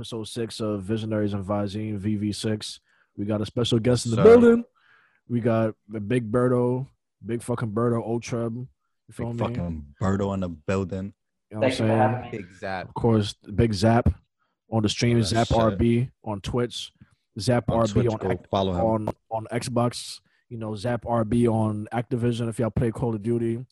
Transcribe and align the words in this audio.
episode 0.00 0.24
six 0.26 0.60
of 0.60 0.82
Visionaries 0.82 1.34
and 1.34 1.44
Vizine 1.44 2.00
VV6. 2.00 2.78
We 3.18 3.26
got 3.26 3.42
a 3.42 3.46
special 3.46 3.78
guest 3.78 4.06
in 4.06 4.12
the 4.12 4.16
Sir. 4.16 4.22
building. 4.24 4.64
We 5.28 5.40
got 5.40 5.74
the 5.90 6.00
Big 6.00 6.32
Berto, 6.32 6.86
Big 7.24 7.42
fucking 7.42 7.72
Berto, 7.72 8.02
Otreb. 8.08 8.54
You 8.56 9.12
feel 9.12 9.26
Big 9.34 9.36
me? 9.40 9.44
fucking 9.46 9.84
Berto 10.02 10.32
in 10.32 10.40
the 10.40 10.48
building. 10.48 11.12
You 11.50 11.58
know 11.58 11.60
what 11.60 11.64
I'm 11.66 11.70
Thank 11.70 11.72
you 11.72 11.76
for 11.76 11.88
saying? 11.90 11.98
having. 11.98 12.30
Big 12.30 12.54
Zap. 12.58 12.88
Of 12.88 12.94
course, 12.94 13.34
Big 13.54 13.74
Zap 13.74 14.08
on 14.72 14.82
the 14.82 14.88
stream, 14.88 15.18
Oh, 15.18 15.22
Zap 15.22 15.48
shit. 15.48 15.56
RB 15.58 16.10
on 16.24 16.40
Twitch, 16.40 16.92
Zap 17.38 17.68
On 17.70 17.86
RB 17.86 17.92
Twitch, 17.92 18.06
on 18.08 18.16
go 18.16 18.30
Ac- 18.30 18.40
follow 18.50 18.72
him. 18.72 18.80
on 18.80 19.08
on 19.30 19.46
Xbox. 19.52 20.20
You 20.48 20.56
know, 20.56 20.74
Zap 20.76 21.04
RB 21.04 21.46
on 21.46 21.88
Activision 21.92 22.48
if 22.48 22.58
y'all 22.58 22.70
play 22.70 22.90
Call 22.90 23.14
of 23.14 23.22
Duty. 23.22 23.66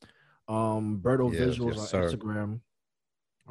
Um, 0.47 1.01
Berto 1.03 1.33
Yes, 1.33 1.57
Visuals 1.57 1.69
yes, 1.77 1.79
on 1.79 1.87
sir. 1.87 2.11
Instagram. 2.11 2.61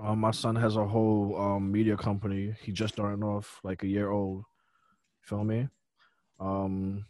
Um, 0.02 0.20
my 0.20 0.32
son 0.32 0.56
has 0.56 0.76
a 0.76 0.86
whole 0.86 1.36
um 1.40 1.72
media 1.72 1.98
company. 1.98 2.54
He 2.62 2.72
just 2.72 2.94
started 2.96 3.24
off 3.24 3.60
like 3.64 3.84
a 3.84 3.88
year 3.88 4.12
old. 4.12 4.44
Feel 5.22 5.44
me? 5.44 5.68
Um, 6.40 7.06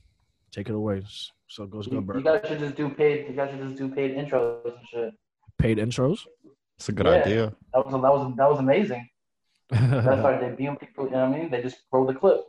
take 0.52 0.70
it 0.70 0.76
away. 0.76 1.04
So 1.48 1.64
it 1.64 1.70
goes 1.70 1.88
You, 1.88 2.02
good, 2.02 2.16
you 2.16 2.22
guys 2.24 2.42
should 2.48 2.60
just 2.60 2.76
do 2.76 2.90
paid. 2.90 3.28
You 3.28 3.36
guys 3.36 3.52
should 3.52 3.62
just 3.62 3.76
do 3.76 3.90
paid 3.90 4.16
intros 4.16 4.66
and 4.66 4.88
shit. 4.90 5.14
Paid 5.60 5.78
intros. 5.80 6.20
It's 6.78 6.90
a 6.90 6.92
good 6.94 7.06
Yeah. 7.08 7.14
idea. 7.14 7.54
That 7.74 7.86
was 7.86 7.94
that 7.94 8.14
was 8.14 8.36
that 8.38 8.50
was 8.50 8.60
amazing. 8.60 9.10
That's 9.70 10.24
why 10.24 10.38
they 10.38 10.56
beam 10.56 10.78
people. 10.78 11.06
You 11.06 11.12
know 11.12 11.30
what 11.30 11.36
I 11.38 11.42
mean? 11.42 11.52
They 11.52 11.62
just 11.62 11.78
roll 11.92 12.06
the 12.06 12.14
clip. 12.14 12.40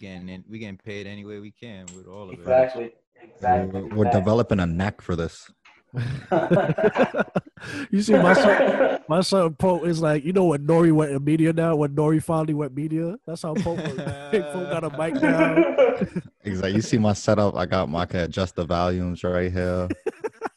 Getting 0.00 0.28
in, 0.28 0.44
we 0.48 0.58
getting 0.58 0.76
paid 0.76 1.06
any 1.06 1.24
way 1.24 1.38
we 1.38 1.52
can 1.52 1.86
with 1.96 2.06
all 2.08 2.24
of 2.24 2.34
it. 2.34 2.40
Exactly. 2.40 2.92
Exactly. 3.22 3.82
We're, 3.82 3.96
we're 3.96 4.10
developing 4.10 4.58
a 4.60 4.66
knack 4.66 5.00
for 5.00 5.14
this. 5.14 5.50
you 7.90 8.02
see, 8.02 8.12
my 8.14 8.34
son, 8.34 8.98
my 9.08 9.20
son 9.20 9.54
Pope 9.54 9.86
is 9.86 10.00
like, 10.02 10.24
you 10.24 10.32
know, 10.32 10.44
what 10.44 10.66
Nori 10.66 10.92
went 10.92 11.12
in 11.12 11.22
media 11.24 11.52
now, 11.52 11.76
when 11.76 11.94
Nori 11.94 12.22
finally 12.22 12.54
went 12.54 12.74
media, 12.74 13.16
that's 13.26 13.42
how 13.42 13.54
Pope 13.54 13.78
was. 13.78 13.92
Pope 14.52 14.70
got 14.70 14.84
a 14.84 14.90
mic 14.98 15.14
now. 15.22 15.56
Exactly. 16.46 16.74
You 16.74 16.82
see 16.82 16.98
my 16.98 17.12
setup. 17.14 17.54
I 17.54 17.64
got 17.64 17.88
my 17.88 18.00
I 18.00 18.06
can 18.06 18.20
adjust 18.20 18.54
the 18.56 18.66
volumes 18.66 19.24
right 19.24 19.50
here. 19.50 19.88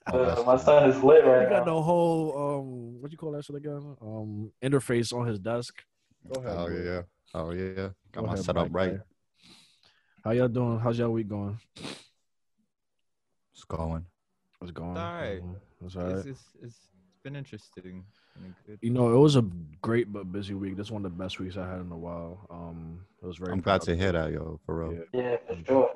Uh, 0.08 0.44
my 0.46 0.58
son 0.58 0.90
is 0.90 1.02
lit 1.02 1.24
He 1.24 1.30
right 1.30 1.48
got 1.50 1.66
now. 1.66 1.76
the 1.76 1.82
whole 1.82 2.60
um, 2.60 3.02
what 3.02 3.10
you 3.12 3.18
call 3.18 3.32
that 3.34 3.46
shit 3.46 3.56
again? 3.56 3.96
Um, 4.02 4.52
interface 4.62 5.14
on 5.14 5.26
his 5.28 5.40
desk. 5.40 5.76
Go 6.34 6.42
ahead. 6.42 6.58
Oh 6.58 6.66
bro. 6.68 6.76
yeah. 6.84 7.02
Oh 7.34 7.52
yeah. 7.52 7.90
Got 8.12 8.22
Go 8.22 8.22
my 8.24 8.34
ahead, 8.34 8.46
setup 8.46 8.64
Mike, 8.72 8.76
right. 8.76 8.92
man. 8.94 9.04
How 10.26 10.32
y'all 10.32 10.48
doing? 10.50 10.80
How's 10.80 10.98
y'all 11.00 11.12
week 11.12 11.30
going? 11.30 11.58
It's 13.54 13.64
going. 13.66 14.06
What's 14.60 14.72
going? 14.72 14.92
It's 14.92 14.98
alright. 14.98 15.42
That's 15.82 15.86
It's, 15.86 15.96
all 15.96 16.04
right. 16.04 16.16
it's, 16.18 16.26
it's, 16.26 16.44
it's 16.64 16.80
been 17.24 17.36
interesting. 17.36 18.06
Good- 18.66 18.80
You 18.82 18.90
know, 18.90 19.14
it 19.14 19.18
was 19.20 19.36
a 19.36 19.44
great 19.82 20.12
but 20.12 20.32
busy 20.32 20.54
week. 20.54 20.78
This 20.78 20.88
is 20.88 20.92
one 20.92 21.06
of 21.06 21.12
the 21.16 21.24
best 21.24 21.40
weeks 21.40 21.58
I 21.58 21.68
had 21.68 21.80
in 21.82 21.92
a 21.92 21.98
while. 21.98 22.48
Um, 22.50 23.06
it 23.22 23.26
was 23.26 23.38
very. 23.38 23.52
I'm 23.54 23.62
glad 23.62 23.82
to 23.82 23.96
productive. 23.96 24.00
hear 24.00 24.12
that, 24.14 24.32
yo. 24.32 24.60
For 24.66 24.80
real. 24.90 25.04
Yeah. 25.14 25.22
Yeah, 25.22 25.38
for 25.48 25.66
sure. 25.66 25.92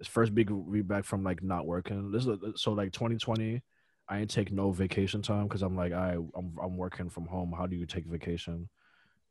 It's 0.00 0.08
first 0.08 0.34
big 0.34 0.48
week 0.50 0.86
back 0.86 1.04
from 1.04 1.22
like 1.24 1.42
not 1.42 1.66
working. 1.66 2.10
This 2.12 2.26
is 2.26 2.38
so 2.56 2.72
like 2.72 2.92
2020. 2.92 3.60
I 4.10 4.18
ain't 4.20 4.30
take 4.30 4.50
no 4.52 4.70
vacation 4.70 5.20
time 5.20 5.48
because 5.48 5.62
I'm 5.62 5.76
like 5.76 5.92
I 5.92 6.12
I'm 6.12 6.56
I'm 6.62 6.76
working 6.78 7.10
from 7.10 7.26
home. 7.26 7.52
How 7.56 7.66
do 7.66 7.76
you 7.76 7.84
take 7.84 8.06
vacation? 8.06 8.68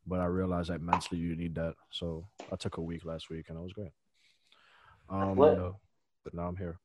But 0.05 0.19
I 0.19 0.25
realized 0.25 0.69
that 0.69 0.81
mentally 0.81 1.19
you 1.19 1.35
need 1.35 1.55
that. 1.55 1.73
So 1.89 2.27
I 2.51 2.55
took 2.57 2.77
a 2.77 2.81
week 2.81 3.05
last 3.05 3.29
week 3.29 3.45
and 3.49 3.57
it 3.57 3.61
was 3.61 3.73
great. 3.73 3.91
Um, 5.09 5.37
lit. 5.37 5.57
but 6.23 6.33
now 6.33 6.47
I'm 6.47 6.57
here. 6.57 6.79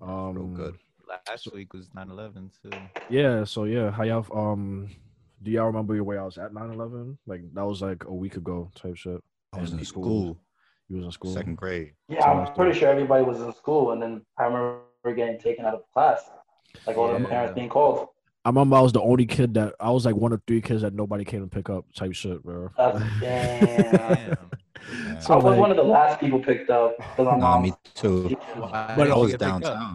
Real 0.00 0.08
Um, 0.10 0.54
good. 0.54 0.76
Last 1.08 1.52
week 1.52 1.72
was 1.72 1.88
9/11 1.90 2.50
too. 2.62 2.70
Yeah. 3.10 3.44
So 3.44 3.64
yeah, 3.64 3.90
how 3.90 4.02
y'all 4.04 4.26
um. 4.38 4.88
Do 5.42 5.50
y'all 5.50 5.66
remember 5.66 6.02
where 6.04 6.20
I 6.20 6.24
was 6.24 6.38
at 6.38 6.52
9/11? 6.52 7.16
Like 7.26 7.42
that 7.54 7.66
was 7.66 7.82
like 7.82 8.04
a 8.04 8.12
week 8.14 8.36
ago 8.36 8.70
type 8.76 8.96
shit. 8.96 9.20
I 9.52 9.60
was 9.60 9.70
And 9.72 9.80
in 9.80 9.86
school. 9.86 10.04
school, 10.04 10.40
You 10.88 10.96
was 10.96 11.04
in 11.06 11.10
school. 11.10 11.34
second 11.34 11.56
grade. 11.56 11.92
Yeah, 12.08 12.24
I'm 12.24 12.54
pretty 12.54 12.78
sure 12.78 12.88
everybody 12.90 13.24
was 13.24 13.40
in 13.40 13.52
school, 13.54 13.90
and 13.92 14.00
then 14.00 14.22
I 14.38 14.44
remember 14.44 14.80
getting 15.16 15.38
taken 15.40 15.64
out 15.64 15.74
of 15.74 15.82
class, 15.92 16.30
like 16.86 16.96
all 16.96 17.12
the 17.18 17.24
parents 17.26 17.54
being 17.54 17.68
called. 17.68 18.08
I 18.44 18.48
remember 18.48 18.76
I 18.76 18.80
was 18.80 18.92
the 18.92 19.00
only 19.02 19.26
kid 19.26 19.54
that 19.54 19.74
I 19.80 19.90
was 19.90 20.04
like 20.06 20.14
one 20.16 20.32
of 20.32 20.40
three 20.46 20.60
kids 20.60 20.82
that 20.82 20.94
nobody 20.94 21.24
came 21.24 21.40
to 21.42 21.46
pick 21.48 21.68
up 21.70 21.84
type 21.94 22.12
shit, 22.14 22.42
bro. 22.42 22.70
That's 22.76 22.98
damn. 23.20 23.66
Damn. 23.92 24.50
Yeah. 25.06 25.18
So, 25.20 25.34
I 25.34 25.36
was 25.36 25.44
like- 25.44 25.58
one 25.58 25.70
of 25.70 25.76
the 25.76 25.82
last 25.84 26.18
people 26.20 26.40
picked 26.40 26.70
up 26.70 26.96
Nah, 27.18 27.60
me 27.60 27.72
too. 27.94 28.36
But 28.56 28.96
did 28.96 29.10
I 29.10 29.16
was 29.16 29.30
get 29.32 29.40
picked 29.40 29.42
up? 29.50 29.60
downtown. 29.62 29.94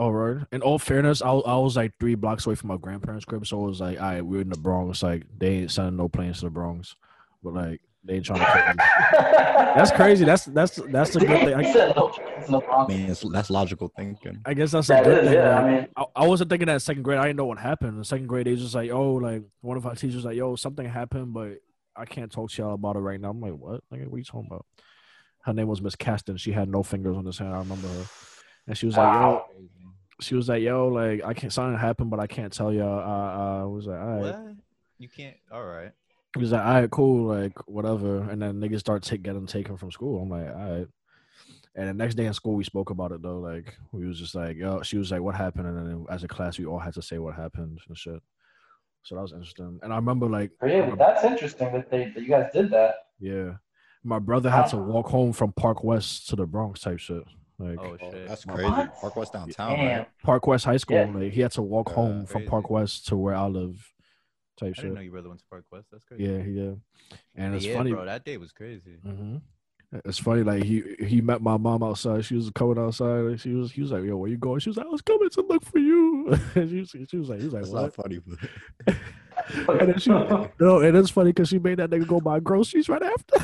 Oh, 0.00 0.04
all 0.04 0.12
right. 0.12 0.46
In 0.50 0.62
all 0.62 0.78
fairness, 0.78 1.20
I, 1.20 1.28
I 1.28 1.56
was 1.58 1.76
like 1.76 1.92
three 2.00 2.14
blocks 2.14 2.46
away 2.46 2.54
from 2.54 2.68
my 2.68 2.78
grandparents' 2.78 3.26
crib, 3.26 3.46
so 3.46 3.62
it 3.64 3.68
was 3.68 3.80
like, 3.82 4.00
all 4.00 4.08
right, 4.08 4.22
we're 4.24 4.40
in 4.40 4.48
the 4.48 4.56
Bronx. 4.56 5.02
Like 5.02 5.26
they 5.38 5.58
ain't 5.58 5.70
sending 5.70 5.96
no 5.96 6.08
planes 6.08 6.38
to 6.38 6.46
the 6.46 6.50
Bronx, 6.50 6.96
but 7.42 7.52
like 7.52 7.82
they 8.02 8.14
ain't 8.14 8.24
trying 8.24 8.40
to. 8.40 8.46
Kill 8.46 8.66
me. 8.74 8.74
That's 9.76 9.92
crazy. 9.92 10.24
That's 10.24 10.46
that's 10.46 10.76
that's 10.88 11.14
a 11.16 11.20
good 11.20 11.28
thing. 11.44 11.54
I, 11.54 11.70
said 11.72 11.94
no 11.94 12.08
chance 12.10 12.46
in 12.46 12.52
the 12.52 12.60
I 12.62 12.86
mean, 12.88 13.10
it's, 13.10 13.20
that's 13.30 13.50
logical 13.50 13.92
thinking. 13.94 14.40
I 14.44 14.54
guess 14.54 14.72
that's 14.72 14.88
a 14.88 14.94
That 14.94 15.04
good 15.04 15.18
is, 15.18 15.24
thing. 15.26 15.34
yeah. 15.34 15.58
I 15.60 15.70
mean, 15.70 15.88
I, 15.96 16.04
I 16.16 16.26
wasn't 16.26 16.50
thinking 16.50 16.66
that 16.66 16.72
in 16.74 16.80
second 16.80 17.02
grade. 17.04 17.18
I 17.18 17.26
didn't 17.26 17.36
know 17.36 17.44
what 17.44 17.58
happened. 17.58 17.96
In 17.96 18.02
second 18.02 18.26
grade, 18.26 18.46
they 18.46 18.56
just 18.56 18.74
like, 18.74 18.90
oh, 18.90 19.12
like 19.12 19.42
one 19.60 19.76
of 19.76 19.86
our 19.86 19.94
teachers 19.94 20.24
like, 20.24 20.34
yo, 20.36 20.56
something 20.56 20.88
happened, 20.88 21.34
but 21.34 21.58
I 21.94 22.04
can't 22.04 22.32
talk 22.32 22.50
to 22.50 22.62
y'all 22.62 22.74
about 22.74 22.96
it 22.96 23.00
right 23.00 23.20
now. 23.20 23.30
I'm 23.30 23.40
like, 23.40 23.52
what? 23.52 23.84
Like, 23.92 24.00
what 24.06 24.14
are 24.14 24.18
you 24.18 24.24
talking 24.24 24.48
about? 24.50 24.66
Her 25.44 25.52
name 25.52 25.68
was 25.68 25.80
Miss 25.82 25.94
Caston. 25.94 26.36
She 26.36 26.50
had 26.52 26.68
no 26.68 26.82
fingers 26.82 27.16
on 27.16 27.24
this 27.24 27.38
hand. 27.38 27.54
I 27.54 27.58
remember 27.58 27.86
her, 27.86 28.06
and 28.66 28.76
she 28.76 28.86
was 28.86 28.96
like, 28.96 29.04
yo, 29.12 29.20
wow. 29.20 29.46
She 30.20 30.34
was 30.34 30.48
like, 30.48 30.62
yo, 30.62 30.88
like 30.88 31.22
I 31.24 31.34
can't. 31.34 31.52
Something 31.52 31.78
happened, 31.78 32.10
but 32.10 32.20
I 32.20 32.26
can't 32.26 32.52
tell 32.52 32.72
y'all. 32.72 32.98
Uh, 33.00 33.62
I 33.62 33.64
was 33.64 33.86
like, 33.86 33.98
all 34.00 34.06
right. 34.06 34.20
What? 34.20 34.54
You 34.98 35.08
can't. 35.08 35.36
All 35.50 35.64
right. 35.64 35.92
He 36.34 36.40
was 36.40 36.52
like, 36.52 36.64
all 36.64 36.74
right, 36.74 36.90
cool, 36.90 37.26
like 37.26 37.52
whatever. 37.68 38.18
And 38.30 38.40
then 38.40 38.60
niggas 38.60 38.80
start 38.80 39.02
take, 39.02 39.22
getting 39.22 39.46
taken 39.46 39.76
from 39.76 39.90
school. 39.90 40.22
I'm 40.22 40.30
like, 40.30 40.54
all 40.54 40.78
right. 40.78 40.86
And 41.74 41.88
the 41.88 41.94
next 41.94 42.14
day 42.16 42.26
in 42.26 42.34
school, 42.34 42.54
we 42.54 42.64
spoke 42.64 42.90
about 42.90 43.12
it 43.12 43.22
though. 43.22 43.38
Like 43.38 43.76
we 43.92 44.06
was 44.06 44.18
just 44.18 44.34
like, 44.34 44.56
yo, 44.56 44.82
she 44.82 44.96
was 44.98 45.10
like, 45.10 45.22
what 45.22 45.34
happened? 45.34 45.66
And 45.66 45.76
then 45.78 46.06
as 46.10 46.22
a 46.22 46.28
class, 46.28 46.58
we 46.58 46.66
all 46.66 46.78
had 46.78 46.94
to 46.94 47.02
say 47.02 47.18
what 47.18 47.34
happened 47.34 47.80
and 47.88 47.98
shit. 47.98 48.20
So 49.02 49.14
that 49.14 49.22
was 49.22 49.32
interesting. 49.32 49.80
And 49.82 49.92
I 49.92 49.96
remember 49.96 50.26
like, 50.26 50.50
Oh, 50.62 50.66
yeah, 50.66 50.88
but 50.88 50.98
that's 50.98 51.24
interesting 51.24 51.72
that 51.72 51.90
they 51.90 52.12
that 52.14 52.20
you 52.22 52.28
guys 52.28 52.50
did 52.52 52.70
that. 52.70 52.94
yeah, 53.18 53.52
my 54.04 54.18
brother 54.18 54.50
had 54.50 54.66
to 54.68 54.76
walk 54.76 55.06
home 55.08 55.32
from 55.32 55.52
Park 55.52 55.82
West 55.82 56.28
to 56.28 56.36
the 56.36 56.46
Bronx 56.46 56.80
type 56.80 56.98
shit. 56.98 57.22
Like 57.60 57.78
Oh 57.78 57.96
shit. 57.98 58.26
that's 58.28 58.46
What? 58.46 58.56
crazy. 58.56 58.88
Park 59.00 59.16
West 59.16 59.32
downtown, 59.34 59.78
Damn. 59.78 59.98
right? 59.98 60.08
Park 60.24 60.46
West 60.46 60.64
High 60.64 60.78
School. 60.78 60.96
Yeah. 60.96 61.18
Like 61.18 61.32
he 61.32 61.40
had 61.42 61.52
to 61.52 61.62
walk 61.62 61.90
Yeah, 61.90 61.94
home 61.94 62.26
from. 62.26 62.46
Park 62.46 62.70
West 62.70 63.06
to 63.08 63.16
where 63.16 63.34
I 63.34 63.46
live. 63.46 63.86
Type 64.58 64.70
I 64.70 64.72
shit. 64.72 64.84
didn't 64.84 64.94
know 64.94 65.00
your 65.02 65.12
brother 65.12 65.28
went 65.28 65.40
to 65.40 65.46
Park 65.50 65.64
West. 65.70 65.88
That's 65.92 66.04
crazy. 66.04 66.24
Yeah, 66.24 66.38
he 66.42 66.52
did. 66.54 66.80
And 67.36 67.54
it's 67.54 67.66
funny. 67.66 67.92
bro. 67.92 68.06
That 68.06 68.24
day 68.24 68.38
was 68.38 68.52
crazy. 68.52 68.96
hmm 69.04 69.36
It's 70.04 70.18
funny, 70.18 70.42
like 70.42 70.62
he 70.64 70.82
he 71.00 71.20
met 71.20 71.42
my 71.42 71.58
mom 71.58 71.82
outside. 71.82 72.24
She 72.24 72.34
was 72.34 72.50
coming 72.54 72.78
outside. 72.78 73.24
And 73.26 73.40
she 73.40 73.52
was 73.52 73.72
he 73.72 73.82
was 73.82 73.90
like, 73.92 74.04
"Yo, 74.04 74.16
where 74.16 74.30
you 74.30 74.38
going?" 74.38 74.60
She 74.60 74.70
was 74.70 74.76
like, 74.78 74.86
"I 74.86 74.90
was 74.90 75.02
coming 75.02 75.28
to 75.30 75.42
look 75.42 75.64
for 75.64 75.78
you." 75.78 76.28
and 76.54 76.70
she 76.70 76.80
was, 76.80 76.94
she 77.10 77.16
was 77.18 77.28
like, 77.28 77.40
"He 77.40 77.44
was 77.44 77.52
like, 77.54 77.62
That's 77.62 77.72
what?" 77.74 77.82
not 77.82 77.94
funny, 77.94 78.20
but 78.26 78.38
And 79.80 79.88
then 79.90 79.98
she, 79.98 80.10
no, 80.10 80.80
and 80.80 80.96
it's 80.96 81.10
funny 81.10 81.30
because 81.32 81.48
she 81.48 81.58
made 81.58 81.78
that 81.78 81.90
nigga 81.90 82.06
go 82.06 82.20
buy 82.20 82.40
groceries 82.40 82.88
right 82.88 83.02
after. 83.02 83.36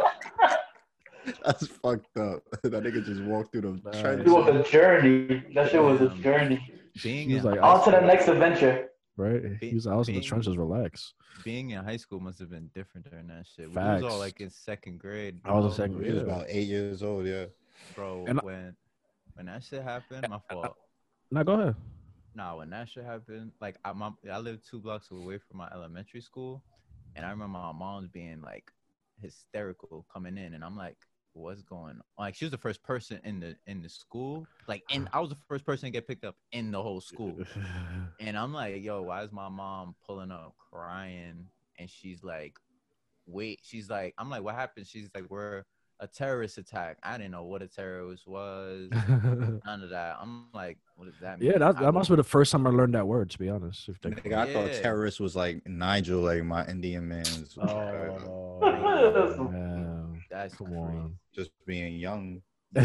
that's 1.45 1.67
fucked 1.67 2.17
up. 2.17 2.43
that 2.63 2.71
nigga 2.83 3.03
just 3.05 3.21
walked 3.23 3.51
through 3.51 3.61
the 3.61 3.81
Nah. 3.83 4.09
it 4.11 4.27
was 4.27 4.47
a 4.67 4.69
journey. 4.71 5.43
That 5.53 5.71
shit 5.71 5.81
was 5.81 6.01
a 6.01 6.09
journey. 6.09 6.73
Being 7.03 7.29
She 7.29 7.35
was 7.35 7.43
like, 7.43 7.61
On 7.61 7.83
to 7.85 7.91
the 7.91 8.01
next 8.01 8.27
adventure. 8.27 8.89
right? 9.17 9.41
He 9.61 9.73
was 9.75 9.85
like, 9.85 9.93
I 9.93 9.97
was 9.97 10.07
in 10.09 10.15
the 10.15 10.19
Being- 10.21 10.27
trenches, 10.29 10.57
relax. 10.57 11.13
being 11.43 11.69
in 11.71 11.83
high 11.83 11.97
school 11.97 12.19
must 12.19 12.39
have 12.39 12.49
been 12.49 12.69
different 12.73 13.09
during 13.09 13.27
that 13.27 13.45
shit. 13.45 13.71
Facts. 13.71 13.99
We 14.01 14.05
was 14.05 14.13
all 14.13 14.19
like 14.19 14.41
in 14.41 14.49
second 14.49 14.99
grade. 14.99 15.39
I 15.45 15.53
was 15.53 15.65
in 15.65 15.69
bro. 15.69 15.75
second 15.97 16.05
He 16.05 16.11
was 16.13 16.23
about 16.23 16.45
eight 16.47 16.67
years 16.67 17.03
old. 17.03 17.25
Yeah. 17.27 17.45
Bro, 17.95 18.25
And 18.27 18.39
I- 18.39 18.43
when 18.45 18.75
when 19.35 19.45
that 19.45 19.63
shit 19.63 19.83
happened, 19.83 20.27
my 20.29 20.39
fault. 20.49 20.75
Now 21.29 21.43
go 21.43 21.53
ahead. 21.59 21.75
Nah, 22.33 22.55
when 22.57 22.69
that 22.71 22.89
shit 22.89 23.03
happened, 23.03 23.51
like 23.61 23.77
I, 23.85 23.93
my, 23.93 24.11
I 24.31 24.37
lived 24.39 24.67
two 24.69 24.79
blocks 24.79 25.09
away 25.11 25.37
from 25.39 25.57
my 25.57 25.67
elementary 25.73 26.21
school, 26.21 26.63
and 27.15 27.25
I 27.25 27.29
remember 27.29 27.59
my 27.59 27.71
mom's 27.71 28.07
being 28.09 28.41
like 28.41 28.71
hysterical 29.21 30.05
coming 30.13 30.37
in, 30.37 30.53
and 30.53 30.63
I'm 30.63 30.77
like, 30.77 30.97
"What's 31.37 31.61
going 31.61 31.95
on?" 31.95 32.01
Like 32.17 32.35
she 32.35 32.45
was 32.45 32.51
the 32.51 32.57
first 32.57 32.83
person 32.83 33.19
in 33.23 33.39
the 33.39 33.55
in 33.67 33.81
the 33.81 33.89
school, 33.89 34.47
like, 34.67 34.83
and 34.91 35.07
I 35.13 35.19
was 35.19 35.29
the 35.29 35.37
first 35.47 35.65
person 35.65 35.87
to 35.87 35.91
get 35.91 36.07
picked 36.07 36.25
up 36.25 36.35
in 36.51 36.71
the 36.71 36.81
whole 36.81 37.01
school, 37.01 37.37
and 38.19 38.37
I'm 38.37 38.53
like, 38.53 38.83
"Yo, 38.83 39.01
why 39.03 39.23
is 39.23 39.31
my 39.31 39.49
mom 39.49 39.95
pulling 40.05 40.31
up 40.31 40.55
crying?" 40.71 41.45
And 41.79 41.89
she's 41.89 42.23
like, 42.23 42.57
"Wait," 43.25 43.59
she's 43.63 43.89
like, 43.89 44.13
"I'm 44.17 44.29
like, 44.29 44.43
what 44.43 44.55
happened?" 44.55 44.87
She's 44.87 45.09
like, 45.13 45.29
"We're 45.29 45.63
a 45.99 46.07
terrorist 46.07 46.57
attack." 46.57 46.97
I 47.03 47.17
didn't 47.17 47.31
know 47.31 47.43
what 47.43 47.61
a 47.61 47.67
terrorist 47.67 48.27
was. 48.27 48.89
None 49.09 49.83
of 49.83 49.89
that. 49.91 50.17
I'm 50.19 50.47
like, 50.53 50.77
what 50.95 51.05
does 51.05 51.19
that 51.21 51.39
mean? 51.39 51.51
yeah, 51.51 51.57
that, 51.59 51.79
that 51.79 51.91
must 51.91 52.09
be 52.09 52.15
the 52.15 52.23
first 52.23 52.51
time 52.51 52.65
I 52.67 52.71
learned 52.71 52.95
that 52.95 53.07
word. 53.07 53.29
To 53.31 53.39
be 53.39 53.49
honest, 53.49 53.87
if 53.87 53.99
you 54.03 54.11
think 54.11 54.23
Nigga, 54.23 54.37
I 54.37 54.53
thought 54.53 54.81
terrorist 54.81 55.19
was 55.19 55.35
like 55.35 55.67
Nigel, 55.67 56.21
like 56.21 56.43
my 56.43 56.65
Indian 56.67 57.07
man's. 57.07 57.57
Oh, 57.59 58.59
man. 59.51 59.96
That's 60.29 60.55
Come 60.55 60.67
crazy. 60.67 60.79
on. 60.79 61.17
Just 61.33 61.51
being 61.65 61.95
young. 61.95 62.41
nah, 62.75 62.83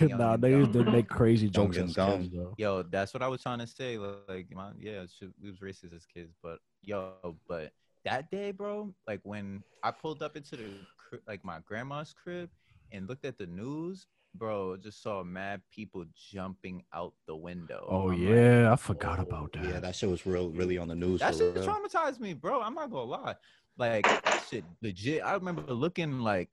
young 0.00 0.40
they 0.40 0.50
used 0.50 0.72
to 0.74 0.84
make 0.84 1.08
crazy 1.08 1.48
jokes 1.48 1.76
and 1.76 1.88
as 1.88 1.94
dumb. 1.94 2.22
kids. 2.22 2.34
Yo, 2.58 2.82
that's 2.82 3.14
what 3.14 3.22
I 3.22 3.28
was 3.28 3.42
trying 3.42 3.60
to 3.60 3.66
say. 3.66 3.98
Like, 3.98 4.46
my, 4.52 4.70
yeah, 4.78 5.04
shit, 5.06 5.30
we 5.42 5.50
was 5.50 5.60
racist 5.60 5.94
as 5.94 6.04
kids, 6.06 6.34
but 6.42 6.58
yo, 6.82 7.14
but 7.48 7.72
that 8.04 8.30
day, 8.30 8.50
bro, 8.50 8.92
like 9.06 9.20
when 9.22 9.62
I 9.82 9.90
pulled 9.90 10.22
up 10.22 10.36
into 10.36 10.56
the 10.56 10.70
cri- 10.96 11.20
like 11.26 11.44
my 11.44 11.60
grandma's 11.64 12.12
crib 12.12 12.50
and 12.90 13.08
looked 13.08 13.24
at 13.24 13.38
the 13.38 13.46
news, 13.46 14.06
bro, 14.34 14.76
just 14.76 15.02
saw 15.02 15.22
mad 15.22 15.60
people 15.72 16.04
jumping 16.30 16.84
out 16.92 17.14
the 17.26 17.36
window. 17.36 17.86
Oh 17.88 18.10
I'm 18.10 18.20
like, 18.20 18.36
yeah, 18.36 18.72
I 18.72 18.76
forgot 18.76 19.18
oh, 19.18 19.22
about 19.22 19.52
that. 19.52 19.64
Yeah, 19.64 19.80
that 19.80 19.94
shit 19.94 20.08
was 20.08 20.26
real, 20.26 20.50
really 20.50 20.78
on 20.78 20.88
the 20.88 20.94
news. 20.94 21.20
that 21.20 21.34
for 21.34 21.38
shit 21.38 21.54
real. 21.54 21.66
traumatized 21.66 22.20
me, 22.20 22.34
bro. 22.34 22.60
I'm 22.60 22.74
not 22.74 22.90
gonna 22.90 23.04
lie. 23.04 23.36
Like 23.78 24.04
that 24.04 24.44
shit 24.48 24.64
legit. 24.82 25.22
I 25.24 25.34
remember 25.34 25.62
looking 25.72 26.20
like, 26.20 26.50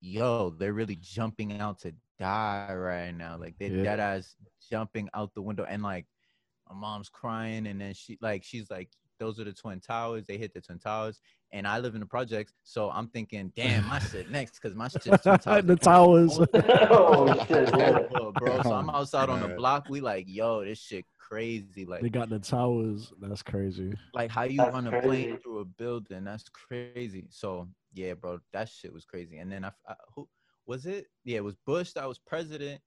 yo, 0.00 0.50
they're 0.50 0.72
really 0.74 0.96
jumping 0.96 1.58
out 1.60 1.80
to 1.80 1.94
die 2.18 2.74
right 2.74 3.12
now. 3.12 3.36
Like 3.38 3.56
they're 3.58 3.70
Yeah. 3.70 3.82
dead 3.82 4.00
ass 4.00 4.36
jumping 4.70 5.08
out 5.14 5.34
the 5.34 5.42
window 5.42 5.64
and 5.64 5.82
like 5.82 6.06
my 6.68 6.74
mom's 6.76 7.08
crying 7.08 7.66
and 7.66 7.80
then 7.80 7.94
she 7.94 8.18
like 8.20 8.44
she's 8.44 8.70
like, 8.70 8.90
those 9.18 9.38
are 9.40 9.44
the 9.44 9.52
twin 9.52 9.80
towers. 9.80 10.26
They 10.26 10.36
hit 10.38 10.52
the 10.54 10.60
twin 10.60 10.78
towers. 10.78 11.20
And 11.52 11.66
I 11.66 11.78
live 11.78 11.94
in 11.94 12.00
the 12.00 12.06
projects, 12.06 12.52
so 12.62 12.90
I'm 12.90 13.08
thinking, 13.08 13.50
damn, 13.56 13.86
my 13.88 13.98
shit 14.00 14.30
next 14.30 14.58
because 14.60 14.76
my 14.76 14.88
shit's 14.88 15.06
twin 15.06 15.18
towers. 15.38 15.64
the 15.64 15.76
towers. 15.76 16.38
oh 16.90 17.44
shit! 17.46 17.70
Yeah. 17.78 18.00
Bro. 18.38 18.62
So 18.62 18.72
I'm 18.74 18.90
outside 18.90 19.28
on 19.30 19.40
the 19.40 19.48
block. 19.48 19.86
We 19.88 20.00
like, 20.00 20.26
yo, 20.28 20.62
this 20.64 20.78
shit 20.78 21.06
crazy. 21.18 21.84
Like 21.86 22.02
They 22.02 22.10
got 22.10 22.28
the 22.28 22.38
towers. 22.38 23.12
That's 23.20 23.42
crazy. 23.42 23.92
like 24.14 24.30
how 24.30 24.42
you 24.44 24.58
That's 24.58 24.74
run 24.74 24.86
a 24.86 24.90
crazy. 24.90 25.06
plane 25.06 25.38
through 25.42 25.58
a 25.60 25.64
building 25.64 26.24
that's 26.24 26.44
crazy 26.48 27.26
so 27.30 27.68
yeah 27.94 28.14
bro 28.14 28.38
that 28.52 28.68
shit 28.68 28.92
was 28.92 29.04
crazy 29.04 29.38
and 29.38 29.50
then 29.50 29.64
i, 29.64 29.70
I 29.88 29.94
who 30.14 30.28
was 30.66 30.84
it 30.86 31.06
yeah 31.24 31.38
it 31.38 31.44
was 31.44 31.56
bush 31.66 31.92
that 31.92 32.06
was 32.08 32.18
president 32.18 32.80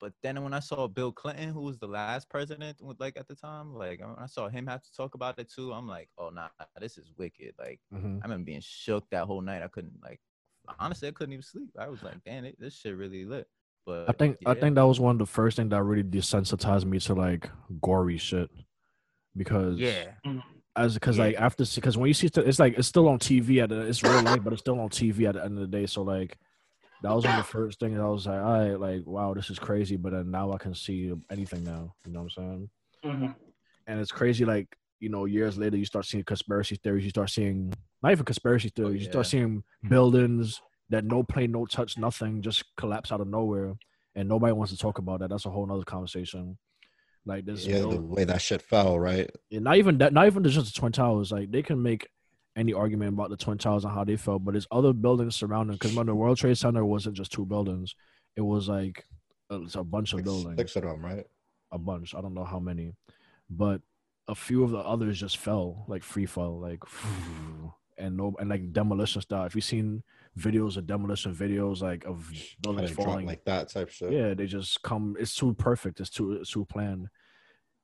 but 0.00 0.12
then 0.22 0.42
when 0.42 0.54
i 0.54 0.60
saw 0.60 0.86
bill 0.88 1.12
clinton 1.12 1.50
who 1.50 1.60
was 1.62 1.78
the 1.78 1.86
last 1.86 2.28
president 2.28 2.80
with 2.80 2.98
like 3.00 3.16
at 3.16 3.28
the 3.28 3.34
time 3.34 3.74
like 3.74 4.00
i 4.02 4.22
I 4.24 4.26
saw 4.26 4.48
him 4.48 4.66
have 4.66 4.82
to 4.82 4.92
talk 4.94 5.14
about 5.14 5.38
it 5.38 5.50
too 5.50 5.72
i'm 5.72 5.88
like 5.88 6.08
oh 6.18 6.30
nah 6.30 6.48
this 6.80 6.98
is 6.98 7.12
wicked 7.18 7.54
like 7.58 7.80
hmm 7.92 8.18
i 8.22 8.24
remember 8.24 8.44
being 8.44 8.60
shook 8.62 9.08
that 9.10 9.24
whole 9.26 9.40
night 9.40 9.62
i 9.62 9.68
couldn't 9.68 10.02
like 10.02 10.20
honestly 10.78 11.08
i 11.08 11.12
couldn't 11.12 11.32
even 11.32 11.42
sleep 11.42 11.70
i 11.78 11.88
was 11.88 12.02
like 12.02 12.22
damn 12.24 12.44
it 12.44 12.56
this 12.58 12.74
shit 12.74 12.96
really 12.96 13.24
lit 13.24 13.46
but 13.86 14.08
I 14.08 14.12
think 14.12 14.36
I 14.46 14.54
think 14.54 14.74
that 14.76 14.86
was 14.86 15.00
one 15.00 15.14
of 15.16 15.18
the 15.18 15.26
first 15.26 15.56
things 15.56 15.70
that 15.70 15.82
really 15.82 16.02
desensitized 16.04 16.84
me 16.84 16.98
to 17.00 17.14
like 17.14 17.50
gory 17.80 18.18
shit, 18.18 18.50
because 19.36 19.78
yeah 19.80 20.12
as 20.76 20.94
because 20.94 21.18
Yeah. 21.18 21.24
like 21.24 21.36
after 21.36 21.64
because 21.74 21.96
when 21.96 22.08
you 22.08 22.14
see 22.14 22.28
it's 22.34 22.58
like 22.58 22.78
it's 22.78 22.88
still 22.88 23.08
on 23.08 23.18
TV 23.18 23.60
at 23.62 23.68
the, 23.70 23.80
it's 23.82 24.02
real 24.02 24.20
life, 24.20 24.42
but 24.42 24.52
it's 24.52 24.60
still 24.60 24.80
on 24.80 24.88
TV 24.88 25.26
at 25.26 25.34
the 25.34 25.44
end 25.44 25.58
of 25.58 25.70
the 25.70 25.78
day. 25.78 25.86
So 25.86 26.02
like 26.02 26.38
that 27.02 27.14
was 27.14 27.24
one 27.24 27.38
of 27.38 27.44
the 27.44 27.50
first 27.50 27.80
things 27.80 27.98
I 27.98 28.04
was 28.04 28.26
like, 28.26 28.40
all 28.40 28.52
right, 28.52 28.80
like 28.80 29.06
wow, 29.06 29.34
this 29.34 29.50
is 29.50 29.58
crazy. 29.58 29.96
But 29.96 30.12
then 30.12 30.30
now 30.30 30.52
I 30.52 30.58
can 30.58 30.74
see 30.74 31.12
anything 31.30 31.64
now. 31.64 31.94
You 32.06 32.12
know 32.12 32.22
what 32.22 32.32
I'm 32.36 32.44
saying? 32.44 32.70
Mhm. 33.04 33.34
And 33.86 34.00
it's 34.00 34.12
crazy. 34.12 34.44
Like 34.44 34.76
you 35.00 35.08
know, 35.08 35.24
years 35.24 35.56
later, 35.56 35.76
you 35.76 35.86
start 35.86 36.04
seeing 36.04 36.24
conspiracy 36.24 36.76
theories. 36.76 37.04
You 37.04 37.10
start 37.10 37.30
seeing 37.30 37.72
not 38.02 38.12
even 38.12 38.24
conspiracy 38.24 38.68
theories. 38.68 39.00
You 39.00 39.06
yeah. 39.06 39.12
start 39.12 39.26
seeing 39.26 39.64
buildings 39.88 40.60
that 40.90 41.04
no 41.04 41.22
plane, 41.22 41.52
no 41.52 41.66
touch, 41.66 41.96
nothing, 41.96 42.42
just 42.42 42.64
collapse 42.76 43.10
out 43.12 43.20
of 43.20 43.28
nowhere, 43.28 43.74
and 44.14 44.28
nobody 44.28 44.52
wants 44.52 44.72
to 44.72 44.78
talk 44.78 44.98
about 44.98 45.20
that. 45.20 45.30
That's 45.30 45.46
a 45.46 45.50
whole 45.50 45.66
nother 45.66 45.84
conversation. 45.84 46.58
Like 47.24 47.44
this, 47.44 47.66
Yeah, 47.66 47.80
the 47.80 48.00
way 48.00 48.24
that 48.24 48.40
shit 48.42 48.62
fell, 48.62 48.98
right? 48.98 49.30
yeah, 49.50 49.60
not 49.60 49.76
even 49.76 49.98
that. 49.98 50.12
Not 50.12 50.26
even 50.26 50.44
just 50.44 50.72
the 50.72 50.78
twin 50.78 50.92
towers. 50.92 51.32
Like 51.32 51.50
they 51.50 51.62
can 51.62 51.82
make 51.82 52.08
any 52.60 52.72
argument 52.72 53.14
about 53.14 53.30
the 53.30 53.36
twin 53.36 53.58
towers 53.58 53.84
and 53.84 53.92
how 53.94 54.04
they 54.04 54.16
felt, 54.16 54.44
but 54.44 54.52
there's 54.52 54.66
other 54.70 54.92
buildings 54.92 55.34
surrounding. 55.36 55.76
Because 55.76 55.92
remember, 55.92 56.12
the 56.12 56.16
World 56.16 56.38
Trade 56.38 56.58
Center 56.58 56.84
wasn't 56.84 57.16
just 57.16 57.32
two 57.32 57.46
buildings; 57.46 57.94
it 58.36 58.42
was 58.42 58.68
like 58.68 59.04
uh, 59.50 59.62
it's 59.62 59.74
a 59.74 59.82
bunch 59.82 60.12
of 60.12 60.22
buildings, 60.22 60.58
six 60.58 60.76
of 60.76 60.82
them, 60.82 61.04
right? 61.04 61.24
a 61.72 61.78
bunch. 61.78 62.14
I 62.14 62.20
don't 62.20 62.34
know 62.34 62.44
how 62.44 62.58
many, 62.60 62.92
but 63.48 63.80
a 64.28 64.34
few 64.34 64.62
of 64.62 64.70
the 64.70 64.78
others 64.78 65.18
just 65.18 65.38
fell, 65.38 65.84
like 65.88 66.02
free 66.02 66.26
fall, 66.26 66.60
like 66.60 66.82
and 67.98 68.16
no, 68.16 68.34
and 68.38 68.50
like 68.50 68.72
demolition 68.72 69.22
style. 69.22 69.46
If 69.46 69.54
you've 69.54 69.64
seen 69.64 70.02
videos 70.38 70.76
of 70.76 70.86
demolition 70.86 71.34
videos, 71.34 71.80
like 71.80 72.04
of 72.04 72.30
buildings 72.60 72.90
falling, 72.90 73.26
like 73.26 73.44
that 73.44 73.68
type 73.68 73.90
shit. 73.90 74.12
yeah, 74.12 74.34
they 74.34 74.46
just 74.46 74.82
come. 74.82 75.16
It's 75.18 75.34
too 75.34 75.54
perfect. 75.54 76.00
It's 76.00 76.10
too 76.10 76.32
it's 76.32 76.50
too 76.50 76.64
planned. 76.64 77.08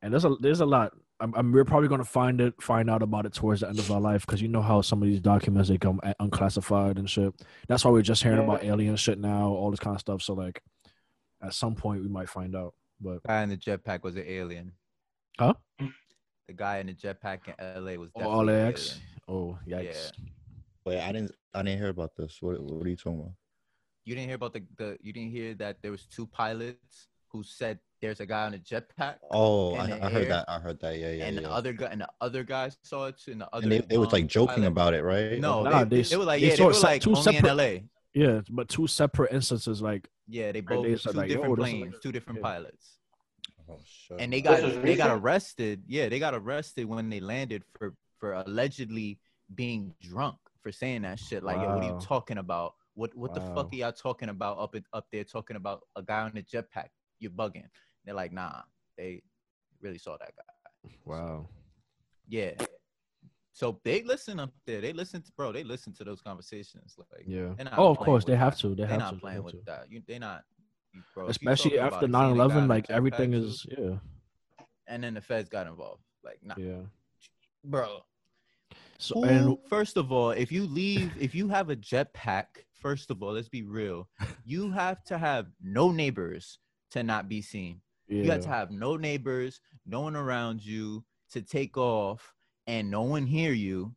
And 0.03 0.13
there's 0.13 0.25
a 0.25 0.37
there's 0.41 0.61
a 0.61 0.67
lot. 0.67 0.93
I'm, 1.21 1.35
I'm 1.35 1.53
we're 1.53 1.65
probably 1.65 1.89
gonna 1.89 2.05
find 2.05 2.41
it 2.41 2.61
find 2.61 2.91
out 2.91 3.03
about 3.03 3.25
it 3.27 3.33
towards 3.33 3.61
the 3.63 3.69
end 3.69 3.79
of 3.79 3.91
our 3.91 4.01
life 4.01 4.27
because 4.27 4.43
you 4.43 4.49
know 4.49 4.61
how 4.63 4.83
some 4.83 5.03
of 5.03 5.09
these 5.09 5.21
documents 5.21 5.69
they 5.69 5.79
come 5.79 6.01
unclassified 6.21 6.99
and 6.99 7.09
shit. 7.09 7.33
That's 7.69 7.85
why 7.85 7.91
we're 7.91 8.03
just 8.03 8.23
hearing 8.23 8.39
Yeah. 8.39 8.45
about 8.45 8.65
alien 8.65 8.97
shit 8.97 9.19
now, 9.19 9.49
all 9.49 9.71
this 9.71 9.81
kind 9.81 9.95
of 9.95 10.01
stuff. 10.01 10.23
So 10.23 10.35
like, 10.35 10.63
at 11.43 11.55
some 11.55 11.75
point 11.75 12.03
we 12.03 12.09
might 12.09 12.29
find 12.29 12.55
out. 12.55 12.75
But 13.01 13.23
the 13.23 13.29
guy 13.29 13.43
in 13.43 13.49
the 13.49 13.57
jetpack 13.57 14.03
was 14.03 14.17
an 14.17 14.25
alien 14.27 14.73
Huh? 15.39 15.55
the 15.79 16.55
guy 16.55 16.79
in 16.79 16.87
the 16.87 16.95
jetpack 16.95 17.41
in 17.59 17.85
la 17.85 17.93
was 17.95 18.11
oh, 18.15 18.21
definitely 18.21 18.55
an 18.55 18.65
LAX. 18.67 19.01
Oh 19.29 19.59
yikes! 19.67 20.13
Wait, 20.85 21.01
I 21.01 21.13
didn't, 21.13 21.33
I 21.53 21.63
didn't 21.63 21.79
hear 21.81 21.89
about 21.89 22.15
this. 22.17 22.39
What, 22.41 22.61
what 22.63 22.87
are 22.87 22.89
you 22.91 22.97
talking 22.97 23.21
about? 23.21 23.33
You 24.05 24.15
didn't 24.15 24.29
hear 24.29 24.37
about 24.37 24.53
the, 24.53 24.63
the 24.77 24.97
you 25.03 25.13
didn't 25.13 25.31
hear 25.33 25.55
that 25.55 25.79
there 25.83 25.91
was 25.91 26.07
two 26.07 26.27
pilots 26.29 27.09
who 27.37 27.43
said 27.45 27.79
there's 28.03 28.21
a 28.21 28.27
guy 28.27 28.47
on 28.47 28.55
a 28.55 28.59
jetpack 28.59 29.17
Oh, 29.31 29.75
I, 29.75 29.85
I 29.85 30.11
heard 30.11 30.23
air, 30.25 30.29
that. 30.29 30.45
I 30.49 30.59
heard 30.59 30.81
that. 30.81 30.99
Yeah, 30.99 31.13
yeah, 31.13 31.25
and 31.27 31.39
the 31.39 31.51
other 31.51 31.73
guy 31.73 31.87
and 31.87 32.01
the 32.01 32.09
other 32.21 32.45
guy 32.45 32.71
saw 32.83 33.07
it 33.07 33.19
too 33.19 33.33
and 33.33 33.41
the 33.41 33.49
other 33.55 33.63
and 33.65 33.73
they, 33.73 33.81
they 33.81 33.99
was 33.99 34.13
like 34.13 34.23
um, 34.25 34.29
joking 34.29 34.55
pilot- 34.57 34.67
about 34.69 34.95
it, 34.95 35.03
right? 35.03 35.39
no 35.41 35.63
Nah, 35.63 35.85
they, 35.85 35.97
they 35.97 36.03
they, 36.03 36.17
were 36.17 36.25
like 36.25 36.41
they 36.41 36.47
yeah 36.47 36.51
they 36.53 36.57
saw 36.57 36.67
were 36.67 36.73
like 36.73 37.03
two 37.03 37.11
only 37.11 37.23
separate- 37.23 37.51
in 37.51 37.57
la 37.57 38.25
Yeah, 38.35 38.41
but 38.51 38.69
two 38.69 38.87
separate 38.87 39.33
instances. 39.33 39.83
Like 39.83 40.09
yeah 40.29 40.53
they 40.53 40.61
both 40.61 40.85
they 40.85 40.91
two 40.93 40.99
said, 40.99 41.15
like, 41.15 41.29
yo, 41.31 41.37
different 41.37 41.57
planes 41.59 41.93
like- 41.93 42.03
two 42.03 42.13
different 42.13 42.39
yeah. 42.39 42.43
pilots 42.51 42.99
Oh, 43.69 43.79
shit. 43.85 44.21
and 44.21 44.33
they 44.33 44.41
got 44.43 44.63
was 44.63 44.77
they 44.79 44.95
got 44.97 45.11
arrested 45.19 45.83
yeah 45.89 46.09
they 46.09 46.19
got 46.21 46.35
arrested 46.35 46.85
when 46.87 47.09
they 47.11 47.19
landed 47.21 47.65
for 47.77 47.95
for 48.21 48.33
allegedly 48.35 49.19
being 49.55 49.93
drunk 50.01 50.37
for 50.63 50.71
saying 50.71 51.03
that 51.03 51.19
shit 51.19 51.43
like 51.43 51.57
yo 51.57 51.75
what 51.75 51.83
are 51.85 51.89
you 51.93 51.99
talking 52.01 52.39
about 52.39 52.75
what 52.95 53.13
what 53.17 53.35
the 53.35 53.41
fuck 53.41 53.73
are 53.73 53.77
y'all 53.77 53.93
talking 53.93 54.29
about 54.29 54.59
up 54.59 54.75
in, 54.77 54.85
up 54.93 55.07
there 55.13 55.25
talking 55.25 55.57
about 55.57 55.81
a 55.97 56.03
guy 56.03 56.21
on 56.23 56.33
a 56.37 56.43
jetpack 56.43 56.89
you're 57.19 57.31
bugging 57.31 57.69
they're 58.05 58.15
like 58.15 58.33
nah 58.33 58.63
they 58.97 59.23
really 59.81 59.99
saw 59.99 60.17
that 60.19 60.33
guy 60.37 60.91
wow. 61.05 61.49
yeah 62.29 62.53
so 63.53 63.81
they 63.85 64.03
listen 64.03 64.39
up 64.39 64.53
there 64.67 64.81
they 64.81 64.93
listen 64.93 65.23
to 65.23 65.33
bro 65.37 65.53
they 65.53 65.65
listen 65.65 65.93
to 65.93 66.05
those 66.05 66.21
conversations 66.21 66.95
like 66.99 67.25
Yeah. 67.27 67.55
they're 67.57 67.69
Oh, 67.77 67.89
of 67.91 67.99
course 67.99 68.25
they 68.25 68.37
have 68.37 68.55
that. 68.55 68.61
to. 68.61 68.69
They 68.69 68.75
they're 68.77 68.87
have 68.89 68.99
not 68.99 69.09
to. 69.11 69.15
they 69.17 69.21
playing 69.21 69.37
have 69.37 69.45
with 69.45 69.55
to. 69.55 69.63
that 69.67 69.91
you 69.91 70.03
they're 70.07 70.19
not 70.19 70.45
bro, 71.15 71.27
Especially 71.29 71.79
after 71.79 72.07
it, 72.07 72.13
seeing 72.13 72.15
a 72.15 72.49
guy 72.49 72.55
9/11, 72.55 72.69
like 72.69 72.91
everything 72.91 73.33
too, 73.33 73.39
is 73.39 73.67
yeah, 73.77 73.97
and 74.87 75.03
then 75.03 75.15
the 75.15 75.21
feds 75.21 75.49
got 75.49 75.67
involved 75.67 76.03
like 76.25 76.39
nah 76.43 76.55
yeah. 76.59 76.83
bro 77.65 78.01
So 78.99 79.21
Who, 79.21 79.25
and 79.25 79.59
first 79.69 79.97
of 79.97 80.11
all, 80.13 80.31
if 80.31 80.51
you 80.51 80.67
leave, 80.67 81.11
if 81.21 81.35
you 81.35 81.49
have 81.49 81.69
a 81.71 81.77
jetpack, 81.77 82.47
first 82.81 83.11
of 83.11 83.23
all, 83.23 83.33
let's 83.33 83.49
be 83.49 83.63
real, 83.63 84.09
you 84.45 84.71
have 84.71 85.05
to 85.05 85.19
have 85.19 85.47
no 85.63 85.91
neighbors 85.93 86.59
to 86.93 87.03
not 87.03 87.29
be 87.29 87.43
seen. 87.43 87.81
yeah, 88.09 88.23
You 88.23 88.27
got 88.27 88.43
to 88.43 88.49
have 88.49 88.71
no 88.71 88.97
neighbors, 88.97 89.61
no 89.87 90.01
one 90.03 90.17
around 90.17 90.65
you 90.65 91.05
to 91.33 91.43
take 91.43 91.77
off, 91.77 92.35
and 92.67 92.91
no 92.91 93.03
one 93.03 93.27
hear 93.27 93.53
you, 93.53 93.95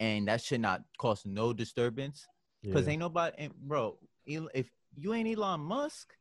and 0.00 0.28
that 0.28 0.40
should 0.40 0.60
not 0.60 0.82
cause 0.98 1.24
no 1.24 1.52
disturbance. 1.52 2.26
Cause 2.72 2.86
yeah. 2.86 2.92
ain't 2.92 3.00
nobody, 3.00 3.34
ain't, 3.38 3.56
bro. 3.56 3.98
If 4.24 4.70
you 4.96 5.14
ain't 5.14 5.36
Elon 5.36 5.60
Musk, 5.60 6.14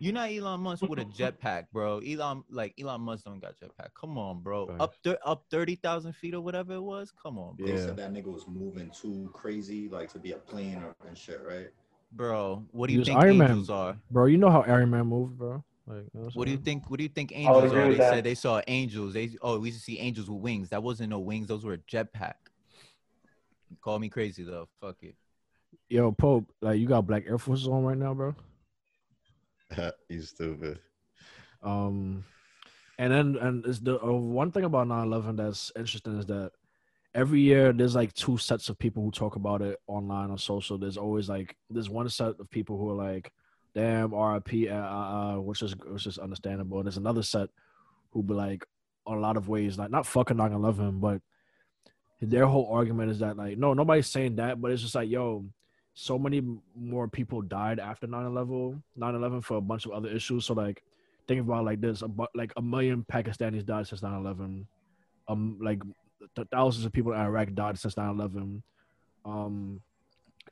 you're 0.00 0.12
not 0.12 0.30
Elon 0.30 0.60
Musk 0.60 0.82
with 0.82 0.98
a 0.98 1.04
jetpack, 1.18 1.66
bro. 1.72 1.98
Elon, 2.00 2.42
like 2.50 2.74
Elon 2.80 3.02
Musk, 3.02 3.24
don't 3.24 3.40
got 3.40 3.54
jetpack. 3.60 3.90
Come 3.94 4.18
on, 4.18 4.40
bro. 4.40 4.66
Facts. 4.66 4.80
Up 4.80 4.94
there, 5.04 5.18
up 5.24 5.44
thirty 5.50 5.76
thousand 5.76 6.14
feet 6.14 6.34
or 6.34 6.40
whatever 6.40 6.72
it 6.74 6.80
was. 6.80 7.12
Come 7.22 7.38
on, 7.38 7.54
bro. 7.56 7.66
They 7.66 7.74
Yeah. 7.74 7.86
said 7.86 7.96
that 7.98 8.12
nigga 8.12 8.32
was 8.32 8.48
moving 8.48 8.90
too 8.90 9.30
crazy, 9.32 9.88
like 9.88 10.10
to 10.12 10.18
be 10.18 10.32
a 10.32 10.38
plane 10.38 10.82
or, 10.82 10.94
and 11.06 11.16
shit, 11.16 11.40
right? 11.46 11.68
Bro, 12.12 12.66
what 12.72 12.88
do 12.88 12.92
you 12.92 13.00
was 13.00 13.08
think 13.08 13.20
Iron 13.20 13.38
Man. 13.38 13.50
angels 13.50 13.70
are? 13.70 13.96
bro, 14.10 14.26
you 14.26 14.36
know 14.36 14.50
how 14.50 14.62
Iron 14.62 14.90
Man 14.90 15.06
moved, 15.06 15.38
bro. 15.38 15.62
Like, 15.86 16.04
you 16.12 16.20
know 16.20 16.30
What 16.34 16.44
do 16.46 16.50
you 16.50 16.56
think? 16.58 16.90
What 16.90 16.98
do 16.98 17.02
you 17.04 17.08
think 17.08 17.30
would 17.30 17.36
angels 17.38 17.64
agree 17.64 17.80
are? 17.82 17.88
with 17.88 17.98
They 17.98 18.04
that. 18.04 18.10
said 18.14 18.24
they 18.24 18.34
saw 18.34 18.60
angels. 18.66 19.14
They 19.14 19.30
oh, 19.42 19.58
we 19.58 19.68
used 19.68 19.78
to 19.78 19.84
see 19.84 19.98
angels 19.98 20.28
with 20.28 20.40
wings. 20.40 20.68
That 20.70 20.82
wasn't 20.82 21.10
no 21.10 21.18
wings. 21.20 21.46
Those 21.46 21.64
were 21.64 21.74
a 21.74 21.78
jetpack. 21.78 22.34
Call 23.80 23.98
me 23.98 24.08
crazy 24.08 24.42
though. 24.42 24.68
Fuck 24.80 24.96
it. 25.02 25.14
Yo, 25.88 26.12
Pope, 26.12 26.52
like 26.60 26.78
you 26.78 26.86
got 26.86 27.06
black 27.06 27.24
Air 27.26 27.38
Force 27.38 27.66
on 27.66 27.84
right 27.84 27.96
now, 27.96 28.14
bro. 28.14 28.34
you 30.08 30.22
stupid. 30.22 30.78
Um, 31.62 32.24
and 32.98 33.12
then 33.12 33.36
and 33.40 33.64
it's 33.66 33.78
the 33.80 34.02
uh, 34.02 34.12
one 34.12 34.50
thing 34.50 34.64
about 34.64 34.86
9/11 34.88 35.36
that's 35.36 35.72
interesting 35.76 36.18
is 36.18 36.26
that 36.26 36.52
every 37.14 37.40
year 37.40 37.72
there's 37.72 37.94
like 37.94 38.12
two 38.14 38.38
sets 38.38 38.68
of 38.68 38.78
people 38.78 39.02
who 39.02 39.10
talk 39.10 39.36
about 39.36 39.62
it 39.62 39.78
online 39.86 40.30
on 40.30 40.38
social. 40.38 40.78
There's 40.78 40.96
always 40.96 41.28
like 41.28 41.56
there's 41.68 41.90
one 41.90 42.08
set 42.08 42.38
of 42.38 42.50
people 42.50 42.78
who 42.78 42.90
are 42.90 43.12
like, 43.12 43.32
"Damn, 43.74 44.14
RIP," 44.14 44.70
uh, 44.70 44.74
uh, 44.74 45.36
uh, 45.36 45.40
which 45.40 45.62
is 45.62 45.74
which 45.76 46.06
is 46.06 46.18
understandable. 46.18 46.78
And 46.78 46.86
there's 46.86 46.96
another 46.96 47.22
set 47.22 47.48
who 48.12 48.22
be 48.22 48.34
like, 48.34 48.64
on 49.06 49.18
a 49.18 49.20
lot 49.20 49.36
of 49.36 49.48
ways, 49.48 49.78
like 49.78 49.90
not 49.90 50.06
fucking 50.06 50.36
9/11, 50.36 51.00
but 51.00 51.20
their 52.20 52.46
whole 52.46 52.70
argument 52.72 53.10
is 53.10 53.20
that 53.20 53.36
like, 53.36 53.56
no, 53.58 53.74
nobody's 53.74 54.06
saying 54.06 54.36
that, 54.36 54.60
but 54.60 54.70
it's 54.70 54.82
just 54.82 54.94
like, 54.94 55.08
yo, 55.08 55.44
so 55.94 56.18
many 56.18 56.42
more 56.74 57.08
people 57.08 57.42
died 57.42 57.78
after 57.78 58.06
9-11 58.06 58.80
9-11 58.98 59.44
for 59.44 59.56
a 59.56 59.60
bunch 59.60 59.86
of 59.86 59.92
other 59.92 60.08
issues 60.08 60.46
so 60.46 60.54
like 60.54 60.82
think 61.26 61.40
about 61.40 61.64
like 61.64 61.80
this 61.80 62.02
about 62.02 62.30
like 62.34 62.52
a 62.56 62.62
million 62.62 63.04
pakistanis 63.10 63.66
died 63.66 63.86
since 63.86 64.00
9-11 64.00 64.64
um 65.28 65.58
like 65.60 65.82
th- 66.36 66.48
thousands 66.52 66.86
of 66.86 66.92
people 66.92 67.12
in 67.12 67.20
Iraq 67.20 67.52
died 67.54 67.78
since 67.78 67.94
9/11, 67.96 68.62
um, 69.24 69.80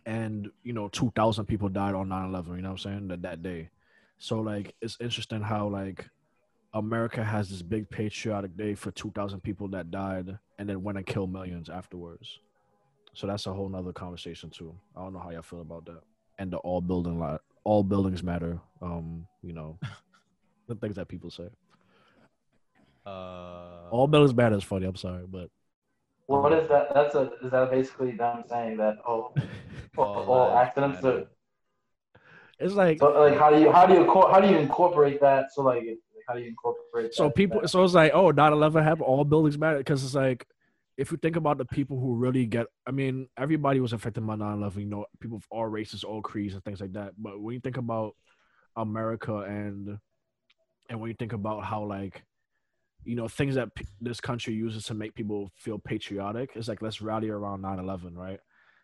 and 0.07 0.51
you 0.63 0.73
know 0.73 0.89
2,000 0.89 1.47
people 1.47 1.69
died 1.69 1.95
on 1.95 2.09
9/11. 2.09 2.57
You 2.57 2.63
know 2.63 2.71
what 2.71 2.73
I'm 2.73 2.79
saying 2.79 3.09
that 3.09 3.23
that 3.23 3.43
day. 3.43 3.71
So 4.19 4.41
like 4.41 4.75
it's 4.81 4.97
interesting 5.01 5.43
how 5.43 5.69
like 5.69 6.09
America 6.75 7.25
has 7.25 7.49
this 7.49 7.63
big 7.63 7.89
patriotic 7.89 8.57
day 8.57 8.75
for 8.75 8.91
2,000 8.91 9.41
people 9.41 9.69
that 9.69 9.91
died 9.91 10.39
and 10.59 10.69
then 10.69 10.83
went 10.83 10.99
and 10.99 11.07
killed 11.07 11.33
millions 11.33 11.71
afterwards. 11.71 12.41
So 13.15 13.27
that's 13.27 13.47
a 13.47 13.53
whole 13.53 13.69
nother 13.69 13.93
conversation 13.93 14.51
too. 14.51 14.75
I 14.97 15.01
don't 15.01 15.13
know 15.13 15.19
how 15.19 15.31
y'all 15.31 15.43
feel 15.43 15.61
about 15.63 15.87
that. 15.87 16.03
And 16.39 16.53
the 16.53 16.59
all 16.59 16.81
building 16.81 17.19
lot, 17.19 17.43
all 17.65 17.83
buildings 17.83 18.23
matter. 18.23 18.61
Um, 18.83 19.27
you 19.43 19.53
know, 19.53 19.79
the 20.69 20.75
things 20.75 20.97
that 20.97 21.09
people 21.09 21.31
say. 21.31 21.49
Uh, 23.07 23.89
All 23.91 24.07
buildings 24.07 24.35
matter 24.37 24.57
is 24.57 24.65
funny. 24.65 24.87
I'm 24.87 24.95
sorry, 24.97 25.25
but 25.27 25.49
What 26.29 26.53
is 26.53 26.69
that? 26.69 26.93
That's 26.95 27.15
a 27.15 27.31
is 27.43 27.51
that 27.51 27.71
basically 27.71 28.13
them 28.13 28.45
saying 28.49 28.77
that 28.77 28.97
oh 29.07 29.33
all, 29.97 30.05
All 30.05 30.33
all 30.33 30.59
accidents 30.59 31.03
are 31.05 31.25
it's 32.61 32.75
like 32.75 32.99
so 32.99 33.11
like 33.19 33.39
how 33.39 33.51
do 33.51 33.61
you 33.61 33.73
how 33.73 33.87
do 33.87 33.95
you 33.95 34.05
how 34.33 34.41
do 34.41 34.49
you 34.49 34.59
incorporate 34.59 35.21
that? 35.21 35.47
So 35.53 35.63
like 35.63 35.85
how 36.29 36.35
do 36.35 36.41
you 36.41 36.49
incorporate 36.49 37.15
so 37.15 37.25
that- 37.25 37.35
people. 37.35 37.61
that- 37.61 37.69
So 37.69 37.83
it's 37.85 37.95
like 37.95 38.13
oh 38.15 38.31
9/11 38.33 38.83
happened. 38.83 39.03
All 39.07 39.25
buildings 39.25 39.57
matter 39.59 39.79
because 39.79 40.05
it's 40.05 40.15
like 40.15 40.47
if 40.99 41.11
you 41.13 41.17
think 41.17 41.37
about 41.37 41.59
the 41.59 41.65
people 41.65 41.99
who 41.99 42.17
really 42.17 42.45
get. 42.45 42.67
I 42.85 42.91
mean, 42.91 43.29
everybody 43.39 43.79
was 43.81 43.93
affected 43.93 44.27
by 44.27 44.35
9/11. 44.35 44.77
You 44.81 44.87
know, 44.87 45.07
people 45.21 45.37
of 45.39 45.47
all 45.51 45.67
races, 45.67 46.03
all 46.05 46.21
creeds, 46.21 46.55
and 46.55 46.65
things 46.65 46.81
like 46.81 46.93
that. 46.95 47.13
But 47.17 47.41
when 47.41 47.55
you 47.55 47.61
think 47.61 47.77
about 47.77 48.17
America 48.77 49.37
and 49.37 49.99
and 50.91 51.01
when 51.01 51.09
you 51.11 51.17
think 51.19 51.33
about 51.33 51.65
how 51.65 51.85
like 51.85 52.25
you 53.09 53.17
know 53.17 53.29
things 53.29 53.55
that 53.55 53.75
p- 53.75 53.87
this 54.09 54.21
country 54.21 54.55
uses 54.55 54.85
to 54.87 54.95
make 54.95 55.15
people 55.15 55.51
feel 55.57 55.79
patriotic 55.79 56.51
it's 56.55 56.69
like 56.69 56.83
let's 56.83 57.01
rally 57.01 57.31
around 57.31 57.63
9-11 57.63 58.15
right? 58.27 58.41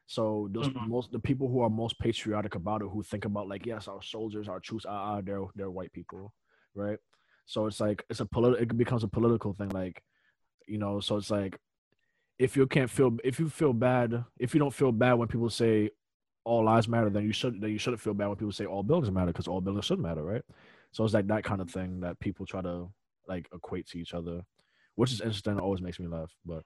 So 0.07 0.49
those 0.53 0.69
Mhm. 0.69 0.89
most 0.95 1.13
the 1.13 1.19
people 1.19 1.49
who 1.49 1.61
are 1.65 1.71
most 1.71 1.99
patriotic 1.99 2.55
about 2.55 2.83
it 2.83 2.89
who 2.93 3.03
think 3.03 3.25
about 3.27 3.49
like 3.49 3.67
yes 3.67 3.89
our 3.89 4.03
soldiers 4.03 4.49
our 4.49 4.61
troops 4.61 4.87
ah, 4.89 5.17
ah 5.17 5.21
they're 5.27 5.45
they're 5.57 5.71
white 5.79 5.93
people 5.93 6.33
right? 6.75 6.99
So 7.47 7.67
it's 7.69 7.81
like 7.81 8.05
it's 8.11 8.21
a 8.21 8.27
political 8.27 8.63
it 8.63 8.77
becomes 8.85 9.05
a 9.05 9.09
political 9.09 9.53
thing 9.53 9.71
like 9.71 10.03
you 10.67 10.79
know 10.79 11.01
so 11.01 11.17
it's 11.19 11.31
like 11.31 11.59
if 12.39 12.57
you 12.57 12.67
can't 12.67 12.91
feel 12.91 13.11
if 13.25 13.39
you 13.41 13.49
feel 13.49 13.73
bad 13.73 14.25
if 14.39 14.55
you 14.55 14.61
don't 14.61 14.75
feel 14.75 14.93
bad 14.93 15.15
when 15.15 15.29
people 15.29 15.51
say 15.51 15.91
all 16.45 16.65
lives 16.65 16.89
matter 16.89 17.11
then 17.11 17.25
you 17.25 17.33
should 17.33 17.61
then 17.61 17.71
you 17.71 17.79
shouldn't 17.79 18.01
feel 18.01 18.15
bad 18.15 18.29
when 18.29 18.37
people 18.37 18.53
say 18.53 18.67
all 18.67 18.83
buildings 18.83 19.13
matter 19.13 19.33
because 19.35 19.49
all 19.49 19.61
buildings 19.61 19.85
should 19.87 19.99
matter 20.01 20.23
right? 20.23 20.45
So 20.93 21.05
it's 21.05 21.15
like 21.15 21.29
that 21.29 21.45
kind 21.45 21.61
of 21.61 21.71
thing 21.71 22.01
that 22.01 22.19
people 22.21 22.47
try 22.47 22.63
to 22.63 22.89
like 23.27 23.49
equate 23.53 23.87
to 23.89 23.99
each 23.99 24.15
other, 24.15 24.43
which 24.95 25.13
is 25.13 25.21
interesting. 25.21 25.57
It 25.57 25.61
always 25.61 25.81
makes 25.81 25.99
me 25.99 26.07
laugh. 26.07 26.33
But 26.45 26.63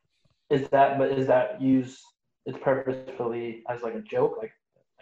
is 0.51 0.69
that 0.71 0.99
but 0.99 1.11
is 1.13 1.27
that 1.27 1.61
used 1.61 2.01
it's 2.47 2.59
purposefully 2.63 3.63
as 3.69 3.83
like 3.83 3.95
a 3.95 4.01
joke 4.01 4.39
like 4.41 4.53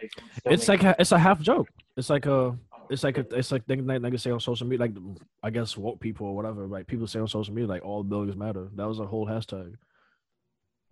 like 0.01 0.11
it's 0.45 0.67
like 0.67 0.83
a, 0.83 0.95
it's 0.99 1.11
a 1.11 1.17
half 1.19 1.39
joke. 1.41 1.69
It's 1.95 2.09
like 2.09 2.25
a 2.25 2.31
oh, 2.31 2.59
it's 2.89 3.03
like 3.03 3.17
a, 3.17 3.25
it's 3.35 3.51
like 3.51 3.65
things 3.65 3.85
that 3.87 4.01
niggas 4.01 4.21
say 4.21 4.31
on 4.31 4.39
social 4.39 4.67
media, 4.67 4.85
like 4.85 4.95
I 5.41 5.49
guess 5.49 5.75
woke 5.75 5.99
people 5.99 6.27
or 6.27 6.35
whatever. 6.35 6.67
Like 6.67 6.87
people 6.87 7.07
say 7.07 7.19
on 7.19 7.27
social 7.27 7.53
media, 7.53 7.67
like 7.67 7.83
all 7.83 8.03
buildings 8.03 8.37
matter. 8.37 8.69
That 8.75 8.87
was 8.87 8.99
a 8.99 9.05
whole 9.05 9.25
hashtag 9.25 9.73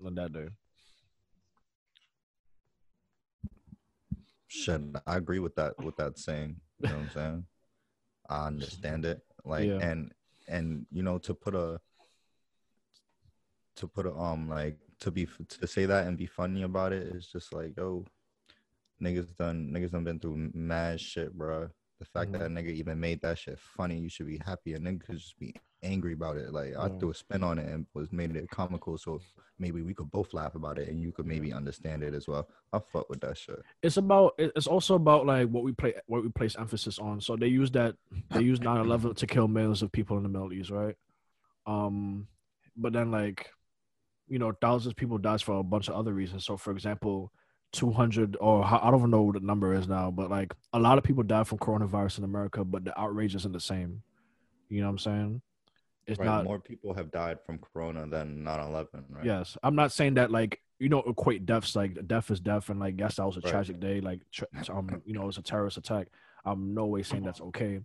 on 0.04 0.16
that 0.16 0.34
day. 0.34 0.48
Shit, 4.48 4.82
I 5.06 5.18
agree 5.18 5.40
with 5.40 5.56
that. 5.56 5.78
With 5.84 5.96
that 5.98 6.18
saying, 6.18 6.56
you 6.80 6.90
know 6.90 6.96
what 6.96 7.04
I'm 7.04 7.12
saying? 7.12 7.46
I 8.30 8.48
understand 8.48 9.06
it. 9.06 9.22
Like, 9.44 9.68
Yeah. 9.68 9.80
and 9.80 10.12
and 10.48 10.86
you 10.92 11.04
know, 11.04 11.18
to 11.20 11.34
put 11.34 11.56
a 11.56 11.80
to 13.78 13.88
put 13.88 14.06
a 14.06 14.14
um 14.14 14.50
like 14.50 14.78
to 15.02 15.12
be 15.12 15.28
to 15.50 15.68
say 15.68 15.86
that 15.86 16.08
and 16.08 16.18
be 16.18 16.26
funny 16.26 16.64
about 16.64 16.94
it 16.94 17.04
is 17.04 17.28
just 17.28 17.54
like, 17.54 17.74
yo, 17.78 18.06
niggas 19.02 19.36
done 19.36 19.72
niggas 19.74 19.92
done 19.92 20.04
been 20.04 20.20
through 20.20 20.52
mad 20.54 21.00
shit, 21.00 21.34
bro. 21.34 21.70
The 22.00 22.06
fact 22.06 22.34
that 22.34 22.42
a 22.42 22.48
nigga 22.48 22.72
even 22.72 23.00
made 23.00 23.22
that 23.22 23.38
shit 23.38 23.58
funny, 23.60 23.98
you 23.98 24.10
should 24.10 24.28
be 24.28 24.42
happy, 24.46 24.74
and 24.74 24.86
niggas 24.86 25.06
could 25.06 25.18
just 25.18 25.40
be 25.40 25.56
angry 25.86 26.14
about 26.14 26.38
it. 26.38 26.52
Like 26.52 26.76
I 26.78 26.90
threw 26.90 27.12
a 27.12 27.14
spin 27.14 27.44
on 27.44 27.60
it 27.60 27.68
and 27.68 27.86
was 27.94 28.12
made 28.12 28.36
it 28.36 28.50
comical, 28.50 28.98
so 28.98 29.22
maybe 29.60 29.82
we 29.82 29.94
could 29.94 30.12
both 30.12 30.34
laugh 30.34 30.56
about 30.56 30.80
it, 30.80 30.90
and 30.90 31.02
you 31.02 31.12
could 31.12 31.26
maybe 31.26 31.54
understand 31.54 32.04
it 32.04 32.14
as 32.14 32.28
well. 32.28 32.50
I 32.74 32.80
fuck 32.80 33.10
with 33.10 33.22
that 33.22 33.38
shit. 33.38 33.62
It's 33.82 33.98
about 33.98 34.34
it's 34.38 34.68
also 34.68 34.96
about 34.96 35.26
like 35.26 35.48
what 35.48 35.64
we 35.64 35.72
play 35.72 35.94
what 36.08 36.24
we 36.24 36.30
place 36.30 36.56
emphasis 36.58 37.00
on. 37.00 37.22
So 37.22 37.36
they 37.36 37.48
use 37.48 37.72
that 37.72 37.96
they 38.32 38.42
use 38.42 38.60
9-11 38.60 39.16
to 39.18 39.28
kill 39.28 39.48
millions 39.48 39.82
of 39.82 39.92
people 39.92 40.18
in 40.18 40.24
the 40.24 40.30
Middle 40.30 40.52
East, 40.52 40.72
right? 40.72 40.96
Um, 41.68 42.28
but 42.76 42.94
then 42.94 43.12
like 43.12 43.50
you 44.28 44.40
know 44.40 44.52
thousands 44.60 44.92
of 44.92 44.96
people 44.98 45.18
dies 45.18 45.42
for 45.42 45.60
a 45.60 45.64
bunch 45.64 45.88
of 45.88 45.96
other 45.96 46.14
reasons. 46.14 46.46
So 46.46 46.58
for 46.58 46.72
example, 46.72 47.32
two 47.72 47.92
hundred 47.92 48.38
or 48.40 48.64
I 48.64 48.90
don't 48.90 49.00
even 49.00 49.12
know 49.12 49.22
what 49.22 49.36
the 49.36 49.42
number 49.42 49.74
is 49.74 49.88
now, 49.88 50.12
but 50.12 50.30
like 50.30 50.54
a 50.74 50.80
lot 50.80 50.98
of 50.98 51.04
people 51.04 51.24
die 51.24 51.44
from 51.44 51.60
coronavirus 51.60 52.20
in 52.20 52.24
America, 52.24 52.64
but 52.64 52.86
the 52.86 53.00
outrage 53.00 53.36
isn't 53.36 53.52
the 53.52 53.60
same. 53.60 54.02
You 54.70 54.82
know 54.82 54.88
what 54.88 54.92
I'm 54.92 54.98
saying? 55.00 55.42
It's 56.08 56.20
right, 56.20 56.26
not 56.26 56.44
more 56.44 56.60
people 56.60 56.94
have 56.94 57.12
died 57.12 57.40
from 57.46 57.58
corona 57.60 58.06
than 58.08 58.44
9-11 58.44 58.88
right 59.10 59.26
Yes, 59.26 59.58
I'm 59.64 59.76
not 59.76 59.92
saying 59.92 60.16
that 60.16 60.32
like 60.32 60.62
you 60.80 60.90
know 60.90 61.00
equate 61.02 61.46
deaths 61.46 61.76
like 61.76 62.06
death 62.08 62.30
is 62.32 62.40
death 62.40 62.70
and 62.70 62.80
like 62.80 62.96
yes 63.00 63.16
that 63.16 63.26
was 63.26 63.38
a 63.38 63.40
Right. 63.42 63.52
tragic 63.52 63.80
day 63.80 64.02
like 64.02 64.20
tra- 64.32 64.48
um 64.70 65.02
you 65.06 65.14
know 65.14 65.28
it's 65.28 65.38
a 65.38 65.42
terrorist 65.42 65.78
attack. 65.78 66.08
I'm 66.46 66.74
no 66.76 66.86
way 66.86 67.02
saying 67.02 67.24
that's 67.24 67.42
okay, 67.42 67.80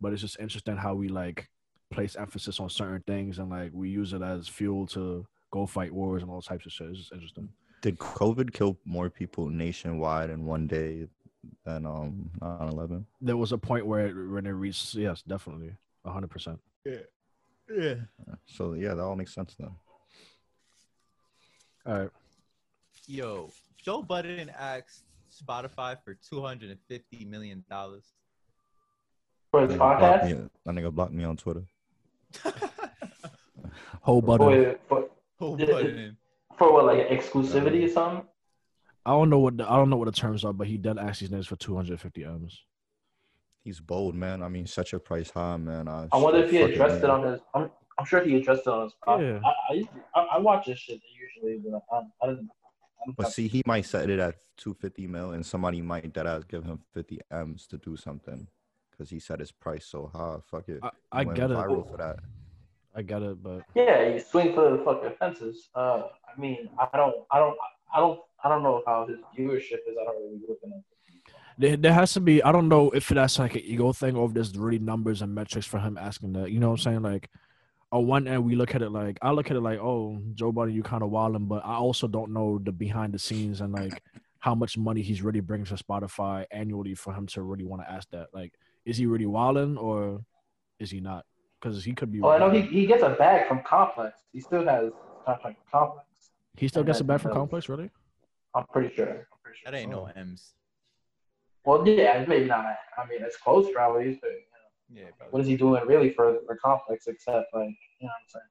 but 0.00 0.12
it's 0.12 0.20
just 0.20 0.38
interesting 0.38 0.76
how 0.76 0.94
we 0.94 1.08
like 1.08 1.48
place 1.90 2.16
emphasis 2.16 2.58
on 2.60 2.68
certain 2.70 3.02
things 3.06 3.38
and 3.38 3.48
like 3.50 3.70
we 3.72 3.88
use 3.88 4.12
it 4.12 4.22
as 4.22 4.48
fuel 4.48 4.86
to 4.88 5.26
go 5.50 5.66
fight 5.66 5.92
wars 5.92 6.22
and 6.22 6.30
all 6.30 6.42
types 6.42 6.66
of 6.66 6.72
shit. 6.72 6.88
It's 6.88 6.98
just 6.98 7.12
interesting. 7.12 7.48
did 7.82 7.98
covid 7.98 8.52
kill 8.52 8.76
more 8.84 9.08
people 9.10 9.48
nationwide 9.48 10.30
in 10.30 10.44
one 10.44 10.66
day 10.66 11.06
than 11.64 11.84
um 11.86 12.30
9-11 12.40 13.04
There 13.20 13.36
was 13.36 13.52
a 13.52 13.58
point 13.58 13.84
where 13.86 14.06
it, 14.08 14.14
when 14.30 14.46
it 14.46 14.50
reached 14.50 14.94
yes 14.94 15.22
definitely 15.22 15.72
hundred 16.06 16.30
percent. 16.30 16.58
Yeah. 17.78 17.94
so 18.46 18.74
yeah 18.74 18.94
that 18.94 19.02
all 19.02 19.16
makes 19.16 19.34
sense 19.34 19.54
then 19.58 19.70
All 21.86 21.98
right, 21.98 22.10
Yo, 23.06 23.50
Joe 23.82 24.02
Budden 24.02 24.50
asked 24.50 25.02
Spotify 25.32 25.96
for 26.04 26.14
two 26.14 26.40
hundred 26.42 26.70
and 26.70 26.78
fifty 26.88 27.24
million 27.24 27.64
dollars. 27.70 28.04
for 29.50 29.62
his 29.62 29.72
nigga 29.72 29.78
blocked 29.78 30.02
podcast. 30.02 30.24
me- 30.42 30.48
that 30.64 30.74
nigga 30.74 30.92
blocked 30.92 31.12
me 31.12 31.24
on 31.24 31.36
twitter 31.36 31.64
Joe 34.06 34.20
Budden. 34.20 34.46
Wait, 34.46 34.78
for, 34.88 35.08
Joe 35.40 35.56
Yeah, 35.58 35.66
Budden. 35.66 36.16
for 36.58 36.72
what 36.72 36.84
like 36.86 37.08
exclusivity 37.08 37.84
or 37.84 37.88
something? 37.88 38.26
I 39.04 39.10
don't 39.10 39.30
know 39.30 39.38
what 39.40 39.56
the, 39.56 39.68
I 39.70 39.76
don't 39.76 39.90
know 39.90 39.96
what 39.96 40.04
the 40.06 40.12
terms 40.12 40.44
are, 40.44 40.52
but 40.52 40.66
he 40.68 40.76
did 40.76 40.98
ask 40.98 41.20
these 41.20 41.30
niggas 41.30 41.46
for 41.46 41.56
250 41.56 42.24
m's. 42.24 42.60
He's 43.62 43.80
bold 43.80 44.14
man 44.14 44.42
i 44.42 44.48
mean 44.48 44.66
such 44.66 44.92
a 44.92 44.98
price 44.98 45.30
high 45.30 45.56
man 45.56 45.88
I, 45.88 46.08
I 46.12 46.16
wonder 46.16 46.40
if 46.40 46.50
he 46.50 46.58
fuck 46.60 46.70
addressed 46.70 47.04
it 47.04 47.10
on 47.10 47.22
his. 47.24 47.40
I'm, 47.54 47.70
I'm 47.98 48.04
sure 48.04 48.22
he 48.22 48.36
addressed 48.36 48.62
it 48.62 48.68
on 48.68 48.84
his. 48.84 48.94
Yeah. 49.06 49.12
podcast. 49.14 49.42
I, 49.44 49.74
I, 49.74 50.20
I, 50.20 50.26
I 50.36 50.38
watch 50.38 50.66
this 50.66 50.78
shit 50.78 51.00
usually, 51.14 51.60
but 51.64 51.82
I, 51.92 52.00
I 52.22 52.28
didn't. 52.30 52.50
I 53.08 53.12
but 53.16 53.32
see 53.32 53.48
he 53.48 53.62
might 53.66 53.84
set 53.84 54.08
it 54.10 54.18
at 54.18 54.36
250 54.58 55.06
mil 55.08 55.32
and 55.32 55.44
somebody 55.44 55.82
might 55.82 56.12
dead 56.12 56.26
ass 56.26 56.44
give 56.44 56.64
him 56.64 56.78
50 56.94 57.20
m's 57.32 57.66
to 57.68 57.78
do 57.78 57.96
something 57.96 58.46
because 58.90 59.10
he 59.10 59.18
set 59.18 59.40
his 59.40 59.50
price 59.50 59.84
so 59.86 60.10
high 60.12 60.36
fuck 60.48 60.68
it 60.68 60.78
I, 60.82 60.90
I 61.10 61.24
Went 61.24 61.36
get 61.36 61.50
it. 61.50 61.56
viral 61.56 61.88
for 61.90 61.96
that 61.96 62.20
I 62.94 63.02
get 63.02 63.22
it, 63.22 63.42
but 63.42 63.62
Yeah, 63.74 64.08
you 64.08 64.20
swing 64.20 64.54
for 64.54 64.76
the 64.76 64.84
fucking 64.84 65.14
fences. 65.18 65.70
Uh, 65.74 66.02
I 66.28 66.38
mean, 66.38 66.68
I 66.78 66.96
don't, 66.96 67.16
I 67.30 67.38
don't, 67.38 67.56
I 67.94 68.00
don't, 68.00 68.20
I 68.44 68.48
don't 68.50 68.62
know 68.62 68.82
how 68.86 69.06
his 69.06 69.18
viewership 69.36 69.80
is. 69.88 69.96
I 70.00 70.04
don't 70.04 70.16
really 70.22 70.40
look 70.46 70.58
at 70.62 70.68
it. 70.68 70.84
There, 71.58 71.76
there 71.76 71.92
has 71.92 72.12
to 72.14 72.20
be. 72.20 72.42
I 72.42 72.52
don't 72.52 72.68
know 72.68 72.90
if 72.90 73.08
that's 73.08 73.38
like 73.38 73.54
an 73.54 73.62
ego 73.64 73.92
thing 73.92 74.16
or 74.16 74.26
if 74.26 74.34
there's 74.34 74.56
really 74.56 74.78
numbers 74.78 75.22
and 75.22 75.34
metrics 75.34 75.66
for 75.66 75.78
him 75.78 75.98
asking 75.98 76.32
that. 76.34 76.50
You 76.50 76.60
know 76.60 76.70
what 76.70 76.80
I'm 76.80 76.84
saying? 76.84 77.02
Like, 77.02 77.30
on 77.92 78.06
one 78.06 78.26
end, 78.26 78.44
we 78.44 78.56
look 78.56 78.74
at 78.74 78.82
it 78.82 78.90
like 78.90 79.18
I 79.20 79.32
look 79.32 79.50
at 79.50 79.56
it 79.56 79.60
like, 79.60 79.78
oh, 79.78 80.20
Joe 80.34 80.50
Budden, 80.50 80.74
you 80.74 80.82
kind 80.82 81.02
of 81.02 81.10
wilding, 81.10 81.46
but 81.46 81.64
I 81.64 81.74
also 81.74 82.08
don't 82.08 82.32
know 82.32 82.58
the 82.58 82.72
behind 82.72 83.12
the 83.12 83.18
scenes 83.18 83.60
and 83.60 83.72
like 83.72 84.02
how 84.38 84.54
much 84.54 84.76
money 84.76 85.02
he's 85.02 85.22
really 85.22 85.40
bringing 85.40 85.66
to 85.66 85.74
Spotify 85.74 86.46
annually 86.50 86.94
for 86.94 87.12
him 87.12 87.26
to 87.28 87.42
really 87.42 87.64
want 87.64 87.82
to 87.82 87.90
ask 87.90 88.08
that. 88.10 88.28
Like, 88.32 88.54
is 88.84 88.96
he 88.96 89.06
really 89.06 89.26
wilding 89.26 89.76
or 89.76 90.24
is 90.80 90.90
he 90.90 91.00
not? 91.00 91.26
Because 91.60 91.84
he 91.84 91.92
could 91.92 92.10
be. 92.10 92.20
Oh, 92.22 92.30
I 92.30 92.38
know 92.38 92.50
he, 92.50 92.62
he 92.62 92.86
gets 92.86 93.02
a 93.02 93.10
bag 93.10 93.46
from 93.46 93.62
Complex. 93.62 94.22
He 94.32 94.40
still 94.40 94.66
has 94.66 94.90
contract 95.24 95.58
Complex. 95.70 96.06
He 96.56 96.66
still 96.68 96.82
gets 96.82 97.00
a 97.00 97.04
bag 97.04 97.20
from 97.20 97.32
Complex, 97.32 97.68
really? 97.68 97.90
I'm 98.54 98.64
pretty 98.72 98.94
sure. 98.94 99.08
I'm 99.08 99.38
pretty 99.42 99.58
sure. 99.62 99.70
That 99.70 99.78
ain't 99.78 99.90
no 99.90 100.06
M's. 100.16 100.54
Well, 101.64 101.86
yeah, 101.86 102.24
maybe 102.26 102.46
not. 102.46 102.64
I 102.98 103.06
mean, 103.08 103.22
it's 103.22 103.36
close 103.36 103.70
probably. 103.72 104.18
But, 104.20 104.30
you 104.30 104.36
know, 104.96 105.02
Yeah, 105.02 105.10
bro. 105.18 105.28
what 105.30 105.42
is 105.42 105.46
he 105.48 105.56
doing 105.56 105.84
really 105.86 106.10
for 106.10 106.38
for 106.46 106.56
Complex 106.56 107.06
except 107.06 107.54
like 107.54 107.68
you 108.00 108.06
know 108.06 108.08
what 108.08 108.10
I'm 108.10 108.28
saying? 108.28 108.44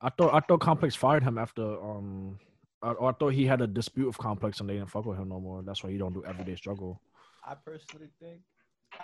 I 0.00 0.10
thought 0.10 0.34
I 0.34 0.40
thought 0.40 0.60
Complex 0.60 0.94
fired 0.94 1.22
him 1.22 1.38
after 1.38 1.62
um. 1.82 2.38
I, 2.84 2.90
or 2.92 3.10
I 3.10 3.12
thought 3.12 3.28
he 3.32 3.46
had 3.46 3.60
a 3.60 3.66
dispute 3.68 4.08
with 4.08 4.18
Complex 4.18 4.58
and 4.58 4.68
they 4.68 4.74
didn't 4.74 4.90
fuck 4.90 5.04
with 5.04 5.16
him 5.16 5.28
no 5.28 5.38
more. 5.38 5.62
That's 5.62 5.84
why 5.84 5.90
he 5.92 5.98
don't 5.98 6.12
do 6.12 6.24
everyday 6.24 6.56
struggle. 6.56 7.00
I 7.46 7.54
personally 7.54 8.08
think 8.20 8.40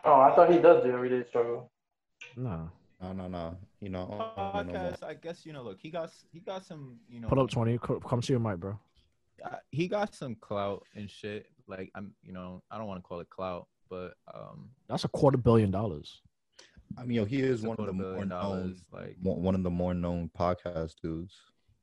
Oh, 0.05 0.21
I 0.21 0.35
thought 0.35 0.51
he 0.53 0.59
does 0.59 0.83
do 0.83 0.91
everyday 0.93 1.27
struggle. 1.29 1.71
No. 2.37 2.71
No, 3.01 3.13
no, 3.13 3.29
no. 3.29 3.57
You 3.81 3.91
know, 3.91 4.33
oh, 4.37 4.53
no, 4.55 4.73
no, 4.73 4.73
no. 5.01 5.07
I 5.07 5.15
guess 5.15 5.47
you 5.47 5.53
know. 5.53 5.63
Look, 5.63 5.79
he 5.81 5.89
got 5.91 6.11
he 6.33 6.41
got 6.41 6.65
some. 6.67 6.97
You 7.09 7.21
know, 7.21 7.29
Put 7.29 7.39
up 7.39 7.49
twenty. 7.51 7.79
Come 7.79 8.21
to 8.21 8.33
your 8.33 8.41
mic, 8.41 8.57
bro. 8.59 8.77
uh, 9.45 9.51
he 9.71 9.87
got 9.87 10.13
some 10.17 10.35
clout 10.35 10.85
and 10.97 11.09
shit. 11.09 11.47
Like 11.69 11.91
I'm, 11.95 12.15
you 12.23 12.33
know, 12.33 12.63
I 12.71 12.79
don't 12.79 12.87
want 12.87 12.99
to 12.99 13.07
call 13.07 13.21
it 13.21 13.29
clout, 13.31 13.67
but 13.91 14.15
um, 14.35 14.71
That's 14.89 15.05
a 15.05 15.09
quarter 15.09 15.37
billion 15.39 15.71
dollars. 15.71 16.21
I 16.97 17.05
mean, 17.05 17.17
yo, 17.17 17.25
he 17.27 17.41
is 17.41 17.63
one 17.63 17.77
of 17.79 17.87
the 17.87 17.93
more 17.93 18.17
known, 18.25 18.29
dollars. 18.29 18.83
Like, 18.91 19.17
one 19.23 19.43
one 19.43 19.55
of 19.55 19.63
the 19.63 19.71
more 19.71 19.93
known 19.95 20.31
podcast 20.37 20.95
dudes. 21.03 21.35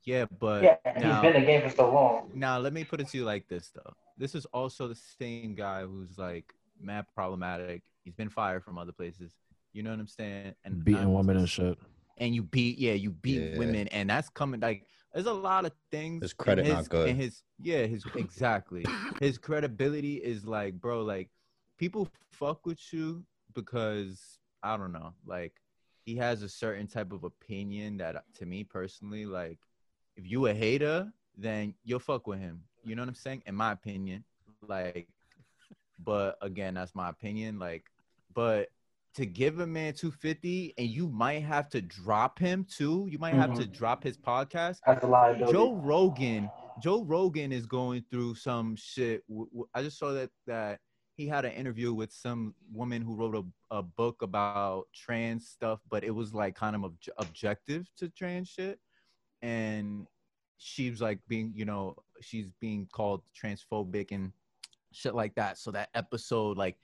yeah, 0.04 0.26
but 0.40 0.64
Yeah, 0.64 0.76
now, 1.00 1.22
he's 1.22 1.32
been 1.32 1.36
in 1.36 1.42
the 1.42 1.46
game 1.48 1.70
for 1.70 1.76
so 1.76 1.94
long. 1.94 2.32
now 2.34 2.58
let 2.58 2.74
me 2.74 2.84
put 2.84 3.00
it 3.00 3.08
to 3.10 3.18
you 3.18 3.24
like 3.26 3.48
this 3.48 3.70
though. 3.74 3.94
This 4.18 4.34
is 4.34 4.46
also 4.48 4.88
the 4.88 4.96
same 5.20 5.54
guy 5.56 5.84
who's 5.84 6.18
like 6.18 6.54
mad 6.82 7.06
problematic. 7.14 7.84
He's 8.04 8.16
been 8.16 8.30
fired 8.30 8.64
from 8.64 8.78
other 8.78 8.92
places. 8.92 9.34
You 9.74 9.84
know 9.84 9.92
what 9.92 10.00
I'm 10.00 10.08
saying? 10.08 10.56
And 10.64 10.84
Beating 10.84 11.02
I'm 11.04 11.14
women 11.14 11.38
and 11.38 11.50
shit. 11.50 11.78
and 12.18 12.34
you 12.34 12.42
beat 12.44 12.78
yeah 12.80 12.94
you 12.94 13.12
beat 13.12 13.42
Yeah. 13.52 13.58
women 13.60 13.88
and 13.90 14.10
that's 14.10 14.30
coming 14.30 14.60
like 14.62 14.88
there's 15.16 15.28
a 15.28 15.34
lot 15.34 15.66
of 15.66 15.72
things 15.92 16.22
His 16.22 16.34
credit 16.34 16.66
his, 16.66 16.74
not 16.74 16.90
good. 16.90 17.10
and 17.10 17.20
his 17.20 17.42
yeah 17.62 17.84
his 17.86 18.04
exactly. 18.16 18.86
His 19.22 19.38
credibility 19.38 20.18
is 20.18 20.46
like 20.46 20.74
bro 20.80 21.02
like 21.02 21.30
people 21.80 22.08
fuck 22.34 22.66
with 22.66 22.80
you 22.94 23.24
because 23.54 24.38
i 24.62 24.76
don't 24.76 24.92
know 24.92 25.14
like 25.26 25.54
he 26.06 26.16
has 26.18 26.44
a 26.44 26.50
certain 26.50 26.86
type 26.86 27.12
of 27.14 27.24
opinion 27.24 27.98
that 27.98 28.16
uh, 28.18 28.20
to 28.38 28.46
me 28.46 28.64
personally 28.64 29.26
like 29.26 29.58
if 30.18 30.30
you 30.30 30.46
a 30.48 30.54
hater 30.54 31.12
then 31.38 31.74
you'll 31.84 32.00
fuck 32.00 32.28
with 32.28 32.40
him. 32.40 32.62
You 32.86 32.96
know 32.96 33.02
what 33.02 33.10
i'm 33.10 33.16
saying? 33.16 33.44
In 33.46 33.56
my 33.56 33.72
opinion 33.72 34.24
like 34.68 35.08
but 36.04 36.38
again 36.42 36.74
that's 36.74 36.94
my 36.94 37.10
opinion 37.10 37.58
like 37.58 37.86
but 38.34 38.70
to 39.16 39.26
give 39.26 39.60
a 39.60 39.68
man 39.68 39.94
250 39.94 40.74
and 40.78 40.88
you 40.88 41.08
might 41.08 41.44
have 41.44 41.70
to 41.70 41.82
drop 41.82 42.38
him 42.38 42.66
too 42.70 43.08
you 43.10 43.18
might 43.18 43.34
have 43.34 43.54
to 43.54 43.62
mm-hmm. 43.62 43.72
drop 43.72 44.04
his 44.04 44.18
podcast 44.18 44.80
That's 44.86 45.04
a 45.04 45.08
liability. 45.08 45.54
joe 45.54 45.74
rogan 45.76 46.50
joe 46.82 47.04
rogan 47.04 47.52
is 47.52 47.66
going 47.66 48.04
through 48.12 48.36
some 48.36 48.76
shit 48.76 49.24
I 49.74 49.82
just 49.82 49.98
saw 49.98 50.12
that 50.14 50.30
that 50.48 50.80
he 51.16 51.28
had 51.28 51.46
an 51.46 51.54
interview 51.54 51.94
with 51.94 52.12
some 52.12 52.54
woman 52.74 53.02
who 53.02 53.16
wrote 53.16 53.36
a, 53.36 53.78
a 53.78 53.82
book 53.82 54.22
about 54.22 54.88
trans 54.94 55.48
stuff 55.48 55.80
but 55.90 56.04
it 56.04 56.12
was 56.12 56.34
like 56.34 56.56
kind 56.56 56.76
of 56.76 56.84
obj- 56.84 57.10
objective 57.18 57.88
to 57.98 58.10
trans 58.10 58.50
shit. 58.50 58.80
And 59.42 60.08
she's 60.58 61.02
like 61.02 61.20
being 61.28 61.54
you 61.56 61.66
know 61.66 61.96
she's 62.22 62.48
being 62.60 62.88
called 62.92 63.22
transphobic 63.42 64.12
and 64.12 64.32
shit 64.92 65.16
like 65.16 65.36
that. 65.36 65.58
So 65.58 65.72
that 65.72 65.90
episode 65.96 66.58
like 66.58 66.78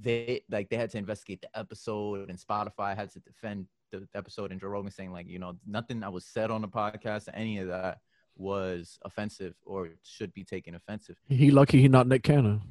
they 0.00 0.42
like 0.50 0.68
they 0.70 0.76
had 0.76 0.90
to 0.90 0.98
investigate 0.98 1.40
the 1.42 1.58
episode 1.58 2.30
and 2.30 2.38
spotify 2.38 2.96
had 2.96 3.10
to 3.10 3.20
defend 3.20 3.66
the 3.92 4.06
episode 4.14 4.52
and 4.52 4.60
joe 4.60 4.68
rogan 4.68 4.90
saying 4.90 5.12
like 5.12 5.28
you 5.28 5.38
know 5.38 5.56
nothing 5.66 6.00
that 6.00 6.12
was 6.12 6.24
said 6.24 6.50
on 6.50 6.62
the 6.62 6.68
podcast 6.68 7.28
any 7.34 7.58
of 7.58 7.68
that 7.68 7.98
was 8.40 8.98
offensive 9.04 9.54
or 9.64 9.90
should 10.02 10.32
be 10.32 10.42
taken 10.42 10.74
offensive 10.74 11.16
He 11.28 11.50
lucky 11.50 11.80
he 11.80 11.88
not 11.88 12.08
Nick 12.08 12.22
Cannon. 12.22 12.62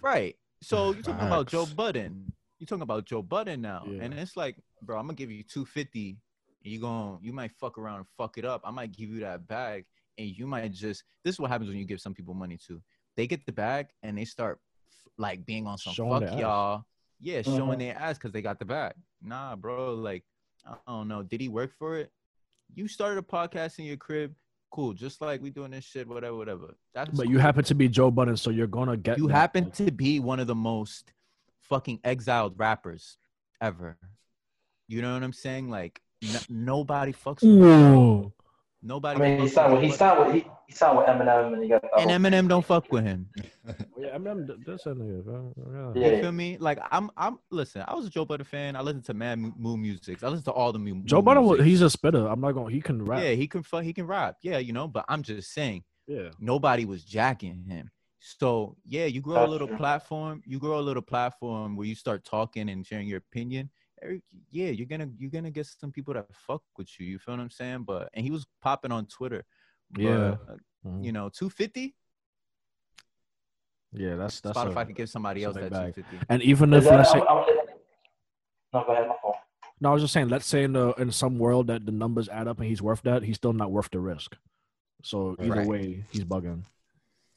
Right. 0.00 0.36
So 0.62 0.92
you're 0.92 1.02
talking 1.02 1.26
about 1.26 1.48
Joe 1.48 1.66
Budden. 1.66 2.32
You're 2.58 2.66
talking 2.66 2.82
about 2.82 3.04
Joe 3.04 3.22
Budden 3.22 3.60
now. 3.60 3.84
Yeah. 3.86 4.02
And 4.02 4.14
it's 4.14 4.36
like, 4.36 4.56
bro, 4.80 4.98
I'm 4.98 5.06
gonna 5.06 5.14
give 5.14 5.30
you 5.30 5.42
250. 5.42 6.18
You 6.62 6.80
going 6.80 7.18
you 7.20 7.32
might 7.32 7.50
fuck 7.52 7.78
around 7.78 7.98
and 7.98 8.06
fuck 8.16 8.38
it 8.38 8.44
up. 8.44 8.62
I 8.64 8.70
might 8.70 8.92
give 8.92 9.10
you 9.10 9.20
that 9.20 9.46
bag 9.46 9.84
and 10.16 10.28
you 10.28 10.46
might 10.46 10.72
just 10.72 11.04
this 11.24 11.34
is 11.34 11.40
what 11.40 11.50
happens 11.50 11.68
when 11.68 11.78
you 11.78 11.84
give 11.84 12.00
some 12.00 12.14
people 12.14 12.34
money 12.34 12.56
too. 12.56 12.80
They 13.16 13.26
get 13.26 13.44
the 13.44 13.52
bag 13.52 13.88
and 14.02 14.16
they 14.16 14.24
start 14.24 14.60
like 15.18 15.44
being 15.46 15.66
on 15.66 15.78
some 15.78 15.92
Showing 15.92 16.26
fuck 16.26 16.38
y'all. 16.38 16.84
Yeah, 17.20 17.42
showing 17.42 17.76
Mhm. 17.76 17.78
their 17.78 17.98
ass 17.98 18.18
because 18.18 18.32
they 18.32 18.42
got 18.42 18.58
the 18.58 18.64
bag. 18.64 18.94
Nah, 19.22 19.54
bro, 19.56 19.94
like 19.94 20.24
I 20.66 20.76
don't 20.86 21.08
know. 21.08 21.22
Did 21.22 21.40
he 21.40 21.48
work 21.48 21.72
for 21.78 21.96
it? 21.98 22.10
You 22.74 22.88
started 22.88 23.18
a 23.18 23.22
podcast 23.22 23.78
in 23.78 23.84
your 23.84 23.96
crib. 23.96 24.34
Cool, 24.70 24.94
just 24.94 25.20
like 25.20 25.42
we 25.42 25.50
doing 25.50 25.70
this 25.72 25.84
shit, 25.84 26.08
whatever, 26.08 26.36
whatever. 26.36 26.74
That's 26.94 27.10
But 27.16 27.28
you 27.28 27.38
happen 27.38 27.62
to 27.64 27.74
be 27.74 27.88
Joe 27.88 28.10
Budden, 28.10 28.36
so 28.36 28.50
you're 28.50 28.66
gonna 28.66 28.96
get. 28.96 29.18
you 29.18 29.28
that. 29.28 29.34
happen 29.34 29.70
to 29.72 29.90
be 29.90 30.18
one 30.20 30.40
of 30.40 30.46
the 30.46 30.54
most 30.54 31.12
fucking 31.60 32.00
exiled 32.04 32.58
rappers 32.58 33.18
ever. 33.60 33.98
You 34.88 35.02
know 35.02 35.12
what 35.14 35.22
I'm 35.22 35.32
saying? 35.32 35.68
Like 35.68 36.00
n- 36.22 36.40
nobody 36.48 37.12
fucks 37.12 37.42
with 37.42 38.32
Nobody. 38.84 39.20
I 39.22 39.28
mean, 39.28 39.38
he 39.40 39.46
fucks 39.46 39.50
signed 39.50 39.72
with 39.74 39.82
with 39.82 39.90
he 39.90 39.96
signed 39.96 40.18
with 40.26 40.34
he, 40.34 40.46
he 40.72 40.76
signed 40.78 40.96
with 40.98 41.06
Eminem, 41.06 41.52
and 41.54 41.62
he 41.62 41.68
got 41.68 41.82
and 41.82 42.10
whole- 42.10 42.18
Eminem 42.18 42.48
don't 42.48 42.64
fuck 42.64 42.90
with 42.92 43.04
him. 43.04 43.28
Yeah, 43.96 44.16
I 44.16 44.18
mean, 44.18 44.48
that's 44.66 44.86
a 44.86 44.88
nigga. 44.90 45.22
bro. 45.24 45.92
Yeah. 45.94 46.02
Yeah. 46.08 46.16
You 46.16 46.22
feel 46.22 46.32
me? 46.32 46.56
Like 46.58 46.80
I'm, 46.90 47.08
I'm. 47.16 47.38
Listen, 47.50 47.84
I 47.86 47.94
was 47.94 48.06
a 48.06 48.10
Joe 48.10 48.24
Budden 48.24 48.44
fan. 48.44 48.74
I 48.74 48.80
listened 48.80 49.04
to 49.04 49.14
Mad 49.14 49.38
Mood 49.38 49.78
Muzik. 49.78 50.20
I 50.24 50.26
listened 50.26 50.46
to 50.46 50.50
all 50.50 50.72
the 50.72 50.80
Mood. 50.80 51.06
Joe 51.06 51.22
Budden, 51.22 51.44
was- 51.44 51.58
music. 51.58 51.66
he's 51.66 51.82
a 51.82 51.88
spitter. 51.90 52.26
I'm 52.26 52.40
not 52.40 52.52
gonna. 52.52 52.72
He 52.72 52.80
can 52.80 53.04
rap. 53.04 53.22
Yeah, 53.22 53.30
he 53.30 53.46
can. 53.46 53.62
fu- 53.62 53.78
He 53.78 53.92
can 53.92 54.06
rap. 54.08 54.38
Yeah, 54.42 54.58
you 54.58 54.72
know. 54.72 54.88
But 54.88 55.04
I'm 55.08 55.22
just 55.22 55.52
saying, 55.52 55.84
Yeah. 56.08 56.30
nobody 56.40 56.84
was 56.84 57.04
jacking 57.04 57.64
him. 57.68 57.90
So 58.18 58.76
yeah, 58.84 59.04
you 59.04 59.20
grow 59.20 59.44
a 59.44 59.46
little 59.46 59.68
true. 59.68 59.76
platform. 59.76 60.42
You 60.44 60.58
grow 60.58 60.80
a 60.80 60.86
little 60.88 61.02
platform 61.02 61.76
where 61.76 61.86
you 61.86 61.94
start 61.94 62.24
talking 62.24 62.68
and 62.68 62.84
sharing 62.84 63.06
your 63.06 63.18
opinion. 63.18 63.70
Yeah, 64.50 64.70
you're 64.70 64.86
gonna 64.86 65.08
you're 65.16 65.30
gonna 65.30 65.52
get 65.52 65.66
some 65.66 65.92
people 65.92 66.14
that 66.14 66.26
fuck 66.34 66.62
with 66.76 66.88
you. 66.98 67.06
You 67.06 67.18
feel 67.20 67.34
what 67.36 67.40
I'm 67.42 67.50
saying? 67.50 67.84
But 67.84 68.08
and 68.14 68.24
he 68.24 68.32
was 68.32 68.44
popping 68.60 68.90
on 68.90 69.06
Twitter. 69.06 69.44
But, 69.92 70.02
Yeah. 70.02 70.10
uh, 70.48 70.56
Mhm. 70.86 71.04
you 71.04 71.12
know, 71.12 71.28
250. 71.28 71.94
Yeah, 73.92 74.16
that's 74.16 74.40
that's. 74.40 74.58
Spotify 74.58 74.82
a- 74.82 74.86
could 74.86 74.96
give 74.96 75.10
somebody 75.10 75.44
else 75.44 75.54
that 75.54 75.70
bag. 75.70 75.94
250. 75.94 76.26
and 76.30 76.42
even 76.42 76.72
if 76.72 76.84
that- 76.84 76.96
let's 76.96 77.12
say, 77.12 77.18
I'm- 77.20 77.28
I'm- 77.28 77.66
no, 78.72 78.84
go 78.84 78.92
ahead, 78.92 79.08
my 79.08 79.14
fault. 79.20 79.36
no, 79.80 79.90
I 79.90 79.92
was 79.92 80.02
just 80.02 80.14
saying, 80.14 80.28
let's 80.28 80.46
say 80.46 80.64
in 80.64 80.72
the 80.72 80.92
in 80.94 81.10
some 81.10 81.38
world 81.38 81.66
that 81.66 81.84
the 81.84 81.92
numbers 81.92 82.28
add 82.30 82.48
up 82.48 82.58
and 82.58 82.66
he's 82.68 82.80
worth 82.80 83.02
that, 83.02 83.22
he's 83.22 83.36
still 83.36 83.52
not 83.52 83.70
worth 83.70 83.90
the 83.90 84.00
risk. 84.00 84.36
So 85.02 85.36
either 85.40 85.50
Right. 85.52 85.66
way, 85.66 86.04
he's 86.10 86.24
bugging. 86.24 86.64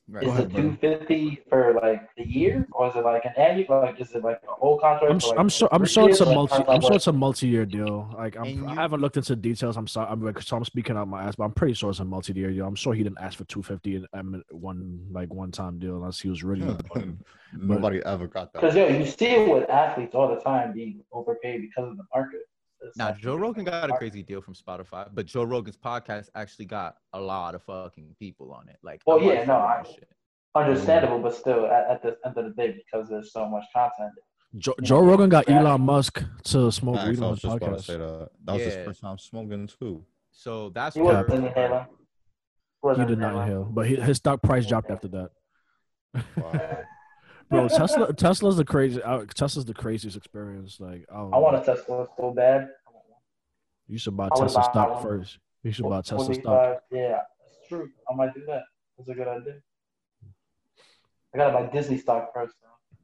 Right. 0.08 0.24
Is 0.24 0.30
ahead, 0.30 0.52
it 0.52 0.56
two 0.56 0.78
fifty 0.80 1.42
for 1.50 1.74
like 1.82 2.14
the 2.16 2.24
year, 2.24 2.68
or 2.74 2.90
is 2.90 2.96
it 2.96 3.04
like 3.04 3.26
an 3.26 3.32
annual? 3.38 3.82
Like, 3.82 4.00
is 4.00 4.12
it 4.14 4.24
like 4.24 4.40
a 4.48 4.52
whole 4.52 4.78
contract? 4.78 5.12
I'm, 5.12 5.18
like, 5.18 5.40
I'm 5.40 5.50
sure 5.50 5.68
I'm 5.72 5.84
sure 5.84 6.08
it's 6.08 6.22
a 6.22 6.26
years? 6.26 6.28
Like, 6.28 6.36
multi. 6.36 6.64
I'm 6.68 6.82
sure 6.82 6.94
it's 6.94 7.08
a 7.08 7.12
multi-year 7.12 7.66
deal. 7.66 8.14
Like 8.16 8.38
I'm, 8.38 8.44
And 8.44 8.70
I 8.70 8.76
haven't 8.76 9.02
looked 9.02 9.18
into 9.18 9.36
details. 9.36 9.78
I'm 9.78 9.88
sorry. 9.88 10.08
I'm 10.12 10.24
like, 10.24 10.40
so 10.44 10.58
I'm 10.58 10.64
speaking 10.64 10.96
out 10.96 11.08
my 11.08 11.24
ass, 11.24 11.36
but 11.36 11.46
I'm 11.46 11.54
pretty 11.54 11.74
sure 11.74 11.90
it's 11.90 12.02
a 12.02 12.06
multi-year 12.06 12.52
deal. 12.52 12.68
I'm 12.68 12.76
sure 12.76 12.94
he 12.94 13.02
didn't 13.02 13.18
ask 13.20 13.36
for 13.36 13.46
250 13.46 13.96
in 13.96 14.08
um, 14.14 14.44
one 14.52 15.08
like 15.12 15.34
one 15.34 15.52
time 15.52 15.80
deal 15.80 15.96
unless 15.96 16.20
he 16.20 16.30
was 16.30 16.44
really. 16.44 16.62
bugging. 16.62 17.18
Nobody 17.54 18.00
ever 18.06 18.28
got 18.28 18.54
that. 18.54 18.62
Because 18.62 18.76
yo, 18.76 18.88
you 18.88 19.08
see 19.08 19.26
it 19.26 19.50
with 19.50 19.68
athletes 19.72 20.14
all 20.14 20.28
the 20.28 20.40
time 20.42 20.72
being 20.74 21.02
overpaid 21.14 21.62
because 21.62 21.90
of 21.90 21.98
the 21.98 22.04
market. 22.14 22.42
It's 22.88 22.98
Now 22.98 23.12
Joe 23.12 23.36
Rogan 23.36 23.66
got 23.66 23.90
a 23.90 23.94
crazy 23.98 24.24
deal 24.24 24.42
from 24.42 24.54
Spotify, 24.54 25.10
but 25.14 25.26
Joe 25.26 25.44
Rogan's 25.44 25.78
podcast 25.78 26.30
actually 26.36 26.66
got 26.66 26.96
a 27.14 27.20
lot 27.20 27.56
of 27.56 27.64
fucking 27.64 28.16
people 28.20 28.52
on 28.54 28.70
it. 28.70 28.78
Like, 28.84 29.02
Well, 29.06 29.18
I'm 29.20 29.24
yeah, 29.26 29.44
no, 29.46 29.56
I- 29.56 29.84
shit. 29.84 30.08
Understandable, 30.56 31.20
but 31.20 31.36
still, 31.36 31.66
at, 31.66 31.90
at 31.90 32.02
the 32.02 32.18
end 32.26 32.38
of 32.38 32.46
the 32.46 32.52
day, 32.52 32.72
because 32.78 33.10
there's 33.10 33.34
so 33.34 33.46
much 33.50 33.66
content. 33.74 34.14
Joe, 34.58 34.74
Joe 34.82 35.02
Rogan 35.02 35.28
got 35.30 35.50
Elon 35.50 35.82
Musk 35.82 36.24
to 36.46 36.72
smoke 36.72 36.96
Facts, 36.96 37.10
weed 37.10 37.20
I 37.20 37.24
on 37.26 37.32
was 37.32 37.42
his 37.42 37.52
just 37.52 37.58
about 37.62 37.78
to 37.78 37.84
say 37.84 37.94
podcast. 37.96 38.20
that. 38.20 38.30
That 38.46 38.54
was 38.54 38.62
Yeah. 38.62 38.66
his 38.70 38.86
first 38.86 39.02
time 39.02 39.18
smoking 39.18 39.68
too. 39.68 40.06
So 40.32 40.70
that's 40.70 40.96
He 40.96 41.02
where 41.02 41.24
wasn't 41.26 41.48
inhaling. 41.48 41.86
He 42.84 43.02
He 43.02 43.06
did 43.06 43.20
not 43.20 43.36
inhale, 43.36 43.66
but 43.66 43.86
he, 43.86 43.96
his 43.98 44.16
stock 44.16 44.42
price 44.42 44.66
dropped 44.66 44.90
after 44.92 45.10
that. 45.10 45.32
Wow. 46.38 46.84
Bro, 47.50 47.68
Tesla 47.70 48.14
Tesla's 48.14 48.58
the 48.58 48.66
crazy. 48.66 49.02
Uh, 49.02 49.26
Tesla's 49.34 49.66
the 49.66 49.74
craziest 49.74 50.18
experience. 50.18 50.80
Like, 50.80 51.06
oh, 51.12 51.30
I 51.32 51.38
want 51.38 51.56
a 51.56 51.62
Tesla 51.62 52.08
so 52.18 52.32
bad. 52.32 52.70
you 53.88 53.98
should 53.98 54.18
buy 54.18 54.26
I 54.28 54.40
Tesla 54.40 54.62
buy 54.62 54.72
stock 54.72 54.94
one. 54.96 55.04
first. 55.04 55.40
You 55.64 55.72
should 55.72 55.90
buy 55.90 56.02
Tesla 56.02 56.34
stock. 56.34 56.80
Yeah, 56.92 57.20
that's 57.40 57.68
true. 57.70 57.90
I 58.12 58.16
might 58.16 58.34
do 58.34 58.44
that. 58.48 58.64
That's 58.98 59.10
a 59.10 59.14
good 59.14 59.28
idea. 59.28 59.56
I 61.34 61.38
gotta 61.38 61.54
buy 61.54 61.72
Disney 61.72 61.98
stock 61.98 62.34
first. 62.34 62.56
Though. 62.62 62.98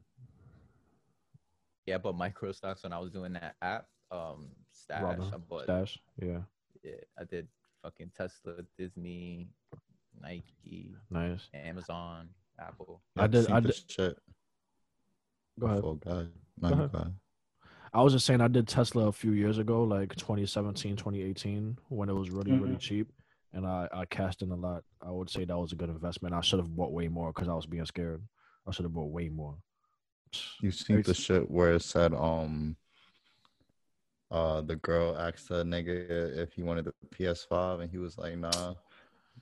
yeah, 1.86 1.98
but 1.98 2.14
micro 2.16 2.52
stocks 2.52 2.82
when 2.82 2.92
I 2.92 2.98
was 2.98 3.10
doing 3.10 3.34
that 3.34 3.56
app, 3.60 3.86
um, 4.10 4.48
stash. 4.72 5.02
Robin, 5.02 5.30
I 5.32 5.36
bought, 5.36 5.64
Stash. 5.64 5.98
Yeah, 6.20 6.38
yeah, 6.82 6.92
I 7.18 7.24
did 7.24 7.46
fucking 7.82 8.10
Tesla, 8.16 8.54
Disney, 8.78 9.48
Nike, 10.20 10.94
nice. 11.10 11.48
Amazon, 11.52 12.28
Apple. 12.58 13.02
I 13.16 13.26
did- 13.26 13.50
I 13.50 13.60
this 13.60 13.84
shit. 13.86 14.18
Go 15.58 15.66
ahead. 15.66 15.80
Oh, 15.84 15.94
God. 15.94 16.30
Go 16.60 16.68
ahead. 16.74 16.92
God. 16.92 17.14
I 17.94 18.02
was 18.02 18.14
just 18.14 18.24
saying 18.24 18.40
I 18.40 18.48
did 18.48 18.66
Tesla 18.66 19.08
a 19.08 19.12
few 19.12 19.32
years 19.32 19.58
ago, 19.58 19.84
like 19.84 20.14
2017, 20.16 20.96
2018, 20.96 21.78
when 21.88 22.08
it 22.08 22.14
was 22.14 22.30
really, 22.30 22.52
really 22.52 22.74
Mhm. 22.76 22.80
cheap. 22.80 23.12
And 23.52 23.66
I, 23.66 23.86
I 23.92 24.04
cashed 24.06 24.40
in 24.40 24.50
a 24.50 24.56
lot. 24.56 24.82
I 25.02 25.10
would 25.10 25.28
say 25.28 25.44
that 25.44 25.58
was 25.58 25.72
a 25.72 25.76
good 25.76 25.90
investment. 25.90 26.34
I 26.34 26.40
should 26.40 26.58
have 26.58 26.74
bought 26.74 26.92
way 26.92 27.08
more 27.08 27.32
because 27.34 27.48
I 27.48 27.52
was 27.54 27.66
being 27.66 27.84
scared. 27.84 28.26
I 28.66 28.70
should 28.70 28.84
have 28.86 28.94
bought 28.94 29.10
way 29.10 29.28
more. 29.28 29.56
You 30.62 30.70
seen 30.70 30.96
Very 30.96 31.02
the 31.02 31.12
shit 31.12 31.50
where 31.50 31.74
it 31.74 31.82
said 31.82 32.14
um 32.14 32.76
uh 34.30 34.62
the 34.62 34.76
girl 34.76 35.14
asked 35.18 35.50
the 35.50 35.62
nigga 35.62 36.38
if 36.38 36.54
he 36.54 36.62
wanted 36.62 36.86
the 36.86 36.94
PS5 37.14 37.80
and 37.80 37.90
he 37.90 37.98
was 37.98 38.16
like, 38.16 38.38
nah, 38.38 38.72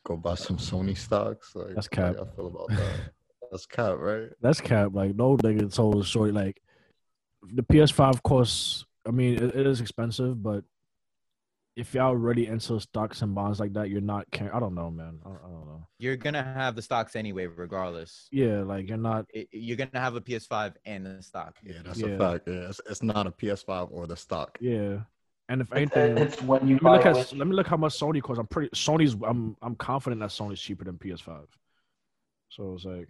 go 0.03 0.17
buy 0.17 0.35
some 0.35 0.57
Sony 0.57 0.97
stocks. 0.99 1.55
Like 1.55 1.75
That's 1.77 1.87
how 1.95 2.03
cap. 2.03 2.17
y'all 2.17 2.27
feel 2.35 2.47
about 2.49 2.69
that? 2.71 3.13
That's 3.51 3.67
cap, 3.67 3.97
right? 3.99 4.29
That's 4.41 4.61
cap. 4.61 4.91
Like 4.93 5.15
no 5.17 5.37
nigga 5.37 5.73
told 5.75 6.01
the 6.01 6.05
story. 6.05 6.33
like 6.33 6.61
the 7.43 7.63
PS5 7.63 8.23
costs 8.23 8.85
I 9.07 9.11
mean, 9.11 9.35
it, 9.43 9.55
it 9.55 9.67
is 9.67 9.81
expensive, 9.81 10.43
but 10.43 10.63
if 11.77 11.95
y'all 11.95 12.09
already 12.09 12.47
into 12.47 12.79
stocks 12.81 13.23
and 13.23 13.35
bonds 13.35 13.59
like 13.61 13.73
that, 13.73 13.89
you're 13.89 14.01
not 14.03 14.31
caring. 14.31 14.53
I 14.53 14.61
don't 14.61 14.75
know, 14.75 14.91
man. 14.91 15.19
I, 15.25 15.31
I 15.31 15.49
don't 15.49 15.67
know. 15.67 15.87
You're 15.99 16.17
gonna 16.17 16.43
have 16.43 16.77
the 16.77 16.83
stocks 16.83 17.17
anyway, 17.17 17.47
regardless. 17.47 18.29
Yeah, 18.31 18.61
like 18.63 18.89
you're 18.89 18.99
not. 18.99 19.27
It, 19.33 19.49
you're 19.53 19.77
gonna 19.79 19.91
have 19.95 20.17
a 20.17 20.21
PS5 20.21 20.75
and 20.85 21.07
the 21.07 21.23
stock. 21.23 21.57
Yeah, 21.65 21.77
that's 21.85 21.99
Yeah. 21.99 22.09
a 22.09 22.19
fact. 22.19 22.49
Yeah, 22.49 22.69
it's, 22.69 22.81
it's 22.89 23.03
not 23.03 23.27
a 23.27 23.31
PS5 23.31 23.89
or 23.91 24.07
the 24.07 24.17
stock. 24.17 24.59
Yeah, 24.61 24.99
and 25.49 25.61
if 25.63 25.73
anything, 25.73 26.19
it's 26.19 26.43
when 26.43 26.69
you 26.69 26.79
let 26.83 26.83
me 26.83 26.91
look 26.91 27.07
at 27.07 27.33
let 27.37 27.47
me 27.47 27.55
look 27.57 27.67
how 27.69 27.77
much 27.79 27.99
Sony 27.99 28.21
costs. 28.21 28.41
I'm 28.41 28.47
pretty 28.49 28.69
Sony's. 28.71 29.17
I'm 29.27 29.57
I'm 29.63 29.77
confident 29.77 30.21
that 30.21 30.31
Sony's 30.31 30.61
cheaper 30.61 30.85
than 30.85 30.99
PS5. 30.99 31.47
So 32.51 32.75
it's 32.75 32.85
like 32.85 33.09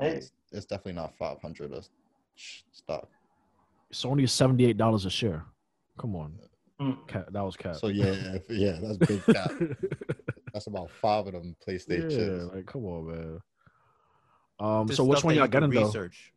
Hey, 0.00 0.16
It's, 0.16 0.32
it's 0.52 0.66
definitely 0.66 0.94
not 0.94 1.14
500 1.18 1.72
a 1.72 1.82
stock. 2.72 3.08
Sony 3.92 4.22
is 4.24 4.32
seventy 4.32 4.64
eight 4.66 4.76
dollars 4.76 5.04
a 5.04 5.10
share. 5.10 5.44
Come 5.98 6.14
on, 6.16 6.38
Mm. 6.80 7.06
cat. 7.08 7.32
That 7.32 7.42
was 7.42 7.56
cat. 7.56 7.76
So 7.76 7.88
yeah, 7.88 8.38
yeah, 8.48 8.78
that's 8.80 8.96
big 8.98 9.24
cap. 9.26 9.52
That's 10.52 10.66
about 10.68 10.90
five 10.90 11.26
of 11.26 11.32
them 11.34 11.54
PlayStation. 11.66 12.10
yeah, 12.50 12.56
like 12.56 12.66
come 12.66 12.84
on, 12.86 13.06
man. 13.06 13.40
Um, 14.60 14.86
Just 14.86 14.98
so 14.98 15.04
which 15.04 15.24
one 15.24 15.34
y'all 15.34 15.44
you 15.44 15.50
can 15.50 15.60
getting 15.68 15.74
though? 15.80 15.86
Research. 15.86 16.32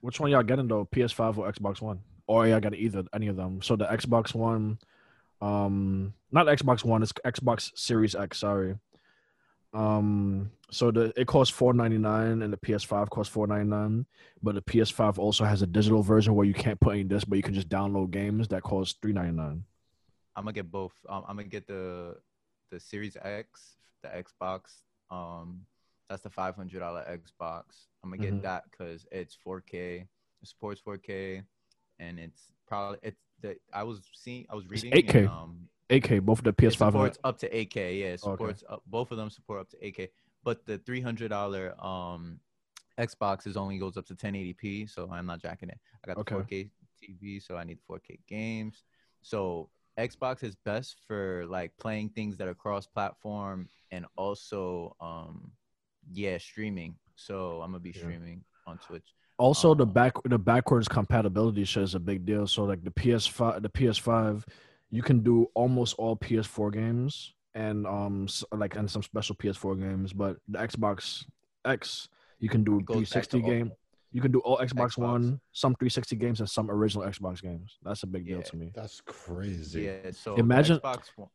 Which 0.00 0.20
one 0.20 0.30
y'all 0.30 0.42
getting 0.42 0.68
though? 0.68 0.84
PS5 0.92 1.38
or 1.38 1.50
Xbox 1.52 1.80
One? 1.80 2.00
Or 2.26 2.46
y'all 2.46 2.60
got 2.60 2.74
either 2.74 3.04
any 3.14 3.26
of 3.28 3.36
them? 3.36 3.62
So 3.62 3.74
the 3.76 3.86
Xbox 3.86 4.34
One, 4.34 4.78
um, 5.40 6.12
not 6.30 6.46
Xbox 6.46 6.84
One, 6.84 7.02
it's 7.02 7.12
Xbox 7.24 7.76
Series 7.76 8.14
X. 8.14 8.38
Sorry. 8.40 8.76
Um, 9.74 10.50
so 10.70 10.90
the 10.90 11.12
it 11.16 11.26
costs 11.26 11.54
four 11.54 11.72
ninety 11.74 11.98
nine 11.98 12.42
and 12.42 12.52
the 12.52 12.56
PS5 12.56 13.10
costs 13.10 13.32
four 13.32 13.46
ninety 13.46 13.68
nine, 13.68 14.06
but 14.42 14.54
the 14.54 14.62
PS5 14.62 15.18
also 15.18 15.44
has 15.44 15.62
a 15.62 15.66
digital 15.66 16.02
version 16.02 16.34
where 16.34 16.46
you 16.46 16.54
can't 16.54 16.80
put 16.80 16.94
any 16.94 17.04
disc, 17.04 17.26
but 17.28 17.36
you 17.36 17.42
can 17.42 17.54
just 17.54 17.68
download 17.68 18.10
games 18.10 18.48
that 18.48 18.62
cost 18.62 18.98
three 19.02 19.12
ninety 19.12 19.32
nine. 19.36 19.64
I'm 20.36 20.44
gonna 20.44 20.52
get 20.52 20.70
both. 20.70 20.94
Um, 21.08 21.24
I'm 21.28 21.36
gonna 21.36 21.48
get 21.48 21.66
the 21.66 22.16
the 22.70 22.80
Series 22.80 23.16
X, 23.22 23.76
the 24.02 24.08
Xbox. 24.08 24.82
Um, 25.10 25.62
that's 26.08 26.22
the 26.22 26.30
five 26.30 26.54
hundred 26.54 26.78
dollar 26.80 27.02
Xbox. 27.08 27.64
I'm 28.02 28.10
gonna 28.10 28.22
get 28.22 28.34
Mhm. 28.34 28.42
that 28.42 28.64
because 28.70 29.06
it's 29.10 29.36
4K, 29.44 30.00
it 30.42 30.48
supports 30.48 30.80
4K, 30.80 31.42
and 31.98 32.18
it's 32.18 32.52
probably 32.66 32.98
it's 33.02 33.20
the. 33.40 33.56
I 33.72 33.82
was 33.82 34.00
seeing, 34.14 34.46
I 34.48 34.54
was 34.54 34.66
reading. 34.68 34.92
8K. 34.92 35.18
and, 35.20 35.28
um, 35.28 35.68
8K, 35.90 36.20
both 36.22 36.38
of 36.38 36.44
the 36.44 36.52
PS5 36.52 36.68
and 36.68 36.92
supports 36.92 37.18
up 37.24 37.38
to 37.38 37.48
8K. 37.48 37.98
Yeah, 38.00 38.06
it 38.06 38.22
Okay. 38.24 38.32
supports 38.32 38.64
up, 38.68 38.82
both 38.86 39.10
of 39.10 39.16
them 39.16 39.30
support 39.30 39.60
up 39.60 39.70
to 39.70 39.76
8K. 39.78 40.08
But 40.44 40.64
the 40.66 40.78
three 40.78 41.00
hundred 41.00 41.28
dollar 41.28 41.74
um 41.84 42.40
Xbox 42.98 43.46
is 43.46 43.56
only 43.56 43.78
goes 43.78 43.96
up 43.96 44.06
to 44.06 44.14
1080p, 44.14 44.90
so 44.90 45.08
I'm 45.10 45.24
not 45.26 45.40
jacking 45.40 45.68
it. 45.68 45.78
I 46.04 46.06
got 46.12 46.26
the 46.26 46.34
Okay. 46.34 46.34
4K 46.34 46.70
TV, 47.00 47.40
so 47.42 47.56
I 47.56 47.64
need 47.64 47.78
4K 47.88 48.18
games. 48.26 48.84
So 49.22 49.70
Xbox 49.98 50.42
is 50.42 50.56
best 50.56 50.96
for 51.06 51.44
like 51.46 51.76
playing 51.78 52.10
things 52.10 52.36
that 52.38 52.48
are 52.48 52.54
cross-platform 52.54 53.68
and 53.92 54.04
also 54.16 54.96
um 55.00 55.50
yeah 56.12 56.38
streaming. 56.38 56.96
So 57.14 57.62
I'm 57.62 57.70
gonna 57.70 57.80
be 57.80 57.90
Yeah. 57.90 58.00
streaming 58.02 58.44
on 58.66 58.78
Twitch. 58.78 59.14
Also, 59.38 59.72
the 59.74 59.86
Um, 59.86 59.92
back 59.92 60.14
the 60.24 60.38
backwards 60.38 60.88
compatibility 60.88 61.64
shit 61.64 61.84
is 61.84 61.94
a 61.94 62.00
big 62.00 62.24
deal. 62.26 62.46
So 62.48 62.64
like 62.64 62.82
the 62.82 62.90
PS5, 62.90 63.62
the 63.62 63.68
PS5, 63.70 64.44
you 64.90 65.02
can 65.02 65.20
do 65.20 65.46
almost 65.54 65.94
all 65.98 66.16
PS4 66.16 66.72
games 66.72 67.34
and 67.54 67.86
um 67.86 68.24
s- 68.28 68.44
like 68.52 68.76
and 68.76 68.90
some 68.90 69.02
special 69.02 69.34
PS4 69.36 69.78
games, 69.78 70.12
but 70.12 70.36
the 70.48 70.58
Xbox 70.58 71.24
X 71.64 72.08
you 72.38 72.48
can 72.48 72.62
do 72.64 72.78
It 72.78 72.84
goes 72.86 73.10
back 73.10 73.24
360 73.28 73.42
all- 73.42 73.50
game. 73.50 73.72
You 74.12 74.22
can 74.22 74.32
do 74.32 74.38
all 74.40 74.56
Xbox, 74.58 74.94
Xbox. 74.94 74.98
One, 74.98 75.40
some 75.52 75.74
360 75.74 76.16
games, 76.16 76.40
and 76.40 76.48
some 76.48 76.70
original 76.70 77.04
Xbox 77.06 77.42
games. 77.42 77.76
That's 77.82 78.04
a 78.04 78.06
big 78.06 78.26
deal 78.26 78.40
to 78.40 78.56
me. 78.56 78.70
That's 78.74 79.02
crazy. 79.02 79.82
Yeah. 79.82 80.12
So 80.12 80.34
Imagine- 80.36 80.78
Xbox 80.78 81.08
One. 81.16 81.28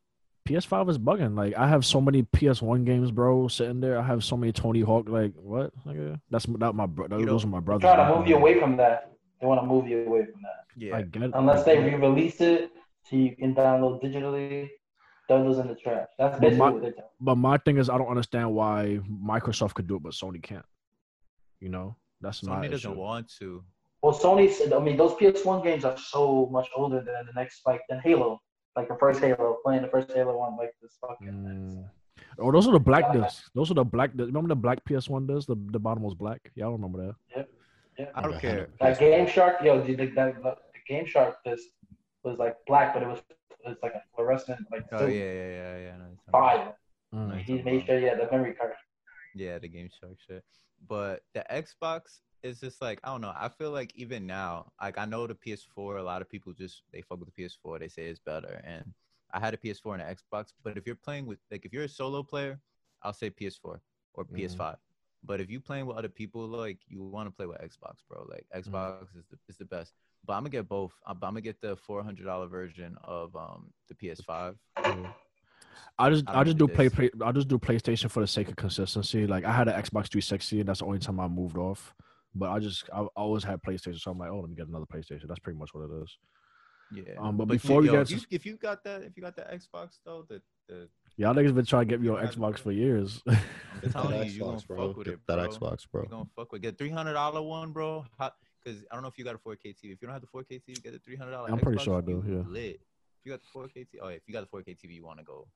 PS5 0.47 0.89
is 0.89 0.97
bugging. 0.97 1.37
Like 1.37 1.55
I 1.55 1.67
have 1.67 1.85
so 1.85 2.01
many 2.01 2.23
PS1 2.23 2.83
games, 2.83 3.11
bro, 3.11 3.47
sitting 3.47 3.79
there. 3.79 3.97
I 3.99 4.03
have 4.03 4.23
so 4.23 4.35
many 4.35 4.51
Tony 4.51 4.81
Hawk. 4.81 5.07
Like 5.07 5.33
what? 5.35 5.71
Nigga? 5.85 6.19
That's 6.31 6.45
that 6.47 6.73
my 6.73 6.85
bro. 6.87 7.05
You 7.17 7.25
Those 7.25 7.45
know, 7.45 7.49
are 7.49 7.51
my 7.51 7.59
brothers. 7.61 7.83
trying 7.83 8.11
to 8.11 8.17
move 8.17 8.27
you 8.27 8.35
away 8.37 8.59
from 8.59 8.75
that. 8.77 9.11
They 9.39 9.45
want 9.47 9.61
to 9.61 9.67
move 9.67 9.87
you 9.87 10.05
away 10.05 10.25
from 10.25 10.41
that. 10.41 10.65
Yeah. 10.75 10.97
I 10.97 11.03
get 11.03 11.21
it. 11.23 11.31
Unless 11.33 11.63
they 11.65 11.77
re-release 11.79 12.41
it 12.41 12.71
so 13.03 13.15
you 13.15 13.35
can 13.35 13.53
download 13.55 14.01
digitally, 14.03 14.69
throw 15.27 15.43
those 15.43 15.59
in 15.59 15.67
the 15.67 15.75
trash. 15.75 16.07
That's 16.17 16.35
But 16.35 16.41
basically 16.41 16.57
my- 16.59 16.69
what 16.71 16.81
they're 16.81 16.91
telling. 16.91 17.09
But 17.19 17.35
my 17.35 17.57
thing 17.57 17.77
is, 17.77 17.89
I 17.89 17.97
don't 17.97 18.07
understand 18.07 18.53
why 18.53 18.99
Microsoft 19.09 19.73
could 19.75 19.87
do 19.87 19.95
it, 19.97 20.03
but 20.03 20.13
Sony 20.13 20.41
can't. 20.41 20.65
You 21.59 21.69
know, 21.69 21.95
that's 22.21 22.41
Sony 22.41 22.47
my 22.49 22.67
doesn't 22.67 22.91
issue. 22.91 22.99
want 22.99 23.29
to. 23.39 23.63
Well, 24.01 24.13
Sony 24.13 24.51
said, 24.51 24.73
I 24.73 24.79
mean, 24.79 24.97
those 24.97 25.13
PS1 25.13 25.63
games 25.63 25.85
are 25.85 25.97
so 25.97 26.47
much 26.51 26.67
older 26.75 26.97
than 26.97 27.25
the 27.25 27.33
next, 27.33 27.61
like, 27.65 27.81
than 27.89 27.99
Halo. 27.99 28.41
Like 28.75 28.87
the 28.87 28.95
first 28.99 29.21
Halo, 29.21 29.57
playing 29.63 29.83
the 29.83 29.87
first 29.87 30.11
Halo 30.11 30.37
one, 30.37 30.57
like 30.57 30.73
this 30.81 30.97
fucking. 30.99 31.27
Mm. 31.27 31.89
Oh, 32.39 32.51
those 32.51 32.67
are 32.67 32.71
the 32.71 32.79
black 32.79 33.05
Yeah. 33.13 33.21
discs. 33.21 33.49
Those 33.53 33.69
are 33.69 33.75
the 33.75 33.83
black. 33.85 34.11
Discs. 34.17 34.27
Remember 34.27 34.47
the 34.49 34.55
black 34.55 34.83
PS1 34.85 35.27
discs? 35.27 35.45
The 35.45 35.55
the 35.71 35.79
bottom 35.79 36.01
was 36.03 36.15
black. 36.15 36.51
Y'all 36.55 36.71
remember 36.71 37.05
that? 37.05 37.15
Yeah 37.35 37.43
i 38.15 38.21
don't 38.23 38.39
care. 38.39 38.69
That 38.79 38.97
Game 38.99 39.27
Shark, 39.27 39.57
yo, 39.63 39.79
dude, 39.85 39.99
the, 39.99 40.07
that, 40.15 40.41
the 40.41 40.55
Game 40.87 41.05
Shark 41.05 41.37
disc 41.45 41.67
was 42.23 42.37
like 42.39 42.57
black, 42.67 42.93
but 42.93 43.03
it 43.03 43.07
was 43.07 43.21
it's 43.65 43.81
like 43.81 43.93
a 43.95 44.03
fluorescent, 44.15 44.59
like 44.71 44.85
Oh 44.91 45.05
yeah, 45.07 45.23
yeah, 45.23 45.49
yeah, 45.49 45.77
yeah. 45.77 45.93
I 45.93 45.97
know 45.97 46.03
what 46.05 46.11
you're 46.11 46.31
talking 46.31 46.33
about. 46.33 46.65
fire. 46.65 46.75
Mm. 47.13 47.27
Nice. 47.29 47.45
He 47.45 47.61
made 47.61 47.85
sure, 47.85 47.99
yeah, 47.99 48.15
the 48.15 48.27
memory 48.31 48.53
card. 48.53 48.73
Yeah, 49.35 49.57
the 49.59 49.67
Game 49.67 49.89
Shark 49.99 50.17
shit. 50.27 50.43
But 50.87 51.23
the 51.33 51.45
Xbox 51.51 52.19
is 52.43 52.59
just 52.59 52.81
like 52.81 52.99
I 53.03 53.09
don't 53.09 53.21
know. 53.21 53.33
I 53.35 53.47
feel 53.49 53.71
like 53.71 53.91
even 53.95 54.25
now, 54.27 54.71
like 54.81 54.97
I 54.97 55.05
know 55.05 55.27
the 55.27 55.35
PS4. 55.35 55.99
A 55.99 56.03
lot 56.03 56.21
of 56.21 56.29
people 56.29 56.53
just 56.53 56.83
they 56.91 57.01
fuck 57.01 57.19
with 57.19 57.29
the 57.33 57.43
PS4. 57.43 57.79
They 57.79 57.87
say 57.87 58.03
it's 58.07 58.19
better, 58.19 58.61
and 58.65 58.83
I 59.31 59.39
had 59.39 59.53
a 59.53 59.57
PS4 59.57 59.93
and 59.93 60.01
an 60.03 60.15
Xbox. 60.15 60.53
But 60.63 60.77
if 60.77 60.85
you're 60.85 60.95
playing 60.95 61.25
with 61.25 61.39
like 61.51 61.65
if 61.65 61.71
you're 61.73 61.83
a 61.83 61.89
solo 61.89 62.21
player, 62.23 62.59
I'll 63.01 63.13
say 63.13 63.29
PS4 63.29 63.79
or 64.13 64.25
Mhm. 64.25 64.35
PS5. 64.35 64.75
But 65.25 65.39
if 65.39 65.49
you 65.49 65.61
playing 65.61 65.85
with 65.85 65.95
other 65.97 66.09
people, 66.09 66.45
like 66.47 66.79
you 66.87 67.01
want 67.01 67.27
to 67.27 67.31
play 67.31 67.45
with 67.45 67.59
Xbox, 67.61 67.95
bro. 68.09 68.25
Like 68.29 68.45
Xbox 68.53 69.03
is 69.15 69.25
the 69.31 69.37
is 69.47 69.57
the 69.57 69.65
best. 69.65 69.93
But 70.25 70.33
I'm 70.33 70.39
gonna 70.43 70.49
get 70.51 70.69
both. 70.69 70.93
I'm, 71.05 71.15
I'm 71.17 71.31
gonna 71.31 71.41
get 71.41 71.59
the 71.61 71.75
four 71.75 72.03
hundred 72.03 72.25
dollar 72.25 72.47
version 72.47 72.95
of 73.03 73.35
um 73.35 73.71
the 73.89 73.95
PS5. 73.95 74.55
Yeah. 74.79 75.07
I 75.99 76.09
just 76.09 76.27
I 76.27 76.31
I, 76.31 76.35
don't 76.35 76.45
just 76.45 76.57
do 76.57 76.67
play, 76.67 76.89
play 76.89 77.09
I 77.23 77.31
just 77.31 77.47
do 77.47 77.57
PlayStation 77.59 78.09
for 78.09 78.21
the 78.21 78.27
sake 78.27 78.47
of 78.47 78.55
consistency. 78.55 79.27
Like 79.27 79.43
I 79.45 79.51
had 79.51 79.67
an 79.67 79.73
Xbox 79.75 80.09
360, 80.09 80.61
and 80.61 80.69
that's 80.69 80.79
the 80.79 80.85
only 80.85 80.99
time 80.99 81.19
I 81.19 81.27
moved 81.27 81.57
off. 81.57 81.93
But 82.35 82.49
I 82.51 82.59
just 82.59 82.89
I 82.93 83.01
always 83.15 83.43
had 83.43 83.61
PlayStation, 83.61 83.99
so 83.99 84.11
I'm 84.11 84.17
like, 84.17 84.29
oh, 84.31 84.39
let 84.39 84.49
me 84.49 84.55
get 84.55 84.67
another 84.67 84.85
PlayStation. 84.85 85.27
That's 85.27 85.39
pretty 85.39 85.59
much 85.59 85.69
what 85.73 85.83
it 85.89 86.03
is. 86.03 86.17
Yeah. 86.91 87.13
Um, 87.19 87.37
but 87.37 87.43
you- 87.47 87.53
before 87.53 87.81
we 87.81 87.87
yo, 87.87 87.93
get 87.93 88.01
if 88.01 88.07
to- 88.07 88.13
you, 88.15 88.21
if 88.31 88.45
you 88.45 88.55
got 88.57 88.83
that, 88.85 89.03
if 89.03 89.15
you 89.17 89.21
got 89.23 89.35
the 89.35 89.43
Xbox 89.43 89.99
though, 90.05 90.25
the 90.29 90.41
the 90.69 90.87
Y'all 91.17 91.33
niggas 91.35 91.53
been 91.53 91.65
trying 91.65 91.87
to 91.87 91.93
get 91.93 92.01
me 92.01 92.09
on 92.09 92.25
Xbox 92.25 92.53
that. 92.53 92.59
for 92.59 92.71
years. 92.71 93.21
I'm 93.27 93.37
telling 93.91 94.17
that 94.17 94.27
you, 94.27 94.31
you 94.33 94.39
gonna 94.39 94.57
Xbox, 94.57 94.67
bro. 94.67 94.87
fuck 94.87 94.97
with 94.97 95.05
Get 95.05 95.13
it, 95.15 95.19
that. 95.27 95.37
Xbox, 95.49 95.85
bro. 95.91 96.03
You 96.03 96.09
gonna 96.09 96.29
fuck 96.35 96.51
with 96.51 96.61
get 96.61 96.77
three 96.77 96.89
hundred 96.89 97.13
dollar 97.13 97.41
one, 97.41 97.71
bro. 97.71 98.05
Because 98.63 98.83
I 98.91 98.95
don't 98.95 99.03
know 99.03 99.09
if 99.09 99.17
you 99.17 99.25
got 99.25 99.35
a 99.35 99.37
4K 99.37 99.75
TV. 99.75 99.91
If 99.91 100.01
you 100.01 100.07
don't 100.07 100.11
have 100.11 100.21
the 100.21 100.27
4K 100.27 100.61
TV, 100.61 100.81
get 100.81 100.93
the 100.93 100.99
three 100.99 101.15
hundred 101.15 101.31
dollar. 101.31 101.49
I'm 101.51 101.59
pretty 101.59 101.83
sure 101.83 101.97
I 101.97 102.01
do, 102.01 102.23
yeah. 102.27 102.43
Lit. 102.47 102.79
If 103.19 103.25
you 103.25 103.31
got 103.31 103.41
the 103.41 103.59
4K 103.59 103.87
TV, 103.87 103.99
oh 104.01 104.09
yeah, 104.09 104.15
if 104.15 104.23
you 104.27 104.33
got 104.33 104.49
the 104.49 104.57
4K 104.57 104.77
TV, 104.77 104.95
you 104.95 105.05
want 105.05 105.19
to 105.19 105.25
go. 105.25 105.47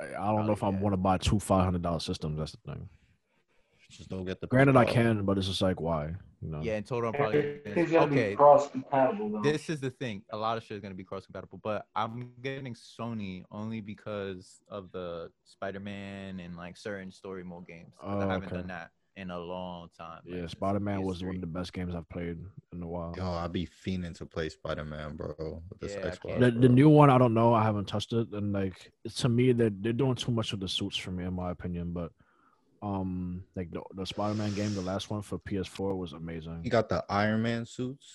I 0.00 0.06
I 0.06 0.34
don't 0.34 0.46
know 0.46 0.52
if 0.52 0.58
I 0.58 0.70
Probably, 0.70 0.78
yeah. 0.78 0.82
want 0.82 0.92
to 0.94 0.98
buy 0.98 1.18
two 1.18 1.38
five 1.38 1.64
hundred 1.64 1.82
dollar 1.82 2.00
systems. 2.00 2.38
That's 2.38 2.52
the 2.52 2.72
thing. 2.72 2.88
Just 3.90 4.08
don't 4.08 4.24
get 4.24 4.40
the. 4.40 4.46
Granted, 4.46 4.76
I 4.76 4.84
uh, 4.84 4.92
can, 4.92 5.24
but 5.24 5.36
it's 5.36 5.48
just 5.48 5.60
like 5.62 5.80
why, 5.80 6.14
you 6.40 6.48
know? 6.48 6.60
Yeah, 6.62 6.76
in 6.76 6.84
total, 6.84 7.08
I'm 7.08 7.14
probably 7.14 7.60
okay. 7.66 8.36
cross 8.36 8.70
compatible. 8.70 9.42
This 9.42 9.68
is 9.68 9.80
the 9.80 9.90
thing. 9.90 10.22
A 10.30 10.36
lot 10.36 10.56
of 10.56 10.62
shit 10.62 10.76
is 10.76 10.80
gonna 10.80 10.94
be 10.94 11.02
cross 11.02 11.26
compatible, 11.26 11.60
but 11.62 11.86
I'm 11.96 12.30
getting 12.40 12.74
Sony 12.74 13.42
only 13.50 13.80
because 13.80 14.60
of 14.68 14.92
the 14.92 15.30
Spider-Man 15.44 16.38
and 16.38 16.56
like 16.56 16.76
certain 16.76 17.10
story 17.10 17.42
mode 17.42 17.66
games. 17.66 17.92
Oh, 18.00 18.20
I 18.20 18.26
haven't 18.26 18.46
okay. 18.46 18.56
done 18.58 18.68
that 18.68 18.90
in 19.16 19.30
a 19.30 19.38
long 19.38 19.88
time. 19.96 20.20
Yeah, 20.24 20.36
since 20.40 20.52
Spider 20.52 20.80
Man 20.80 21.02
was 21.02 21.22
one 21.22 21.34
of 21.36 21.40
the 21.40 21.46
best 21.46 21.72
games 21.72 21.94
I've 21.94 22.08
played 22.08 22.38
in 22.72 22.82
a 22.82 22.86
while. 22.86 23.14
Yo, 23.16 23.24
I'd 23.32 23.52
be 23.52 23.66
fiending 23.66 24.16
to 24.18 24.26
play 24.26 24.48
Spider 24.48 24.84
Man, 24.84 25.16
bro. 25.16 25.62
With 25.68 25.80
this 25.80 25.94
Yeah, 25.94 26.10
Xbox. 26.10 26.28
can't. 26.28 26.40
The, 26.40 26.50
the 26.52 26.68
new 26.68 26.88
one, 26.88 27.10
I 27.10 27.18
don't 27.18 27.34
know. 27.34 27.52
I 27.52 27.62
haven't 27.62 27.86
touched 27.88 28.12
it, 28.12 28.28
and 28.32 28.52
like 28.52 28.92
to 29.16 29.28
me, 29.28 29.52
they're 29.52 29.70
they're 29.70 29.92
doing 29.92 30.14
too 30.14 30.30
much 30.32 30.52
with 30.52 30.60
the 30.60 30.68
suits 30.68 30.96
for 30.96 31.10
me, 31.10 31.24
in 31.24 31.34
my 31.34 31.50
opinion. 31.50 31.92
But 31.92 32.12
um, 32.82 33.44
like 33.56 33.70
the 33.72 33.82
the 33.94 34.06
Spider 34.06 34.34
Man 34.34 34.54
game, 34.54 34.74
the 34.74 34.80
last 34.80 35.10
one 35.10 35.22
for 35.22 35.38
PS4 35.38 35.96
was 35.96 36.12
amazing. 36.12 36.60
You 36.62 36.70
got 36.70 36.88
the 36.88 37.04
Iron 37.10 37.42
Man 37.42 37.66
suits. 37.66 38.06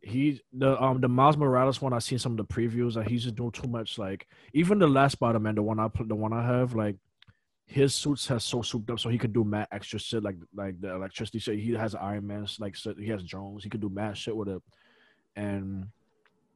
he 0.00 0.40
the 0.52 0.80
um 0.82 1.00
the 1.00 1.08
Miles 1.08 1.36
Morales 1.36 1.82
one 1.82 1.92
I 1.92 1.98
seen 1.98 2.18
some 2.20 2.32
of 2.32 2.38
the 2.38 2.44
previews 2.54 2.96
and 2.96 3.06
he's 3.06 3.24
just 3.24 3.34
doing 3.34 3.50
too 3.50 3.66
much 3.68 3.98
like 3.98 4.28
even 4.52 4.78
the 4.78 4.86
last 4.86 5.12
Spider 5.12 5.40
Man 5.40 5.56
the 5.56 5.62
one 5.62 5.80
I 5.80 5.88
put 5.88 6.08
the 6.08 6.14
one 6.14 6.32
I 6.32 6.46
have 6.46 6.74
like 6.76 6.94
his 7.70 7.94
suits 7.94 8.26
has 8.26 8.42
so 8.44 8.62
souped 8.62 8.88
up 8.90 8.98
so 8.98 9.10
he 9.10 9.18
could 9.18 9.32
do 9.34 9.44
mad 9.44 9.68
extra 9.70 9.98
shit 9.98 10.22
like 10.22 10.36
like 10.54 10.80
the 10.80 10.90
electricity 10.94 11.38
shit. 11.38 11.58
He 11.58 11.72
has 11.74 11.94
Iron 11.94 12.26
Man's 12.26 12.58
like 12.58 12.74
so 12.74 12.94
he 12.98 13.08
has 13.08 13.22
drones. 13.22 13.62
He 13.62 13.68
could 13.70 13.82
do 13.82 13.90
mad 13.90 14.16
shit 14.16 14.34
with 14.34 14.48
it. 14.48 14.62
And 15.36 15.88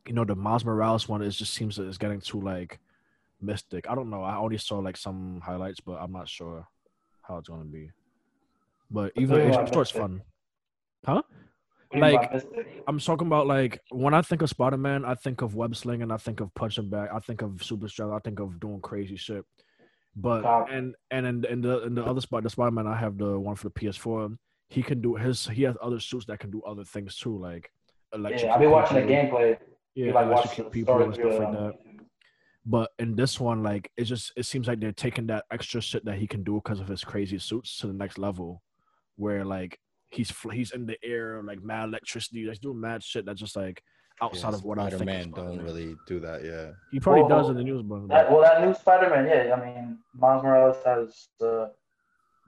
you 0.08 0.14
know 0.14 0.24
the 0.24 0.34
Miles 0.34 0.64
Morales 0.64 1.08
one 1.08 1.22
is 1.22 1.36
just 1.36 1.52
seems 1.52 1.76
that 1.76 1.86
it's 1.86 1.98
getting 1.98 2.20
too 2.20 2.40
like 2.40 2.80
mystic. 3.42 3.88
I 3.90 3.94
don't 3.94 4.08
know. 4.08 4.22
I 4.22 4.36
only 4.36 4.56
saw 4.56 4.78
like 4.78 4.96
some 4.96 5.42
highlights 5.44 5.80
but 5.80 5.98
I'm 6.00 6.12
not 6.12 6.28
sure 6.28 6.66
how 7.20 7.36
it's 7.36 7.48
gonna 7.48 7.64
be. 7.64 7.90
But 8.90 9.12
even 9.16 9.36
do 9.36 9.42
you 9.42 9.48
I'm 9.48 9.50
want 9.52 9.68
sure 9.74 9.82
it's 9.82 9.92
Mystic? 9.94 10.00
fun. 10.00 10.22
Huh? 11.04 11.22
What 11.90 12.00
do 12.00 12.06
you 12.06 12.12
like- 12.16 12.82
I'm 12.88 12.98
talking 12.98 13.26
about 13.26 13.46
like 13.46 13.80
when 13.90 14.14
I 14.14 14.22
think 14.22 14.40
of 14.40 14.48
Spider 14.48 14.78
Man, 14.78 15.04
I 15.04 15.14
think 15.14 15.42
of 15.42 15.54
web 15.56 15.76
slinging, 15.76 16.10
I 16.10 16.16
think 16.16 16.40
of 16.40 16.54
punching 16.54 16.88
back, 16.88 17.10
I 17.12 17.18
think 17.20 17.42
of 17.42 17.62
super 17.62 17.86
strength, 17.86 18.12
I 18.14 18.18
think 18.20 18.40
of 18.40 18.58
doing 18.58 18.80
crazy 18.80 19.16
shit. 19.16 19.44
But 20.14 20.44
Wow. 20.44 20.66
and 20.70 20.94
and 21.10 21.26
in, 21.26 21.44
in 21.46 21.60
the 21.62 21.82
in 21.84 21.94
the 21.94 22.04
other 22.04 22.20
spot, 22.20 22.42
the 22.42 22.50
Spider 22.50 22.70
Man, 22.70 22.86
I 22.86 22.96
have 22.96 23.16
the 23.16 23.38
one 23.38 23.56
for 23.56 23.68
the 23.68 23.74
PS4. 23.74 24.36
He 24.68 24.82
can 24.82 25.00
do 25.00 25.14
his. 25.14 25.46
He 25.46 25.62
has 25.62 25.76
other 25.82 26.00
suits 26.00 26.26
that 26.26 26.38
can 26.38 26.50
do 26.50 26.62
other 26.62 26.84
things 26.84 27.16
too, 27.16 27.36
like 27.38 27.70
electrocute. 28.14 28.48
Yeah, 28.48 28.54
I've 28.54 28.60
been 28.60 28.70
watching 28.70 29.06
the 29.06 29.12
gameplay. 29.12 29.58
Yeah, 29.94 30.06
You 30.06 30.12
like 30.12 30.28
watch 30.28 30.44
electrocute 30.46 30.66
the 30.66 30.70
people 30.70 31.02
and 31.02 31.14
stuff 31.14 31.38
like 31.38 31.52
that. 31.52 31.74
But 32.64 32.90
in 32.98 33.16
this 33.16 33.40
one, 33.40 33.62
like 33.62 33.90
it 33.96 34.04
just 34.04 34.32
it 34.36 34.44
seems 34.44 34.68
like 34.68 34.80
they're 34.80 34.92
taking 34.92 35.26
that 35.28 35.44
extra 35.50 35.80
shit 35.80 36.04
that 36.04 36.18
he 36.18 36.26
can 36.26 36.42
do 36.44 36.54
because 36.62 36.80
of 36.80 36.88
his 36.88 37.02
crazy 37.04 37.38
suits 37.38 37.78
to 37.78 37.86
the 37.86 37.92
next 37.92 38.18
level, 38.18 38.62
where 39.16 39.44
like 39.44 39.78
he's 40.10 40.32
he's 40.52 40.72
in 40.72 40.84
the 40.86 40.96
air 41.02 41.42
like 41.42 41.62
mad 41.62 41.88
electricity, 41.88 42.44
like 42.44 42.60
doing 42.60 42.80
mad 42.80 43.02
shit 43.02 43.24
that's 43.24 43.40
just 43.40 43.56
like 43.56 43.82
outside 44.22 44.54
of 44.54 44.64
what 44.64 44.78
I 44.78 44.88
think. 44.90 45.02
Spider-Man 45.02 45.30
don't 45.32 45.60
really 45.62 45.96
do 46.06 46.20
that. 46.20 46.44
Yeah. 46.44 46.72
He 46.92 47.00
probably 47.00 47.22
Well, 47.22 47.28
does 47.40 47.48
in 47.50 47.56
the 47.56 47.64
news, 47.64 47.82
but 47.82 48.08
That, 48.08 48.30
well, 48.30 48.40
that 48.42 48.62
new 48.64 48.74
Spider-Man, 48.74 49.26
yeah. 49.26 49.54
I 49.54 49.64
mean, 49.64 49.98
Miles 50.14 50.42
Morales 50.42 50.76
has 50.84 51.28
uh, 51.40 51.66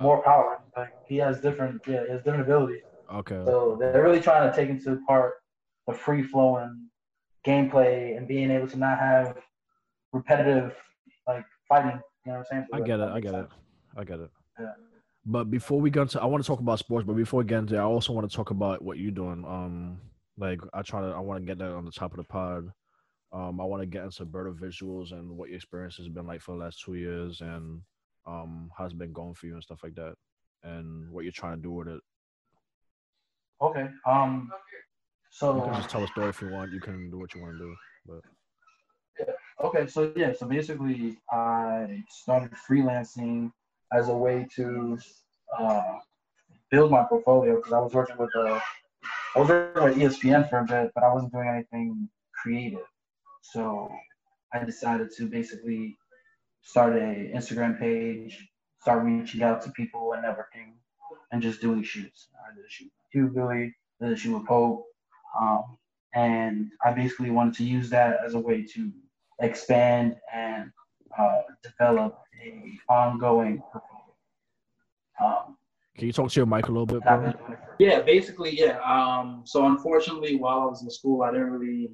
more 0.00 0.22
power. 0.22 0.60
Like 0.76 0.92
he 1.08 1.16
has 1.18 1.40
different, 1.40 1.82
yeah, 1.86 2.04
he 2.06 2.10
has 2.12 2.22
different 2.22 2.42
abilities. 2.42 2.82
okay, 3.12 3.42
So 3.44 3.76
they're 3.78 4.02
really 4.02 4.20
trying 4.20 4.48
to 4.50 4.56
take 4.56 4.68
into 4.70 4.98
part 5.06 5.34
the 5.86 5.94
free 5.94 6.22
flowing 6.22 6.88
gameplay 7.46 8.16
and 8.16 8.26
being 8.26 8.50
able 8.50 8.68
to 8.68 8.76
not 8.78 8.98
have 8.98 9.36
repetitive 10.12 10.74
like 11.26 11.44
fighting. 11.68 12.00
You 12.24 12.32
know 12.32 12.38
what 12.38 12.38
I'm 12.38 12.44
saying? 12.50 12.66
So 12.70 12.76
I 12.76 12.78
that- 12.80 12.86
get 12.86 13.00
it, 13.00 13.02
I 13.02 13.14
makes 13.14 13.30
get 13.30 13.34
it. 13.40 13.48
I 13.96 14.04
get 14.04 14.20
it. 14.20 14.30
Yeah. 14.60 14.72
But 15.26 15.50
before 15.50 15.80
we 15.80 15.90
get 15.90 16.02
into, 16.02 16.20
I 16.20 16.26
want 16.26 16.42
to 16.44 16.46
talk 16.46 16.60
about 16.60 16.78
sports. 16.78 17.06
But 17.06 17.14
before 17.16 17.38
we 17.38 17.44
get 17.44 17.58
into, 17.60 17.74
it, 17.76 17.78
I 17.78 17.82
also 17.82 18.12
want 18.12 18.28
to 18.30 18.36
talk 18.36 18.50
about 18.50 18.82
what 18.82 18.98
you're 18.98 19.10
doing. 19.10 19.44
Um, 19.46 19.98
like 20.36 20.60
I 20.72 20.82
try 20.82 21.00
to, 21.00 21.08
I 21.08 21.20
want 21.20 21.40
to 21.40 21.46
get 21.46 21.58
that 21.58 21.72
on 21.72 21.84
the 21.84 21.92
top 21.92 22.12
of 22.12 22.18
the 22.18 22.24
pod. 22.24 22.68
Um, 23.32 23.60
I 23.60 23.64
want 23.64 23.82
to 23.82 23.86
get 23.86 24.04
into 24.04 24.24
Berto 24.24 24.54
visuals 24.56 25.12
and 25.12 25.36
what 25.36 25.48
your 25.48 25.56
experience 25.56 25.96
has 25.96 26.08
been 26.08 26.26
like 26.26 26.40
for 26.40 26.52
the 26.52 26.62
last 26.62 26.82
two 26.84 26.94
years, 26.94 27.40
and 27.40 27.80
um, 28.26 28.70
how 28.76 28.84
it's 28.84 28.94
been 28.94 29.12
going 29.12 29.34
for 29.34 29.46
you 29.46 29.54
and 29.54 29.62
stuff 29.62 29.80
like 29.82 29.94
that, 29.96 30.14
and 30.62 31.10
what 31.10 31.24
you're 31.24 31.32
trying 31.32 31.56
to 31.56 31.62
do 31.62 31.72
with 31.72 31.88
it. 31.88 32.00
Okay. 33.60 33.88
Um. 34.06 34.50
So 35.30 35.56
You 35.56 35.62
can 35.62 35.74
just 35.74 35.90
tell 35.90 36.04
a 36.04 36.06
story 36.06 36.28
if 36.28 36.40
you 36.40 36.48
want. 36.50 36.72
You 36.72 36.80
can 36.80 37.10
do 37.10 37.18
what 37.18 37.34
you 37.34 37.42
want 37.42 37.54
to 37.54 37.58
do. 37.58 37.74
But 38.06 38.20
yeah. 39.18 39.34
Okay, 39.66 39.86
so 39.88 40.12
yeah, 40.14 40.32
so 40.32 40.46
basically, 40.46 41.18
I 41.30 42.04
started 42.08 42.52
freelancing 42.68 43.50
as 43.92 44.08
a 44.08 44.14
way 44.14 44.46
to 44.56 44.98
uh, 45.58 45.98
build 46.70 46.90
my 46.92 47.04
portfolio 47.04 47.56
because 47.56 47.72
I 47.72 47.80
was 47.80 47.92
working 47.92 48.16
with 48.16 48.30
uh, 48.36 48.60
I 49.34 49.38
was 49.40 49.48
working 49.48 50.00
E 50.00 50.04
ESPN 50.04 50.48
for 50.48 50.58
a 50.58 50.64
bit, 50.64 50.92
but 50.94 51.04
I 51.04 51.12
wasn't 51.12 51.32
doing 51.32 51.48
anything 51.48 52.08
creative. 52.32 52.86
So 53.42 53.90
I 54.52 54.64
decided 54.64 55.10
to 55.16 55.28
basically 55.28 55.96
start 56.62 56.94
a 56.94 57.30
Instagram 57.34 57.78
page, 57.78 58.48
start 58.80 59.04
reaching 59.04 59.42
out 59.42 59.62
to 59.62 59.70
people 59.72 60.12
and 60.12 60.24
networking, 60.24 60.74
and 61.32 61.42
just 61.42 61.60
doing 61.60 61.82
shoots. 61.82 62.28
I 62.46 62.54
did 62.54 62.64
a 62.64 62.70
shoot 62.70 62.84
with 62.84 63.12
Hugh 63.12 63.28
Billy, 63.34 63.74
did 64.00 64.12
a 64.12 64.16
shoot 64.16 64.36
with 64.36 64.46
Pope, 64.46 64.86
um, 65.40 65.76
and 66.14 66.70
I 66.84 66.92
basically 66.92 67.30
wanted 67.30 67.54
to 67.54 67.64
use 67.64 67.90
that 67.90 68.18
as 68.24 68.34
a 68.34 68.38
way 68.38 68.62
to 68.74 68.92
expand 69.40 70.16
and 70.32 70.70
uh, 71.18 71.42
develop 71.62 72.18
a 72.44 72.78
ongoing. 72.88 73.62
Um, 75.22 75.56
can 75.96 76.06
you 76.06 76.12
talk 76.12 76.30
to 76.30 76.40
your 76.40 76.46
mic 76.46 76.68
a 76.68 76.72
little 76.72 76.86
bit, 76.86 77.02
bro? 77.02 77.16
been 77.16 77.20
doing 77.20 77.34
it 77.34 77.46
for- 77.46 77.76
yeah, 77.78 78.00
basically, 78.00 78.58
yeah. 78.58 78.78
Um, 78.80 79.42
so 79.44 79.66
unfortunately, 79.66 80.36
while 80.36 80.60
I 80.60 80.64
was 80.66 80.82
in 80.82 80.90
school, 80.90 81.22
I 81.22 81.30
didn't 81.30 81.50
really 81.50 81.90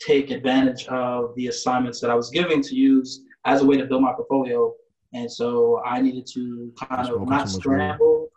take 0.00 0.30
advantage 0.30 0.86
of 0.88 1.34
the 1.34 1.48
assignments 1.48 2.00
that 2.00 2.10
I 2.10 2.14
was 2.14 2.30
giving 2.30 2.62
to 2.62 2.74
use 2.74 3.24
as 3.44 3.62
a 3.62 3.66
way 3.66 3.76
to 3.76 3.84
build 3.84 4.02
my 4.02 4.12
portfolio, 4.12 4.72
and 5.12 5.30
so 5.30 5.82
I 5.84 6.00
needed 6.00 6.26
to 6.34 6.72
kind 6.80 7.08
of 7.08 7.28
not 7.28 7.48
scramble. 7.48 8.28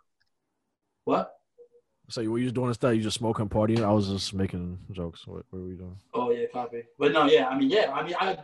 What? 1.04 1.32
So 2.08 2.20
you 2.20 2.30
were 2.30 2.38
you 2.38 2.44
just 2.44 2.54
doing 2.54 2.68
instead? 2.68 2.96
You 2.96 3.02
just 3.02 3.16
smoking, 3.18 3.48
partying? 3.48 3.84
I 3.84 3.92
was 3.92 4.08
just 4.08 4.34
making 4.34 4.78
jokes. 4.90 5.26
What, 5.26 5.44
what 5.50 5.62
were 5.62 5.68
we 5.68 5.74
doing? 5.74 5.96
Oh 6.14 6.30
yeah, 6.30 6.46
copy. 6.52 6.82
But 6.98 7.12
no, 7.12 7.26
yeah, 7.26 7.48
I 7.48 7.58
mean, 7.58 7.70
yeah, 7.70 7.90
I 7.92 8.04
mean, 8.04 8.14
I 8.20 8.38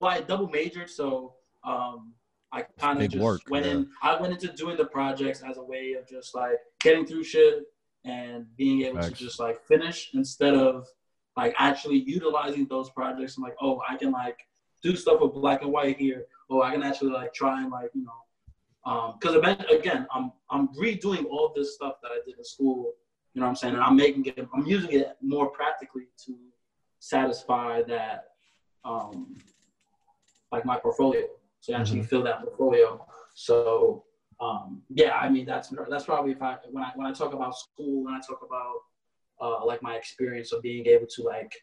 well, 0.00 0.10
I 0.10 0.20
double 0.20 0.48
majored, 0.48 0.90
so 0.90 1.34
um, 1.64 2.12
I 2.54 2.62
kind 2.78 3.02
of 3.02 3.10
just 3.10 3.22
work, 3.22 3.40
went 3.50 3.66
yeah. 3.66 3.72
in. 3.72 3.90
I 4.00 4.20
went 4.20 4.32
into 4.32 4.48
doing 4.52 4.76
the 4.76 4.84
projects 4.84 5.42
as 5.42 5.56
a 5.56 5.62
way 5.62 5.94
of 5.94 6.08
just 6.08 6.34
like 6.36 6.58
getting 6.80 7.04
through 7.04 7.24
shit 7.24 7.64
and 8.04 8.46
being 8.56 8.82
able 8.82 9.02
Facts. 9.02 9.08
to 9.08 9.14
just 9.14 9.40
like 9.40 9.60
finish 9.66 10.10
instead 10.14 10.54
of 10.54 10.86
like 11.36 11.52
actually 11.58 11.98
utilizing 11.98 12.66
those 12.68 12.90
projects. 12.90 13.36
I'm 13.36 13.42
like, 13.42 13.56
oh, 13.60 13.82
I 13.88 13.96
can 13.96 14.12
like 14.12 14.38
do 14.84 14.94
stuff 14.94 15.20
with 15.20 15.34
black 15.34 15.62
and 15.62 15.72
white 15.72 15.98
here, 15.98 16.26
or 16.48 16.64
I 16.64 16.72
can 16.72 16.84
actually 16.84 17.10
like 17.10 17.34
try 17.34 17.60
and 17.60 17.72
like 17.72 17.90
you 17.92 18.04
know, 18.04 19.16
because 19.18 19.34
again, 19.70 20.06
I'm 20.14 20.30
I'm 20.48 20.68
redoing 20.74 21.24
all 21.26 21.52
this 21.56 21.74
stuff 21.74 21.94
that 22.02 22.12
I 22.12 22.20
did 22.24 22.38
in 22.38 22.44
school. 22.44 22.92
You 23.32 23.40
know 23.40 23.46
what 23.46 23.50
I'm 23.50 23.56
saying? 23.56 23.74
And 23.74 23.82
I'm 23.82 23.96
making 23.96 24.26
it, 24.26 24.46
I'm 24.54 24.64
using 24.64 24.92
it 24.92 25.16
more 25.20 25.50
practically 25.50 26.06
to 26.26 26.36
satisfy 27.00 27.82
that, 27.82 28.26
um, 28.84 29.34
like 30.52 30.64
my 30.64 30.78
portfolio. 30.78 31.26
So 31.64 31.72
actually 31.72 32.00
Mhm. 32.00 32.08
fill 32.08 32.22
that 32.24 32.42
portfolio. 32.42 33.06
So 33.32 34.04
um, 34.38 34.82
yeah, 34.90 35.16
I 35.16 35.30
mean 35.30 35.46
that's 35.46 35.68
that's 35.88 36.04
probably 36.04 36.32
if 36.32 36.42
I 36.42 36.58
when 36.70 36.84
I 36.84 36.92
when 36.94 37.06
I 37.06 37.12
talk 37.12 37.32
about 37.32 37.56
school 37.56 38.06
and 38.06 38.14
I 38.14 38.20
talk 38.20 38.42
about 38.42 38.76
uh, 39.40 39.64
like 39.64 39.80
my 39.82 39.94
experience 39.96 40.52
of 40.52 40.60
being 40.60 40.84
able 40.86 41.06
to 41.16 41.22
like 41.22 41.54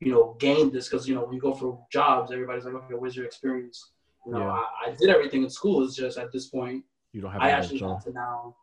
you 0.00 0.10
know 0.10 0.36
gain 0.40 0.72
this 0.72 0.88
because 0.88 1.06
you 1.08 1.14
know 1.14 1.22
when 1.24 1.34
you 1.34 1.40
go 1.40 1.54
for 1.54 1.86
jobs, 1.92 2.32
everybody's 2.32 2.64
like, 2.64 2.74
okay, 2.74 2.94
where's 2.94 3.14
your 3.14 3.26
experience? 3.26 3.92
You 4.26 4.32
know, 4.32 4.40
Yeah. 4.40 4.50
I, 4.60 4.64
I 4.86 4.94
did 4.98 5.08
everything 5.08 5.44
in 5.44 5.50
school. 5.50 5.84
It's 5.84 5.94
just 5.94 6.18
at 6.18 6.32
this 6.32 6.46
point 6.48 6.84
You 7.12 7.20
don't 7.20 7.30
have 7.30 7.40
I 7.40 7.50
actually 7.50 7.78
so 7.78 7.90
have 7.90 8.04
to 8.06 8.12
now 8.12 8.56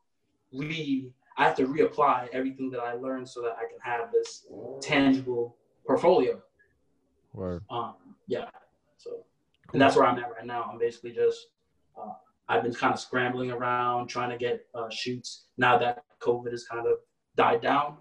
re 0.51 1.09
I 1.37 1.45
have 1.45 1.55
to 1.55 1.67
reapply 1.67 2.27
everything 2.33 2.69
that 2.71 2.81
I 2.81 2.93
learned 2.95 3.29
so 3.29 3.41
that 3.43 3.55
I 3.61 3.65
can 3.71 3.79
have 3.79 4.11
this 4.11 4.45
tangible 4.81 5.55
portfolio. 5.87 6.41
Word. 7.33 7.63
Um, 7.69 7.95
yeah. 8.27 8.49
So. 8.97 9.23
And 9.75 9.81
that's 9.81 9.97
where 9.97 10.05
I'm 10.05 10.17
at 10.19 10.31
right 10.31 10.45
now. 10.45 10.69
I'm 10.71 10.77
basically 10.79 11.11
just 11.11 11.37
uh, 11.99 12.13
I've 12.47 12.63
been 12.63 12.73
kind 12.73 12.93
of 12.93 12.99
scrambling 12.99 13.51
around 13.51 14.07
trying 14.07 14.29
to 14.29 14.37
get 14.37 14.65
uh, 14.73 14.89
shoots 14.89 15.47
now 15.57 15.77
that 15.77 16.03
COVID 16.21 16.51
has 16.51 16.63
kind 16.65 16.87
of 16.87 16.99
died 17.35 17.61
down, 17.61 17.97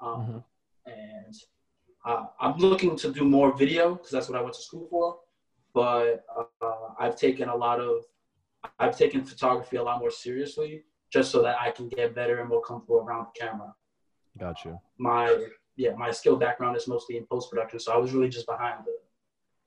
um, 0.00 0.20
Mhm. 0.20 0.44
and 0.86 1.34
uh, 2.04 2.26
I'm 2.38 2.58
looking 2.58 2.94
to 2.96 3.10
do 3.12 3.24
more 3.24 3.56
video 3.56 3.94
because 3.94 4.10
that's 4.10 4.28
what 4.28 4.38
I 4.38 4.42
went 4.42 4.54
to 4.54 4.60
school 4.60 4.86
for. 4.90 5.20
But 5.72 6.24
uh, 6.60 6.88
I've 6.98 7.16
taken 7.16 7.48
a 7.48 7.56
lot 7.56 7.80
of 7.80 8.04
I've 8.78 8.96
taken 8.98 9.24
photography 9.24 9.76
a 9.76 9.82
lot 9.82 9.98
more 10.00 10.10
seriously 10.10 10.84
just 11.10 11.30
so 11.30 11.42
that 11.42 11.56
I 11.60 11.70
can 11.70 11.88
get 11.88 12.14
better 12.14 12.40
and 12.40 12.48
more 12.48 12.62
comfortable 12.62 12.98
around 12.98 13.26
the 13.28 13.40
camera. 13.40 13.74
Gotcha. 14.38 14.78
My 14.98 15.24
yeah, 15.76 15.94
my 16.04 16.10
skill 16.10 16.36
background 16.36 16.76
is 16.76 16.86
mostly 16.86 17.16
in 17.16 17.24
post 17.26 17.50
production, 17.50 17.78
so 17.80 17.92
I 17.92 17.96
was 17.96 18.12
really 18.12 18.28
just 18.28 18.46
behind 18.46 18.84
the 18.84 18.96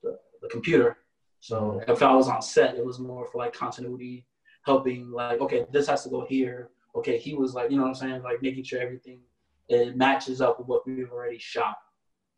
the, 0.04 0.18
the 0.42 0.48
computer. 0.48 0.98
So 1.40 1.82
if 1.86 2.02
I 2.02 2.14
was 2.14 2.28
on 2.28 2.42
set, 2.42 2.76
it 2.76 2.84
was 2.84 2.98
more 2.98 3.26
for 3.26 3.38
like 3.38 3.52
continuity, 3.52 4.26
helping 4.64 5.10
like 5.10 5.40
okay, 5.40 5.66
this 5.70 5.86
has 5.88 6.02
to 6.04 6.10
go 6.10 6.24
here. 6.24 6.70
Okay, 6.96 7.18
he 7.18 7.34
was 7.34 7.54
like 7.54 7.70
you 7.70 7.76
know 7.76 7.82
what 7.82 7.90
I'm 7.90 7.94
saying, 7.94 8.22
like 8.22 8.42
making 8.42 8.64
sure 8.64 8.80
everything 8.80 9.20
it 9.68 9.96
matches 9.96 10.40
up 10.40 10.58
with 10.58 10.68
what 10.68 10.86
we've 10.86 11.10
already 11.10 11.38
shot. 11.38 11.76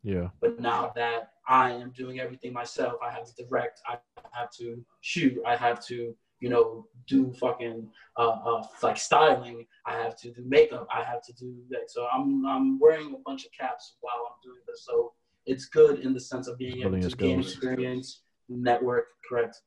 Yeah. 0.03 0.29
But 0.39 0.59
now 0.59 0.91
that 0.95 1.33
I 1.47 1.71
am 1.71 1.91
doing 1.91 2.19
everything 2.19 2.53
myself, 2.53 2.95
I 3.05 3.11
have 3.11 3.25
to 3.25 3.43
direct, 3.43 3.81
I 3.87 3.97
have 4.31 4.51
to 4.59 4.83
shoot, 5.01 5.37
I 5.45 5.55
have 5.55 5.85
to, 5.87 6.15
you 6.39 6.49
know, 6.49 6.87
do 7.07 7.31
fucking 7.33 7.87
uh, 8.17 8.29
uh 8.29 8.63
like 8.83 8.97
styling, 8.97 9.65
I 9.85 9.93
have 9.93 10.17
to 10.21 10.31
do 10.31 10.43
makeup, 10.45 10.87
I 10.93 11.03
have 11.03 11.23
to 11.23 11.33
do 11.33 11.55
that. 11.69 11.89
So 11.89 12.07
I'm 12.11 12.45
I'm 12.45 12.79
wearing 12.79 13.13
a 13.13 13.19
bunch 13.25 13.45
of 13.45 13.51
caps 13.51 13.95
while 14.01 14.27
I'm 14.27 14.39
doing 14.43 14.61
this. 14.67 14.85
So 14.85 15.13
it's 15.45 15.65
good 15.65 15.99
in 15.99 16.13
the 16.13 16.19
sense 16.19 16.47
of 16.47 16.57
being 16.57 16.81
able 16.81 16.99
to 16.99 17.15
gain 17.15 17.39
experience, 17.39 18.21
network, 18.57 19.07
correct. 19.27 19.61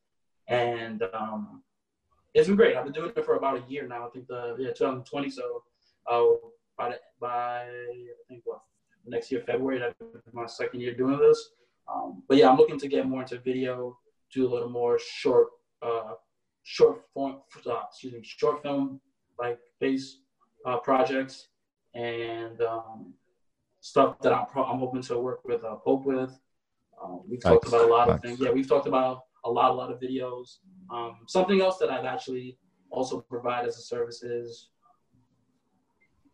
And 0.47 1.03
um 1.13 1.63
it's 2.33 2.47
been 2.47 2.57
great. 2.57 2.75
I've 2.75 2.83
been 2.83 2.93
doing 2.93 3.11
it 3.15 3.25
for 3.25 3.35
about 3.35 3.57
a 3.57 3.71
year 3.71 3.87
now. 3.87 4.05
I 4.05 4.09
think 4.09 4.27
the 4.27 4.55
yeah 4.59 4.67
2020. 4.67 5.29
So 5.29 5.63
uh, 6.11 6.25
by 6.77 6.89
the, 6.89 6.99
by 7.19 7.63
I 7.63 8.23
think 8.27 8.41
what 8.43 8.59
next 9.05 9.31
year 9.31 9.41
February 9.45 9.79
that'll 9.79 10.21
my 10.33 10.45
second 10.45 10.81
year 10.81 10.93
doing 10.93 11.17
this. 11.19 11.51
Um, 11.87 12.23
but 12.27 12.37
yeah, 12.37 12.49
I'm 12.49 12.57
looking 12.57 12.79
to 12.79 12.87
get 12.87 13.07
more 13.07 13.21
into 13.21 13.39
video, 13.39 13.97
do 14.33 14.47
a 14.47 14.49
little 14.49 14.69
more 14.69 14.99
short 14.99 15.47
uh, 15.81 16.13
short 16.63 17.03
form 17.13 17.37
uh, 17.65 17.83
excuse 17.89 18.13
me 18.13 18.19
short 18.23 18.61
film 18.63 18.99
like 19.39 19.59
based 19.79 20.19
uh, 20.65 20.77
projects 20.77 21.49
and 21.93 22.61
um, 22.61 23.13
stuff 23.79 24.19
that 24.21 24.33
I'm 24.33 24.47
pro- 24.47 24.63
I'm 24.63 24.79
hoping 24.79 25.03
to 25.03 25.19
work 25.19 25.41
with 25.45 25.63
uh, 25.63 25.75
Pope 25.75 26.05
with. 26.05 26.37
Um, 27.03 27.21
we've 27.27 27.41
talked 27.41 27.65
Facts, 27.65 27.73
about 27.73 27.89
a 27.89 27.91
lot 27.91 28.09
of 28.09 28.21
things. 28.21 28.39
Yeah, 28.39 28.51
we've 28.51 28.67
talked 28.67 28.87
about 28.87 29.21
a 29.43 29.49
lot, 29.49 29.71
a 29.71 29.73
lot 29.73 29.91
of 29.91 29.99
videos. 29.99 30.57
Um, 30.89 31.17
something 31.27 31.61
else 31.61 31.77
that 31.77 31.89
I've 31.89 32.05
actually 32.05 32.57
also 32.89 33.21
provide 33.21 33.65
as 33.67 33.77
a 33.77 33.81
service 33.81 34.23
is, 34.23 34.69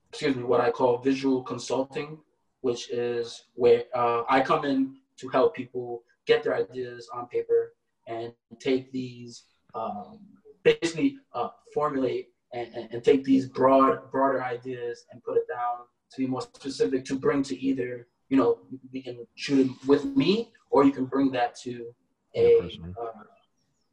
excuse 0.10 0.36
me, 0.36 0.44
what 0.44 0.62
I 0.62 0.72
call 0.72 0.98
visual 1.00 1.44
consulting. 1.44 2.20
which 2.62 2.90
is 2.92 3.46
where 3.56 3.84
uh, 3.94 4.24
I 4.30 4.42
come 4.42 4.66
in 4.66 4.98
to 5.18 5.28
help 5.30 5.56
people 5.56 6.04
get 6.26 6.44
their 6.44 6.56
ideas 6.56 7.10
on 7.14 7.28
paper 7.28 7.74
and 8.08 8.34
take 8.60 8.92
these 8.92 9.44
um, 9.74 10.20
basically 10.64 11.18
uh, 11.34 11.50
formulate 11.74 12.30
and, 12.54 12.68
and, 12.76 12.92
and, 12.92 13.04
take 13.04 13.24
these 13.24 13.48
broad 13.48 14.12
broader 14.12 14.44
ideas 14.44 15.06
and 15.12 15.24
put 15.24 15.38
it 15.38 15.48
down 15.48 15.86
to 16.12 16.18
be 16.18 16.28
more 16.28 16.42
specific 16.42 17.06
to 17.06 17.18
bring 17.18 17.42
to 17.42 17.60
either 17.60 18.08
you 18.32 18.38
know 18.38 18.58
we 18.94 19.02
can 19.04 19.28
shoot 19.36 19.68
it 19.68 19.88
with 19.88 20.06
me 20.06 20.52
or 20.72 20.86
you 20.86 20.92
can 20.92 21.06
bring 21.06 21.30
that 21.32 21.54
to 21.64 21.94
a 22.36 22.80
uh, 22.98 23.24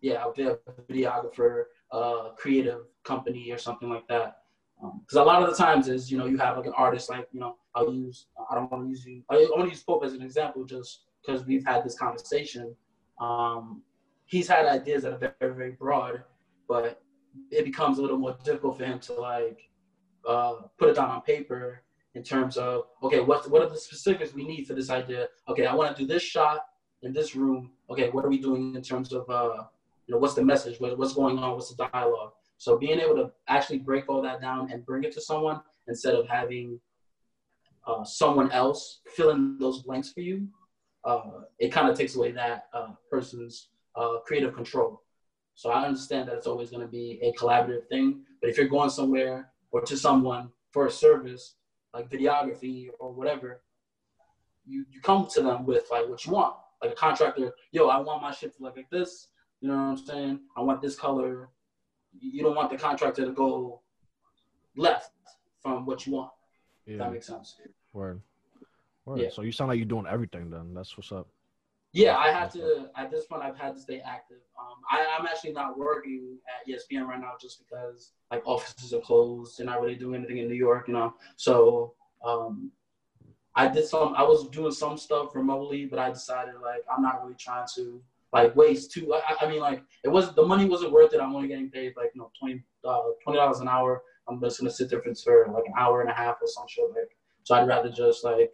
yeah 0.01 0.25
a 0.25 0.57
videographer 0.91 1.65
uh, 1.91 2.31
creative 2.37 2.83
company 3.03 3.51
or 3.51 3.59
something 3.59 3.91
like 3.91 4.07
that 4.07 4.39
because 5.01 5.17
um, 5.17 5.23
a 5.23 5.25
lot 5.25 5.43
of 5.43 5.51
the 5.51 5.57
times 5.57 5.89
is 5.89 6.11
you 6.11 6.17
know 6.17 6.27
you 6.27 6.39
have 6.39 6.57
like 6.57 6.67
an 6.67 6.73
artist 6.77 7.11
like 7.11 7.27
you 7.33 7.41
know 7.41 7.57
I'll 7.75 7.93
use 7.93 8.27
I 8.49 8.55
don't 8.55 8.71
want 8.71 8.85
to 8.85 8.89
use 8.89 9.05
you 9.05 9.23
I 9.29 9.35
want 9.51 9.65
to 9.65 9.71
use 9.71 9.83
Pope 9.83 10.05
as 10.05 10.13
an 10.13 10.23
example 10.23 10.65
just 10.65 11.07
because 11.21 11.45
we've 11.45 11.67
had 11.67 11.85
this 11.85 11.99
conversation. 11.99 12.75
Um, 13.21 13.83
he's 14.27 14.47
had 14.47 14.67
ideas 14.67 15.03
that 15.03 15.13
are 15.15 15.35
very 15.41 15.55
very 15.55 15.73
broad, 15.73 16.23
but 16.69 17.03
it 17.51 17.65
becomes 17.65 17.99
a 17.99 18.03
little 18.03 18.19
more 18.19 18.37
difficult 18.45 18.79
for 18.79 18.85
him 18.85 19.01
to 19.01 19.15
like 19.15 19.69
uh, 20.29 20.55
put 20.79 20.91
it 20.91 20.95
down 20.95 21.11
on 21.11 21.23
paper 21.23 21.83
in 22.15 22.23
terms 22.23 22.57
of 22.57 22.85
okay 23.03 23.21
what 23.21 23.51
what 23.51 23.63
are 23.63 23.69
the 23.69 23.79
specifics 23.79 24.35
we 24.35 24.45
need 24.45 24.67
for 24.67 24.75
this 24.75 24.91
idea? 24.91 25.29
Okay 25.49 25.67
I 25.67 25.75
want 25.75 25.97
to 25.97 26.03
do 26.03 26.07
this 26.07 26.23
shot 26.23 26.61
in 27.03 27.13
this 27.13 27.37
room. 27.37 27.71
Okay 27.91 28.11
what 28.11 28.25
are 28.25 28.29
we 28.29 28.39
doing 28.39 28.75
in 28.75 28.83
terms 28.83 29.13
of 29.13 29.29
uh, 29.29 29.65
you 30.07 30.15
know 30.15 30.19
what's 30.19 30.35
the 30.35 30.45
message? 30.45 30.81
What, 30.81 30.99
what's 30.99 31.15
going 31.15 31.39
on? 31.39 31.53
What's 31.53 31.75
the 31.75 31.89
dialogue? 31.93 32.33
So 32.57 32.77
being 32.77 32.99
able 32.99 33.15
to 33.17 33.31
actually 33.47 33.79
break 33.79 34.09
all 34.09 34.21
that 34.23 34.41
down 34.41 34.73
and 34.73 34.85
bring 34.85 35.05
it 35.05 35.13
to 35.13 35.21
someone 35.21 35.61
instead 35.87 36.15
of 36.15 36.29
having 36.29 36.81
uh, 37.87 38.05
someone 38.05 38.51
else 38.51 39.01
fill 39.15 39.31
in 39.31 39.59
those 39.59 39.83
blanks 39.83 40.13
for 40.13 40.21
you, 40.21 40.49
uh, 41.05 41.43
it 41.59 41.71
kind 41.71 41.89
of 41.89 41.97
takes 41.97 42.17
away 42.17 42.33
that 42.33 42.67
uh, 42.75 42.89
person's 43.11 43.69
uh, 43.97 44.19
creative 44.27 44.55
control. 44.55 45.03
So 45.55 45.71
I 45.71 45.87
understand 45.87 46.29
that 46.29 46.37
it's 46.37 46.47
always 46.47 46.71
going 46.71 46.83
to 46.83 46.89
be 46.89 47.19
a 47.23 47.33
collaborative 47.33 47.89
thing, 47.89 48.23
but 48.41 48.51
if 48.51 48.57
you're 48.57 48.69
going 48.69 48.91
somewhere 48.91 49.51
or 49.71 49.81
to 49.83 49.97
someone 49.97 50.51
for 50.71 50.87
a 50.87 50.91
service 50.91 51.55
like 51.95 52.11
videography 52.11 52.89
or 52.99 53.13
whatever, 53.13 53.63
you, 54.67 54.85
you 54.91 55.01
come 55.01 55.27
to 55.35 55.43
them 55.43 55.65
with 55.65 55.85
like 55.91 56.09
what 56.09 56.25
you 56.25 56.33
want. 56.33 56.55
Like 56.83 56.93
a 56.93 56.95
contractor, 56.95 57.53
yo, 57.73 57.89
I 57.89 57.99
want 57.99 58.23
my 58.23 58.31
shit 58.31 58.57
to 58.57 58.63
look 58.63 58.77
like 58.77 58.91
this. 58.91 59.29
You 59.61 59.69
know 59.69 59.75
what 59.75 59.83
I'm 59.83 59.97
saying? 59.97 60.41
I 60.57 60.61
want 60.61 60.81
this 60.81 60.95
color 60.95 61.49
you 62.21 62.43
don't 62.43 62.55
want 62.55 62.71
the 62.71 62.77
contractor 62.77 63.25
to 63.25 63.33
go 63.33 63.81
left 64.77 65.13
from 65.61 65.87
what 65.87 66.07
you 66.07 66.15
want. 66.15 66.31
Yeah. 66.87 66.99
that 66.99 67.13
makes 67.13 67.27
sense. 67.27 67.57
Word. 67.93 68.21
Word. 69.05 69.21
Yeah. 69.21 69.29
So 69.31 69.43
you 69.43 69.53
sound 69.53 69.69
like 69.69 69.79
you're 69.79 69.87
doing 69.87 70.07
everything 70.09 70.51
then. 70.51 70.75
That's 70.75 70.97
what's 70.97 71.13
up. 71.13 71.29
Yeah, 71.93 72.17
I 72.17 72.29
had 72.29 72.51
to. 72.53 72.91
At 72.97 73.11
this 73.11 73.25
point, 73.27 73.43
I've 73.43 73.57
had 73.57 73.75
to 73.75 73.81
stay 73.81 74.01
active. 74.01 74.39
Um, 74.59 74.77
I, 74.91 75.17
am 75.19 75.27
actually 75.27 75.53
not 75.53 75.79
working 75.79 76.39
at 76.47 76.71
ESPN 76.71 77.07
right 77.07 77.21
now 77.21 77.33
just 77.41 77.59
because 77.59 78.13
like 78.31 78.43
offices 78.47 78.93
are 78.93 79.01
closed. 79.01 79.57
They're 79.57 79.67
not 79.67 79.81
really 79.81 79.97
doing 79.97 80.17
anything 80.17 80.39
in 80.39 80.49
New 80.49 80.55
York, 80.55 80.89
you 80.89 80.95
know. 80.95 81.15
So 81.37 81.95
um, 82.25 82.71
I 83.55 83.69
did 83.69 83.87
some. 83.87 84.15
I 84.17 84.23
was 84.23 84.49
doing 84.49 84.73
some 84.73 84.99
stuff 84.99 85.35
remotely, 85.35 85.87
but 85.87 85.99
I 85.99 86.11
decided 86.11 86.55
like 86.63 86.85
I'm 86.95 87.03
not 87.03 87.23
really 87.23 87.37
trying 87.39 87.67
to 87.77 88.03
like 88.35 88.55
waste 88.55 88.93
too. 88.93 89.15
I, 89.15 89.47
I 89.47 89.49
mean, 89.49 89.61
like 89.61 89.83
it 90.05 90.09
was 90.09 90.35
the 90.35 90.45
money 90.45 90.67
wasn't 90.67 90.93
worth 90.93 91.15
it. 91.15 91.21
I'm 91.21 91.35
only 91.35 91.49
getting 91.49 91.71
paid 91.71 91.95
like 91.97 92.11
you 92.15 92.21
know 92.21 92.31
20 92.39 92.63
uh, 92.85 93.01
twenty 93.25 93.39
dollars 93.39 93.61
an 93.61 93.69
hour. 93.69 94.03
I'm 94.29 94.41
just 94.41 94.61
gonna 94.61 94.71
sit 94.71 94.91
there 94.91 95.01
for 95.01 95.47
like 95.55 95.65
an 95.67 95.73
hour 95.79 96.03
and 96.03 96.11
a 96.11 96.15
half 96.15 96.37
or 96.43 96.47
some 96.47 96.67
shit 96.69 96.85
like. 96.91 97.17
So 97.45 97.55
I'd 97.55 97.67
rather 97.67 97.91
just 97.91 98.25
like 98.25 98.51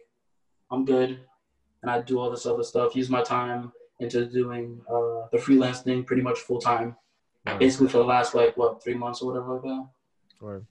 I'm 0.71 0.85
good, 0.85 1.19
and 1.85 1.91
I 1.91 2.01
do 2.01 2.19
all 2.19 2.31
this 2.31 2.47
other 2.47 2.63
stuff. 2.63 2.95
Use 2.95 3.11
my 3.11 3.21
time 3.21 3.71
into 3.99 4.25
doing 4.25 4.81
uh, 4.89 5.27
the 5.31 5.37
freelance 5.37 5.81
thing 5.81 6.03
pretty 6.03 6.23
much 6.23 6.39
full 6.39 6.59
time, 6.59 6.95
right. 7.45 7.59
basically 7.59 7.89
for 7.89 7.99
the 7.99 8.03
last 8.03 8.33
like 8.33 8.57
what 8.57 8.83
three 8.83 8.95
months 8.95 9.21
or 9.21 9.31
whatever 9.31 9.53
like 9.53 9.61
that. 9.61 9.87
Right. 10.41 10.61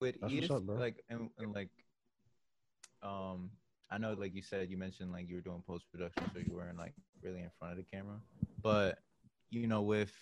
With 0.00 0.16
Edith, 0.28 0.50
up, 0.50 0.64
like 0.66 1.04
and, 1.08 1.30
and 1.38 1.54
like, 1.54 1.68
um, 3.00 3.50
I 3.92 3.98
know, 3.98 4.14
like 4.18 4.34
you 4.34 4.42
said, 4.42 4.68
you 4.68 4.76
mentioned 4.76 5.12
like 5.12 5.28
you 5.28 5.36
were 5.36 5.40
doing 5.40 5.62
post 5.64 5.84
production, 5.92 6.24
so 6.34 6.40
you 6.40 6.52
weren't 6.52 6.78
like 6.78 6.94
really 7.22 7.40
in 7.40 7.50
front 7.56 7.78
of 7.78 7.78
the 7.78 7.84
camera. 7.84 8.16
But 8.60 8.98
you 9.50 9.68
know, 9.68 9.82
with 9.82 10.12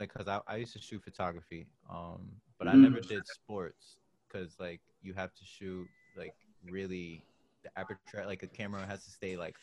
like, 0.00 0.12
cause 0.12 0.26
I, 0.26 0.40
I 0.48 0.56
used 0.56 0.72
to 0.72 0.80
shoot 0.80 1.04
photography, 1.04 1.68
um, 1.88 2.32
but 2.58 2.66
I 2.66 2.74
never 2.74 2.96
mm. 2.96 3.08
did 3.08 3.22
sports 3.28 3.98
because 4.26 4.56
like 4.58 4.80
you 5.02 5.14
have 5.14 5.32
to 5.34 5.44
shoot 5.44 5.86
like 6.16 6.34
really 6.68 7.24
the 7.62 7.70
aperture, 7.78 8.24
like 8.26 8.42
a 8.42 8.46
camera 8.46 8.86
has 8.86 9.04
to 9.04 9.10
stay 9.10 9.36
like. 9.36 9.56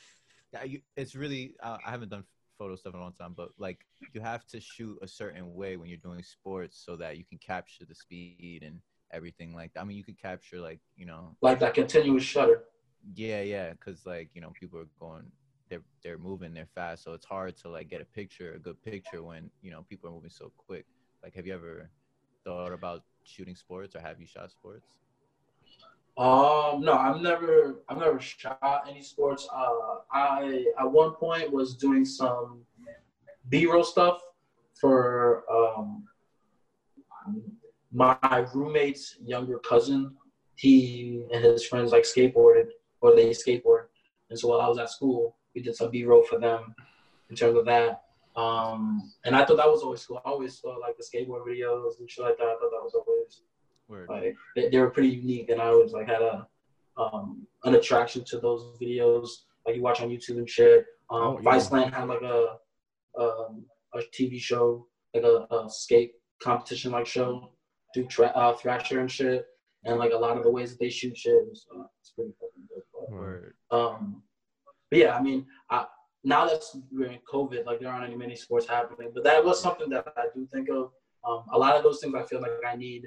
It's 0.98 1.16
really 1.16 1.54
uh, 1.62 1.78
I 1.86 1.92
haven't 1.92 2.10
done 2.10 2.24
photo 2.58 2.76
stuff 2.76 2.94
in 2.94 3.00
a 3.00 3.04
long 3.04 3.14
time, 3.14 3.34
but 3.36 3.50
like 3.58 3.86
you 4.14 4.22
have 4.22 4.46
to 4.48 4.60
shoot 4.60 4.98
a 5.02 5.08
certain 5.08 5.54
way 5.54 5.78
when 5.78 5.88
you're 5.90 5.98
doing 5.98 6.24
sports 6.24 6.82
so 6.84 6.96
that 6.98 7.18
you 7.18 7.24
can 7.24 7.38
capture 7.38 7.86
the 7.86 7.96
speed 7.96 8.64
and 8.66 8.82
everything 9.12 9.54
like 9.54 9.74
that. 9.74 9.82
I 9.82 9.84
mean, 9.84 9.98
you 9.98 10.04
could 10.04 10.20
capture 10.20 10.60
like 10.60 10.80
you 10.96 11.06
know, 11.06 11.36
like 11.42 11.60
that 11.60 11.74
continuous 11.74 12.24
shutter. 12.24 12.64
Yeah, 13.16 13.42
yeah, 13.42 13.72
because 13.72 14.06
like 14.06 14.30
you 14.34 14.42
know 14.42 14.52
people 14.52 14.80
are 14.80 14.90
going, 15.00 15.32
they're 15.70 15.84
they're 16.04 16.18
moving, 16.18 16.54
they're 16.54 16.68
fast, 16.76 17.04
so 17.04 17.14
it's 17.14 17.26
hard 17.26 17.56
to 17.58 17.70
like 17.70 17.90
get 17.90 18.02
a 18.02 18.06
picture, 18.06 18.54
a 18.54 18.60
good 18.60 18.82
picture 18.84 19.24
when 19.24 19.50
you 19.62 19.72
know 19.72 19.84
people 19.90 20.10
are 20.10 20.14
moving 20.14 20.30
so 20.30 20.52
quick. 20.58 20.86
Like, 21.24 21.36
have 21.36 21.48
you 21.48 21.54
ever 21.54 21.90
thought 22.44 22.74
about 22.74 23.04
shooting 23.24 23.56
sports, 23.56 23.96
or 23.96 24.00
have 24.02 24.20
you 24.20 24.28
shot 24.28 24.52
sports? 24.52 25.00
Um, 26.20 26.82
no, 26.82 26.96
I've 26.96 27.22
never, 27.22 27.78
I've 27.88 27.98
never 27.98 28.20
shot 28.20 28.84
any 28.90 29.02
sports. 29.02 29.48
Uh, 29.56 30.00
I 30.12 30.66
at 30.78 30.92
one 30.92 31.12
point 31.12 31.50
was 31.50 31.78
doing 31.78 32.04
some 32.04 32.66
B-roll 33.48 33.86
stuff 33.86 34.20
for 34.82 35.46
um, 35.50 36.04
my 37.94 38.46
roommate's 38.54 39.16
younger 39.24 39.60
cousin. 39.60 40.14
He 40.56 41.24
and 41.34 41.42
his 41.42 41.66
friends 41.66 41.94
like 41.94 42.04
skateboarded, 42.04 42.68
or 43.00 43.16
they 43.16 43.30
skateboard. 43.30 43.86
And 44.30 44.38
so 44.38 44.50
while 44.50 44.60
I 44.60 44.68
was 44.68 44.78
at 44.78 44.90
school, 44.90 45.38
we 45.56 45.62
did 45.62 45.78
some 45.78 45.90
B-roll 45.90 46.24
for 46.24 46.38
them 46.38 46.76
in 47.30 47.38
terms 47.38 47.58
of 47.58 47.64
that. 47.68 48.02
Um, 48.36 49.14
and 49.24 49.38
I 49.38 49.46
thought 49.46 49.56
that 49.56 49.70
was 49.70 49.84
always 49.84 50.06
cool. 50.06 50.22
I 50.26 50.30
always 50.30 50.60
saw 50.60 50.76
like 50.80 50.98
the 50.98 51.04
skateboard 51.04 51.48
videos 51.48 51.98
and 51.98 52.12
shit 52.12 52.26
like 52.26 52.38
that. 52.40 52.44
I 52.44 52.58
thought 52.60 52.72
that 52.72 52.84
was 52.84 52.94
always 52.94 53.44
Word. 53.90 54.08
like 54.10 54.36
they, 54.56 54.70
they, 54.70 54.80
were 54.80 54.92
pretty 54.92 55.10
unique, 55.10 55.50
and 55.50 55.60
I 55.60 55.66
always 55.66 55.92
like 55.92 56.08
had 56.08 56.22
a 56.22 56.48
um, 56.98 57.46
an 57.64 57.76
attraction 57.76 58.24
to 58.26 58.40
those 58.40 58.78
videos. 58.82 59.28
Like 59.66 59.76
you 59.76 59.82
watch 59.82 60.02
on 60.02 60.10
YouTube 60.10 60.38
and 60.38 60.50
shit. 60.50 60.86
Um, 61.10 61.22
oh, 61.22 61.40
yeah. 61.42 61.52
Viceland 61.52 61.94
had 61.94 62.08
like 62.08 62.22
a 62.22 62.58
um, 63.20 63.66
a 63.96 64.00
TV 64.14 64.40
show, 64.40 64.88
like 65.14 65.24
a, 65.24 65.48
a 65.54 65.70
skate 65.70 66.14
competition 66.42 66.92
like 66.92 67.08
show, 67.08 67.52
do 67.94 68.06
tra- 68.06 68.28
uh, 68.28 68.54
Thrasher 68.54 69.00
and 69.00 69.12
shit, 69.12 69.46
and 69.86 69.98
like 69.98 70.12
a 70.12 70.18
lot 70.18 70.38
of 70.38 70.44
the 70.44 70.52
ways 70.52 70.72
that 70.72 70.80
they 70.80 70.90
shoot 70.90 71.18
shit 71.18 71.48
was 71.48 71.66
uh, 71.76 71.84
it's 72.00 72.12
pretty 72.12 72.32
fucking 72.40 72.68
good. 72.68 72.84
Word. 73.14 73.56
Um, 73.72 74.22
but 74.92 75.00
yeah, 75.00 75.16
I 75.16 75.22
mean, 75.22 75.46
I, 75.70 75.86
now 76.24 76.46
that 76.46 76.62
we're 76.92 77.10
in 77.10 77.20
COVID, 77.32 77.66
like 77.66 77.80
there 77.80 77.90
aren't 77.90 78.06
any 78.06 78.16
many 78.16 78.36
sports 78.36 78.68
happening, 78.68 79.12
but 79.14 79.24
that 79.24 79.44
was 79.44 79.62
something 79.62 79.90
that 79.90 80.06
I 80.16 80.26
do 80.36 80.48
think 80.52 80.70
of. 80.70 80.92
Um, 81.28 81.44
a 81.54 81.58
lot 81.58 81.76
of 81.76 81.84
those 81.84 82.00
things 82.00 82.14
I 82.16 82.24
feel 82.24 82.42
like 82.42 82.52
I 82.68 82.76
need 82.76 83.06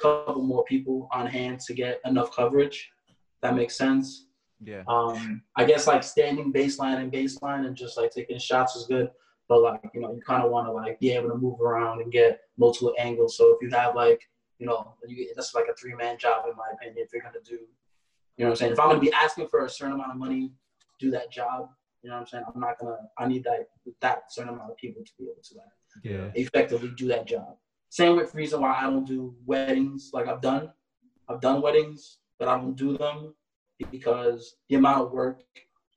couple 0.00 0.42
more 0.42 0.64
people 0.64 1.08
on 1.12 1.26
hand 1.26 1.60
to 1.60 1.74
get 1.74 2.00
enough 2.04 2.34
coverage. 2.34 2.90
That 3.42 3.54
makes 3.54 3.76
sense. 3.76 4.26
Yeah. 4.64 4.82
Um, 4.86 5.42
I 5.56 5.64
guess 5.64 5.86
like 5.86 6.02
standing 6.02 6.52
baseline 6.52 6.98
and 6.98 7.12
baseline 7.12 7.66
and 7.66 7.76
just 7.76 7.96
like 7.96 8.10
taking 8.10 8.38
shots 8.38 8.76
is 8.76 8.86
good, 8.86 9.10
but 9.48 9.60
like 9.60 9.80
you 9.94 10.00
know 10.00 10.12
you 10.12 10.20
kind 10.20 10.42
of 10.42 10.50
want 10.50 10.68
to 10.68 10.72
like 10.72 11.00
be 11.00 11.10
able 11.10 11.30
to 11.30 11.36
move 11.36 11.60
around 11.60 12.00
and 12.00 12.12
get 12.12 12.40
multiple 12.56 12.94
angles. 12.98 13.36
So 13.36 13.52
if 13.54 13.58
you 13.60 13.70
have 13.76 13.96
like 13.96 14.20
you 14.58 14.66
know 14.66 14.94
you, 15.06 15.32
that's 15.34 15.54
like 15.54 15.66
a 15.70 15.74
three 15.74 15.94
man 15.94 16.16
job 16.18 16.44
in 16.48 16.56
my 16.56 16.70
opinion. 16.74 17.04
If 17.04 17.12
you're 17.12 17.22
gonna 17.22 17.38
do 17.44 17.58
you 18.36 18.44
know 18.44 18.50
what 18.50 18.52
I'm 18.52 18.56
saying? 18.56 18.72
If 18.72 18.80
I'm 18.80 18.88
gonna 18.88 19.00
be 19.00 19.12
asking 19.12 19.48
for 19.48 19.64
a 19.64 19.68
certain 19.68 19.94
amount 19.94 20.12
of 20.12 20.16
money 20.16 20.48
to 20.80 21.06
do 21.06 21.10
that 21.10 21.30
job, 21.30 21.68
you 22.02 22.10
know 22.10 22.16
what 22.16 22.22
I'm 22.22 22.26
saying? 22.26 22.44
I'm 22.52 22.60
not 22.60 22.78
gonna. 22.78 22.96
I 23.18 23.26
need 23.26 23.44
that 23.44 23.68
that 24.00 24.32
certain 24.32 24.54
amount 24.54 24.70
of 24.70 24.76
people 24.76 25.02
to 25.04 25.12
be 25.18 25.24
able 25.24 25.42
to 25.42 25.54
like 25.56 25.66
yeah. 26.02 26.30
effectively 26.34 26.92
do 26.96 27.08
that 27.08 27.26
job. 27.26 27.56
Same 27.92 28.16
with 28.16 28.34
reason 28.34 28.62
why 28.62 28.72
I 28.72 28.84
don't 28.84 29.06
do 29.06 29.34
weddings. 29.44 30.12
Like 30.14 30.26
I've 30.26 30.40
done, 30.40 30.70
I've 31.28 31.42
done 31.42 31.60
weddings, 31.60 32.20
but 32.38 32.48
I 32.48 32.56
don't 32.56 32.74
do 32.74 32.96
them 32.96 33.34
because 33.90 34.56
the 34.70 34.76
amount 34.76 35.02
of 35.02 35.12
work 35.12 35.42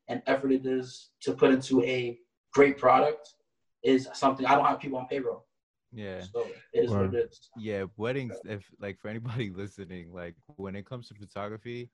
and 0.10 0.22
effort 0.28 0.52
it 0.52 0.66
is 0.66 1.12
to 1.22 1.32
put 1.32 1.52
into 1.52 1.82
a 1.86 2.20
great 2.54 2.78
product 2.78 3.36
is 3.82 4.10
something 4.14 4.46
I 4.46 4.56
don't 4.56 4.66
have 4.66 4.82
people 4.82 5.00
on 5.00 5.08
payroll. 5.08 5.46
Yeah. 5.94 6.24
So 6.34 6.46
it 6.74 6.84
is 6.84 6.92
what 6.92 7.06
it 7.06 7.16
is. 7.16 7.50
Yeah, 7.58 7.86
weddings. 7.96 8.36
If 8.44 8.66
like 8.78 9.00
for 9.00 9.08
anybody 9.08 9.50
listening, 9.56 10.12
like 10.12 10.36
when 10.58 10.76
it 10.76 10.86
comes 10.86 11.08
to 11.08 11.14
photography, 11.14 11.90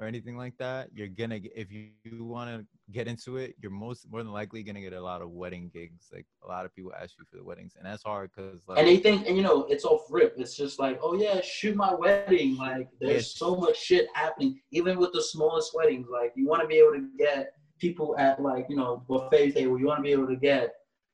or 0.00 0.06
anything 0.06 0.36
like 0.36 0.56
that, 0.58 0.88
you're 0.94 1.08
gonna 1.08 1.38
if 1.54 1.70
you, 1.70 1.88
you 2.04 2.24
want 2.24 2.50
to 2.50 2.66
get 2.90 3.06
into 3.06 3.36
it, 3.36 3.54
you're 3.60 3.70
most 3.70 4.10
more 4.10 4.22
than 4.22 4.32
likely 4.32 4.62
gonna 4.62 4.80
get 4.80 4.94
a 4.94 5.00
lot 5.00 5.20
of 5.20 5.30
wedding 5.30 5.70
gigs. 5.72 6.08
Like 6.12 6.24
a 6.42 6.48
lot 6.48 6.64
of 6.64 6.74
people 6.74 6.92
ask 7.00 7.14
you 7.18 7.24
for 7.30 7.36
the 7.36 7.44
weddings, 7.44 7.74
and 7.76 7.84
that's 7.84 8.02
hard 8.02 8.30
because 8.34 8.66
like 8.66 8.78
and 8.78 8.88
they 8.88 8.96
think, 8.96 9.26
and 9.28 9.36
you 9.36 9.42
know, 9.42 9.64
it's 9.68 9.84
off 9.84 10.06
rip. 10.10 10.34
It's 10.38 10.56
just 10.56 10.80
like, 10.80 10.98
oh 11.02 11.14
yeah, 11.14 11.40
shoot 11.42 11.76
my 11.76 11.94
wedding. 11.94 12.56
Like 12.56 12.88
there's 13.00 13.12
Yes. 13.14 13.34
so 13.36 13.54
much 13.54 13.76
shit 13.78 14.06
happening, 14.14 14.58
even 14.72 14.98
with 14.98 15.12
the 15.12 15.22
smallest 15.22 15.74
weddings. 15.74 16.08
Like 16.10 16.32
you 16.34 16.48
want 16.48 16.62
to 16.62 16.68
be 16.68 16.76
able 16.76 16.92
to 16.92 17.06
get 17.18 17.52
people 17.78 18.16
at 18.18 18.40
like 18.40 18.66
you 18.70 18.76
know 18.76 19.04
buffet 19.06 19.52
table. 19.52 19.78
You 19.78 19.86
want 19.86 19.98
to 19.98 20.02
be 20.02 20.12
able 20.12 20.26
to 20.28 20.36
get 20.36 20.72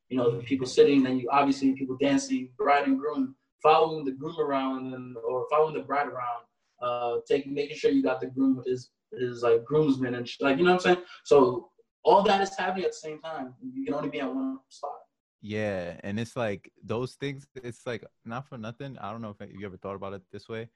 you 0.08 0.16
know 0.16 0.30
the 0.30 0.42
people 0.44 0.66
sitting, 0.66 1.04
and 1.06 1.20
you 1.20 1.28
obviously 1.32 1.72
people 1.74 1.96
dancing, 2.00 2.50
bride 2.56 2.86
and 2.86 3.00
groom, 3.00 3.34
following 3.62 4.04
the 4.04 4.12
groom 4.12 4.38
around, 4.38 4.94
and 4.94 5.16
or 5.28 5.44
following 5.50 5.74
the 5.74 5.80
bride 5.82 6.06
around. 6.06 6.45
Uh, 6.80 7.16
taking 7.26 7.54
making 7.54 7.76
sure 7.76 7.90
you 7.90 8.02
got 8.02 8.20
the 8.20 8.26
groom 8.26 8.62
is 8.66 8.90
his 9.18 9.42
like 9.42 9.64
groomsmen 9.64 10.14
and 10.14 10.28
sh- 10.28 10.40
like 10.40 10.58
you 10.58 10.64
know 10.64 10.72
what 10.72 10.86
I'm 10.86 10.94
saying. 10.94 11.06
So 11.24 11.70
all 12.04 12.22
that 12.22 12.40
is 12.40 12.56
happening 12.56 12.84
at 12.84 12.90
the 12.90 12.96
same 12.96 13.20
time. 13.20 13.54
You 13.62 13.84
can 13.84 13.94
only 13.94 14.08
be 14.10 14.20
at 14.20 14.32
one 14.32 14.58
spot. 14.68 14.92
Yeah, 15.42 15.98
and 16.02 16.18
it's 16.18 16.36
like 16.36 16.70
those 16.84 17.14
things. 17.14 17.46
It's 17.54 17.86
like 17.86 18.04
not 18.24 18.48
for 18.48 18.58
nothing. 18.58 18.98
I 18.98 19.12
don't 19.12 19.22
know 19.22 19.34
if 19.38 19.48
you 19.52 19.66
ever 19.66 19.76
thought 19.76 19.94
about 19.94 20.12
it 20.14 20.22
this 20.32 20.48
way, 20.48 20.68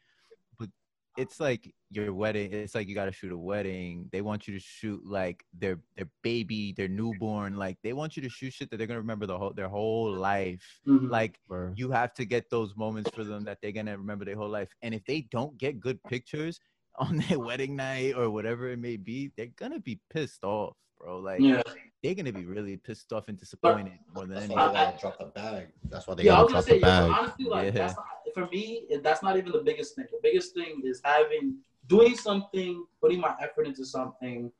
it's 1.16 1.40
like 1.40 1.74
your 1.90 2.14
wedding. 2.14 2.52
It's 2.52 2.74
like 2.74 2.88
you 2.88 2.94
got 2.94 3.06
to 3.06 3.12
shoot 3.12 3.32
a 3.32 3.36
wedding. 3.36 4.08
They 4.12 4.22
want 4.22 4.46
you 4.46 4.54
to 4.54 4.60
shoot 4.60 5.04
like 5.04 5.44
their 5.52 5.78
their 5.96 6.08
baby, 6.22 6.72
their 6.76 6.88
newborn. 6.88 7.56
Like 7.56 7.78
they 7.82 7.92
want 7.92 8.16
you 8.16 8.22
to 8.22 8.28
shoot 8.28 8.52
shit 8.52 8.70
that 8.70 8.76
they're 8.76 8.86
gonna 8.86 9.00
remember 9.00 9.26
the 9.26 9.36
whole 9.38 9.52
their 9.52 9.68
whole 9.68 10.12
life. 10.14 10.62
Mhm. 10.86 11.10
Like 11.10 11.38
Word. 11.48 11.78
you 11.78 11.90
have 11.90 12.14
to 12.14 12.24
get 12.24 12.48
those 12.50 12.76
moments 12.76 13.10
for 13.10 13.24
them 13.24 13.44
that 13.44 13.58
they're 13.60 13.72
gonna 13.72 13.96
remember 13.98 14.24
their 14.24 14.36
whole 14.36 14.48
life. 14.48 14.70
And 14.82 14.94
if 14.94 15.04
they 15.04 15.22
don't 15.30 15.58
get 15.58 15.80
good 15.80 16.02
pictures 16.04 16.60
on 16.98 17.16
their 17.28 17.38
wedding 17.40 17.76
night 17.76 18.14
or 18.16 18.30
whatever 18.30 18.68
it 18.68 18.78
may 18.78 18.96
be, 18.96 19.32
they're 19.36 19.46
gonna 19.56 19.80
be 19.80 20.00
pissed 20.10 20.44
off, 20.44 20.76
bro. 21.00 21.18
Like 21.18 21.40
yeah. 21.40 21.62
they're 22.02 22.14
gonna 22.14 22.32
be 22.32 22.44
really 22.44 22.76
pissed 22.76 23.12
off 23.12 23.28
and 23.28 23.38
disappointed 23.38 23.92
more 24.14 24.26
than 24.26 24.34
That's 24.34 24.44
anything. 24.44 24.56
why 24.58 24.72
they 24.72 24.78
I- 24.78 24.84
gotta 24.84 24.98
drop 25.00 25.18
the 25.18 25.24
bag. 25.26 25.68
That's 25.88 26.06
why 26.06 26.14
they 26.14 26.24
yeah, 26.24 26.34
I 26.34 26.36
gotta 26.42 26.52
gonna 26.52 26.52
drop 26.52 26.64
say, 26.64 26.78
the 26.80 26.86
yeah, 26.86 27.00
bag. 27.00 27.18
honestly, 27.18 27.44
like 27.46 27.64
Yeah. 27.64 27.70
that's 27.70 27.96
not, 27.96 28.06
for 28.34 28.46
me, 28.48 28.86
that's 29.02 29.22
not 29.22 29.36
even 29.36 29.52
the 29.52 29.62
biggest 29.62 29.96
thing. 29.96 30.06
The 30.10 30.20
biggest 30.22 30.54
thing 30.54 30.82
is 30.84 31.00
having 31.04 31.56
doing 31.86 32.16
something, 32.16 32.84
putting 33.00 33.20
my 33.20 33.34
effort 33.40 33.66
into 33.66 33.84
something, 33.84 34.52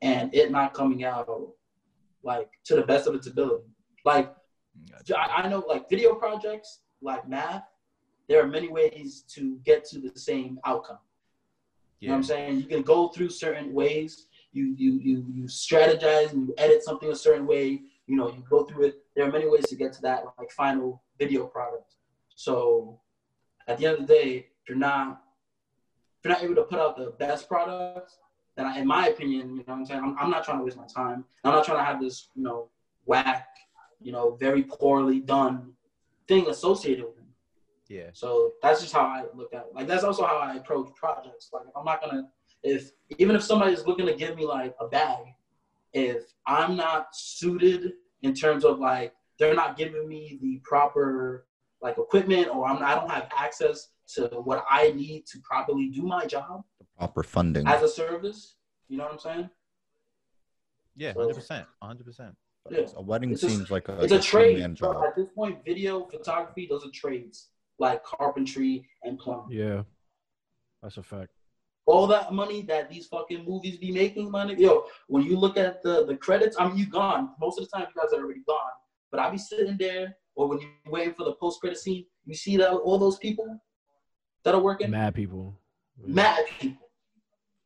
and 0.00 0.34
it 0.34 0.50
not 0.50 0.72
coming 0.74 1.04
out 1.04 1.28
like 2.22 2.50
to 2.64 2.76
the 2.76 2.82
best 2.82 3.06
of 3.06 3.14
its 3.14 3.26
ability. 3.26 3.64
Like 4.04 4.34
I, 5.14 5.42
I 5.42 5.48
know, 5.48 5.64
like 5.68 5.88
video 5.90 6.14
projects, 6.14 6.80
like 7.02 7.28
math, 7.28 7.64
there 8.28 8.42
are 8.42 8.46
many 8.46 8.68
ways 8.68 9.24
to 9.34 9.58
get 9.64 9.84
to 9.86 9.98
the 9.98 10.12
same 10.18 10.58
outcome. 10.64 10.98
You 12.00 12.08
know 12.08 12.14
what 12.14 12.18
I'm 12.18 12.24
saying? 12.24 12.60
You 12.60 12.66
can 12.66 12.82
go 12.82 13.08
through 13.08 13.30
certain 13.30 13.72
ways. 13.72 14.27
You 14.58 14.74
you 14.76 14.92
you 15.08 15.16
you 15.36 15.44
strategize 15.44 16.32
and 16.32 16.48
you 16.48 16.54
edit 16.58 16.82
something 16.82 17.10
a 17.10 17.16
certain 17.16 17.46
way. 17.46 17.82
You 18.06 18.16
know, 18.16 18.28
you 18.28 18.42
go 18.48 18.64
through 18.64 18.86
it. 18.88 18.94
There 19.14 19.24
are 19.26 19.32
many 19.32 19.48
ways 19.48 19.66
to 19.68 19.76
get 19.76 19.92
to 19.94 20.02
that 20.02 20.24
like 20.38 20.50
final 20.50 21.02
video 21.18 21.46
product. 21.46 21.94
So 22.34 23.00
at 23.68 23.78
the 23.78 23.86
end 23.86 23.94
of 23.98 24.06
the 24.06 24.14
day, 24.14 24.30
if 24.62 24.68
you're 24.68 24.78
not 24.78 25.22
if 26.18 26.24
you're 26.24 26.34
not 26.34 26.42
able 26.42 26.56
to 26.56 26.62
put 26.62 26.80
out 26.80 26.96
the 26.96 27.10
best 27.18 27.48
product, 27.48 28.14
then 28.56 28.66
I, 28.66 28.78
in 28.80 28.86
my 28.86 29.08
opinion, 29.08 29.50
you 29.50 29.56
know 29.56 29.62
what 29.66 29.74
I'm 29.74 29.86
saying, 29.86 30.00
I'm, 30.02 30.18
I'm 30.18 30.30
not 30.30 30.44
trying 30.44 30.58
to 30.58 30.64
waste 30.64 30.76
my 30.76 30.86
time. 30.86 31.24
I'm 31.44 31.52
not 31.52 31.64
trying 31.64 31.78
to 31.78 31.84
have 31.84 32.00
this, 32.00 32.28
you 32.34 32.42
know, 32.42 32.70
whack, 33.04 33.46
you 34.00 34.10
know, 34.10 34.36
very 34.40 34.64
poorly 34.64 35.20
done 35.20 35.74
thing 36.26 36.48
associated 36.48 37.04
with 37.04 37.18
it. 37.18 37.24
Yeah. 37.88 38.10
So 38.12 38.52
that's 38.62 38.80
just 38.80 38.92
how 38.92 39.02
I 39.02 39.24
look 39.34 39.54
at 39.54 39.66
it. 39.66 39.74
Like 39.74 39.86
that's 39.86 40.04
also 40.04 40.24
how 40.26 40.38
I 40.38 40.56
approach 40.56 40.88
projects. 40.94 41.50
Like 41.52 41.64
if 41.68 41.76
I'm 41.76 41.84
not 41.84 42.02
gonna 42.02 42.28
if 42.62 42.90
even 43.18 43.36
if 43.36 43.42
somebody's 43.42 43.86
looking 43.86 44.06
to 44.06 44.14
give 44.14 44.36
me 44.36 44.44
like 44.44 44.74
a 44.80 44.86
bag, 44.88 45.24
if 45.92 46.24
I'm 46.46 46.76
not 46.76 47.08
suited 47.14 47.92
in 48.22 48.34
terms 48.34 48.64
of 48.64 48.78
like 48.78 49.14
they're 49.38 49.54
not 49.54 49.76
giving 49.76 50.08
me 50.08 50.38
the 50.42 50.60
proper 50.64 51.46
like 51.80 51.98
equipment 51.98 52.48
or 52.48 52.66
I'm 52.66 52.82
I 52.82 52.94
don't 52.94 53.10
have 53.10 53.28
access 53.36 53.88
to 54.14 54.26
what 54.42 54.64
I 54.68 54.90
need 54.92 55.26
to 55.26 55.38
properly 55.40 55.88
do 55.90 56.02
my 56.02 56.24
job 56.26 56.64
The 56.80 56.86
Proper 56.96 57.22
funding. 57.22 57.66
as 57.66 57.82
a 57.82 57.88
service, 57.88 58.56
you 58.88 58.96
know 58.96 59.04
what 59.04 59.12
I'm 59.14 59.18
saying? 59.18 59.50
Yeah, 60.96 61.12
hundred 61.12 61.34
percent, 61.34 61.66
hundred 61.80 62.04
percent. 62.04 62.34
Yeah. 62.70 62.86
A 62.96 63.02
wedding 63.02 63.30
It's 63.32 63.42
a- 63.44 63.48
seems 63.50 63.70
like 63.70 63.88
a, 63.88 64.02
It's 64.02 64.12
a 64.12 64.16
like 64.16 64.24
trade. 64.24 64.54
two-man 64.56 64.74
job. 64.74 65.02
At 65.06 65.14
this 65.16 65.28
point, 65.34 65.64
video, 65.64 66.04
photography, 66.06 66.66
those 66.68 66.84
are 66.84 66.90
trades 66.90 67.48
like 67.78 68.02
carpentry 68.02 68.84
and 69.04 69.18
plumbing. 69.18 69.56
Yeah, 69.56 69.82
that's 70.82 70.96
a 70.96 71.02
fact. 71.02 71.30
All 71.88 72.06
that 72.06 72.32
money 72.32 72.60
that 72.62 72.90
these 72.90 73.06
fucking 73.06 73.44
movies 73.46 73.78
be 73.78 73.90
making, 73.90 74.30
money. 74.30 74.54
Yo, 74.58 74.84
when 75.06 75.22
you 75.24 75.38
look 75.38 75.56
at 75.56 75.82
the 75.82 76.04
the 76.04 76.16
credits, 76.16 76.56
I 76.58 76.68
mean, 76.68 76.76
you 76.76 76.86
gone. 76.86 77.30
Most 77.40 77.58
of 77.58 77.64
the 77.64 77.70
time, 77.70 77.86
you 77.88 78.00
guys 78.00 78.12
are 78.12 78.22
already 78.22 78.42
gone. 78.46 78.76
But 79.10 79.20
I 79.20 79.30
be 79.30 79.38
sitting 79.38 79.76
there, 79.78 80.14
or 80.34 80.48
when 80.48 80.60
you're 80.60 80.92
waiting 80.92 81.14
for 81.14 81.24
the 81.24 81.32
post 81.32 81.60
credit 81.60 81.78
scene, 81.78 82.04
you 82.26 82.34
see 82.34 82.58
that 82.58 82.70
all 82.70 82.98
those 82.98 83.16
people 83.16 83.58
that 84.44 84.54
are 84.54 84.60
working, 84.60 84.90
mad, 84.90 85.14
people. 85.14 85.58
Mad 85.96 86.44
people. 86.46 86.76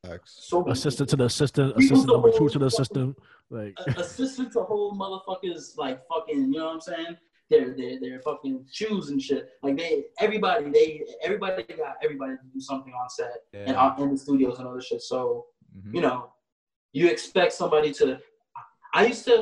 people. 0.04 0.18
So 0.24 0.68
Assistant 0.68 1.08
to 1.10 1.16
the 1.16 1.24
assistant, 1.24 1.76
assistant 1.76 2.06
number 2.06 2.30
two 2.30 2.48
to 2.48 2.58
the 2.58 2.64
whole 2.64 2.66
assistant. 2.66 3.18
Like 3.50 3.78
assistant 3.96 4.52
to 4.52 4.62
whole 4.62 4.96
motherfuckers 4.96 5.76
like 5.76 6.00
fucking, 6.08 6.52
you 6.52 6.58
know 6.58 6.66
what 6.66 6.74
I'm 6.74 6.80
saying? 6.80 7.16
Their 7.52 7.66
their 7.80 8.00
their 8.00 8.18
fucking 8.22 8.56
shoes 8.78 9.10
and 9.10 9.20
shit. 9.20 9.42
Like 9.62 9.76
they 9.76 9.92
everybody 10.18 10.70
they 10.70 10.88
everybody 11.22 11.62
got 11.84 11.96
everybody 12.02 12.32
to 12.32 12.46
do 12.54 12.60
something 12.60 12.92
on 13.00 13.08
set 13.10 13.36
and 13.52 13.74
Yeah. 13.76 13.82
on, 13.84 14.00
in 14.02 14.10
the 14.12 14.16
studios 14.24 14.58
and 14.58 14.66
other 14.68 14.80
shit. 14.80 15.02
So 15.02 15.46
Mhm. 15.76 15.94
you 15.96 16.00
know, 16.06 16.18
you 16.98 17.04
expect 17.14 17.52
somebody 17.52 17.90
to. 17.98 18.18
I 18.94 19.06
used 19.12 19.24
to 19.26 19.36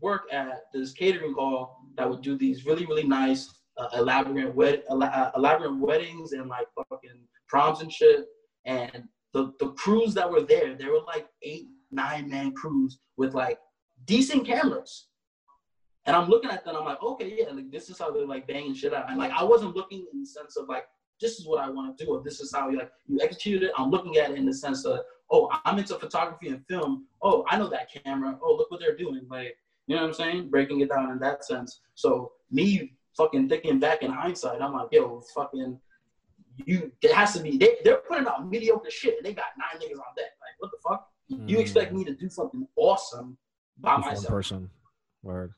work 0.00 0.24
at 0.32 0.64
this 0.74 0.92
catering 0.92 1.34
hall 1.40 1.60
that 1.96 2.08
would 2.08 2.22
do 2.28 2.36
these 2.36 2.58
really, 2.66 2.84
really 2.90 3.08
nice, 3.22 3.42
uh, 3.78 3.88
elaborate 3.94 4.54
wed- 4.54 4.84
uh, 4.90 5.30
elaborate 5.36 5.76
weddings 5.88 6.32
and 6.32 6.48
like 6.56 6.66
fucking 6.76 7.20
proms 7.48 7.80
and 7.80 7.90
shit. 7.98 8.26
And 8.66 9.08
the 9.32 9.42
the 9.62 9.70
crews 9.82 10.12
that 10.18 10.30
were 10.30 10.42
there, 10.54 10.70
they 10.74 10.88
were 10.94 11.04
like 11.14 11.26
eight, 11.50 11.66
nine 11.90 12.28
man 12.28 12.52
crews 12.60 12.98
with 13.16 13.32
like 13.34 13.58
decent 14.04 14.44
cameras. 14.46 15.08
And 16.06 16.16
I'm 16.16 16.28
looking 16.28 16.50
at 16.50 16.64
them, 16.64 16.76
I'm 16.76 16.84
like, 16.84 17.02
okay, 17.02 17.34
yeah, 17.38 17.52
like 17.52 17.70
this 17.70 17.88
is 17.88 17.98
how 17.98 18.10
they're 18.10 18.26
like 18.26 18.46
banging 18.46 18.74
shit 18.74 18.92
out. 18.92 19.08
And 19.08 19.18
like 19.18 19.30
I 19.32 19.44
wasn't 19.44 19.76
looking 19.76 20.06
in 20.12 20.20
the 20.20 20.26
sense 20.26 20.56
of 20.56 20.68
like 20.68 20.86
this 21.20 21.38
is 21.38 21.46
what 21.46 21.60
I 21.60 21.70
want 21.70 21.96
to 21.96 22.04
do, 22.04 22.10
or 22.10 22.22
this 22.22 22.40
is 22.40 22.52
how 22.52 22.68
you 22.68 22.78
like 22.78 22.90
you 23.06 23.20
executed 23.22 23.66
it. 23.66 23.72
I'm 23.78 23.90
looking 23.90 24.16
at 24.16 24.30
it 24.30 24.36
in 24.36 24.44
the 24.44 24.54
sense 24.54 24.84
of, 24.84 25.00
oh, 25.30 25.48
I'm 25.64 25.78
into 25.78 25.94
photography 25.94 26.48
and 26.48 26.66
film. 26.66 27.06
Oh, 27.22 27.44
I 27.48 27.56
know 27.56 27.68
that 27.68 27.88
camera. 28.04 28.36
Oh, 28.42 28.56
look 28.56 28.70
what 28.70 28.80
they're 28.80 28.96
doing. 28.96 29.26
Like, 29.30 29.56
you 29.86 29.94
know 29.94 30.02
what 30.02 30.08
I'm 30.08 30.14
saying? 30.14 30.50
Breaking 30.50 30.80
it 30.80 30.88
down 30.88 31.10
in 31.10 31.18
that 31.20 31.44
sense. 31.44 31.80
So 31.94 32.32
me 32.50 32.94
fucking 33.16 33.48
thinking 33.48 33.78
back 33.78 34.02
in 34.02 34.10
hindsight, 34.10 34.60
I'm 34.60 34.72
like, 34.72 34.88
yo, 34.90 35.22
fucking 35.34 35.78
you 36.66 36.92
it 37.00 37.12
has 37.12 37.32
to 37.34 37.40
be 37.40 37.56
they, 37.56 37.76
they're 37.84 37.96
putting 38.08 38.26
out 38.26 38.48
mediocre 38.48 38.90
shit 38.90 39.16
and 39.16 39.24
they 39.24 39.32
got 39.32 39.46
nine 39.56 39.80
niggas 39.80 39.98
on 39.98 40.14
deck. 40.16 40.32
Like, 40.40 40.58
what 40.58 40.70
the 40.70 40.78
fuck? 40.86 41.08
You 41.28 41.56
mm. 41.56 41.60
expect 41.60 41.92
me 41.92 42.04
to 42.04 42.14
do 42.14 42.28
something 42.28 42.66
awesome 42.76 43.38
by 43.78 43.92
one 43.92 44.00
myself. 44.02 44.26
person. 44.26 44.70
Word. 45.22 45.54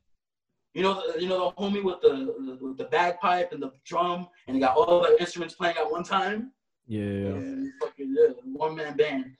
You 0.75 0.83
know, 0.83 1.13
the, 1.13 1.23
you 1.23 1.29
know 1.29 1.55
the 1.57 1.63
homie 1.63 1.83
with 1.83 2.01
the, 2.03 2.09
the 2.09 2.59
with 2.61 2.77
the 2.77 2.85
bagpipe 2.85 3.53
and 3.53 3.63
the 3.63 3.71
drum, 3.85 4.27
and 4.49 4.57
he 4.57 4.61
got 4.61 4.77
all 4.77 5.01
the 5.03 5.17
instruments 5.21 5.55
playing 5.55 5.77
at 5.77 5.89
one 5.89 6.03
time. 6.03 6.51
Yeah. 6.87 7.01
And 7.01 7.73
fucking 7.81 8.15
yeah, 8.19 8.33
one 8.45 8.75
man 8.75 8.97
band. 8.97 9.37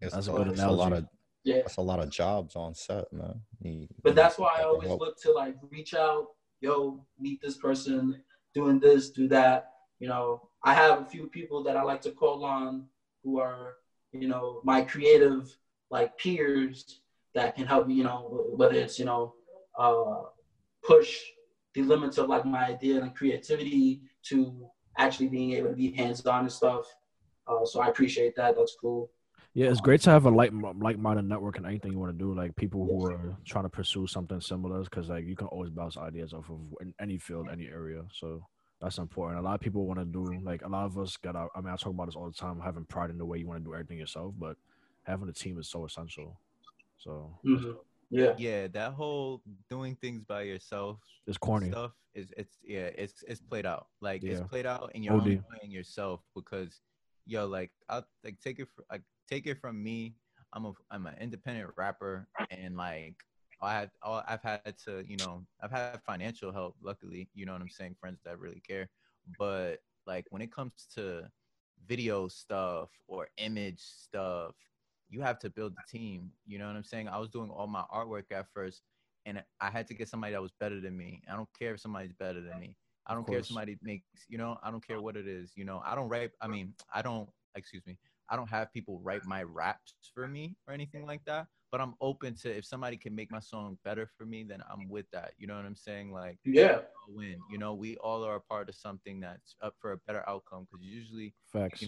It's, 0.00 0.12
That's 0.12 0.26
a 0.26 0.32
a, 0.32 0.36
good 0.36 0.48
it's 0.48 0.62
a 0.62 0.68
lot 0.68 0.92
of 0.92 1.06
Yeah, 1.44 1.58
that's 1.62 1.76
a 1.76 1.80
lot 1.82 2.00
of 2.00 2.10
jobs 2.10 2.56
on 2.56 2.74
set, 2.74 3.12
man. 3.12 3.40
You- 3.60 3.86
but 4.02 4.14
that's 4.16 4.38
why 4.38 4.56
I 4.58 4.64
always 4.64 4.88
help. 4.88 5.00
look 5.00 5.20
to 5.22 5.32
like 5.32 5.54
reach 5.70 5.94
out. 5.94 6.26
Yo, 6.60 7.06
meet 7.18 7.40
this 7.40 7.56
person, 7.56 8.22
doing 8.52 8.80
this, 8.80 9.10
do 9.10 9.28
that. 9.28 9.70
You 10.00 10.08
know, 10.08 10.48
I 10.64 10.74
have 10.74 11.00
a 11.00 11.04
few 11.04 11.28
people 11.28 11.62
that 11.64 11.76
I 11.76 11.82
like 11.82 12.02
to 12.02 12.10
call 12.10 12.44
on 12.44 12.86
who 13.22 13.38
are, 13.38 13.76
you 14.12 14.28
know, 14.28 14.60
my 14.64 14.82
creative 14.82 15.56
like 15.90 16.18
peers 16.18 17.00
that 17.34 17.54
can 17.54 17.66
help 17.66 17.86
me. 17.86 17.94
You 17.94 18.04
know, 18.04 18.46
whether 18.56 18.74
it's 18.74 18.98
you 18.98 19.04
know, 19.04 19.34
uh, 19.78 20.22
push 20.82 21.18
the 21.74 21.82
limits 21.82 22.18
of 22.18 22.28
like 22.28 22.44
my 22.44 22.66
idea 22.66 23.00
and 23.00 23.14
creativity 23.14 24.02
to 24.24 24.68
actually 24.98 25.28
being 25.28 25.52
able 25.52 25.70
to 25.70 25.76
be 25.76 25.92
hands 25.92 26.24
on 26.26 26.40
and 26.40 26.52
stuff. 26.52 26.84
Uh, 27.46 27.64
so 27.64 27.80
I 27.80 27.88
appreciate 27.88 28.34
that. 28.36 28.56
That's 28.56 28.76
cool. 28.80 29.10
Yeah, 29.54 29.70
it's 29.70 29.80
great 29.80 30.00
to 30.02 30.10
have 30.10 30.26
a 30.26 30.30
like 30.30 30.52
like 30.78 30.98
minded 30.98 31.24
network 31.24 31.56
and 31.56 31.66
anything 31.66 31.92
you 31.92 31.98
want 31.98 32.16
to 32.16 32.18
do. 32.18 32.34
Like 32.34 32.54
people 32.54 32.86
who 32.86 33.04
are 33.04 33.36
trying 33.44 33.64
to 33.64 33.68
pursue 33.68 34.06
something 34.06 34.40
similar, 34.40 34.82
because 34.82 35.08
like 35.08 35.24
you 35.24 35.34
can 35.34 35.48
always 35.48 35.70
bounce 35.70 35.96
ideas 35.96 36.32
off 36.32 36.48
of 36.50 36.60
in 36.80 36.94
any 37.00 37.18
field, 37.18 37.48
any 37.50 37.66
area. 37.66 38.02
So 38.12 38.46
that's 38.80 38.98
important. 38.98 39.40
A 39.40 39.42
lot 39.42 39.54
of 39.54 39.60
people 39.60 39.86
want 39.86 39.98
to 39.98 40.04
do 40.04 40.24
like 40.44 40.62
a 40.62 40.68
lot 40.68 40.84
of 40.84 40.98
us 40.98 41.16
got. 41.16 41.34
Our, 41.34 41.50
I 41.54 41.60
mean, 41.60 41.72
I 41.72 41.76
talk 41.76 41.92
about 41.92 42.06
this 42.06 42.14
all 42.14 42.28
the 42.28 42.36
time. 42.36 42.60
Having 42.60 42.84
pride 42.84 43.10
in 43.10 43.18
the 43.18 43.24
way 43.24 43.38
you 43.38 43.46
want 43.48 43.60
to 43.60 43.64
do 43.64 43.74
everything 43.74 43.98
yourself, 43.98 44.34
but 44.38 44.56
having 45.02 45.28
a 45.28 45.32
team 45.32 45.58
is 45.58 45.68
so 45.68 45.84
essential. 45.84 46.38
So 46.98 47.36
Mhm. 47.44 47.76
Yeah. 48.10 48.34
Yeah, 48.38 48.66
that 48.68 48.92
whole 48.94 49.42
doing 49.68 49.94
things 49.96 50.24
by 50.24 50.42
yourself 50.42 50.98
it's 51.26 51.38
corny. 51.38 51.70
stuff 51.70 51.92
is 52.14 52.32
it's 52.36 52.58
yeah 52.64 52.90
it's 52.98 53.22
it's 53.28 53.40
played 53.40 53.64
out 53.66 53.86
like 54.00 54.22
Yeah. 54.22 54.32
it's 54.32 54.40
played 54.40 54.66
out 54.66 54.90
and 54.94 55.04
you're 55.04 55.14
OD. 55.14 55.20
only 55.22 55.42
playing 55.48 55.70
yourself 55.70 56.20
because 56.34 56.80
yo 57.26 57.46
like 57.46 57.70
I'll 57.88 58.04
like 58.24 58.40
take 58.40 58.58
it 58.58 58.66
for 58.74 58.84
like 58.90 59.02
take 59.28 59.46
it 59.46 59.58
from 59.60 59.80
me. 59.82 60.16
I'm 60.52 60.64
a 60.66 60.72
I'm 60.90 61.06
an 61.06 61.14
independent 61.20 61.70
rapper, 61.76 62.26
and 62.50 62.76
like 62.76 63.14
I 63.62 63.72
had 63.74 63.90
all 64.02 64.24
I've 64.26 64.42
had 64.42 64.74
to 64.86 65.04
you 65.06 65.16
know 65.18 65.44
I've 65.62 65.70
had 65.70 66.00
financial 66.04 66.50
help. 66.52 66.74
Luckily, 66.82 67.28
you 67.34 67.46
know 67.46 67.52
what 67.52 67.62
I'm 67.62 67.68
saying, 67.68 67.94
friends 68.00 68.18
that 68.24 68.40
really 68.40 68.60
care. 68.66 68.88
But 69.38 69.76
like 70.06 70.26
when 70.30 70.42
it 70.42 70.50
comes 70.50 70.88
to 70.96 71.30
video 71.86 72.26
stuff 72.26 72.88
or 73.06 73.28
image 73.36 73.80
stuff, 73.80 74.56
you 75.10 75.20
have 75.20 75.38
to 75.40 75.50
build 75.50 75.74
the 75.74 75.98
team. 75.98 76.30
You 76.46 76.58
know 76.58 76.66
what 76.66 76.76
I'm 76.76 76.84
saying? 76.84 77.08
I 77.08 77.18
was 77.18 77.28
doing 77.28 77.50
all 77.50 77.66
my 77.66 77.84
artwork 77.92 78.30
at 78.32 78.46
first, 78.54 78.82
and 79.26 79.42
I 79.60 79.70
had 79.70 79.86
to 79.88 79.94
get 79.94 80.08
somebody 80.08 80.32
that 80.32 80.42
was 80.42 80.52
better 80.58 80.80
than 80.80 80.96
me. 80.96 81.22
I 81.30 81.36
don't 81.36 81.48
care 81.58 81.74
if 81.74 81.80
somebody's 81.80 82.12
better 82.12 82.40
than 82.40 82.58
me. 82.58 82.76
I 83.06 83.14
don't 83.14 83.26
care 83.26 83.38
if 83.40 83.46
somebody 83.46 83.76
makes, 83.82 84.04
you 84.28 84.38
know, 84.38 84.58
I 84.62 84.70
don't 84.70 84.86
care 84.86 85.00
what 85.00 85.16
it 85.16 85.26
is. 85.26 85.52
You 85.56 85.64
know, 85.64 85.82
I 85.84 85.94
don't 85.94 86.08
write. 86.08 86.30
I 86.40 86.46
mean, 86.46 86.74
I 86.94 87.02
don't. 87.02 87.28
Excuse 87.56 87.84
me. 87.86 87.98
I 88.28 88.36
don't 88.36 88.48
have 88.48 88.72
people 88.72 89.00
write 89.02 89.24
my 89.26 89.42
raps 89.42 89.94
for 90.14 90.28
me 90.28 90.56
or 90.68 90.72
anything 90.72 91.04
like 91.04 91.24
that. 91.24 91.48
But 91.72 91.80
I'm 91.80 91.94
open 92.00 92.34
to 92.42 92.56
if 92.56 92.64
somebody 92.64 92.96
can 92.96 93.14
make 93.14 93.30
my 93.30 93.40
song 93.40 93.78
better 93.84 94.08
for 94.16 94.24
me, 94.24 94.44
then 94.44 94.62
I'm 94.70 94.88
with 94.88 95.06
that. 95.12 95.32
You 95.38 95.48
know 95.48 95.56
what 95.56 95.64
I'm 95.64 95.74
saying? 95.76 96.12
Like 96.12 96.38
Yeah. 96.44 96.82
win. 97.08 97.36
You 97.50 97.58
know, 97.58 97.74
we 97.74 97.96
all 97.96 98.24
are 98.24 98.36
a 98.36 98.40
part 98.40 98.68
of 98.68 98.74
something 98.76 99.20
that's 99.20 99.56
up 99.60 99.74
for 99.80 99.92
a 99.92 99.96
better 100.06 100.22
outcome. 100.28 100.66
Because 100.70 100.84
usually, 100.84 101.34
Facts. 101.52 101.84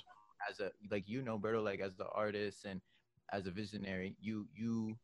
as 0.49 0.61
a 0.61 0.73
like 0.91 1.09
you 1.09 1.23
know, 1.23 1.39
Berto, 1.39 1.63
like 1.63 1.81
as 1.81 1.97
the 1.97 2.09
artist 2.09 2.65
and 2.65 2.81
as 3.33 3.47
a 3.47 3.51
visionary, 3.51 4.17
you 4.21 4.47
you 4.55 4.97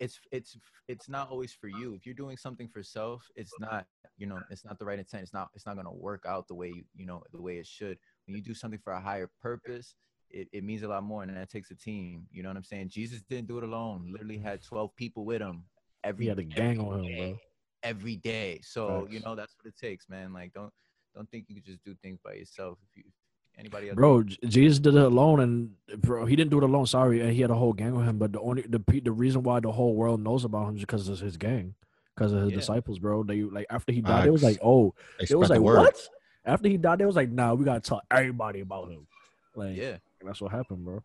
it's 0.00 0.18
it's 0.32 0.56
it's 0.88 1.08
not 1.08 1.30
always 1.30 1.52
for 1.52 1.68
you. 1.68 1.94
If 1.94 2.06
you're 2.06 2.14
doing 2.14 2.36
something 2.36 2.68
for 2.68 2.82
self, 2.82 3.28
it's 3.36 3.52
not 3.58 3.86
you 4.16 4.26
know 4.26 4.38
it's 4.50 4.64
not 4.64 4.78
the 4.78 4.84
right 4.84 4.98
intent. 4.98 5.22
It's 5.22 5.32
not 5.32 5.50
it's 5.54 5.66
not 5.66 5.76
gonna 5.76 5.92
work 5.92 6.24
out 6.26 6.48
the 6.48 6.54
way 6.54 6.68
you 6.68 6.84
you 6.94 7.06
know 7.06 7.22
the 7.32 7.40
way 7.40 7.58
it 7.58 7.66
should. 7.66 7.98
When 8.26 8.36
you 8.36 8.42
do 8.42 8.54
something 8.54 8.80
for 8.82 8.92
a 8.92 9.00
higher 9.00 9.30
purpose, 9.40 9.94
it, 10.30 10.48
it 10.52 10.64
means 10.64 10.82
a 10.82 10.88
lot 10.88 11.02
more, 11.02 11.22
and 11.22 11.36
that 11.36 11.50
takes 11.50 11.70
a 11.70 11.74
team. 11.74 12.26
You 12.30 12.42
know 12.42 12.48
what 12.48 12.56
I'm 12.56 12.64
saying? 12.64 12.88
Jesus 12.88 13.22
didn't 13.28 13.48
do 13.48 13.58
it 13.58 13.64
alone. 13.64 14.08
Literally 14.10 14.38
had 14.38 14.62
12 14.62 14.94
people 14.96 15.24
with 15.24 15.40
him 15.42 15.64
every 16.02 16.24
He 16.24 16.28
had 16.30 16.38
a 16.38 16.42
gang 16.44 16.80
on 16.80 17.04
him, 17.04 17.16
bro. 17.16 17.38
every 17.82 18.16
day. 18.16 18.60
So 18.62 19.06
you 19.10 19.20
know 19.20 19.34
that's 19.34 19.54
what 19.56 19.66
it 19.66 19.76
takes, 19.78 20.08
man. 20.08 20.32
Like 20.32 20.52
don't 20.54 20.72
don't 21.14 21.30
think 21.30 21.46
you 21.48 21.54
can 21.54 21.64
just 21.64 21.84
do 21.84 21.94
things 22.02 22.18
by 22.24 22.34
yourself. 22.34 22.78
If 22.90 22.96
you 22.96 23.04
anybody 23.58 23.88
else, 23.88 23.96
Bro, 23.96 24.24
Jesus 24.46 24.78
did 24.78 24.94
it 24.94 25.02
alone, 25.02 25.40
and 25.40 26.00
bro, 26.00 26.24
he 26.26 26.36
didn't 26.36 26.50
do 26.50 26.58
it 26.58 26.64
alone. 26.64 26.86
Sorry, 26.86 27.20
and 27.20 27.32
he 27.32 27.40
had 27.40 27.50
a 27.50 27.54
whole 27.54 27.72
gang 27.72 27.94
with 27.94 28.06
him. 28.06 28.18
But 28.18 28.32
the 28.32 28.40
only 28.40 28.62
the 28.62 28.78
the 29.00 29.12
reason 29.12 29.42
why 29.42 29.60
the 29.60 29.72
whole 29.72 29.94
world 29.94 30.22
knows 30.22 30.44
about 30.44 30.68
him 30.68 30.76
is 30.76 30.82
because 30.82 31.08
of 31.08 31.20
his 31.20 31.36
gang, 31.36 31.74
because 32.14 32.32
of 32.32 32.42
his 32.42 32.50
Yeah. 32.50 32.56
disciples, 32.56 32.98
bro. 32.98 33.22
They 33.22 33.42
like 33.42 33.66
after 33.70 33.92
he 33.92 34.00
died, 34.00 34.26
it 34.26 34.30
was 34.32 34.42
like, 34.42 34.58
oh, 34.62 34.94
it 35.18 35.34
was 35.36 35.50
like 35.50 35.60
what? 35.60 36.08
After 36.44 36.68
he 36.68 36.76
died, 36.76 36.98
they 36.98 37.06
was 37.06 37.16
like, 37.16 37.30
nah, 37.30 37.54
we 37.54 37.64
gotta 37.64 37.80
tell 37.80 38.02
everybody 38.10 38.60
about 38.60 38.90
him. 38.90 39.06
Like, 39.54 39.76
yeah. 39.76 39.96
that's 40.22 40.40
what 40.40 40.50
happened, 40.50 40.84
bro. 40.84 41.02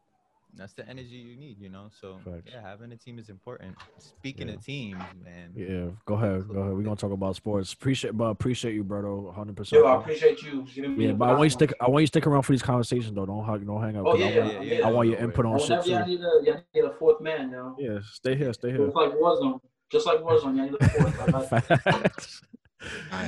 That's 0.56 0.74
the 0.74 0.88
energy 0.90 1.16
you 1.16 1.38
need, 1.38 1.58
you 1.60 1.70
know. 1.70 1.90
So 2.02 2.20
Facts. 2.26 2.50
yeah, 2.52 2.62
having 2.62 2.92
a 2.92 2.98
team 2.98 3.20
is 3.20 3.30
important. 3.30 3.76
Speaking 3.98 4.48
Yeah. 4.50 4.56
of 4.56 4.66
teams, 4.66 5.00
man. 5.24 5.54
Yeah, 5.56 5.92
go 6.06 6.16
ahead, 6.16 6.48
go 6.48 6.60
ahead. 6.60 6.74
We're 6.76 6.82
gonna 6.84 6.96
talk 6.96 7.12
about 7.12 7.36
sports. 7.36 7.72
Appreciate, 7.74 8.18
but 8.18 8.26
appreciate 8.26 8.74
you, 8.74 8.84
bro. 8.84 9.32
Hundred 9.32 9.52
Yo, 9.52 9.56
percent. 9.56 9.86
I 9.86 9.96
appreciate 9.96 10.42
you 10.42 10.66
giving 10.74 10.98
me 10.98 11.06
Yeah, 11.08 11.12
but 11.14 11.30
I 11.30 11.34
want 11.34 11.44
you 11.44 11.50
to 11.50 11.54
stick. 11.54 11.74
I 11.80 11.88
want 11.90 12.02
you 12.02 12.08
stick 12.08 12.26
around 12.28 12.42
for 12.42 12.52
these 12.54 12.64
conversations, 12.64 13.14
though. 13.14 13.26
Don't 13.28 13.46
hang, 13.46 13.66
don't 13.66 13.82
hang 13.82 13.96
up. 13.98 14.06
Oh, 14.08 14.12
'cause 14.12 14.20
yeah, 14.22 14.26
I 14.26 14.30
yeah, 14.30 14.42
want, 14.56 14.66
yeah. 14.68 14.88
I 14.88 14.92
want 14.92 15.08
your 15.10 15.20
no 15.20 15.24
input 15.26 15.46
on 15.46 15.52
worries. 15.52 15.66
shit 15.66 15.70
Whenever 15.86 15.90
y'all 15.90 16.08
need 16.08 16.20
a, 16.22 16.52
y'all 16.52 16.64
need 16.74 16.84
a 16.86 16.94
fourth 16.98 17.22
man 17.22 17.52
now. 17.52 17.76
Yeah, 17.80 18.00
stay 18.04 18.36
here, 18.36 18.52
stay 18.54 18.72
here. 18.72 18.86
Just 18.86 18.96
like 18.96 19.12
Warzone. 19.14 19.60
Just 19.92 20.06
like 20.08 20.20
Warzone, 20.20 20.58
y'all 20.58 20.66
need 20.66 20.76
a 20.80 20.90
fourth. 20.90 21.50
Facts. 21.50 22.42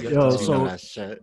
Yo, 0.01 0.29
so- 0.31 1.15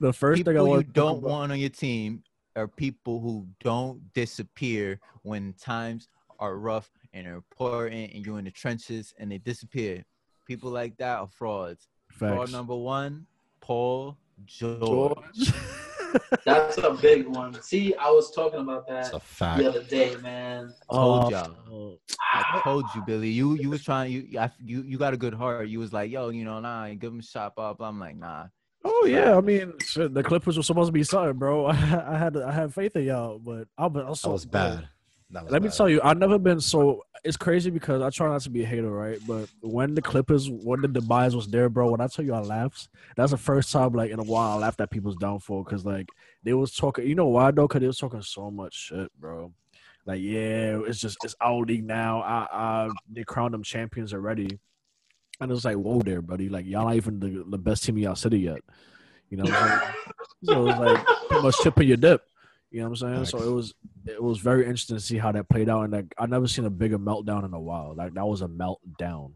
The 0.00 0.12
first 0.12 0.38
people 0.38 0.52
thing 0.52 0.58
I 0.60 0.62
you 0.62 0.68
want 0.68 0.80
to 0.80 0.86
talk 0.86 0.94
don't 0.94 1.18
about- 1.18 1.30
want 1.30 1.52
on 1.52 1.58
your 1.58 1.68
team 1.70 2.22
are 2.56 2.68
people 2.68 3.20
who 3.20 3.46
don't 3.62 4.12
disappear 4.14 5.00
when 5.22 5.52
times 5.54 6.08
are 6.38 6.56
rough 6.56 6.90
and 7.12 7.26
are 7.26 7.34
important 7.34 8.12
and 8.12 8.24
you're 8.24 8.38
in 8.38 8.44
the 8.44 8.50
trenches 8.50 9.14
and 9.18 9.30
they 9.30 9.38
disappear. 9.38 10.04
People 10.46 10.70
like 10.70 10.96
that 10.98 11.18
are 11.18 11.28
frauds. 11.28 11.88
Fraud 12.08 12.50
number 12.50 12.74
one, 12.74 13.26
Paul 13.60 14.16
George. 14.46 14.80
George. 14.80 15.52
That's 16.44 16.78
a 16.78 16.90
big 16.90 17.28
one. 17.28 17.60
See, 17.62 17.94
I 17.94 18.10
was 18.10 18.32
talking 18.32 18.60
about 18.60 18.88
that 18.88 19.12
a 19.14 19.20
fact. 19.20 19.58
the 19.58 19.68
other 19.68 19.84
day, 19.84 20.16
man. 20.16 20.74
Told 20.92 21.32
Oh, 21.32 21.36
ah. 21.36 21.50
y'all. 21.68 21.98
I 22.32 22.60
told 22.64 22.84
you, 22.94 23.02
Billy. 23.06 23.28
You 23.28 23.54
you 23.54 23.70
was 23.70 23.84
trying. 23.84 24.10
You 24.12 24.38
I, 24.38 24.50
you 24.64 24.82
you 24.82 24.98
got 24.98 25.14
a 25.14 25.16
good 25.16 25.34
heart. 25.34 25.68
You 25.68 25.78
was 25.78 25.92
like, 25.92 26.10
yo, 26.10 26.30
you 26.30 26.44
know, 26.44 26.58
nah, 26.58 26.88
give 26.88 27.12
him 27.12 27.20
a 27.20 27.22
shot. 27.22 27.54
Blah 27.54 27.74
blah. 27.74 27.88
I'm 27.88 28.00
like, 28.00 28.16
nah. 28.16 28.46
Oh 28.84 29.06
yeah, 29.06 29.36
I 29.36 29.40
mean, 29.40 29.74
shit, 29.80 30.14
the 30.14 30.22
Clippers 30.22 30.56
were 30.56 30.62
supposed 30.62 30.88
to 30.88 30.92
be 30.92 31.04
something, 31.04 31.38
bro. 31.38 31.66
I, 31.66 31.74
had 31.74 32.36
I 32.36 32.52
had 32.52 32.72
faith 32.72 32.96
in 32.96 33.04
y'all, 33.04 33.38
but 33.38 33.68
I 33.76 33.86
was, 33.86 34.04
I 34.04 34.08
was 34.08 34.20
That 34.20 34.26
so 34.26 34.32
was 34.32 34.46
bad. 34.46 34.88
That 35.30 35.44
was 35.44 35.52
Let 35.52 35.62
me 35.62 35.68
tell 35.68 35.88
you, 35.88 36.00
I've 36.02 36.18
never 36.18 36.38
been 36.38 36.60
so. 36.60 37.02
It's 37.22 37.36
crazy 37.36 37.70
because 37.70 38.00
I 38.00 38.08
try 38.08 38.28
not 38.28 38.40
to 38.42 38.50
be 38.50 38.62
a 38.62 38.66
hater, 38.66 38.90
right? 38.90 39.18
But 39.26 39.48
when 39.60 39.94
the 39.94 40.00
Clippers, 40.00 40.48
when 40.48 40.80
the 40.80 40.88
demise 40.88 41.36
was 41.36 41.46
there, 41.46 41.68
bro, 41.68 41.90
when 41.90 42.00
I 42.00 42.06
tell 42.06 42.24
you 42.24 42.32
I 42.32 42.40
laughed, 42.40 42.88
that's 43.16 43.32
the 43.32 43.36
first 43.36 43.70
time 43.70 43.92
like 43.92 44.10
in 44.10 44.18
a 44.18 44.24
while 44.24 44.56
I 44.56 44.60
laughed 44.60 44.80
at 44.80 44.90
people's 44.90 45.16
downfall 45.16 45.64
because 45.64 45.84
like 45.84 46.08
they 46.42 46.54
was 46.54 46.74
talking. 46.74 47.06
You 47.06 47.14
know 47.14 47.28
why 47.28 47.50
though? 47.50 47.68
Because 47.68 47.82
they 47.82 47.86
was 47.86 47.98
talking 47.98 48.22
so 48.22 48.50
much 48.50 48.74
shit, 48.74 49.10
bro. 49.20 49.52
Like 50.06 50.20
yeah, 50.22 50.80
it's 50.86 50.98
just 50.98 51.18
it's 51.22 51.36
our 51.40 51.60
league 51.60 51.84
now. 51.84 52.22
I, 52.22 52.48
I 52.50 52.90
they 53.12 53.24
crowned 53.24 53.52
them 53.52 53.62
champions 53.62 54.14
already, 54.14 54.58
and 55.40 55.50
it's 55.50 55.64
like 55.64 55.76
whoa 55.76 56.00
there, 56.02 56.22
buddy. 56.22 56.48
Like 56.48 56.66
y'all 56.66 56.84
not 56.84 56.96
even 56.96 57.20
the, 57.20 57.44
the 57.48 57.58
best 57.58 57.84
team 57.84 57.96
in 57.96 58.04
y'all 58.04 58.16
city 58.16 58.40
yet. 58.40 58.62
You 59.30 59.38
know, 59.38 59.44
what 59.44 59.54
I'm 59.54 59.68
saying? 59.68 59.92
so 60.44 60.68
it's 60.68 60.78
like 60.78 61.06
pretty 61.28 61.42
much 61.42 61.56
chip 61.62 61.80
in 61.80 61.88
your 61.88 61.96
dip. 61.96 62.22
You 62.70 62.80
know 62.80 62.90
what 62.90 63.02
I'm 63.02 63.14
saying? 63.14 63.24
So 63.26 63.42
it 63.42 63.52
was 63.52 63.74
it 64.06 64.22
was 64.22 64.38
very 64.38 64.62
interesting 64.62 64.96
to 64.96 65.02
see 65.02 65.18
how 65.18 65.32
that 65.32 65.48
played 65.48 65.68
out, 65.68 65.82
and 65.82 65.92
like 65.92 66.14
I 66.18 66.26
never 66.26 66.46
seen 66.46 66.66
a 66.66 66.70
bigger 66.70 66.98
meltdown 66.98 67.44
in 67.44 67.52
a 67.52 67.60
while. 67.60 67.94
Like 67.96 68.14
that 68.14 68.26
was 68.26 68.42
a 68.42 68.48
meltdown. 68.48 69.32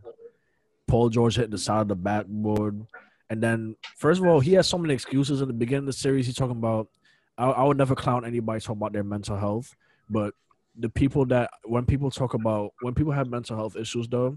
Paul 0.87 1.09
George 1.09 1.37
hitting 1.37 1.51
the 1.51 1.59
side 1.59 1.81
of 1.81 1.89
the 1.89 1.97
backboard, 1.97 2.87
and 3.31 3.43
then 3.43 3.77
first 3.97 4.21
of 4.21 4.27
all, 4.27 4.41
he 4.41 4.53
has 4.53 4.69
so 4.69 4.79
many 4.79 4.95
excuses 4.95 5.41
in 5.41 5.49
the 5.49 5.55
beginning 5.55 5.85
of 5.85 5.87
the 5.87 5.93
series. 5.95 6.27
He's 6.27 6.37
talking 6.37 6.57
about 6.57 6.89
I, 7.37 7.47
I 7.47 7.65
would 7.65 7.79
never 7.79 7.95
clown 7.95 8.25
anybody 8.25 8.61
talking 8.61 8.77
about 8.77 8.93
their 8.93 9.05
mental 9.05 9.37
health, 9.37 9.75
but 10.09 10.35
the 10.79 10.89
people 10.89 11.25
that 11.27 11.51
when 11.65 11.87
people 11.87 12.11
talk 12.11 12.35
about 12.35 12.73
when 12.83 12.95
people 12.95 13.13
have 13.13 13.29
mental 13.29 13.57
health 13.57 13.77
issues 13.77 14.09
though, 14.09 14.37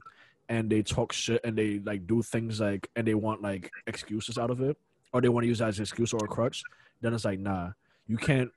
and 0.49 0.69
they 0.69 0.81
talk 0.81 1.13
shit 1.13 1.41
and 1.43 1.57
they 1.57 1.79
like 1.79 2.07
do 2.07 2.21
things 2.21 2.59
like 2.59 2.89
and 2.95 3.07
they 3.07 3.13
want 3.13 3.41
like 3.41 3.71
excuses 3.87 4.37
out 4.37 4.49
of 4.49 4.61
it, 4.61 4.77
or 5.13 5.21
they 5.21 5.29
want 5.29 5.43
to 5.43 5.47
use 5.47 5.59
that 5.59 5.69
as 5.69 5.79
an 5.79 5.83
excuse 5.83 6.13
or 6.13 6.23
a 6.23 6.27
crutch, 6.27 6.63
then 7.01 7.13
it's 7.13 7.25
like 7.25 7.39
nah, 7.39 7.71
you 8.07 8.17
can't 8.17 8.51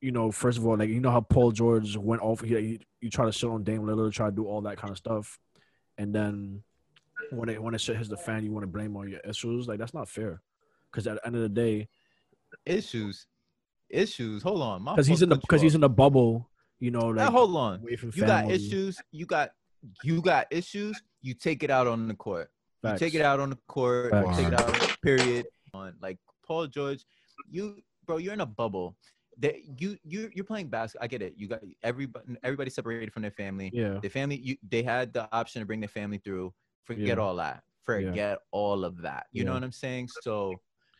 you 0.00 0.10
know, 0.10 0.32
first 0.32 0.58
of 0.58 0.66
all, 0.66 0.76
like 0.76 0.88
you 0.88 1.00
know 1.00 1.12
how 1.12 1.20
Paul 1.20 1.52
George 1.52 1.96
went 1.96 2.22
off. 2.22 2.40
He, 2.40 2.54
he 2.56 2.80
you 3.00 3.08
try 3.08 3.24
to 3.24 3.32
shit 3.32 3.48
on 3.48 3.62
Dame 3.62 3.82
Lillard, 3.82 4.12
try 4.12 4.26
to 4.26 4.34
do 4.34 4.46
all 4.46 4.60
that 4.62 4.76
kind 4.76 4.90
of 4.90 4.98
stuff, 4.98 5.38
and 5.96 6.12
then 6.12 6.62
when 7.30 7.48
it 7.48 7.62
when 7.62 7.72
it 7.74 7.80
shit 7.80 7.96
hits 7.96 8.08
the 8.08 8.16
fan, 8.16 8.44
you 8.44 8.50
want 8.50 8.64
to 8.64 8.68
blame 8.68 8.96
on 8.96 9.08
your 9.08 9.20
issues. 9.20 9.68
Like 9.68 9.78
that's 9.78 9.94
not 9.94 10.08
fair. 10.08 10.42
Because 10.90 11.06
at 11.06 11.14
the 11.14 11.26
end 11.26 11.36
of 11.36 11.42
the 11.42 11.48
day, 11.48 11.88
Issues, 12.66 13.26
issues. 13.88 14.42
Hold 14.42 14.62
on, 14.62 14.84
because 14.84 15.06
he's 15.06 15.22
in 15.22 15.28
the 15.28 15.36
because 15.36 15.62
he's 15.62 15.74
in 15.74 15.80
the 15.80 15.88
bubble, 15.88 16.48
you 16.80 16.90
know, 16.90 17.12
Now, 17.12 17.24
like 17.24 17.32
hold 17.32 17.56
on. 17.56 17.82
You 17.88 18.26
got 18.26 18.50
issues. 18.50 19.00
You 19.10 19.26
got 19.26 19.50
you 20.02 20.20
got 20.20 20.46
issues. 20.50 21.00
You 21.22 21.34
take 21.34 21.62
it 21.62 21.70
out 21.70 21.86
on 21.86 22.08
the 22.08 22.14
court. 22.14 22.50
You 22.84 22.98
take 22.98 23.14
it 23.14 23.22
out 23.22 23.38
on 23.40 23.50
the 23.50 23.58
court. 23.68 24.10
Facts. 24.10 24.38
You 24.38 24.44
take 24.44 24.52
it 24.52 24.60
out. 24.60 24.96
Period. 25.02 25.46
On 25.72 25.94
like 26.02 26.18
Paul 26.46 26.66
George, 26.66 27.04
you 27.48 27.78
bro, 28.04 28.18
you're 28.18 28.34
in 28.34 28.40
a 28.40 28.46
bubble. 28.46 28.96
That 29.38 29.54
you 29.80 29.96
you 30.04 30.30
you're 30.34 30.44
playing 30.44 30.68
basketball. 30.68 31.04
I 31.04 31.08
get 31.08 31.22
it. 31.22 31.34
You 31.36 31.48
got 31.48 31.60
everybody 31.82 32.36
everybody 32.42 32.70
separated 32.70 33.12
from 33.12 33.22
their 33.22 33.30
family. 33.30 33.70
Yeah, 33.72 33.98
The 34.02 34.10
family 34.10 34.36
you 34.36 34.56
they 34.68 34.82
had 34.82 35.12
the 35.14 35.32
option 35.34 35.60
to 35.62 35.66
bring 35.66 35.80
their 35.80 35.88
family 35.88 36.18
through. 36.18 36.52
Forget 36.84 37.16
Yeah. 37.16 37.22
all 37.24 37.36
that. 37.36 37.62
Forget 37.84 38.38
all 38.50 38.84
of 38.84 39.00
that. 39.02 39.26
You 39.32 39.44
know 39.44 39.54
what 39.54 39.64
I'm 39.64 39.72
saying? 39.72 40.08
So 40.20 40.56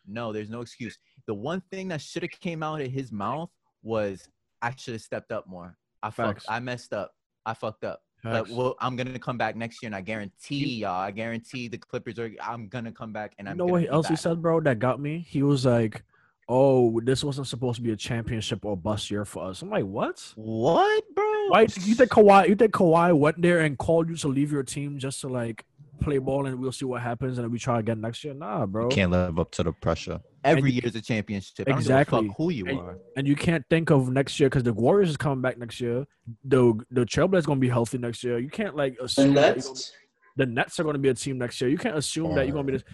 no, 0.06 0.32
there's 0.32 0.48
no 0.50 0.62
excuse. 0.62 0.98
The 1.26 1.34
one 1.34 1.60
thing 1.70 1.88
that 1.88 2.00
should 2.00 2.22
have 2.22 2.30
came 2.32 2.62
out 2.62 2.80
of 2.80 2.90
his 2.90 3.12
mouth 3.12 3.50
was 3.82 4.28
I 4.62 4.74
should 4.74 4.94
have 4.94 5.02
stepped 5.02 5.30
up 5.32 5.46
more. 5.46 5.76
I 6.02 6.10
fucked. 6.10 6.40
Facts. 6.42 6.46
I 6.48 6.60
messed 6.60 6.92
up. 6.94 7.12
I 7.44 7.54
fucked 7.54 7.84
up. 7.84 8.00
Facts. 8.22 8.50
Like, 8.50 8.56
well, 8.56 8.76
I'm 8.80 8.94
gonna 8.94 9.18
come 9.18 9.36
back 9.36 9.56
next 9.56 9.82
year, 9.82 9.88
and 9.88 9.96
I 9.96 10.00
guarantee 10.00 10.76
y'all, 10.76 11.00
I 11.00 11.10
guarantee 11.10 11.66
the 11.66 11.78
Clippers 11.78 12.18
are. 12.20 12.30
I'm 12.40 12.68
gonna 12.68 12.92
come 12.92 13.12
back, 13.12 13.34
and 13.38 13.48
I'm. 13.48 13.56
You 13.56 13.58
know 13.58 13.66
what 13.66 13.82
be 13.82 13.88
else 13.88 14.08
he 14.08 14.14
said, 14.14 14.40
bro? 14.40 14.60
That 14.60 14.78
got 14.78 15.00
me. 15.00 15.26
He 15.28 15.42
was 15.42 15.66
like, 15.66 16.04
"Oh, 16.48 17.00
this 17.00 17.24
wasn't 17.24 17.48
supposed 17.48 17.76
to 17.76 17.82
be 17.82 17.90
a 17.90 17.96
championship 17.96 18.64
or 18.64 18.76
bust 18.76 19.10
year 19.10 19.24
for 19.24 19.44
us." 19.44 19.62
I'm 19.62 19.70
like, 19.70 19.84
"What? 19.84 20.32
What, 20.36 21.04
bro? 21.16 21.48
Why 21.48 21.62
you 21.62 21.96
think 21.96 22.10
Kawhi? 22.10 22.48
You 22.48 22.54
think 22.54 22.72
Kawhi 22.72 23.16
went 23.16 23.42
there 23.42 23.58
and 23.60 23.76
called 23.76 24.08
you 24.08 24.16
to 24.16 24.28
leave 24.28 24.52
your 24.52 24.62
team 24.62 24.98
just 24.98 25.20
to 25.22 25.28
like 25.28 25.64
play 26.00 26.18
ball 26.18 26.46
and 26.46 26.58
we'll 26.60 26.72
see 26.72 26.84
what 26.84 27.02
happens 27.02 27.38
and 27.38 27.50
we 27.50 27.58
try 27.58 27.80
again 27.80 28.00
next 28.00 28.22
year? 28.22 28.34
Nah, 28.34 28.66
bro. 28.66 28.88
Can't 28.88 29.10
live 29.10 29.38
up 29.40 29.50
to 29.52 29.64
the 29.64 29.72
pressure. 29.72 30.20
Every 30.44 30.60
and 30.62 30.72
you- 30.74 30.80
year's 30.82 30.94
a 30.96 31.00
championship. 31.00 31.66
I 31.68 31.70
don't 31.70 31.78
Exactly. 31.78 32.20
give 32.20 32.24
a 32.24 32.28
fuck 32.28 32.36
who 32.36 32.50
you 32.50 32.66
And- 32.66 32.78
are. 32.80 32.98
and 33.16 33.26
you 33.28 33.36
can't 33.36 33.64
think 33.70 33.90
of 33.90 34.10
next 34.10 34.38
year 34.40 34.48
because 34.48 34.62
the 34.64 34.72
Warriors 34.72 35.10
is 35.10 35.16
coming 35.16 35.40
back 35.40 35.58
next 35.58 35.80
year. 35.80 36.06
The 36.44 36.74
the 36.90 37.04
Trailblazers 37.04 37.46
gonna 37.46 37.60
be 37.60 37.68
healthy 37.68 37.98
next 37.98 38.24
year. 38.24 38.38
You 38.38 38.48
can't 38.50 38.74
like 38.76 38.96
The 38.98 39.04
assume 39.04 39.34
that 39.34 39.56
you're 39.56 39.62
gonna- 39.62 39.74
Nets. 39.74 39.92
the 40.36 40.46
Nets 40.46 40.80
are 40.80 40.84
gonna 40.84 40.98
be 40.98 41.08
a 41.08 41.14
team 41.14 41.38
next 41.38 41.60
year. 41.60 41.70
You 41.70 41.78
can't 41.78 41.96
assume 41.96 42.34
that 42.34 42.46
you're 42.46 42.54
gonna 42.54 42.66
be 42.66 42.72
this. 42.72 42.84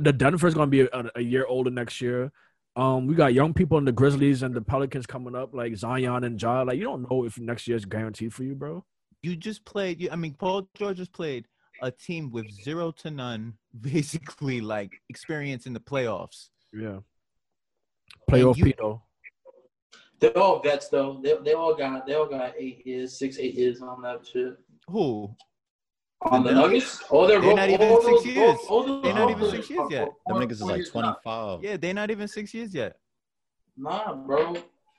The 0.00 0.12
Denver's 0.12 0.54
gonna 0.54 0.70
be 0.70 0.80
a, 0.82 1.10
a 1.14 1.20
year 1.20 1.46
older 1.46 1.70
next 1.70 2.00
year. 2.00 2.32
Um, 2.76 3.06
we 3.06 3.14
got 3.14 3.32
young 3.34 3.54
people 3.54 3.78
in 3.78 3.84
the 3.84 3.92
Grizzlies 3.92 4.42
and 4.42 4.52
the 4.54 4.60
Pelicans 4.60 5.06
coming 5.06 5.36
up, 5.36 5.54
like 5.54 5.76
Zion 5.76 6.24
and 6.24 6.40
Ja. 6.40 6.62
Like 6.62 6.76
you 6.78 6.82
don't 6.84 7.08
know 7.08 7.24
if 7.24 7.38
next 7.38 7.68
year's 7.68 7.84
guaranteed 7.84 8.34
for 8.34 8.42
you, 8.42 8.54
bro. 8.56 8.84
You 9.22 9.36
just 9.36 9.64
played. 9.64 10.00
You, 10.00 10.08
I 10.10 10.16
mean, 10.16 10.34
Paul 10.34 10.68
George 10.74 10.96
just 10.98 11.12
played 11.12 11.46
a 11.82 11.90
team 11.90 12.30
with 12.30 12.50
zero 12.50 12.90
to 12.92 13.10
none, 13.10 13.54
basically 13.80 14.60
like 14.60 14.92
experience 15.08 15.66
in 15.66 15.72
the 15.72 15.80
playoffs. 15.80 16.50
Yeah. 16.76 16.98
Playoff 18.30 18.56
you- 18.56 18.64
Pete 18.64 18.76
though. 18.78 19.02
They're 20.20 20.38
all 20.38 20.60
vets 20.62 20.88
though. 20.88 21.20
They, 21.22 21.34
they 21.44 21.52
all 21.52 21.74
got 21.74 22.06
they 22.06 22.14
all 22.14 22.26
got 22.26 22.54
eight 22.58 22.86
years, 22.86 23.18
six, 23.18 23.38
eight 23.38 23.54
years 23.54 23.82
on 23.82 24.00
that 24.02 24.26
shit. 24.26 24.56
Who? 24.88 25.34
On 26.22 26.42
the 26.42 26.52
Nuggets, 26.52 27.02
all 27.10 27.26
their 27.26 27.40
They're 27.40 27.54
not 27.54 27.68
even 27.68 27.88
all 27.90 28.00
six 28.02 28.16
those- 28.22 28.26
years. 28.26 28.58
all 28.68 28.86
those- 28.86 29.02
They're 29.02 29.12
not 29.14 29.30
even 29.30 29.50
six 29.50 29.68
years 29.68 29.90
yet. 29.90 30.08
four- 30.24 30.38
Them 30.40 30.48
niggas 30.48 30.52
is 30.52 30.62
like 30.62 30.86
25. 30.90 31.62
Yeah, 31.62 31.76
they're 31.76 31.92
not 31.94 32.10
even 32.10 32.26
six 32.28 32.54
years 32.54 32.72
yet. 32.74 32.96
Nah, 33.76 34.14
bro. 34.14 34.54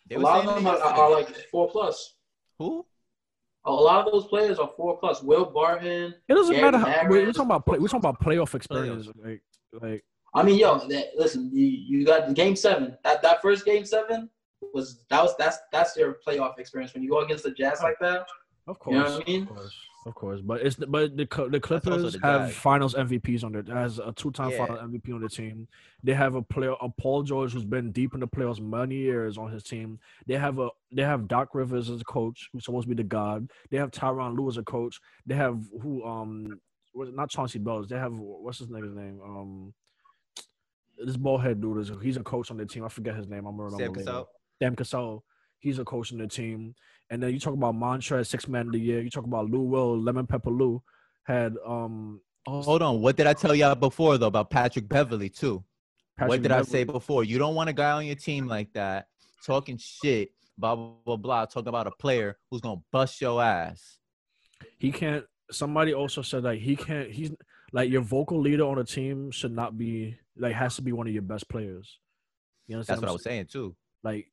They 0.08 0.16
a 0.16 0.20
lot 0.20 0.46
of 0.46 0.56
them 0.56 0.68
are, 0.68 0.78
are 0.78 1.10
like 1.12 1.30
four 1.50 1.70
plus. 1.70 2.16
Who? 2.60 2.86
A 3.64 3.72
lot 3.72 4.06
of 4.06 4.12
those 4.14 4.28
players 4.28 4.60
are 4.60 4.70
four 4.78 5.00
plus. 5.00 5.24
Will 5.24 5.46
Barton. 5.46 6.14
It 6.28 6.34
doesn't 6.36 6.54
Gary 6.54 6.72
matter 6.72 6.78
how 6.78 7.10
we're, 7.10 7.26
we're 7.26 7.34
talking 7.34 7.46
about 7.48 7.66
play, 7.66 7.80
we're 7.80 7.88
talking 7.88 8.08
about 8.08 8.22
playoff 8.22 8.54
experience. 8.54 9.08
Like, 9.24 9.42
like 9.82 10.06
I 10.36 10.44
mean, 10.44 10.60
yo, 10.60 10.86
that, 10.90 11.12
listen, 11.18 11.50
you, 11.54 11.66
you 11.66 12.06
got 12.06 12.28
the 12.28 12.34
game 12.34 12.56
seven. 12.56 12.98
That 13.04 13.22
that 13.22 13.42
first 13.42 13.66
game 13.66 13.86
seven 13.86 14.30
was 14.74 15.06
that 15.10 15.24
was 15.24 15.34
that's 15.38 15.58
that's 15.72 15.96
your 15.96 16.18
playoff 16.28 16.60
experience 16.60 16.94
when 16.94 17.04
you 17.04 17.10
go 17.10 17.20
against 17.22 17.44
the 17.46 17.52
Jazz 17.52 17.82
like 17.82 17.98
that. 18.02 18.26
of 18.68 18.78
You 18.88 18.98
know 18.98 19.04
course, 19.06 19.14
what 19.14 19.24
I 19.28 19.32
mean? 19.32 19.42
of 19.44 19.48
course, 19.50 19.76
of 20.08 20.16
course. 20.16 20.42
But 20.42 20.62
it's 20.62 20.76
but 20.76 21.16
the 21.16 21.26
the 21.50 21.60
Clippers 21.60 22.14
the 22.14 22.20
have 22.22 22.50
Jazz. 22.50 22.56
Finals 22.58 22.96
MVPs 22.96 23.46
on 23.46 23.54
their 23.54 23.64
has 23.74 24.00
a 24.00 24.12
two 24.12 24.32
time 24.32 24.52
Yeah. 24.52 24.66
Final 24.66 24.78
MVP 24.90 25.14
on 25.14 25.22
the 25.22 25.30
team. 25.30 25.70
They 26.04 26.14
have 26.14 26.36
a 26.36 26.42
player, 26.42 26.74
a 26.82 26.90
Paul 26.90 27.24
George 27.24 27.54
who's 27.54 27.64
been 27.64 27.94
deep 27.94 28.14
in 28.14 28.20
the 28.20 28.28
playoffs 28.28 28.60
many 28.60 28.96
years 28.96 29.38
on 29.38 29.52
his 29.52 29.64
team. 29.64 30.00
They 30.28 30.36
have 30.36 30.60
a 30.60 30.70
they 30.92 31.04
have 31.04 31.30
Doc 31.30 31.56
Rivers 31.56 31.90
as 31.90 32.02
a 32.02 32.06
coach 32.06 32.50
who's 32.52 32.66
supposed 32.66 32.90
to 32.90 32.94
be 32.94 33.02
the 33.02 33.08
god. 33.08 33.50
They 33.72 33.78
have 33.78 33.92
Tyronn 33.92 34.36
Lue 34.36 34.50
as 34.50 34.58
a 34.58 34.64
coach. 34.64 35.00
They 35.26 35.36
have 35.36 35.64
who 35.82 36.04
um 36.04 36.60
was 36.94 37.10
not 37.14 37.30
Chauncey 37.30 37.60
Billups. 37.60 37.88
They 37.88 37.98
have 38.00 38.18
what's 38.20 38.60
his 38.60 38.68
nigga's 38.68 38.96
name 38.96 39.22
um. 39.24 39.74
This 41.04 41.18
ballhead 41.18 41.62
dude 41.62 41.80
is 41.80 41.92
he's 42.02 42.18
a 42.18 42.24
coach 42.24 42.52
on 42.52 42.58
the 42.58 42.66
team. 42.66 42.86
I 42.86 42.90
forget 42.90 43.16
his 43.16 43.28
name. 43.28 43.46
I'm 43.46 43.58
gonna 43.58 43.72
Sam 43.72 43.80
remember. 43.80 44.00
later. 44.00 44.12
Cassell? 44.12 44.30
Sam 44.62 44.76
Cassell, 44.76 45.24
he's 45.60 45.80
a 45.80 45.86
coach 45.86 46.12
on 46.12 46.20
the 46.20 46.28
team. 46.28 46.76
And 47.10 47.22
then 47.22 47.34
you 47.34 47.40
talk 47.40 47.54
about 47.54 47.76
Montrez, 47.76 48.28
six 48.28 48.48
man 48.48 48.68
of 48.68 48.74
the 48.74 48.80
year. 48.80 49.02
You 49.02 49.10
talk 49.10 49.26
about 49.26 49.50
Lou 49.50 49.62
Will, 49.62 50.00
Lemon 50.00 50.26
Pepper 50.26 50.50
Lou 50.52 50.82
had 51.24 51.56
um 51.66 52.22
Oh, 52.48 52.62
hold 52.62 52.82
on. 52.84 53.02
What 53.02 53.18
did 53.18 53.26
I 53.26 53.34
tell 53.34 53.56
y'all 53.56 53.74
before 53.76 54.18
though 54.18 54.28
about 54.28 54.50
Patrick 54.50 54.88
Beverley 54.88 55.30
too? 55.30 55.56
what 55.56 56.28
Patrick 56.28 56.42
did 56.44 56.52
I 56.52 56.62
say 56.62 56.84
before? 56.84 57.24
You 57.24 57.38
don't 57.40 57.56
want 57.56 57.70
a 57.70 57.74
guy 57.74 57.92
on 57.92 58.06
your 58.06 58.16
team 58.16 58.48
like 58.48 58.72
that 58.74 59.08
talking 59.46 59.78
shit, 59.78 60.32
blah 60.58 60.76
blah 60.76 60.94
blah 61.06 61.18
blah, 61.18 61.46
talking 61.46 61.68
about 61.68 61.88
a 61.88 61.92
player 61.92 62.38
who's 62.50 62.62
gonna 62.62 62.82
bust 62.92 63.20
your 63.22 63.42
ass. 63.44 63.98
He 64.78 64.92
can't. 64.92 65.26
Somebody 65.52 65.94
also 65.94 66.22
said 66.22 66.44
like 66.44 66.60
he 66.60 66.76
can't. 66.76 67.12
He's 67.12 67.32
like 67.72 67.90
your 67.90 68.02
vocal 68.02 68.40
leader 68.40 68.64
on 68.64 68.80
a 68.80 68.84
team 68.84 69.32
should 69.32 69.52
not 69.52 69.78
be 69.78 70.18
like 70.38 70.54
has 70.54 70.76
to 70.76 70.82
be 70.82 70.92
one 70.92 71.08
of 71.08 71.14
your 71.14 71.24
best 71.24 71.48
players. 71.50 72.00
You 72.68 72.76
understand? 72.76 72.98
That's 72.98 73.02
what 73.02 73.08
I 73.08 73.12
I'm 73.12 73.16
was 73.16 73.24
saying 73.24 73.46
too. 73.48 73.76
Like, 74.04 74.28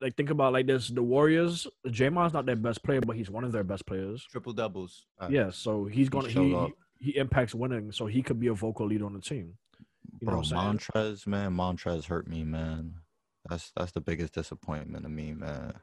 like 0.00 0.16
think 0.16 0.30
about 0.30 0.52
like 0.52 0.66
this: 0.66 0.88
the 0.88 1.02
Warriors. 1.02 1.66
Draymond's 1.86 2.32
not 2.32 2.46
their 2.46 2.56
best 2.56 2.82
player, 2.82 3.00
but 3.00 3.16
he's 3.16 3.30
one 3.30 3.44
of 3.44 3.52
their 3.52 3.64
best 3.64 3.86
players. 3.86 4.26
Triple 4.30 4.52
doubles. 4.52 5.06
Uh, 5.18 5.28
Yeah, 5.30 5.50
so 5.50 5.84
he's 5.84 6.08
gonna 6.08 6.28
he, 6.28 6.50
he 6.50 6.74
he 6.98 7.16
impacts 7.16 7.54
winning, 7.54 7.92
so 7.92 8.06
he 8.06 8.22
could 8.22 8.40
be 8.40 8.46
a 8.46 8.54
vocal 8.54 8.86
leader 8.86 9.06
on 9.06 9.14
the 9.14 9.20
team. 9.20 9.54
You 10.20 10.26
know 10.26 10.32
Bro, 10.32 10.40
what 10.40 10.52
I'm 10.52 10.78
saying? 10.78 11.14
Montrez, 11.14 11.26
man, 11.26 11.52
Montrez 11.52 12.06
hurt 12.06 12.28
me, 12.28 12.44
man. 12.44 12.94
That's 13.48 13.72
that's 13.76 13.92
the 13.92 14.00
biggest 14.00 14.34
disappointment 14.34 15.02
to 15.04 15.08
me, 15.08 15.32
man. 15.32 15.74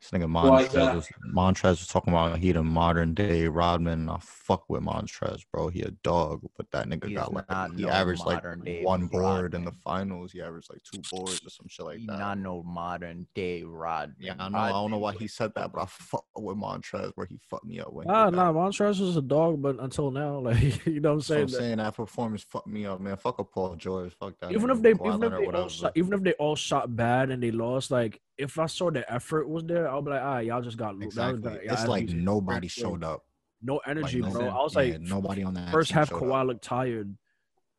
This 0.00 0.10
nigga 0.20 0.30
Why 0.30 0.64
Montrez 0.64 0.72
that? 0.72 0.94
was 0.94 1.08
Montrez 1.34 1.62
was 1.70 1.86
talking 1.86 2.12
about 2.12 2.36
he 2.38 2.52
the 2.52 2.62
modern 2.62 3.14
day 3.14 3.46
Rodman. 3.48 4.10
I 4.10 4.18
fuck 4.20 4.68
with 4.68 4.82
Montrez, 4.82 5.42
bro. 5.50 5.68
He 5.68 5.80
a 5.80 5.90
dog, 6.02 6.42
but 6.58 6.70
that 6.72 6.86
nigga 6.88 7.08
He 7.08 7.14
got 7.14 7.32
like 7.32 7.48
not 7.48 7.70
he 7.74 7.84
no 7.84 7.88
averaged 7.88 8.26
like 8.26 8.42
modern 8.44 8.60
day 8.64 8.82
one 8.82 9.06
board 9.06 9.54
in 9.54 9.64
the 9.64 9.72
finals. 9.72 10.32
He 10.32 10.42
averaged 10.42 10.68
like 10.70 10.82
two 10.82 11.02
boards 11.10 11.46
or 11.46 11.48
some 11.48 11.66
shit 11.68 11.86
like 11.86 11.98
He 12.00 12.06
that. 12.06 12.18
not 12.18 12.38
no 12.38 12.62
modern 12.64 13.26
day 13.34 13.62
Rodman. 13.62 14.16
yeah, 14.20 14.34
I 14.38 14.48
know. 14.50 14.58
I 14.58 14.68
don't 14.70 14.90
know 14.90 14.98
why 14.98 15.12
he 15.14 15.26
said 15.26 15.52
that, 15.54 15.72
but 15.72 15.80
I 15.82 15.86
fuck 15.86 16.24
with 16.36 16.56
Montrez 16.58 17.12
where 17.14 17.26
he 17.26 17.38
fucked 17.48 17.64
me 17.64 17.80
up 17.80 17.90
when. 17.92 18.06
Nah, 18.06 18.28
nah, 18.28 18.52
Montrez 18.52 19.00
was 19.00 19.16
a 19.16 19.22
dog, 19.22 19.62
but 19.62 19.78
until 19.80 20.10
now, 20.10 20.38
like 20.40 20.84
you 20.86 21.00
know 21.00 21.10
what 21.10 21.14
I'm 21.14 21.20
So 21.22 21.34
I'm 21.34 21.38
saying. 21.38 21.46
That- 21.46 21.56
saying 21.56 21.76
that 21.78 21.94
performance 21.96 22.42
fucked 22.42 22.66
me 22.66 22.84
up, 22.84 23.00
man. 23.00 23.16
Fuck 23.16 23.38
a 23.38 23.44
Paul 23.44 23.76
George. 23.76 24.12
Fuck 24.12 24.34
that. 24.40 24.52
even 24.52 24.68
nigga 24.68 24.76
if 24.76 24.82
they 24.82 24.90
even 24.90 25.22
if 25.22 25.30
they 25.38 25.46
all 25.46 25.68
shot, 25.68 25.92
even 25.94 26.12
if 26.12 26.22
they 26.22 26.32
all 26.34 26.56
shot 26.56 26.94
bad 26.94 27.30
and 27.30 27.42
they 27.42 27.50
lost, 27.52 27.90
like 27.90 28.20
if 28.36 28.58
I 28.58 28.66
saw 28.66 28.90
the 28.90 29.10
effort 29.12 29.48
was 29.48 29.64
there, 29.64 29.88
I'll 29.88 30.02
be 30.02 30.10
like, 30.10 30.22
ah, 30.22 30.38
y'all 30.38 30.62
just 30.62 30.76
got 30.76 30.94
y'all 30.94 31.00
just 31.00 31.04
Exactly. 31.06 31.42
got- 31.42 31.64
It's 31.64 31.86
like 31.86 32.08
nobody 32.08 32.66
Yeah. 32.66 32.70
showed 32.70 33.04
up. 33.04 33.24
no 33.62 33.78
energy, 33.86 34.20
like, 34.20 34.32
bro. 34.32 34.48
I 34.48 34.62
was 34.62 34.74
Yeah, 34.74 34.80
like, 34.80 35.00
nobody 35.00 35.42
on 35.42 35.54
that 35.54 35.70
first 35.70 35.90
half 35.90 36.10
showed 36.10 36.20
Kawhi 36.22 36.40
up. 36.42 36.46
looked 36.48 36.64
tired. 36.64 37.16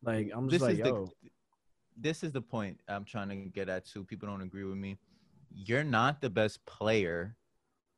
Like 0.02 0.30
I'm 0.34 0.48
just 0.48 0.60
this 0.60 0.62
like, 0.62 0.72
is 0.72 0.78
yo, 0.80 1.06
the 1.22 1.30
this 1.96 2.22
is 2.24 2.32
the 2.32 2.42
point 2.42 2.80
I'm 2.88 3.04
trying 3.04 3.28
to 3.28 3.36
get 3.36 3.68
at 3.68 3.84
too. 3.86 4.02
People 4.04 4.28
don't 4.28 4.42
agree 4.42 4.64
with 4.64 4.76
me. 4.76 4.98
You're 5.54 5.84
not 5.84 6.20
the 6.20 6.28
best 6.28 6.64
player 6.66 7.36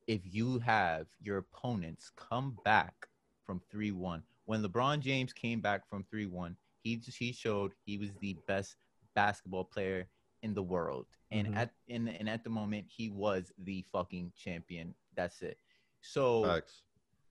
if 0.07 0.21
you 0.25 0.59
have 0.59 1.07
your 1.21 1.39
opponents 1.39 2.11
come 2.17 2.59
back 2.65 3.09
from 3.45 3.61
3-1. 3.73 4.23
When 4.45 4.63
LeBron 4.63 5.01
James 5.01 5.33
came 5.33 5.61
back 5.61 5.89
from 5.89 6.05
3-1, 6.13 6.57
he 6.83 6.97
just 6.97 7.17
he 7.19 7.33
showed 7.33 7.73
he 7.87 7.97
was 7.99 8.11
the 8.21 8.37
best 8.47 8.77
basketball 9.15 9.65
player 9.65 10.09
in 10.43 10.55
the 10.55 10.63
world. 10.63 11.07
And 11.31 11.49
Mhm. 11.49 11.57
at 11.57 11.75
in 11.89 12.09
and 12.09 12.29
at 12.29 12.43
the 12.45 12.51
moment 12.51 12.87
he 12.89 13.11
was 13.11 13.53
the 13.59 13.83
fucking 13.93 14.33
champion. 14.37 14.95
That's 15.15 15.43
it. 15.43 15.59
So 16.01 16.45
Facts. 16.45 16.83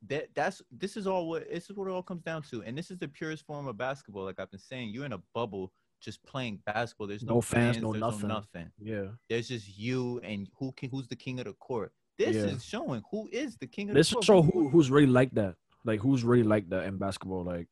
that 0.08 0.30
that's 0.36 0.62
this 0.72 0.96
is 0.98 1.08
all 1.08 1.28
what 1.28 1.50
this 1.50 1.70
is 1.70 1.76
what 1.76 1.88
it 1.88 1.92
all 1.92 2.04
comes 2.04 2.22
down 2.22 2.44
to 2.44 2.62
and 2.64 2.78
this 2.78 2.92
is 2.92 2.98
the 3.00 3.08
purest 3.08 3.46
form 3.46 3.66
of 3.68 3.78
basketball 3.78 4.26
like 4.26 4.40
i've 4.40 4.52
been 4.52 4.60
saying 4.60 4.90
you're 4.90 5.06
in 5.06 5.14
a 5.14 5.22
bubble 5.34 5.72
just 6.00 6.22
playing 6.24 6.62
basketball 6.68 7.08
there's 7.08 7.24
no, 7.24 7.36
No 7.36 7.42
fans, 7.42 7.78
fans, 7.78 7.82
no 7.84 7.92
there's 7.94 8.02
nothing. 8.02 8.28
no 8.28 8.36
nothing 8.36 8.72
yeah. 8.80 9.08
there's 9.30 9.48
just 9.48 9.76
you 9.76 10.20
and 10.20 10.48
who 10.60 10.72
can 10.74 10.92
who's 10.92 11.08
the 11.08 11.16
king 11.16 11.40
of 11.40 11.46
the 11.46 11.54
court 11.54 11.92
this 12.20 12.36
Yeah. 12.36 12.44
is 12.44 12.64
showing 12.64 13.02
who 13.10 13.28
is 13.32 13.58
the 13.58 13.66
king 13.66 13.90
of 13.90 13.96
This 13.96 14.10
the 14.10 14.16
court 14.16 14.26
show 14.26 14.42
who 14.44 14.70
who's 14.70 14.92
really 14.92 15.08
like 15.12 15.32
that. 15.32 15.56
Like 15.86 16.00
who's 16.02 16.24
really 16.24 16.44
like 16.44 16.68
that 16.70 16.86
in 16.86 16.98
basketball. 16.98 17.44
Like, 17.44 17.68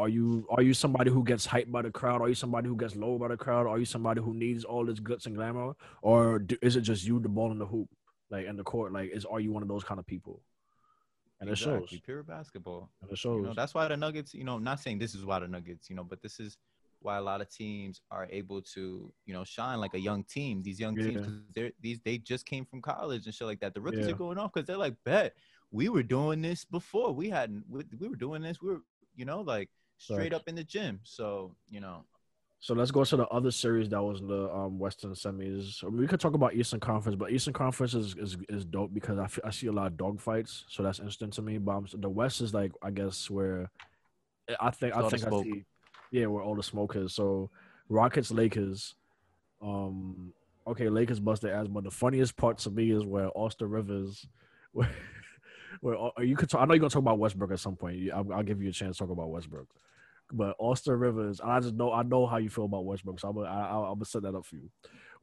are 0.00 0.08
you 0.08 0.46
are 0.50 0.62
you 0.62 0.74
somebody 0.74 1.10
who 1.10 1.22
gets 1.30 1.46
hyped 1.46 1.70
by 1.70 1.82
the 1.82 1.90
crowd? 1.90 2.20
Are 2.22 2.28
you 2.28 2.34
somebody 2.44 2.68
who 2.68 2.76
gets 2.76 2.96
low 2.96 3.18
by 3.18 3.28
the 3.28 3.36
crowd? 3.36 3.66
Are 3.66 3.78
you 3.78 3.84
somebody 3.84 4.20
who 4.26 4.32
needs 4.34 4.64
all 4.64 4.84
this 4.86 5.00
guts 5.00 5.26
and 5.26 5.36
glamour? 5.36 5.74
Or 6.02 6.38
do, 6.38 6.56
is 6.62 6.76
it 6.76 6.82
just 6.82 7.04
you, 7.06 7.20
the 7.20 7.28
ball 7.28 7.50
in 7.52 7.58
the 7.58 7.66
hoop, 7.66 7.88
like 8.30 8.46
in 8.46 8.56
the 8.56 8.64
court? 8.64 8.92
Like, 8.92 9.10
is 9.12 9.24
are 9.24 9.40
you 9.40 9.52
one 9.52 9.62
of 9.62 9.68
those 9.68 9.84
kind 9.84 10.00
of 10.00 10.06
people? 10.06 10.42
And 11.40 11.48
it 11.48 11.56
shows. 11.56 11.88
pure 12.04 12.22
basketball 12.22 12.90
And 13.02 13.10
it 13.10 13.18
shows. 13.18 13.36
you 13.36 13.42
know 13.46 13.54
that's 13.54 13.74
why 13.74 13.88
the 13.88 13.96
nuggets 13.96 14.34
you 14.34 14.44
know 14.44 14.56
I'm 14.56 14.64
not 14.64 14.80
saying 14.80 14.98
this 14.98 15.14
is 15.14 15.24
why 15.24 15.38
the 15.38 15.48
nuggets 15.48 15.88
you 15.88 15.96
know 15.96 16.04
but 16.04 16.20
this 16.20 16.38
is 16.38 16.58
why 17.00 17.16
a 17.16 17.22
lot 17.22 17.40
of 17.40 17.48
teams 17.48 18.02
are 18.10 18.26
able 18.30 18.60
to 18.74 19.10
you 19.24 19.32
know 19.32 19.42
shine 19.42 19.78
like 19.80 19.94
a 19.94 19.98
young 20.00 20.22
team 20.24 20.62
these 20.62 20.78
young 20.78 20.96
teams 20.96 21.26
Yeah. 21.26 21.32
they're 21.54 21.70
these 21.80 21.98
they 22.04 22.18
just 22.18 22.44
came 22.44 22.66
from 22.66 22.82
college 22.82 23.24
and 23.24 23.34
shit 23.34 23.46
like 23.46 23.60
that 23.60 23.72
the 23.72 23.80
rookies 23.80 24.06
Yeah. 24.06 24.12
are 24.12 24.18
going 24.18 24.36
off 24.36 24.52
because 24.52 24.66
they're 24.66 24.76
like 24.86 24.96
bet 25.02 25.34
we 25.70 25.88
were 25.88 26.02
doing 26.02 26.42
this 26.42 26.66
before 26.66 27.10
we 27.14 27.30
hadn't 27.30 27.64
we, 27.70 27.84
we 27.98 28.08
were 28.08 28.16
doing 28.16 28.42
this 28.42 28.60
we 28.60 28.68
were 28.72 28.82
you 29.16 29.24
know 29.24 29.40
like 29.40 29.70
straight 30.00 30.32
Facts. 30.32 30.40
up 30.40 30.48
in 30.48 30.54
the 30.54 30.64
gym 30.64 30.98
so 31.04 31.54
you 31.68 31.80
know 31.80 32.04
So 32.62 32.74
let's 32.74 32.90
go 32.90 33.04
to 33.04 33.16
the 33.16 33.26
other 33.28 33.50
series 33.50 33.88
that 33.88 34.02
was 34.02 34.20
in 34.20 34.28
the 34.28 34.50
um, 34.52 34.78
Western 34.78 35.12
semis. 35.12 35.82
I 35.82 35.88
mean, 35.88 36.00
we 36.00 36.06
could 36.06 36.20
talk 36.20 36.34
about 36.34 36.52
Eastern 36.54 36.78
Conference, 36.80 37.16
but 37.16 37.32
Eastern 37.32 37.54
Conference 37.54 37.94
is 37.94 38.14
is, 38.16 38.36
is 38.50 38.64
dope 38.66 38.92
because 38.92 39.18
I, 39.18 39.48
I 39.48 39.50
see 39.50 39.68
a 39.68 39.72
lot 39.72 39.86
of 39.86 39.96
dog 39.96 40.20
fights, 40.20 40.64
so 40.68 40.82
that's 40.82 40.98
interesting 40.98 41.30
to 41.30 41.42
me. 41.42 41.56
But 41.56 41.72
I'm, 41.72 41.86
the 41.94 42.10
West 42.10 42.42
is 42.42 42.52
like 42.52 42.72
I 42.82 42.90
guess 42.90 43.30
where 43.30 43.70
I 44.60 44.70
think 44.70 44.94
I 44.94 45.00
think 45.08 45.24
I 45.24 45.28
smoke. 45.28 45.44
see, 45.44 45.64
yeah, 46.10 46.26
where 46.26 46.42
all 46.42 46.54
the 46.54 46.62
smoke 46.62 46.96
is. 46.96 47.14
So 47.14 47.50
Rockets, 47.88 48.30
Lakers, 48.30 48.94
um, 49.62 50.32
okay, 50.66 50.88
Lakers 50.88 51.20
bust 51.20 51.42
their 51.42 51.54
ass, 51.54 51.66
but 51.68 51.84
the 51.84 51.90
funniest 51.90 52.36
part 52.36 52.58
to 52.58 52.70
me 52.70 52.90
is 52.90 53.04
where 53.04 53.30
Austin 53.34 53.70
Rivers, 53.70 54.26
where, 54.72 54.90
where 55.80 56.12
you 56.22 56.36
could 56.36 56.50
talk, 56.50 56.60
I 56.60 56.64
know 56.66 56.74
you're 56.74 56.80
gonna 56.80 56.90
talk 56.90 57.02
about 57.02 57.18
Westbrook 57.18 57.52
at 57.52 57.60
some 57.60 57.76
point. 57.76 58.10
I'll, 58.12 58.32
I'll 58.32 58.42
give 58.42 58.62
you 58.62 58.70
a 58.70 58.72
chance 58.72 58.96
to 58.96 59.04
talk 59.04 59.10
about 59.10 59.30
Westbrook. 59.30 59.68
But 60.32 60.56
Austin 60.58 60.94
Rivers, 60.94 61.40
I 61.40 61.60
just 61.60 61.74
know 61.74 61.92
I 61.92 62.02
know 62.02 62.26
how 62.26 62.36
you 62.38 62.50
feel 62.50 62.64
about 62.64 62.84
Westbrook, 62.84 63.20
so 63.20 63.28
I'm 63.28 63.34
gonna 63.34 63.48
I, 63.48 63.76
I'm 63.76 63.94
gonna 63.94 64.04
set 64.04 64.22
that 64.22 64.34
up 64.34 64.46
for 64.46 64.56
you. 64.56 64.70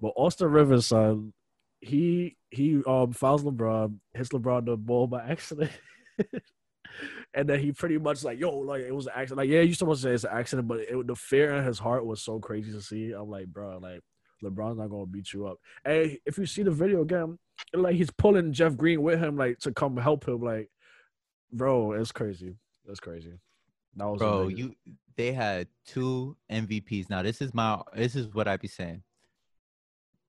But 0.02 0.14
Austin 0.16 0.52
Rivers, 0.52 0.88
son, 0.88 1.34
he 1.82 2.38
he 2.50 2.82
um 2.86 3.14
fouls 3.14 3.44
LeBron, 3.44 3.96
hits 4.14 4.30
LeBron 4.30 4.66
the 4.66 4.78
ball 4.78 5.08
by 5.08 5.24
accident, 5.24 5.72
and 7.34 7.48
then 7.48 7.60
he 7.60 7.72
pretty 7.72 7.98
much 7.98 8.24
like 8.24 8.40
yo, 8.40 8.58
like 8.58 8.82
it 8.82 8.94
was 8.94 9.08
an 9.08 9.14
accident. 9.16 9.38
Like 9.38 9.50
yeah, 9.50 9.62
you 9.62 9.74
supposed 9.74 10.02
to 10.04 10.10
say 10.10 10.14
it's 10.14 10.24
an 10.24 10.32
accident, 10.34 10.68
but 10.68 10.80
it, 10.80 11.08
the 11.08 11.16
fear 11.16 11.56
in 11.56 11.66
his 11.66 11.80
heart 11.80 12.06
was 12.06 12.22
so 12.22 12.40
crazy 12.40 12.72
to 12.72 12.82
see. 12.82 13.12
I'm 13.12 13.30
like, 13.30 13.48
bro, 13.48 13.78
like 13.78 14.02
LeBron's 14.44 14.78
not 14.78 14.90
gonna 14.90 15.06
beat 15.06 15.34
you 15.34 15.48
up. 15.48 15.58
And 15.86 16.18
if 16.26 16.38
you 16.38 16.46
see 16.46 16.64
the 16.64 16.72
video 16.72 17.02
again, 17.02 17.38
like 17.74 17.96
he's 17.96 18.12
pulling 18.12 18.54
Jeff 18.54 18.76
Green 18.76 19.02
with 19.02 19.20
him, 19.20 19.38
like 19.38 19.60
to 19.60 19.72
come 19.72 19.98
help 19.98 20.28
him. 20.28 20.42
Like, 20.42 20.70
bro, 21.52 21.94
it's 21.94 22.12
crazy. 22.12 22.56
That's 22.86 23.00
crazy. 23.00 23.34
That 23.96 24.06
was 24.08 24.20
bro 24.20 24.42
amazing. 24.42 24.58
you 24.58 24.96
they 25.16 25.32
had 25.34 25.68
two 25.86 26.38
mvps 26.52 27.10
now 27.10 27.24
this 27.24 27.42
is 27.42 27.54
my 27.54 27.82
this 27.96 28.16
is 28.16 28.28
what 28.34 28.48
i 28.48 28.56
be 28.58 28.68
saying 28.68 29.02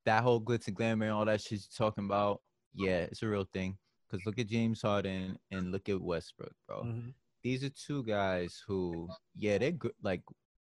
that 0.06 0.22
whole 0.22 0.40
glitz 0.40 0.66
and 0.68 0.76
glamour 0.76 1.04
and 1.04 1.12
all 1.12 1.26
that 1.26 1.40
shit 1.42 1.52
you're 1.60 1.86
talking 1.86 2.06
about, 2.06 2.40
yeah, 2.72 3.00
it's 3.00 3.22
a 3.22 3.28
real 3.28 3.44
thing. 3.52 3.76
Because 4.08 4.24
look 4.24 4.38
at 4.38 4.46
James 4.46 4.80
Harden 4.80 5.38
and 5.50 5.70
look 5.70 5.90
at 5.90 6.00
Westbrook, 6.00 6.54
bro. 6.66 6.84
Mhm. 6.84 7.12
These 7.42 7.62
are 7.62 7.68
two 7.68 8.02
guys 8.04 8.62
who, 8.66 9.06
yeah, 9.36 9.58
they're 9.58 9.72
good. 9.72 9.92
Like 10.02 10.22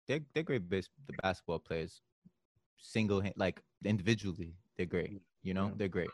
they're 0.06 0.20
they're 0.34 0.42
great 0.42 0.68
bas- 0.68 0.90
the 1.06 1.14
basketball 1.22 1.58
players. 1.58 2.02
Single 2.76 3.22
hand, 3.22 3.32
like 3.38 3.62
individually, 3.82 4.52
they're 4.76 4.84
great. 4.84 5.22
You 5.42 5.54
know, 5.54 5.72
they're 5.74 5.88
great. 5.88 6.10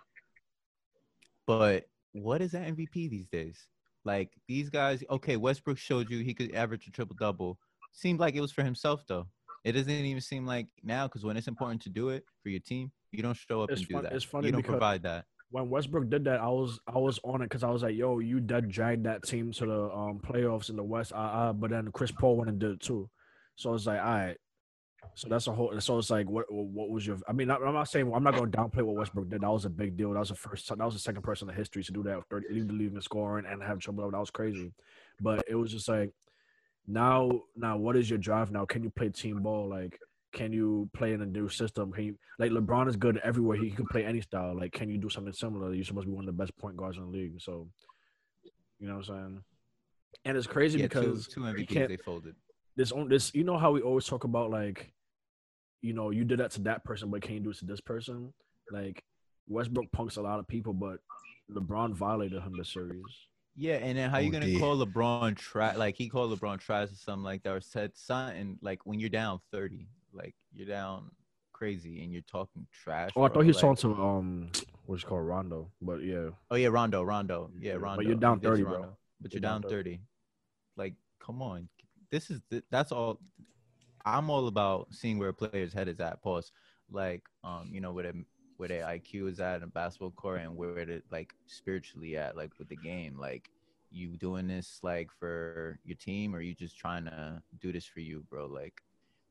But 1.46 1.88
what 2.12 2.40
is 2.42 2.52
that 2.52 2.68
MVP 2.68 3.08
these 3.08 3.26
days? 3.26 3.66
Like 4.06 4.30
these 4.48 4.70
guys, 4.70 5.02
okay, 5.10 5.36
Westbrook 5.36 5.78
showed 5.78 6.08
you 6.10 6.22
he 6.22 6.32
could 6.32 6.54
average 6.54 6.86
a 6.86 6.90
triple 6.92 7.16
double. 7.18 7.58
Seemed 7.92 8.20
like 8.20 8.34
it 8.36 8.40
was 8.40 8.52
for 8.52 8.62
himself 8.62 9.04
though. 9.06 9.26
It 9.64 9.72
doesn't 9.72 9.90
even 9.90 10.20
seem 10.20 10.46
like 10.46 10.68
now 10.84 11.08
because 11.08 11.24
when 11.24 11.36
it's 11.36 11.48
important 11.48 11.82
to 11.82 11.88
do 11.90 12.10
it 12.10 12.24
for 12.42 12.50
your 12.50 12.60
team, 12.60 12.92
you 13.10 13.22
don't 13.22 13.36
show 13.36 13.62
up 13.62 13.70
It's 13.70 13.80
and 13.80 13.88
do 13.88 14.02
that. 14.02 14.12
it's 14.12 14.24
funny 14.24 14.46
you 14.46 14.52
don't 14.52 14.64
provide 14.64 15.02
that. 15.02 15.24
when 15.50 15.68
Westbrook 15.70 16.08
did 16.08 16.24
that, 16.24 16.40
I 16.40 16.48
was 16.48 16.78
I 16.86 16.98
was 16.98 17.18
on 17.24 17.42
it 17.42 17.46
because 17.46 17.64
I 17.64 17.70
was 17.70 17.82
like, 17.82 17.96
"Yo, 17.96 18.20
you 18.20 18.38
dead 18.38 18.68
dragged 18.68 19.04
that 19.06 19.24
team 19.24 19.50
to 19.52 19.66
the 19.66 19.82
um 19.90 20.20
playoffs 20.20 20.70
in 20.70 20.76
the 20.76 20.84
West." 20.84 21.12
Uh, 21.12 21.16
uh, 21.16 21.52
but 21.52 21.70
then 21.70 21.90
Chris 21.92 22.12
Paul 22.12 22.36
went 22.36 22.50
and 22.50 22.60
did 22.60 22.70
it 22.70 22.80
too, 22.80 23.10
so 23.56 23.74
it's 23.74 23.86
like, 23.86 23.98
all 24.00 24.04
right. 24.06 24.36
So 25.14 25.28
that's 25.28 25.46
a 25.46 25.52
whole. 25.52 25.78
So 25.80 25.98
it's 25.98 26.10
like, 26.10 26.28
what 26.28 26.44
what 26.52 26.90
was 26.90 27.06
your? 27.06 27.18
I 27.28 27.32
mean, 27.32 27.50
I'm 27.50 27.62
not 27.62 27.88
saying 27.88 28.10
I'm 28.14 28.22
not 28.22 28.34
going 28.34 28.50
to 28.50 28.58
downplay 28.58 28.82
what 28.82 28.96
Westbrook 28.96 29.30
did. 29.30 29.40
That 29.40 29.50
was 29.50 29.64
a 29.64 29.70
big 29.70 29.96
deal. 29.96 30.12
That 30.12 30.20
was 30.20 30.28
the 30.30 30.34
first. 30.34 30.68
That 30.68 30.78
was 30.78 30.94
the 30.94 31.00
second 31.00 31.22
person 31.22 31.48
in 31.48 31.54
the 31.54 31.58
history 31.58 31.82
to 31.84 31.92
do 31.92 32.02
that. 32.04 32.22
Thirty, 32.30 32.46
in 32.58 33.00
scoring 33.00 33.46
and 33.48 33.62
have 33.62 33.78
trouble. 33.78 34.10
That 34.10 34.18
was 34.18 34.30
crazy. 34.30 34.72
But 35.20 35.44
it 35.48 35.54
was 35.54 35.72
just 35.72 35.88
like, 35.88 36.12
now, 36.86 37.42
now, 37.56 37.76
what 37.76 37.96
is 37.96 38.08
your 38.08 38.18
drive 38.18 38.50
now? 38.50 38.64
Can 38.64 38.82
you 38.82 38.90
play 38.90 39.08
team 39.08 39.42
ball? 39.42 39.68
Like, 39.68 39.98
can 40.32 40.52
you 40.52 40.88
play 40.94 41.14
in 41.14 41.22
a 41.22 41.26
new 41.26 41.48
system? 41.48 41.92
Can 41.92 42.04
you 42.04 42.18
like 42.38 42.50
LeBron 42.50 42.88
is 42.88 42.96
good 42.96 43.18
everywhere. 43.24 43.56
He 43.56 43.70
can 43.70 43.86
play 43.86 44.04
any 44.04 44.20
style. 44.20 44.56
Like, 44.56 44.72
can 44.72 44.90
you 44.90 44.98
do 44.98 45.08
something 45.08 45.32
similar? 45.32 45.72
You're 45.72 45.84
supposed 45.84 46.06
to 46.06 46.10
be 46.10 46.16
one 46.16 46.28
of 46.28 46.36
the 46.36 46.42
best 46.42 46.56
point 46.58 46.76
guards 46.76 46.98
in 46.98 47.04
the 47.04 47.10
league. 47.10 47.40
So, 47.40 47.68
you 48.78 48.86
know 48.86 48.96
what 48.96 49.08
I'm 49.08 49.14
saying? 49.14 49.44
And 50.26 50.36
it's 50.36 50.46
crazy 50.46 50.78
Yeah, 50.78 50.86
because 50.86 51.26
two 51.26 51.40
you 51.40 51.46
MVPs 51.46 51.88
they 51.88 51.96
folded. 51.96 52.34
This 52.76 52.92
on 52.92 53.08
this. 53.08 53.34
You 53.34 53.44
know 53.44 53.58
how 53.58 53.72
we 53.72 53.80
always 53.80 54.04
talk 54.06 54.24
about 54.24 54.50
like, 54.50 54.92
you 55.82 55.92
know, 55.92 56.10
you 56.10 56.24
did 56.24 56.38
that 56.40 56.50
to 56.52 56.60
that 56.62 56.84
person, 56.84 57.10
but 57.10 57.22
can 57.22 57.34
you 57.34 57.40
do 57.40 57.50
it 57.50 57.58
to 57.58 57.64
this 57.64 57.80
person? 57.80 58.32
Like, 58.70 59.02
Westbrook 59.48 59.90
punks 59.92 60.16
a 60.16 60.22
lot 60.22 60.38
of 60.40 60.48
people, 60.48 60.72
but 60.72 60.98
LeBron 61.50 61.92
violated 61.94 62.42
him 62.42 62.54
this 62.56 62.72
series. 62.72 63.02
Yeah, 63.54 63.76
and 63.76 63.96
then 63.96 64.10
how 64.10 64.18
you 64.18 64.30
gonna 64.30 64.52
OD. 64.52 64.58
call 64.60 64.84
LeBron 64.84 65.36
trash? 65.36 65.76
Like 65.76 65.94
he 65.96 66.08
called 66.08 66.38
LeBron 66.38 66.58
trash 66.60 66.90
or 66.90 66.96
something 66.96 67.22
like 67.24 67.42
that, 67.44 67.52
or 67.52 67.60
said 67.60 67.92
something 67.94 68.58
like 68.60 68.84
when 68.84 68.98
you're 69.00 69.08
down 69.08 69.40
thirty, 69.50 69.88
like 70.12 70.34
you're 70.54 70.66
down 70.68 71.10
crazy 71.54 72.02
and 72.02 72.12
you're 72.12 72.20
talking 72.30 72.66
trash. 72.82 73.10
Oh, 73.16 73.22
I 73.22 73.28
thought 73.28 73.42
he 73.42 73.48
was 73.48 73.56
like- 73.62 73.78
talking 73.78 73.94
to 73.94 74.02
um, 74.02 74.50
what's 74.84 75.04
it 75.04 75.06
called 75.06 75.26
Rondo, 75.26 75.70
but 75.80 76.02
yeah, 76.02 76.28
Oh 76.50 76.56
yeah, 76.56 76.68
Rondo, 76.68 77.02
Rondo, 77.02 77.50
yeah, 77.58 77.68
Yeah, 77.68 77.74
but 77.76 77.82
Rondo. 77.82 78.02
you're 78.02 78.14
down 78.16 78.40
30, 78.40 78.62
to 78.62 78.68
bro. 78.68 78.96
But 79.22 79.32
You're 79.32 79.38
you're 79.38 79.40
down 79.40 79.62
down 79.62 79.70
30. 79.70 79.70
thirty. 79.70 80.00
Like, 80.76 80.94
come 81.24 81.40
on, 81.40 81.68
this 82.10 82.30
is 82.30 82.40
th- 82.50 82.64
that's 82.70 82.92
all. 82.92 83.20
I'm 84.04 84.30
all 84.30 84.46
about 84.46 84.88
seeing 84.92 85.18
where 85.18 85.30
a 85.30 85.34
player's 85.34 85.72
head 85.72 85.88
is 85.88 86.00
at. 86.00 86.22
Pause. 86.22 86.52
Like, 86.90 87.22
um, 87.42 87.70
you 87.72 87.80
know, 87.80 87.92
where 87.92 88.04
their 88.04 88.14
where 88.56 88.68
their 88.68 88.84
IQ 88.84 89.30
is 89.30 89.40
at 89.40 89.56
in 89.56 89.62
a 89.64 89.66
basketball 89.66 90.12
court 90.12 90.40
and 90.40 90.56
where 90.56 90.78
it 90.78 91.04
like 91.10 91.34
spiritually 91.46 92.16
at, 92.16 92.36
like 92.36 92.52
with 92.58 92.68
the 92.68 92.76
game. 92.76 93.18
Like, 93.18 93.50
you 93.90 94.16
doing 94.16 94.46
this 94.46 94.78
like 94.82 95.10
for 95.18 95.78
your 95.84 95.96
team, 95.96 96.34
or 96.34 96.40
you 96.40 96.54
just 96.54 96.78
trying 96.78 97.04
to 97.06 97.42
do 97.60 97.72
this 97.72 97.86
for 97.86 98.00
you, 98.00 98.24
bro? 98.30 98.46
Like, 98.46 98.74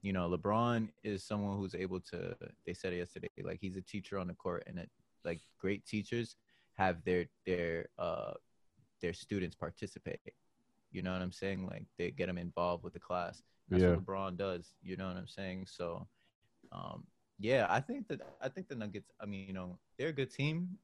you 0.02 0.14
know, 0.14 0.30
LeBron 0.30 0.90
is 1.04 1.24
someone 1.24 1.58
who's 1.58 1.76
able 1.76 2.00
to. 2.12 2.36
They 2.66 2.74
said 2.74 2.94
it 2.94 2.98
yesterday. 2.98 3.30
Like, 3.44 3.60
he's 3.62 3.78
a 3.78 3.82
teacher 3.82 4.18
on 4.18 4.28
the 4.28 4.34
court, 4.34 4.64
and 4.68 4.78
it 4.78 4.90
like 5.24 5.42
great 5.60 5.86
teachers 5.86 6.36
have 6.74 7.04
their 7.04 7.26
their 7.46 7.88
uh 7.98 8.34
their 9.02 9.14
students 9.14 9.56
participate. 9.56 10.20
You 10.96 11.02
know 11.02 11.12
what 11.12 11.22
I'm 11.22 11.32
saying? 11.34 11.68
Like 11.68 11.86
they 11.98 12.10
get 12.12 12.28
them 12.28 12.38
involved 12.38 12.84
with 12.86 12.94
the 12.94 13.00
class. 13.02 13.44
That's 13.70 13.84
Yeah. 13.84 13.90
what 13.96 14.06
LeBron 14.06 14.38
does. 14.38 14.74
You 14.82 14.96
know 14.96 15.08
what 15.08 15.18
I'm 15.18 15.28
saying? 15.28 15.66
So, 15.68 16.08
um, 16.72 17.04
yeah, 17.38 17.68
I 17.70 17.82
think 17.82 18.08
that 18.08 18.22
I 18.42 18.48
think 18.48 18.70
the 18.70 18.76
Nuggets. 18.76 19.12
I 19.20 19.26
mean, 19.26 19.46
you 19.46 19.54
know, 19.54 19.78
they're 19.98 20.10
a 20.10 20.14
good 20.14 20.32
team, 20.32 20.78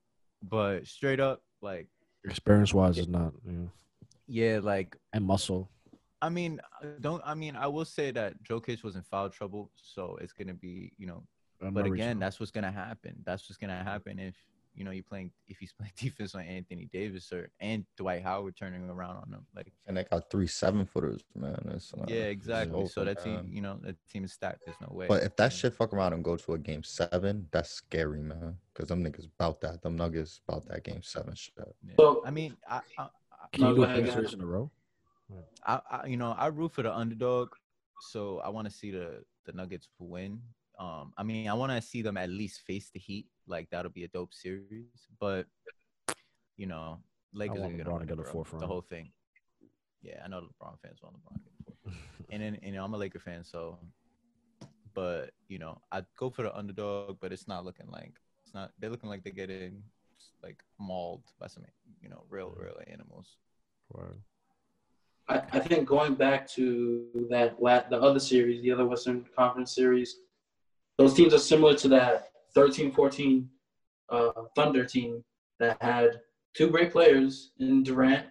but 0.43 0.85
straight 0.85 1.21
up, 1.21 1.43
like, 1.61 1.87
experience 2.25 2.73
wise, 2.73 2.97
is 2.97 3.07
not. 3.07 3.33
Yeah. 3.47 3.67
yeah, 4.27 4.59
like 4.61 4.97
And 5.13 5.23
muscle. 5.25 5.69
I 6.21 6.29
mean, 6.29 6.59
don't 6.99 7.21
I 7.25 7.33
mean 7.33 7.55
I 7.55 7.67
will 7.67 7.85
say 7.85 8.11
that 8.11 8.43
Jokic 8.43 8.83
was 8.83 8.95
in 8.97 9.03
foul 9.03 9.29
trouble, 9.29 9.71
so 9.75 10.17
it's 10.21 10.33
gonna 10.33 10.53
be 10.53 10.91
you 10.97 11.07
know. 11.07 11.23
I'm 11.63 11.73
But 11.73 11.85
again, 11.85 11.91
reaching. 11.93 12.19
that's 12.19 12.37
what's 12.39 12.51
gonna 12.51 12.71
happen. 12.85 13.13
That's 13.23 13.47
what's 13.47 13.57
gonna 13.57 13.81
happen 13.83 14.19
if 14.19 14.35
you 14.73 14.83
know 14.85 14.91
you're 14.91 15.03
playing 15.03 15.31
if 15.47 15.57
he's 15.57 15.73
playing 15.73 15.91
defense 15.97 16.33
on 16.35 16.41
Anthony 16.41 16.89
Davis 16.91 17.31
or 17.31 17.49
and 17.59 17.85
Dwight 17.97 18.23
Howard 18.23 18.55
turning 18.55 18.89
around 18.89 19.17
on 19.17 19.33
him. 19.33 19.45
Like 19.55 19.71
And 19.87 19.97
they 19.97 20.03
got 20.05 20.29
three 20.29 20.47
seven 20.47 20.85
footers, 20.85 21.21
man. 21.35 21.57
It's, 21.73 21.93
uh, 21.93 22.05
yeah, 22.07 22.15
it's 22.15 22.31
exactly. 22.31 22.87
So 22.87 23.01
over, 23.01 23.13
that 23.13 23.23
team, 23.23 23.49
you 23.51 23.61
know, 23.61 23.77
that 23.83 23.95
team 24.09 24.23
is 24.23 24.33
stacked. 24.33 24.61
There's 24.65 24.79
no 24.81 24.89
way. 24.91 25.07
But 25.07 25.23
if 25.23 25.35
that 25.37 25.51
shit 25.53 25.73
fuck 25.73 25.93
around 25.93 26.13
and 26.13 26.23
go 26.23 26.37
to 26.37 26.53
a 26.53 26.57
game 26.57 26.83
seven, 26.83 27.47
that's 27.51 27.69
scary, 27.69 28.21
man. 28.21 28.57
Because 28.73 28.89
them 28.89 29.03
niggas 29.03 29.27
about 29.37 29.61
that. 29.61 29.81
Them 29.81 29.95
nuggets 29.95 30.41
about 30.47 30.65
that 30.67 30.83
game 30.83 31.03
seven 31.03 31.35
shit. 31.35 31.53
Yeah. 31.57 31.93
So- 31.99 32.23
I 32.25 32.31
mean, 32.31 32.55
I, 32.69 32.81
I, 32.97 33.07
Can 33.51 33.65
you 33.65 33.75
do 33.75 33.83
ahead, 33.83 34.11
three 34.11 34.23
go 34.23 34.29
in 34.31 34.41
a 34.41 34.45
row? 34.45 34.71
I, 35.65 35.79
I, 35.89 36.07
you 36.07 36.17
know, 36.17 36.35
I 36.37 36.47
root 36.47 36.71
for 36.73 36.81
the 36.81 36.93
underdog, 36.93 37.49
so 38.09 38.39
I 38.39 38.49
want 38.49 38.67
to 38.67 38.73
see 38.73 38.91
the 38.91 39.23
the 39.45 39.53
Nuggets 39.53 39.87
win. 39.99 40.41
Um, 40.81 41.13
I 41.15 41.21
mean, 41.21 41.47
I 41.47 41.53
want 41.53 41.71
to 41.71 41.81
see 41.81 42.01
them 42.01 42.17
at 42.17 42.29
least 42.29 42.61
face 42.61 42.89
the 42.91 42.99
Heat. 42.99 43.27
Like 43.47 43.69
that'll 43.69 43.91
be 43.91 44.03
a 44.03 44.07
dope 44.07 44.33
series. 44.33 44.87
But 45.19 45.45
you 46.57 46.65
know, 46.65 46.97
Lakers 47.33 47.59
are 47.59 47.69
gonna 47.69 47.83
LeBron 47.83 47.85
to 47.85 47.91
win, 47.91 48.07
get 48.07 48.19
a 48.19 48.31
bro, 48.31 48.59
the 48.59 48.67
whole 48.67 48.81
thing. 48.81 49.11
Yeah, 50.01 50.21
I 50.25 50.27
know 50.27 50.41
the 50.41 50.47
LeBron 50.47 50.79
fans 50.81 50.99
want 51.03 51.15
LeBron 51.17 51.35
to 51.35 51.63
get 51.65 51.75
a 51.75 51.83
fourth. 51.83 51.95
and 52.31 52.41
then 52.41 52.57
you 52.63 52.71
know 52.71 52.83
I'm 52.83 52.93
a 52.93 52.97
Laker 52.97 53.19
fan, 53.19 53.43
so. 53.43 53.77
But 54.93 55.31
you 55.47 55.59
know, 55.59 55.79
I'd 55.91 56.05
go 56.17 56.29
for 56.29 56.41
the 56.41 56.57
underdog, 56.57 57.17
but 57.21 57.31
it's 57.31 57.47
not 57.47 57.63
looking 57.63 57.87
like 57.89 58.13
it's 58.43 58.53
not. 58.53 58.71
They're 58.79 58.89
looking 58.89 59.09
like 59.09 59.23
they're 59.23 59.31
getting 59.31 59.83
like 60.43 60.63
mauled 60.79 61.23
by 61.39 61.47
some, 61.47 61.63
you 62.01 62.09
know, 62.09 62.23
real, 62.29 62.53
real 62.57 62.77
animals. 62.87 63.37
Right. 63.93 64.17
I, 65.29 65.57
I 65.57 65.59
think 65.59 65.87
going 65.87 66.15
back 66.15 66.47
to 66.49 67.05
that 67.29 67.61
la- 67.61 67.87
the 67.89 68.01
other 68.01 68.19
series, 68.19 68.61
the 68.61 68.71
other 68.71 68.85
Western 68.85 69.25
Conference 69.35 69.73
series, 69.73 70.17
those 71.01 71.15
teams 71.15 71.33
are 71.33 71.39
similar 71.39 71.73
to 71.75 71.87
that 71.87 72.27
13-14 72.55 73.47
uh, 74.09 74.31
Thunder 74.55 74.85
team 74.85 75.23
that 75.59 75.81
had 75.81 76.21
two 76.55 76.69
great 76.69 76.91
players 76.91 77.51
in 77.59 77.81
Durant, 77.83 78.25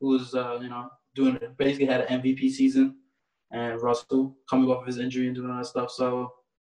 who 0.00 0.08
was 0.08 0.34
uh, 0.34 0.58
you 0.60 0.68
know 0.68 0.90
doing 1.14 1.38
basically 1.56 1.86
had 1.86 2.02
an 2.02 2.20
MVP 2.20 2.50
season, 2.50 2.96
and 3.52 3.80
Russell 3.80 4.36
coming 4.50 4.68
off 4.70 4.82
of 4.82 4.86
his 4.86 4.98
injury 4.98 5.26
and 5.28 5.34
doing 5.36 5.50
all 5.50 5.56
that 5.58 5.66
stuff. 5.66 5.90
So 5.90 6.32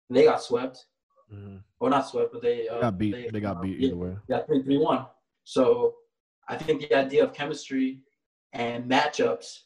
they 0.09 0.23
got 0.23 0.41
swept, 0.41 0.85
Mhm. 1.33 1.61
or 1.79 1.89
not 1.89 2.07
swept, 2.07 2.31
but 2.33 2.41
they, 2.41 2.67
uh, 2.69 2.75
They 2.75 2.81
got 2.81 2.97
beat. 2.97 3.33
They 3.33 3.39
got 3.41 3.61
beat 3.61 3.79
either 3.81 3.95
way. 3.97 4.17
yeah, 4.29 4.43
three 4.45 4.61
three 4.63 4.77
one. 4.77 5.05
So 5.43 5.95
I 6.47 6.55
think 6.57 6.81
the 6.81 6.95
idea 6.95 7.23
of 7.25 7.33
chemistry 7.33 7.99
and 8.53 8.89
matchups 8.89 9.63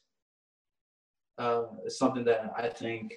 uh, 1.37 1.63
is 1.85 1.97
something 1.99 2.23
that 2.23 2.51
I 2.57 2.69
think, 2.69 3.13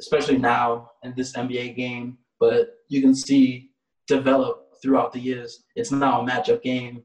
especially 0.00 0.38
now 0.38 0.90
in 1.02 1.14
this 1.16 1.32
NBA 1.36 1.76
game, 1.76 2.18
but 2.40 2.68
you 2.88 3.00
can 3.00 3.14
see 3.14 3.70
develop 4.06 4.68
throughout 4.82 5.12
the 5.12 5.20
years. 5.20 5.64
It's 5.76 5.90
now 5.90 6.20
a 6.20 6.24
matchup 6.24 6.62
game. 6.62 7.04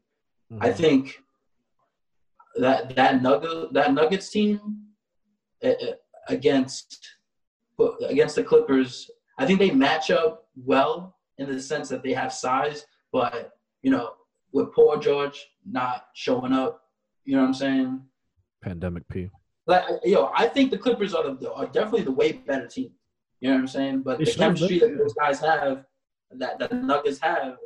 I 0.60 0.70
Mhm. 0.70 0.76
think 0.76 1.24
that 2.56 2.96
that 2.96 3.22
Nugget 3.22 3.74
that 3.74 3.94
Nuggets 3.94 4.30
team 4.32 4.88
against 6.28 7.16
against 8.10 8.36
the 8.36 8.44
Clippers, 8.44 9.10
I 9.38 9.46
think 9.46 9.60
they 9.60 9.72
match 9.72 10.12
up 10.12 10.50
well 10.56 11.18
in 11.38 11.48
the 11.50 11.62
sense 11.62 11.88
that 11.90 12.04
they 12.04 12.14
have 12.14 12.34
size, 12.34 12.86
but 13.14 13.54
you 13.82 13.92
know, 13.92 14.16
with 14.52 14.74
Paul 14.74 14.98
George 14.98 15.48
not 15.66 16.08
showing 16.14 16.52
up, 16.52 16.82
you 17.24 17.36
know 17.36 17.42
what 17.44 17.48
I'm 17.50 17.54
saying? 17.54 18.10
Pandemic 18.62 19.08
P. 19.08 19.30
Like, 19.70 19.86
yo, 20.04 20.32
I 20.36 20.48
think 20.48 20.72
the 20.72 20.80
Clippers 20.80 21.14
are 21.14 21.24
the 21.36 21.54
are 21.54 21.68
definitely 21.68 22.02
the 22.02 22.12
way 22.12 22.32
better 22.32 22.68
team. 22.68 22.90
You 23.40 23.50
know 23.50 23.56
what 23.56 23.62
I'm 23.62 23.68
saying? 23.68 24.02
But 24.02 24.18
They 24.18 24.26
the 24.26 24.32
chemistry 24.34 24.80
that 24.80 24.98
those 24.98 25.14
guys 25.14 25.40
have, 25.42 25.86
that 26.32 26.58
the 26.58 26.68
Nuggets 26.76 27.20
have, 27.20 27.58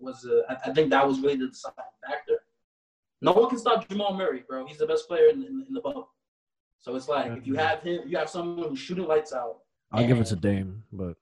was 0.00 0.26
uh, 0.26 0.42
I, 0.52 0.68
I 0.70 0.74
think 0.74 0.90
that 0.90 1.06
was 1.06 1.20
really 1.20 1.36
the 1.36 1.46
deciding 1.48 1.76
factor. 2.04 2.38
No 3.22 3.32
one 3.32 3.48
can 3.48 3.58
stop 3.58 3.88
Jamal 3.88 4.14
Murray, 4.14 4.42
bro. 4.48 4.66
He's 4.66 4.78
the 4.78 4.86
best 4.86 5.06
player 5.06 5.28
in, 5.28 5.42
in, 5.44 5.64
in 5.68 5.72
the 5.72 5.80
bubble. 5.80 6.08
So 6.80 6.94
it's 6.96 7.08
like 7.08 7.30
if 7.38 7.46
you 7.46 7.54
have 7.54 7.80
him, 7.82 8.00
you 8.06 8.18
have 8.18 8.28
someone 8.28 8.68
who's 8.68 8.78
shooting 8.80 9.06
lights 9.06 9.32
out. 9.32 9.58
I'll 9.92 10.06
give 10.06 10.18
it 10.20 10.24
to 10.26 10.32
And- 10.34 10.42
Dame, 10.42 10.82
but 10.92 11.16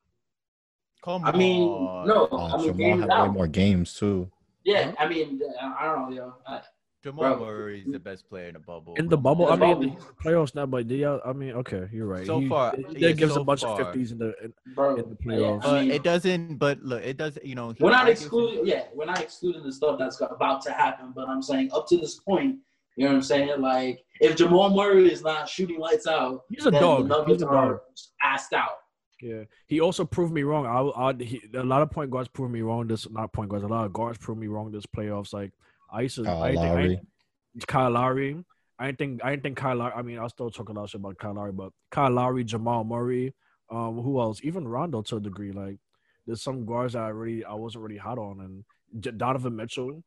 Come 1.04 1.24
I 1.26 1.32
mean, 1.36 1.62
on. 1.68 2.08
no, 2.08 2.26
Uh, 2.32 2.54
I 2.54 2.56
mean, 2.56 2.66
Jamal 2.68 2.78
Dame 2.78 3.00
had 3.00 3.10
is 3.10 3.28
way 3.28 3.28
more 3.28 3.46
games 3.48 3.94
too. 3.94 4.30
Yeah, 4.64 4.92
I 4.98 5.06
mean, 5.08 5.40
I 5.60 5.84
don't 5.84 6.10
know, 6.10 6.16
yo. 6.16 6.34
I, 6.46 6.60
Jamal 7.02 7.36
Bro. 7.36 7.46
Murray's 7.46 7.86
the 7.90 7.98
best 7.98 8.28
player 8.28 8.46
in 8.48 8.54
the 8.54 8.60
bubble. 8.60 8.94
In 8.94 9.08
the 9.08 9.16
Come 9.16 9.22
bubble, 9.24 9.46
I 9.48 9.56
mean, 9.56 9.74
bubble. 9.74 9.82
the 9.96 10.22
playoffs 10.30 10.54
now, 10.54 10.66
but 10.66 10.88
yeah, 10.88 11.18
I 11.24 11.32
mean, 11.32 11.52
okay, 11.52 11.88
you're 11.92 12.06
right. 12.06 12.24
So 12.26 12.38
he, 12.40 12.48
far, 12.48 12.76
he 12.76 12.82
yeah, 12.92 13.08
did 13.08 13.16
give 13.18 13.28
us 13.30 13.34
so 13.34 13.40
a 13.40 13.44
bunch 13.44 13.62
far. 13.62 13.80
of 13.80 13.86
fifties 13.88 14.12
in 14.12 14.18
the. 14.18 14.32
In, 14.42 14.52
in 14.66 15.08
the 15.10 15.16
playoffs. 15.24 15.64
Uh, 15.64 15.70
but 15.72 15.84
it 15.86 16.02
doesn't. 16.04 16.56
But 16.56 16.80
look, 16.82 17.02
it 17.02 17.16
does. 17.16 17.38
You 17.42 17.54
know, 17.56 17.70
he- 17.70 17.82
we're 17.82 17.90
not 17.90 18.04
I 18.06 18.10
give 18.10 18.18
him- 18.18 18.22
excluding. 18.24 18.66
Yeah, 18.66 18.84
we're 18.94 19.06
not 19.06 19.20
excluding 19.20 19.62
the 19.64 19.72
stuff 19.72 19.98
that's 19.98 20.20
about 20.20 20.62
to 20.62 20.72
happen. 20.72 21.12
But 21.14 21.28
I'm 21.28 21.42
saying 21.42 21.70
up 21.72 21.88
to 21.88 21.96
this 21.96 22.16
point, 22.20 22.58
you 22.96 23.04
know 23.04 23.10
what 23.10 23.16
I'm 23.16 23.22
saying? 23.22 23.60
Like 23.60 24.04
if 24.20 24.36
Jamal 24.36 24.70
Murray 24.70 25.10
is 25.12 25.22
not 25.22 25.48
shooting 25.48 25.80
lights 25.80 26.06
out, 26.06 26.42
he's 26.50 26.66
a 26.66 26.70
then 26.70 26.80
dog. 26.82 27.08
the 27.08 27.24
He's 27.24 27.42
a 27.42 27.48
are 27.48 27.68
dog. 27.68 27.80
assed 28.24 28.52
out. 28.52 28.78
Yeah, 29.20 29.44
he 29.68 29.80
also 29.80 30.04
proved 30.04 30.32
me 30.32 30.42
wrong. 30.42 30.66
I, 30.66 31.10
I 31.10 31.14
he, 31.22 31.40
a 31.54 31.62
lot 31.62 31.80
of 31.82 31.90
point 31.92 32.10
guards 32.10 32.28
proved 32.28 32.52
me 32.52 32.60
wrong. 32.62 32.86
This 32.88 33.08
not 33.10 33.32
point 33.32 33.50
guards. 33.50 33.64
A 33.64 33.68
lot 33.68 33.86
of 33.86 33.92
guards 33.92 34.18
proved 34.18 34.40
me 34.40 34.48
wrong 34.48 34.70
this 34.72 34.84
playoffs. 34.86 35.32
Like 35.32 35.52
I 35.92 36.00
used 36.02 36.16
to, 36.16 36.24
Kyle 36.24 36.42
I 36.42 36.50
didn't 36.52 36.62
think, 36.62 36.74
I 36.78 36.82
didn't- 36.88 37.66
Kyle 37.66 37.90
Lowry. 37.90 38.44
I 38.78 38.86
didn't 38.86 38.98
think 38.98 39.24
I 39.24 39.30
didn't 39.30 39.42
think 39.42 39.56
Kyle. 39.58 39.76
Lowry, 39.76 39.92
I 39.94 40.02
mean, 40.02 40.18
I'll 40.18 40.28
still 40.30 40.50
talk 40.50 40.68
a 40.70 40.72
lot 40.72 40.84
of 40.84 40.90
shit 40.90 41.00
about 41.00 41.18
Kyle 41.18 41.34
Lowry, 41.34 41.52
but 41.52 41.72
Kyle 41.90 42.10
Lowry, 42.10 42.42
Jamal 42.44 42.82
Murray, 42.84 43.34
um, 43.70 44.00
who 44.00 44.20
else? 44.20 44.40
Even 44.42 44.66
Rondo 44.66 45.02
to 45.02 45.16
a 45.16 45.20
degree. 45.20 45.52
Like 45.52 45.78
there's 46.26 46.42
some 46.42 46.64
guards 46.64 46.94
that 46.94 47.02
I 47.02 47.08
really 47.10 47.44
I 47.44 47.54
wasn't 47.54 47.84
really 47.84 47.98
hot 47.98 48.18
on, 48.18 48.40
and 48.40 48.64
J- 49.02 49.10
Donovan 49.12 49.54
Mitchell. 49.54 50.02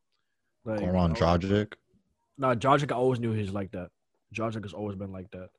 Like 0.66 0.80
Goran 0.80 1.16
Dragic. 1.16 1.74
Nah, 2.38 2.56
Dragic, 2.56 2.92
I 2.92 2.96
always 2.96 3.20
knew 3.20 3.32
he's 3.34 3.52
like 3.52 3.72
that. 3.72 3.90
Dragic 4.36 4.64
has 4.64 4.74
always 4.74 4.96
been 4.98 5.12
like 5.12 5.30
that. 5.32 5.50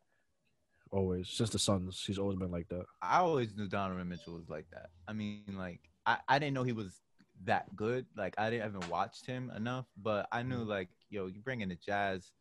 Always 0.91 1.29
since 1.31 1.51
the 1.51 1.59
Suns, 1.59 2.03
he's 2.07 2.18
always 2.18 2.39
been 2.39 2.51
like 2.51 2.68
that. 2.68 2.85
I 3.03 3.18
always 3.18 3.55
knew 3.57 3.68
Donovan 3.68 4.09
Mitchell 4.09 4.35
was 4.35 4.49
like 4.49 4.66
that. 4.72 4.91
I 5.09 5.12
mean, 5.12 5.43
like 5.57 5.81
I, 6.05 6.18
I 6.29 6.39
didn't 6.39 6.55
know 6.55 6.62
he 6.64 6.72
was 6.72 7.01
that 7.45 7.74
good. 7.76 8.07
Like 8.16 8.34
I 8.39 8.51
didn't 8.51 8.68
even 8.74 8.89
watched 8.91 9.26
him 9.26 9.51
enough, 9.57 9.87
but 9.97 10.26
I 10.32 10.43
knew 10.43 10.64
like 10.64 10.89
yo, 11.11 11.26
you 11.26 11.41
bring 11.41 11.61
in 11.61 11.68
the 11.68 11.76
Jazz, 11.76 12.32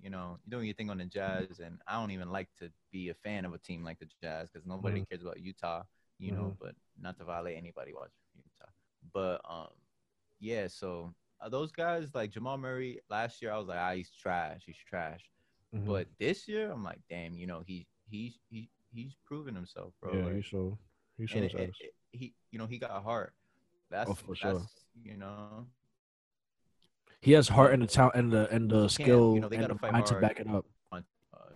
you 0.00 0.10
know, 0.10 0.38
you're 0.44 0.50
doing 0.58 0.66
your 0.66 0.74
thing 0.74 0.90
on 0.90 0.98
the 0.98 1.06
Jazz, 1.06 1.58
and 1.60 1.80
I 1.88 1.94
don't 2.00 2.10
even 2.10 2.30
like 2.30 2.48
to 2.60 2.70
be 2.92 3.08
a 3.08 3.14
fan 3.14 3.44
of 3.44 3.54
a 3.54 3.58
team 3.58 3.82
like 3.82 3.98
the 3.98 4.06
Jazz 4.22 4.50
because 4.50 4.66
nobody 4.66 5.00
cares 5.08 5.22
about 5.22 5.40
Utah, 5.40 5.82
you 6.18 6.32
know. 6.32 6.56
But 6.60 6.74
not 7.00 7.18
to 7.18 7.24
violate 7.24 7.56
anybody 7.56 7.92
watching 7.92 8.12
Utah, 8.36 8.70
but 9.12 9.40
um, 9.48 9.68
yeah. 10.38 10.66
So 10.68 11.14
uh, 11.40 11.48
those 11.48 11.72
guys 11.72 12.14
like 12.14 12.30
Jamal 12.30 12.58
Murray 12.58 13.00
last 13.10 13.42
year, 13.42 13.52
I 13.52 13.58
was 13.58 13.68
like, 13.68 13.78
ah, 13.78 13.92
he's 13.94 14.10
trash, 14.10 14.62
he's 14.66 14.76
trash. 14.88 15.28
Mhm. 15.74 15.84
But 15.86 16.06
this 16.18 16.46
year, 16.48 16.70
I'm 16.70 16.84
like, 16.84 17.00
damn, 17.10 17.36
you 17.36 17.46
know, 17.46 17.62
he 17.66 17.86
he's 18.08 18.38
he 18.48 18.70
he's 18.94 19.14
proven 19.24 19.54
himself, 19.54 19.92
bro. 20.00 20.14
yeah, 20.14 20.24
like, 20.24 20.34
he 20.36 20.42
so 20.42 20.78
he 21.16 21.22
and 21.24 21.28
shows 21.50 21.54
it- 21.54 21.60
it- 21.60 21.74
it- 21.80 21.94
he, 22.12 22.34
you 22.50 22.58
know, 22.58 22.66
he 22.66 22.78
got 22.78 22.90
a 22.96 23.00
heart. 23.00 23.34
That's 23.90 24.10
Oh, 24.10 24.14
for 24.14 24.26
that's 24.28 24.40
sure. 24.40 24.68
you 25.04 25.16
know, 25.16 25.66
He 27.20 27.32
has 27.32 27.48
heart 27.48 27.72
and 27.72 27.82
the 27.82 27.86
talent 27.86 28.14
and 28.16 28.32
the 28.32 28.48
and 28.50 28.70
the 28.70 28.88
skill 28.88 29.34
you 29.34 29.40
know, 29.40 29.48
they 29.48 29.56
and 29.56 29.62
gotta 29.64 29.74
the 29.74 29.80
fight 29.80 29.92
mind 29.92 30.06
to 30.06 30.14
back 30.20 30.40
it 30.40 30.48
up. 30.48 30.64
Uh, 30.92 31.00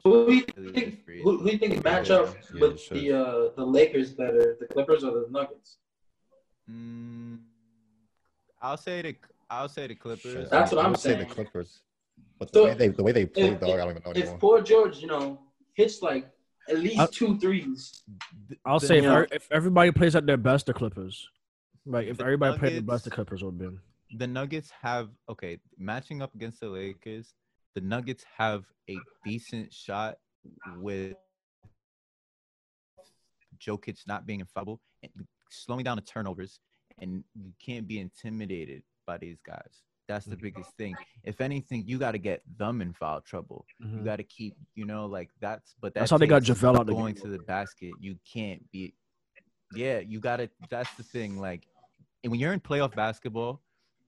Who 0.04 0.26
do 0.26 0.32
you 0.34 0.42
think? 0.72 1.04
is 1.08 1.22
Who, 1.22 1.38
who 1.38 1.46
do 1.46 1.52
you 1.52 1.58
think 1.58 1.84
match 1.84 2.10
up 2.10 2.34
Yeah, 2.54 2.60
with 2.60 2.80
sure. 2.80 2.96
the 2.98 3.12
uh, 3.12 3.50
the 3.56 3.64
Lakers 3.64 4.12
better, 4.12 4.56
the 4.60 4.66
Clippers 4.66 5.04
or 5.04 5.12
the 5.12 5.26
Nuggets? 5.30 5.78
mm, 6.70 7.38
I'll 8.62 8.76
say 8.76 9.02
the 9.02 9.16
I'll 9.50 9.68
say 9.68 9.86
the 9.88 9.94
Clippers. 9.96 10.22
Shit, 10.32 10.50
That's 10.50 10.72
what 10.72 10.80
I 10.80 10.84
I'm 10.84 10.92
would 10.92 11.00
say 11.00 11.10
saying. 11.14 11.28
the 11.28 11.34
Clippers. 11.34 11.80
But 12.38 12.52
So, 12.54 12.62
the 12.62 12.68
way 12.68 12.74
they 12.74 12.88
the 12.88 13.02
way 13.02 13.12
they 13.12 13.26
play, 13.26 13.42
if- 13.50 13.60
dog, 13.60 13.70
I 13.70 13.76
don't 13.78 13.90
even 13.90 14.02
know 14.04 14.10
If 14.12 14.16
anymore. 14.18 14.38
Paul 14.38 14.62
George, 14.62 14.98
you 14.98 15.08
know, 15.08 15.40
hits 15.74 16.00
like 16.02 16.30
at 16.68 16.78
least 16.78 17.00
I- 17.00 17.06
two 17.06 17.38
threes, 17.38 18.02
I'll 18.64 18.78
The 18.78 18.86
say 18.86 18.98
if, 18.98 19.04
Yeah. 19.04 19.18
er- 19.18 19.28
if 19.32 19.50
everybody 19.50 19.90
plays 19.92 20.14
at 20.16 20.24
their 20.26 20.36
best, 20.36 20.66
the 20.66 20.72
Clippers. 20.74 21.28
Like 21.86 22.06
if 22.08 22.18
The 22.18 22.24
everybody 22.24 22.58
played 22.58 22.76
the 22.76 22.80
Nuggets- 22.82 23.04
the 23.04 23.10
Clippers 23.10 23.42
would 23.44 23.58
win. 23.58 23.80
the 24.18 24.26
Nuggets 24.26 24.70
have 24.82 25.10
okay 25.28 25.58
matching 25.78 26.20
up 26.22 26.34
against 26.34 26.60
the 26.60 26.68
Lakers. 26.68 27.34
The 27.74 27.80
Nuggets 27.80 28.24
have 28.36 28.64
a 28.88 28.98
decent 29.24 29.72
shot 29.72 30.18
with 30.76 31.16
Jokic 33.60 34.06
not 34.06 34.26
being 34.26 34.40
in 34.40 34.46
foul 34.46 34.80
and 35.02 35.12
slowing 35.50 35.84
down 35.84 35.96
the 35.96 36.02
turnovers, 36.02 36.60
and 36.98 37.24
you 37.34 37.52
can't 37.64 37.86
be 37.86 37.98
intimidated 38.00 38.82
by 39.06 39.18
these 39.18 39.38
guys. 39.46 39.82
That's 40.08 40.26
the 40.26 40.36
biggest 40.36 40.72
thing. 40.76 40.96
If 41.22 41.40
anything, 41.40 41.84
you 41.86 41.96
got 41.98 42.12
to 42.12 42.18
get 42.18 42.42
them 42.58 42.82
in 42.82 42.92
foul 42.92 43.20
trouble. 43.20 43.64
You 43.78 43.86
Mhm. 43.86 44.04
got 44.04 44.16
to 44.16 44.24
keep, 44.24 44.56
you 44.74 44.84
know, 44.84 45.06
like 45.06 45.30
that's. 45.38 45.74
But 45.80 45.94
that 45.94 46.00
That's 46.00 46.10
how 46.10 46.18
they 46.18 46.26
got 46.26 46.42
JaVale 46.42 46.78
out 46.80 46.86
going 46.88 47.14
to 47.16 47.28
the 47.28 47.38
basket. 47.38 47.92
You 48.00 48.18
can't 48.24 48.68
be. 48.72 48.94
Yeah, 49.74 50.00
you 50.00 50.20
got 50.20 50.36
to. 50.36 50.50
That's 50.68 50.92
the 50.94 51.02
thing. 51.02 51.38
Like, 51.38 51.66
and 52.24 52.30
when 52.30 52.40
you're 52.40 52.52
in 52.52 52.60
playoff 52.60 52.94
basketball, 52.94 53.60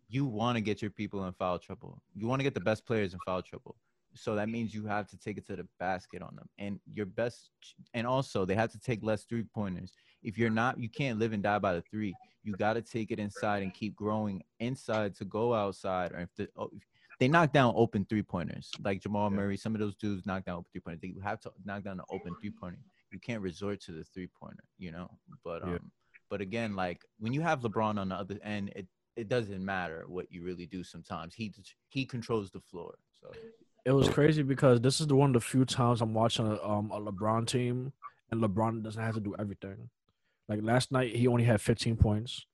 you 0.08 0.26
want 0.26 0.56
to 0.56 0.60
get 0.60 0.82
your 0.82 0.90
people 0.90 1.24
in 1.24 1.32
foul 1.32 1.58
trouble. 1.58 2.02
You 2.14 2.26
want 2.26 2.40
to 2.40 2.44
get 2.44 2.54
the 2.54 2.60
best 2.60 2.84
players 2.84 3.14
in 3.14 3.20
foul 3.24 3.42
trouble. 3.42 3.76
So 4.14 4.34
that 4.34 4.48
means 4.48 4.74
you 4.74 4.84
have 4.86 5.08
to 5.08 5.16
take 5.16 5.38
it 5.38 5.46
to 5.46 5.56
the 5.56 5.66
basket 5.80 6.20
on 6.20 6.36
them. 6.36 6.46
And 6.58 6.78
your 6.92 7.06
best, 7.06 7.50
and 7.94 8.06
also 8.06 8.44
they 8.44 8.54
have 8.54 8.70
to 8.72 8.78
take 8.78 9.02
less 9.02 9.24
three 9.24 9.44
pointers. 9.54 9.94
If 10.22 10.36
you're 10.36 10.50
not, 10.50 10.78
you 10.78 10.90
can't 10.90 11.18
live 11.18 11.32
and 11.32 11.42
die 11.42 11.58
by 11.58 11.74
the 11.74 11.82
three. 11.90 12.14
You 12.44 12.54
got 12.56 12.74
to 12.74 12.82
take 12.82 13.10
it 13.10 13.18
inside 13.18 13.62
and 13.62 13.72
keep 13.72 13.96
growing 13.96 14.42
inside 14.60 15.14
to 15.16 15.24
go 15.24 15.54
outside. 15.54 16.12
Or 16.12 16.20
if 16.20 16.34
the, 16.36 16.48
oh, 16.58 16.68
if 16.74 16.82
they 17.18 17.28
knock 17.28 17.52
down 17.52 17.72
open 17.76 18.04
three 18.04 18.22
pointers, 18.22 18.70
like 18.84 19.00
Jamal. 19.00 19.30
Murray, 19.30 19.56
some 19.56 19.74
of 19.74 19.80
those 19.80 19.94
dudes 19.94 20.26
knock 20.26 20.44
down 20.44 20.58
open 20.58 20.66
three 20.72 20.80
pointers. 20.80 21.00
They 21.00 21.14
have 21.22 21.40
to 21.42 21.52
knock 21.64 21.84
down 21.84 21.96
the 21.96 22.04
open 22.10 22.34
three 22.40 22.50
pointer. 22.50 22.78
You 23.12 23.20
can't 23.20 23.42
resort 23.42 23.80
to 23.82 23.92
the 23.92 24.04
three 24.04 24.28
pointer, 24.40 24.64
you 24.78 24.90
know. 24.92 25.10
But 25.44 25.62
um, 25.62 25.70
Yeah. 25.72 25.78
but 26.30 26.40
again, 26.40 26.74
like 26.74 27.04
when 27.18 27.32
you 27.32 27.42
have 27.42 27.60
LeBron 27.60 27.98
on 27.98 28.08
the 28.08 28.14
other 28.14 28.38
end, 28.42 28.72
it 28.74 28.86
it 29.16 29.28
doesn't 29.28 29.64
matter 29.64 30.04
what 30.06 30.32
you 30.32 30.42
really 30.42 30.66
do. 30.66 30.82
Sometimes 30.82 31.34
he 31.34 31.52
he 31.88 32.06
controls 32.06 32.50
the 32.50 32.60
floor. 32.60 32.94
So 33.20 33.30
It 33.84 33.92
was 33.92 34.08
crazy 34.08 34.42
because 34.42 34.80
this 34.80 35.00
is 35.00 35.06
the 35.06 35.16
one 35.16 35.30
of 35.30 35.34
the 35.34 35.40
few 35.40 35.64
times 35.64 36.00
I'm 36.00 36.14
watching 36.14 36.46
a, 36.46 36.62
um, 36.62 36.90
a 36.90 37.00
LeBron 37.00 37.46
team, 37.46 37.92
and 38.30 38.42
LeBron 38.42 38.82
doesn't 38.82 39.02
have 39.02 39.14
to 39.14 39.20
do 39.20 39.34
everything. 39.38 39.90
Like 40.48 40.60
last 40.62 40.90
night, 40.92 41.14
he 41.14 41.28
only 41.28 41.44
had 41.44 41.60
15 41.60 41.96
points. 41.96 42.46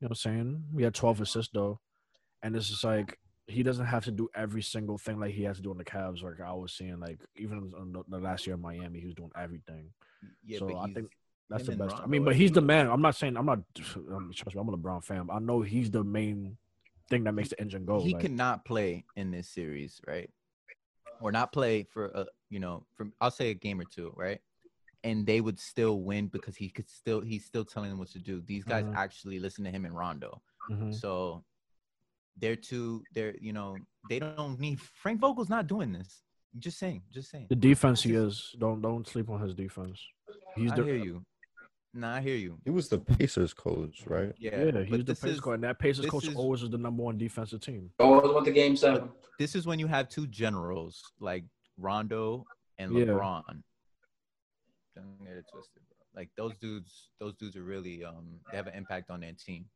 You 0.00 0.06
know 0.06 0.08
what 0.08 0.10
I'm 0.12 0.16
saying? 0.16 0.64
We 0.72 0.82
had 0.82 0.94
12 0.94 1.20
assists 1.20 1.52
though, 1.52 1.80
and 2.42 2.54
this 2.54 2.70
is 2.70 2.82
like 2.82 3.18
he 3.50 3.62
doesn't 3.62 3.86
have 3.86 4.04
to 4.04 4.10
do 4.10 4.28
every 4.34 4.62
single 4.62 4.98
thing 4.98 5.18
like 5.18 5.34
he 5.34 5.42
has 5.44 5.56
to 5.56 5.62
do 5.62 5.70
in 5.72 5.78
the 5.78 5.84
Cavs. 5.84 6.22
Like 6.22 6.40
I 6.40 6.52
was 6.52 6.72
seeing, 6.72 7.00
like 7.00 7.18
even 7.36 7.72
on 7.78 7.92
the, 7.92 8.02
the 8.08 8.18
last 8.18 8.46
year 8.46 8.54
in 8.54 8.62
Miami, 8.62 9.00
he 9.00 9.06
was 9.06 9.14
doing 9.14 9.32
everything. 9.36 9.90
yeah, 10.44 10.58
so 10.58 10.76
I 10.76 10.92
think 10.92 11.10
that's 11.48 11.66
the 11.66 11.72
best. 11.72 11.96
I 12.02 12.06
mean, 12.06 12.24
but 12.24 12.36
he's 12.36 12.52
the 12.52 12.60
man. 12.60 12.88
I'm 12.88 13.02
not 13.02 13.16
saying 13.16 13.36
I'm 13.36 13.46
not. 13.46 13.60
Trust 13.74 13.96
me, 13.96 14.60
I'm 14.60 14.68
a 14.68 14.76
LeBron 14.76 15.04
fan. 15.04 15.28
I 15.32 15.38
know 15.38 15.62
he's 15.62 15.90
the 15.90 16.04
main 16.04 16.56
thing 17.08 17.24
that 17.24 17.32
makes 17.32 17.48
the 17.48 17.60
engine 17.60 17.84
go. 17.84 18.00
he 18.00 18.12
like, 18.12 18.22
cannot 18.22 18.64
play 18.64 19.04
in 19.16 19.30
this 19.30 19.48
series, 19.48 20.00
right? 20.06 20.30
Or 21.20 21.32
not 21.32 21.52
play 21.52 21.82
for 21.82 22.06
a 22.06 22.26
you 22.48 22.60
know 22.60 22.84
from 22.94 23.12
I'll 23.20 23.30
say 23.30 23.50
a 23.50 23.54
game 23.54 23.80
or 23.80 23.84
two, 23.84 24.12
right? 24.16 24.40
And 25.02 25.26
they 25.26 25.40
would 25.40 25.58
still 25.58 26.00
win 26.00 26.28
because 26.28 26.56
he 26.56 26.68
could 26.68 26.88
still 26.88 27.20
he's 27.20 27.44
still 27.44 27.64
telling 27.64 27.90
them 27.90 27.98
what 27.98 28.08
to 28.10 28.18
do. 28.18 28.40
These 28.42 28.64
guys 28.64 28.84
Mhm. 28.84 28.94
actually 28.94 29.38
listen 29.38 29.64
to 29.64 29.70
him 29.70 29.84
and 29.84 29.96
Rondo. 29.96 30.42
Mhm. 30.70 30.94
So 30.94 31.42
they're 32.40 32.56
too 32.56 33.02
they're 33.14 33.34
you 33.40 33.52
know 33.52 33.76
they 34.08 34.18
don't 34.18 34.58
need 34.58 34.80
Frank 34.80 35.20
Vogel's 35.20 35.48
not 35.48 35.66
doing 35.66 35.92
this. 35.92 36.22
Just 36.58 36.78
saying, 36.78 37.02
just 37.12 37.30
saying. 37.30 37.46
The 37.48 37.54
defense 37.56 38.02
he 38.02 38.14
is. 38.14 38.54
Don't 38.58 38.80
don't 38.82 39.06
sleep 39.06 39.30
on 39.30 39.40
his 39.40 39.54
defense. 39.54 40.00
He's 40.56 40.72
the, 40.72 40.82
I 40.82 40.84
hear 40.84 40.96
you. 40.96 41.22
Nah, 41.94 42.16
I 42.16 42.20
hear 42.20 42.36
you. 42.36 42.58
He 42.64 42.70
was 42.70 42.88
the 42.88 42.98
Pacers 42.98 43.52
coach, 43.52 44.02
right? 44.06 44.32
Yeah, 44.38 44.64
yeah. 44.64 44.80
he's 44.82 44.90
but 44.90 45.06
the 45.06 45.14
Pacers 45.14 45.30
is 45.36 45.40
coach, 45.40 45.54
and 45.54 45.64
that 45.64 45.78
Pacers 45.78 46.06
coach 46.06 46.26
is- 46.26 46.34
always 46.34 46.62
was 46.62 46.70
the 46.70 46.78
number 46.78 47.02
one 47.02 47.18
defensive 47.18 47.60
team. 47.60 47.90
always 48.00 48.32
went 48.32 48.44
the 48.46 48.52
game 48.52 48.76
seven. 48.76 49.10
this 49.38 49.54
is 49.54 49.66
when 49.66 49.78
you 49.78 49.86
have 49.86 50.08
two 50.08 50.26
generals 50.26 51.00
like 51.20 51.44
Rondo 51.78 52.44
and 52.78 52.92
Yeah. 52.96 53.04
LeBron. 53.06 53.62
Don't 54.96 55.24
get 55.24 55.36
it 55.36 55.44
twisted, 55.52 55.82
bro. 55.88 55.96
Like 56.20 56.30
those 56.36 56.52
dudes, 56.60 57.10
those 57.20 57.34
dudes 57.34 57.56
are 57.56 57.62
really 57.62 58.04
um 58.04 58.40
they 58.50 58.56
have 58.56 58.66
an 58.66 58.74
impact 58.74 59.10
on 59.10 59.20
their 59.20 59.32
team. 59.32 59.66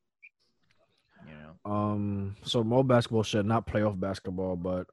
You 1.26 1.34
know. 1.34 1.70
Um, 1.70 2.36
so 2.42 2.62
more 2.62 2.84
basketball 2.84 3.22
shit, 3.22 3.46
not 3.46 3.66
playoff 3.66 3.98
basketball, 3.98 4.56
but 4.56 4.86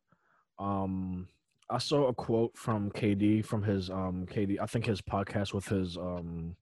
um, 0.59 1.27
I 1.69 1.77
saw 1.77 2.07
a 2.07 2.13
quote 2.13 2.57
from 2.57 2.91
KD 2.91 3.45
from 3.45 3.63
his 3.63 3.89
um 3.89 4.25
KD. 4.29 4.59
I 4.61 4.65
think 4.65 4.85
his 4.85 5.01
podcast 5.01 5.53
with 5.53 5.65
his 5.65 5.97
um 5.97 6.55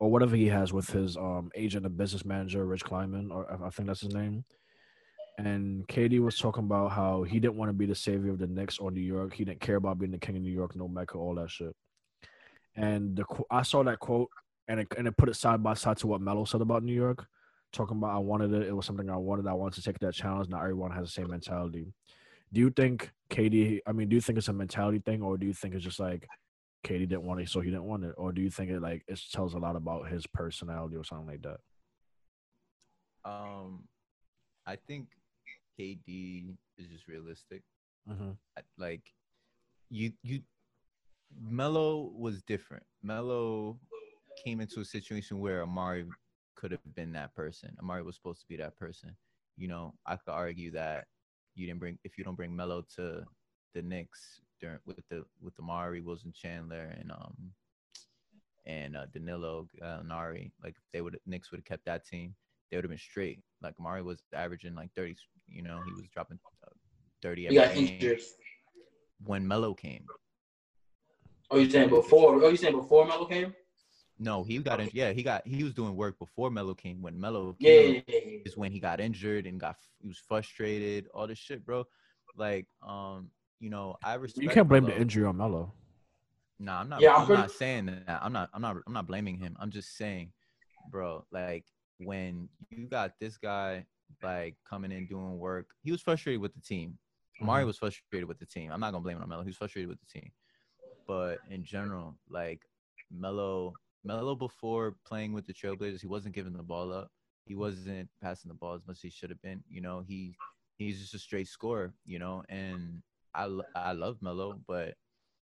or 0.00 0.10
whatever 0.10 0.34
he 0.34 0.46
has 0.48 0.72
with 0.72 0.88
his 0.90 1.16
um 1.16 1.50
agent 1.54 1.86
and 1.86 1.96
business 1.96 2.24
manager 2.24 2.64
Rich 2.66 2.84
Kleiman, 2.84 3.30
or 3.30 3.50
I- 3.64 3.70
think 3.70 3.86
that's 3.86 4.00
his 4.00 4.14
name. 4.14 4.44
And 5.38 5.86
KD 5.88 6.20
was 6.20 6.36
talking 6.36 6.64
about 6.64 6.90
how 6.90 7.22
he 7.22 7.40
didn't 7.40 7.56
want 7.56 7.70
to 7.70 7.72
be 7.72 7.86
the 7.86 7.94
savior 7.94 8.30
of 8.30 8.38
the 8.38 8.46
Knicks 8.46 8.78
or 8.78 8.90
New 8.90 9.00
York. 9.00 9.32
He 9.32 9.44
didn't 9.44 9.60
care 9.60 9.76
about 9.76 9.98
being 9.98 10.12
the 10.12 10.18
king 10.18 10.36
of 10.36 10.42
New 10.42 10.52
York, 10.52 10.76
no 10.76 10.86
Mecca, 10.86 11.16
all 11.16 11.34
that 11.36 11.50
shit. 11.50 11.74
And 12.74 13.16
the 13.16 13.24
I 13.50 13.62
saw 13.62 13.82
that 13.84 14.00
quote 14.00 14.28
and 14.68 14.80
it, 14.80 14.88
and 14.98 15.06
it 15.06 15.16
put 15.16 15.28
it 15.28 15.36
side 15.36 15.62
by 15.62 15.74
side 15.74 15.96
to 15.98 16.06
what 16.06 16.20
Melo 16.20 16.44
said 16.44 16.60
about 16.60 16.82
New 16.82 16.92
York 16.92 17.26
talking 17.72 17.96
about 17.96 18.14
I 18.14 18.18
wanted 18.18 18.52
it. 18.52 18.68
It 18.68 18.74
was 18.76 18.86
something 18.86 19.08
I 19.10 19.16
wanted. 19.16 19.46
I 19.46 19.52
wanted 19.52 19.74
to 19.76 19.82
take 19.82 19.98
that 20.00 20.14
challenge. 20.14 20.48
Not 20.48 20.62
everyone 20.62 20.90
has 20.92 21.06
the 21.06 21.12
same 21.12 21.30
mentality. 21.30 21.92
Do 22.52 22.60
you 22.60 22.70
think 22.70 23.10
KD? 23.30 23.80
I 23.86 23.92
mean, 23.92 24.08
do 24.08 24.16
you 24.16 24.20
think 24.20 24.38
it's 24.38 24.48
a 24.48 24.52
mentality 24.52 24.98
thing, 24.98 25.22
or 25.22 25.38
do 25.38 25.46
you 25.46 25.52
think 25.52 25.74
it's 25.74 25.84
just 25.84 26.00
like 26.00 26.26
KD 26.84 27.08
didn't 27.08 27.22
want 27.22 27.40
it, 27.40 27.48
so 27.48 27.60
he 27.60 27.70
didn't 27.70 27.84
want 27.84 28.04
it, 28.04 28.14
or 28.16 28.32
do 28.32 28.42
you 28.42 28.50
think 28.50 28.70
it 28.70 28.80
like 28.80 29.04
it 29.06 29.20
tells 29.32 29.54
a 29.54 29.58
lot 29.58 29.76
about 29.76 30.08
his 30.08 30.26
personality 30.26 30.96
or 30.96 31.04
something 31.04 31.26
like 31.26 31.42
that? 31.42 31.60
Um 33.24 33.84
I 34.66 34.76
think 34.76 35.08
KD 35.78 36.56
is 36.78 36.88
just 36.88 37.06
realistic. 37.06 37.62
Mhm. 38.08 38.36
Like 38.78 39.02
you 39.90 40.12
you 40.22 40.42
Melo 41.40 42.10
was 42.16 42.42
different. 42.42 42.82
Melo 43.02 43.78
came 44.44 44.60
into 44.60 44.80
a 44.80 44.84
situation 44.84 45.38
where 45.38 45.64
Amar'e 45.64 46.08
could 46.60 46.70
have 46.70 46.94
been 46.94 47.12
that 47.12 47.34
person. 47.34 47.74
Amar'e 47.82 48.04
was 48.04 48.16
supposed 48.16 48.40
to 48.40 48.48
be 48.48 48.56
that 48.56 48.76
person. 48.76 49.16
You 49.56 49.68
know, 49.68 49.94
I 50.06 50.16
could 50.16 50.32
argue 50.32 50.70
that 50.72 51.06
you 51.54 51.66
didn't 51.66 51.80
bring 51.80 51.98
if 52.04 52.18
you 52.18 52.24
don't 52.24 52.36
bring 52.36 52.54
Melo 52.54 52.84
to 52.96 53.24
the 53.74 53.82
Knicks 53.82 54.40
during 54.60 54.78
with 54.84 55.00
the 55.08 55.24
with 55.40 55.56
Amar'e 55.56 56.04
Wilson 56.04 56.32
Chandler 56.34 56.94
and 56.98 57.10
um 57.10 57.34
and 58.66 58.96
uh, 58.96 59.06
Danilo 59.12 59.66
Gallinari, 59.80 60.52
like 60.62 60.74
if 60.76 60.82
they 60.92 61.00
would 61.00 61.18
Knicks 61.26 61.50
would 61.50 61.58
have 61.58 61.64
kept 61.64 61.86
that 61.86 62.06
team, 62.06 62.34
they 62.70 62.76
would 62.76 62.84
have 62.84 62.90
been 62.90 62.98
straight. 62.98 63.40
Like 63.62 63.74
Amar'e 63.80 64.04
was 64.04 64.22
averaging 64.34 64.74
like 64.74 64.90
thirty. 64.94 65.16
You 65.48 65.62
know, 65.62 65.80
he 65.86 65.92
was 65.92 66.04
dropping 66.12 66.38
uh, 66.64 66.70
thirty 67.22 67.46
every 67.46 67.86
injured. 67.86 68.20
when 69.24 69.48
Melo 69.48 69.74
came. 69.74 70.04
Oh, 71.50 71.58
you 71.58 71.68
saying 71.68 71.88
before? 71.88 72.34
Oh, 72.42 72.48
you 72.48 72.56
saying 72.56 72.76
before 72.76 73.06
Melo 73.06 73.24
came? 73.24 73.54
No, 74.22 74.44
he 74.44 74.58
got 74.58 74.80
in. 74.80 74.90
Yeah, 74.92 75.12
he 75.12 75.22
got 75.22 75.46
he 75.46 75.64
was 75.64 75.72
doing 75.72 75.96
work 75.96 76.18
before 76.18 76.50
Melo 76.50 76.74
came. 76.74 77.00
When 77.00 77.18
Melo 77.18 77.56
came, 77.58 77.94
yeah, 77.94 78.00
yeah, 78.06 78.20
yeah. 78.26 78.38
is 78.44 78.54
when 78.56 78.70
he 78.70 78.78
got 78.78 79.00
injured 79.00 79.46
and 79.46 79.58
got 79.58 79.76
he 79.98 80.08
was 80.08 80.18
frustrated. 80.18 81.08
All 81.14 81.26
this 81.26 81.38
shit, 81.38 81.64
bro. 81.64 81.84
Like, 82.36 82.66
um, 82.86 83.30
you 83.60 83.70
know, 83.70 83.96
I 84.04 84.14
respect. 84.14 84.42
You 84.44 84.50
can't 84.50 84.68
blame 84.68 84.84
the 84.84 84.96
injury 85.00 85.24
on 85.24 85.38
Melo. 85.38 85.72
Nah, 86.58 86.80
I'm 86.80 86.90
not. 86.90 87.00
Yeah, 87.00 87.14
I'm 87.14 87.20
I'm, 87.22 87.26
pretty- 87.26 87.40
not 87.42 87.50
saying 87.50 87.86
that. 87.86 88.20
I'm 88.22 88.32
not. 88.34 88.50
I'm 88.52 88.60
not. 88.60 88.76
I'm 88.86 88.92
not 88.92 89.06
blaming 89.06 89.38
him. 89.38 89.56
I'm 89.58 89.70
just 89.70 89.96
saying, 89.96 90.32
bro. 90.90 91.24
Like 91.32 91.64
when 91.98 92.50
you 92.68 92.86
got 92.88 93.12
this 93.20 93.38
guy 93.38 93.86
like 94.22 94.54
coming 94.68 94.92
in 94.92 95.06
doing 95.06 95.38
work, 95.38 95.68
he 95.82 95.92
was 95.92 96.02
frustrated 96.02 96.42
with 96.42 96.52
the 96.52 96.60
team. 96.60 96.98
Amar'e 97.42 97.62
Mhm. 97.62 97.66
was 97.66 97.78
frustrated 97.78 98.28
with 98.28 98.38
the 98.38 98.44
team. 98.44 98.70
I'm 98.70 98.80
not 98.80 98.90
gonna 98.92 99.02
blame 99.02 99.16
it 99.16 99.22
on 99.22 99.30
Melo. 99.30 99.42
He 99.42 99.48
was 99.48 99.56
frustrated 99.56 99.88
with 99.88 99.98
the 100.00 100.20
team. 100.20 100.30
But 101.06 101.38
in 101.48 101.64
general, 101.64 102.18
like 102.28 102.60
Melo, 103.10 103.72
Melo 104.04 104.34
before 104.34 104.96
playing 105.04 105.32
with 105.32 105.46
the 105.46 105.52
Trailblazers, 105.52 106.00
he 106.00 106.06
wasn't 106.06 106.34
giving 106.34 106.52
the 106.52 106.62
ball 106.62 106.92
up. 106.92 107.10
He 107.46 107.54
wasn't 107.54 108.08
passing 108.22 108.48
the 108.48 108.54
ball 108.54 108.74
as 108.74 108.86
much 108.86 108.96
as 108.98 109.02
he 109.02 109.10
should 109.10 109.30
have 109.30 109.42
been. 109.42 109.62
You 109.68 109.80
know, 109.80 110.02
he 110.06 110.34
he's 110.78 111.00
just 111.00 111.14
a 111.14 111.18
straight 111.18 111.48
scorer. 111.48 111.92
You 112.06 112.18
know, 112.18 112.42
and 112.48 113.02
I 113.34 113.48
I 113.74 113.92
love 113.92 114.18
Melo, 114.22 114.60
but 114.66 114.94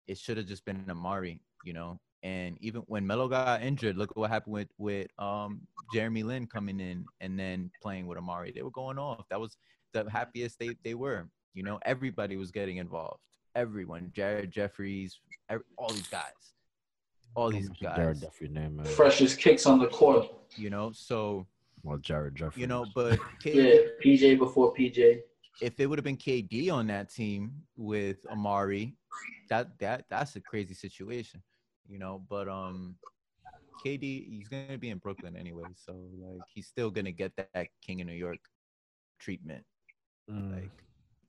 it 0.08 0.18
should 0.18 0.38
have 0.38 0.48
just 0.48 0.66
been 0.66 0.84
Amar'e, 0.86 1.40
you 1.64 1.74
know. 1.74 2.00
And 2.24 2.58
even 2.62 2.82
when 2.88 3.06
Melo 3.06 3.28
got 3.28 3.62
injured, 3.62 3.98
look 3.98 4.12
at 4.12 4.18
what 4.18 4.30
happened 4.30 4.54
with 4.54 4.70
with 4.78 5.08
um 5.20 5.62
Jeremy 5.94 6.24
Lin 6.24 6.48
coming 6.48 6.80
in 6.80 7.06
and 7.22 7.38
then 7.38 7.72
playing 7.82 8.08
with 8.08 8.18
Amar'e. 8.18 8.54
They 8.54 8.62
were 8.62 8.72
going 8.72 8.98
off. 8.98 9.26
That 9.30 9.40
was 9.40 9.58
the 9.94 10.10
happiest 10.10 10.60
they 10.60 10.76
they 10.84 10.94
were. 10.96 11.30
You 11.54 11.64
know, 11.64 11.80
everybody 11.86 12.36
was 12.38 12.52
getting 12.52 12.78
involved. 12.78 13.20
Everyone, 13.56 14.12
Jared 14.16 14.52
Jeffries, 14.52 15.20
every, 15.50 15.66
all 15.78 15.90
these 15.90 16.08
guys, 16.08 16.53
all 17.36 17.50
these 17.52 17.68
Don't 17.68 17.80
Jared 17.96 17.98
guys. 18.16 18.22
Jeffries' 18.22 18.52
name, 18.52 18.76
man. 18.78 18.86
Freshest 18.86 19.40
kicks 19.40 19.66
on 19.66 19.80
the 19.80 19.88
court. 19.88 20.28
You 20.56 20.70
know, 20.70 20.92
so 20.92 21.48
Well, 21.84 21.98
Jared 21.98 22.36
Jeffries. 22.36 22.62
you 22.62 22.68
know, 22.68 22.86
but 22.94 23.20
K- 23.42 23.54
Yeah, 23.56 23.90
PJ 24.04 24.38
before 24.38 24.74
PJ. 24.74 25.20
if 25.62 25.80
it 25.80 25.88
would 25.88 25.98
have 25.98 26.04
been 26.04 26.18
KD 26.18 26.72
on 26.72 26.88
that 26.88 27.10
team 27.14 27.52
with 27.76 28.24
Amar'e, 28.32 28.94
that 29.50 29.78
that 29.80 30.06
that's 30.10 30.36
a 30.36 30.42
crazy 30.42 30.74
situation, 30.74 31.42
you 31.88 31.98
know. 32.00 32.24
But 32.30 32.48
um, 32.48 32.96
KD 33.86 34.30
he's 34.30 34.48
gonna 34.48 34.78
be 34.78 34.90
in 34.90 34.98
Brooklyn 35.00 35.36
anyway, 35.36 35.64
so 35.76 35.94
like 36.20 36.42
he's 36.54 36.68
still 36.68 36.90
gonna 36.92 37.12
get 37.12 37.36
that, 37.36 37.50
that 37.54 37.68
King 37.82 38.02
of 38.02 38.08
New 38.08 38.14
York 38.14 38.40
treatment. 39.20 39.64
Mm. 40.32 40.54
Like 40.54 40.72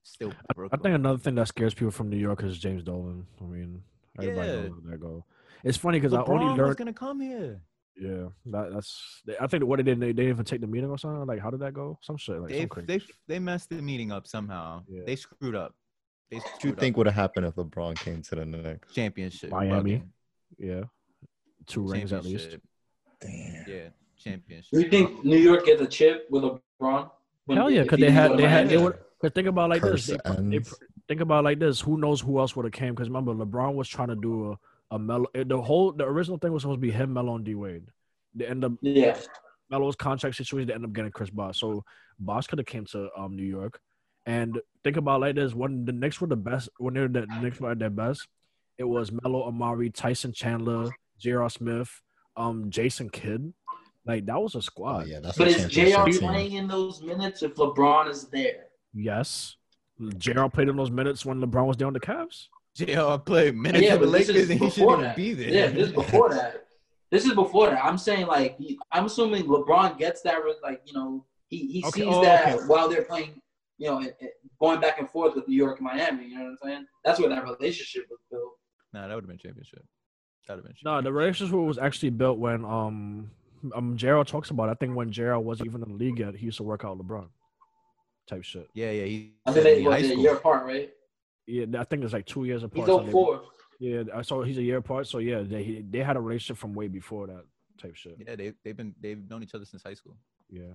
still 0.02 0.32
I 0.50 0.52
Brooklyn. 0.55 0.80
think 0.80 0.94
another 0.94 1.18
thing 1.18 1.34
that 1.36 1.48
scares 1.48 1.74
people 1.74 1.90
from 1.90 2.11
New 2.11 2.18
York 2.18 2.42
is 2.42 2.59
James 2.59 2.82
Dolan. 2.82 3.26
I 3.40 3.44
mean, 3.44 3.82
everybody 4.20 4.48
Yeah. 4.48 4.55
knows 4.68 4.70
where 4.82 4.90
that 4.92 5.00
go. 5.00 5.24
It's 5.64 5.78
funny 5.78 5.98
because 5.98 6.12
I 6.14 6.18
LeBron 6.22 6.28
only 6.28 6.44
was 6.46 6.58
learned. 6.58 6.76
gonna 6.76 6.92
come 6.92 7.20
here. 7.20 7.60
Yeah, 7.96 8.26
that, 8.46 8.72
that's. 8.72 9.22
I 9.40 9.46
think 9.46 9.64
what 9.64 9.76
they 9.76 9.82
did, 9.84 10.00
they, 10.00 10.06
they 10.08 10.12
didn't 10.12 10.30
even 10.30 10.44
take 10.44 10.60
the 10.60 10.66
meeting 10.66 10.90
or 10.90 10.98
something. 10.98 11.24
Like, 11.26 11.40
how 11.40 11.50
did 11.50 11.60
that 11.60 11.74
go? 11.74 11.98
Some 12.02 12.16
shit. 12.16 12.40
Like, 12.40 12.50
They 12.50 12.60
some 12.60 12.68
crazy 12.68 12.86
they 12.86 13.00
they 13.28 13.38
messed 13.38 13.70
the 13.70 13.80
meeting 13.80 14.10
up 14.12 14.26
somehow. 14.26 14.82
Yeah. 14.88 15.02
They 15.06 15.14
screwed 15.16 15.54
up. 15.54 15.74
They 16.30 16.38
What 16.38 16.44
do 16.44 16.50
you 16.50 16.56
screwed 16.58 16.80
think 16.80 16.94
up. 16.94 16.98
would 16.98 17.06
have 17.06 17.14
happened 17.14 17.46
if 17.46 17.54
LeBron 17.54 17.96
came 17.98 18.20
to 18.22 18.34
the 18.34 18.44
next 18.46 18.92
championship? 18.94 19.50
Miami. 19.50 19.98
bugging. 19.98 20.02
yeah, 20.58 20.82
two 21.66 21.82
rings 21.88 22.12
at 22.12 22.24
least. 22.24 22.56
Damn. 23.20 23.64
Yeah, 23.68 23.88
championship. 24.18 24.70
Do 24.72 24.80
you 24.80 24.88
think 24.90 25.24
New 25.24 25.36
York 25.38 25.64
get 25.64 25.78
the 25.78 25.86
chip 25.86 26.26
with 26.30 26.42
LeBron? 26.42 27.10
When- 27.46 27.58
Hell 27.58 27.70
yeah, 27.70 27.80
if 27.80 27.84
because 27.86 28.00
they 28.00 28.06
didn't 28.06 28.16
had 28.16 28.36
they 28.38 28.48
had 28.48 28.68
they 28.68 28.76
Miami? 28.76 28.84
would. 28.86 28.98
Cause 29.20 29.30
think 29.34 29.46
about 29.48 29.70
like 29.70 29.80
Curse 29.82 30.06
this. 30.06 30.18
They, 30.24 30.58
they, 30.58 30.64
think 31.08 31.20
about 31.20 31.44
like 31.44 31.58
this. 31.60 31.80
Who 31.80 31.96
knows 31.96 32.20
who 32.20 32.38
else 32.40 32.56
would 32.56 32.64
have 32.64 32.72
came? 32.72 32.92
Because 32.94 33.08
remember, 33.08 33.32
LeBron 33.32 33.74
was 33.74 33.88
trying 33.88 34.08
to 34.08 34.16
do 34.16 34.50
a 34.52 34.58
a 34.95 34.99
Melo. 34.99 35.26
The 35.34 35.61
whole 35.61 35.92
the 35.92 36.05
original 36.05 36.38
thing 36.38 36.53
was 36.53 36.62
supposed 36.62 36.78
to 36.80 36.86
be 36.86 36.90
him, 36.92 37.12
Melo, 37.12 37.34
and 37.36 37.45
D 37.45 37.55
Wade. 37.55 37.84
They 38.34 38.47
end 38.47 38.64
up 38.64 38.72
Yeah, 38.80 39.18
Melo's 39.70 39.97
contract 39.97 40.36
situation. 40.36 40.68
They 40.68 40.74
end 40.74 40.84
up 40.84 40.92
getting 40.92 41.11
Chris 41.11 41.30
Bosh. 41.30 41.59
So 41.61 41.84
Bosh 42.18 42.47
could 42.47 42.59
have 42.59 42.66
came 42.66 42.86
to 42.86 43.09
um 43.16 43.34
New 43.36 43.45
York. 43.45 43.80
And 44.26 44.61
think 44.84 44.97
about 44.97 45.20
like 45.20 45.34
this: 45.34 45.53
when 45.55 45.84
the 45.84 45.92
Knicks 45.92 46.20
were 46.20 46.26
the 46.28 46.36
best, 46.36 46.68
when 46.78 46.95
they 46.95 47.01
were 47.01 47.09
the 47.09 47.26
Knicks 47.42 47.61
were 47.61 47.72
at 47.72 47.78
their 47.78 47.90
best, 47.90 48.26
it 48.78 48.84
was 48.84 49.12
Melo, 49.12 49.51
Amar'e, 49.51 49.92
Tyson 49.92 50.32
Chandler, 50.32 50.90
J.R. 51.18 51.51
Smith, 51.51 51.90
um, 52.36 52.70
Jason 52.70 53.11
Kidd. 53.11 53.53
Like 54.07 54.26
that 54.26 54.40
was 54.40 54.55
a 54.55 54.59
Oh 54.59 54.61
squad. 54.61 55.09
yeah, 55.09 55.20
that's 55.20 55.36
but 55.38 55.49
a 55.49 55.51
is 55.51 55.72
championship 55.72 56.20
JR 56.20 56.26
playing 56.26 56.53
in 56.53 56.68
those 56.68 57.03
minutes 57.03 57.42
if 57.42 57.55
LeBron 57.55 58.09
is 58.11 58.24
there? 58.28 58.66
Yes. 58.92 59.57
J.R. 60.18 60.51
played 60.51 60.68
in 60.68 60.76
those 60.76 60.90
minutes 60.90 61.24
when 61.24 61.40
LeBron 61.40 61.66
was 61.66 61.76
down 61.76 61.88
on 61.88 61.92
the 61.95 62.01
Cavs. 62.01 62.49
JR 62.75 63.18
played 63.18 63.55
minutes 63.57 63.85
Yeah, 63.85 63.95
for 63.95 64.01
the 64.01 64.07
Lakers 64.11 64.51
and 64.51 64.61
he 64.61 64.70
shouldn't 64.70 65.01
that. 65.03 65.16
be 65.16 65.33
there. 65.35 65.49
Yeah, 65.51 65.66
this 65.68 65.89
is 65.89 65.93
before 65.93 66.31
that. 66.31 66.66
This 67.11 67.25
is 67.25 67.33
before 67.35 67.70
that. 67.70 67.85
I'm 67.85 67.99
saying 67.99 68.27
like 68.27 68.59
I'm 68.91 69.05
assuming 69.07 69.45
LeBron 69.45 69.97
gets 69.99 70.22
that 70.22 70.39
like 70.62 70.83
you 70.85 70.93
know 70.95 71.25
he 71.49 71.66
he 71.70 71.85
Okay, 71.87 72.01
sees 72.01 72.09
oh, 72.11 72.22
that 72.22 72.55
okay. 72.57 72.64
while 72.66 72.89
they're 72.89 73.05
playing 73.05 73.41
you 73.79 73.89
know 73.91 74.01
it- 74.01 74.16
it- 74.20 74.33
going 74.61 74.81
back 74.81 74.99
and 74.99 75.09
forth 75.11 75.35
with 75.37 75.47
New 75.47 75.57
York 75.57 75.79
and 75.79 75.85
Miami. 75.87 76.27
You 76.27 76.39
know 76.39 76.45
what 76.45 76.51
I'm 76.51 76.59
saying? 76.64 76.87
That's 77.05 77.20
where 77.20 77.29
that 77.29 77.45
relationship 77.45 78.07
was 78.11 78.18
built. 78.31 78.53
Nah, 78.93 79.07
that 79.07 79.14
would 79.14 79.25
have 79.25 79.29
been 79.29 79.39
championship. 79.39 79.85
That 80.49 80.55
would 80.57 80.64
have 80.64 80.75
been 80.75 80.75
No, 80.85 81.01
the 81.03 81.12
relationship 81.12 81.55
was 81.55 81.79
actually 81.79 82.11
built 82.11 82.39
when 82.39 82.64
um 82.64 83.31
um 83.75 83.97
Gerald 83.97 84.27
talks 84.27 84.51
about. 84.51 84.68
It. 84.68 84.72
I 84.72 84.75
think 84.75 84.97
when 84.97 85.12
Gerald 85.12 85.45
wasn't 85.45 85.68
even 85.68 85.83
in 85.85 85.91
the 85.91 85.95
league 85.95 86.18
yet, 86.18 86.35
he 86.35 86.47
used 86.47 86.57
to 86.57 86.64
work 86.64 86.85
out 86.85 86.99
LeBron, 86.99 87.29
type 88.29 88.43
shit. 88.43 88.68
Yeah, 88.75 88.91
yeah. 88.91 89.05
He 89.05 89.35
I 89.47 89.53
said 89.53 89.62
think 89.62 89.77
they 89.77 89.79
in 89.79 89.85
were 89.85 89.93
high 89.93 89.99
a 89.99 90.05
school. 90.09 90.22
year 90.22 90.35
apart, 90.35 90.66
right? 90.66 90.91
Yeah, 91.47 91.66
I 91.78 91.84
think 91.84 92.05
it's 92.05 92.12
like 92.12 92.26
two 92.26 92.45
years 92.45 92.62
apart. 92.62 92.86
He's 92.88 92.97
so 92.97 93.05
04. 93.07 93.42
Yeah, 93.80 94.03
I 94.14 94.22
saw 94.22 94.42
he's 94.42 94.59
a 94.59 94.62
year 94.62 94.78
apart. 94.78 95.07
So 95.07 95.18
yeah, 95.18 95.42
they 95.42 95.84
they 95.88 95.99
had 95.99 96.16
a 96.16 96.20
relationship 96.20 96.57
from 96.59 96.74
way 96.74 96.88
before 96.88 97.26
that 97.26 97.45
type 97.80 97.97
shit. 97.97 98.16
Yeah, 98.26 98.36
they 98.36 98.53
they've 98.64 98.76
been 98.76 98.95
they've 99.01 99.28
known 99.28 99.42
each 99.42 99.55
other 99.55 99.64
since 99.64 99.82
high 99.82 99.95
school. 99.95 100.16
Yeah. 100.51 100.74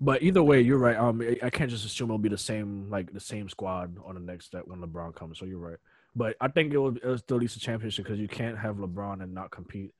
But 0.00 0.22
either 0.22 0.42
way, 0.42 0.60
you're 0.60 0.78
right. 0.78 0.96
Um, 0.96 1.20
I- 1.20 1.38
I 1.42 1.50
can't 1.50 1.70
just 1.70 1.84
assume 1.84 2.10
it'll 2.10 2.18
be 2.18 2.28
the 2.28 2.38
same 2.38 2.88
like 2.90 3.12
the 3.12 3.20
same 3.20 3.48
squad 3.48 3.96
on 4.04 4.14
the 4.14 4.20
next 4.20 4.52
that 4.52 4.66
when 4.68 4.80
LeBron 4.80 5.14
comes. 5.14 5.38
So 5.38 5.44
you're 5.46 5.58
right. 5.58 5.78
But 6.14 6.36
I 6.40 6.48
think 6.48 6.72
it 6.72 6.78
will 6.78 6.96
it'll 6.96 7.18
still 7.18 7.38
lead 7.38 7.50
to 7.50 7.60
championship 7.60 8.04
because 8.04 8.18
you 8.18 8.28
can't 8.28 8.58
have 8.58 8.76
LeBron 8.76 9.22
and 9.22 9.32
not 9.34 9.50
compete 9.50 9.92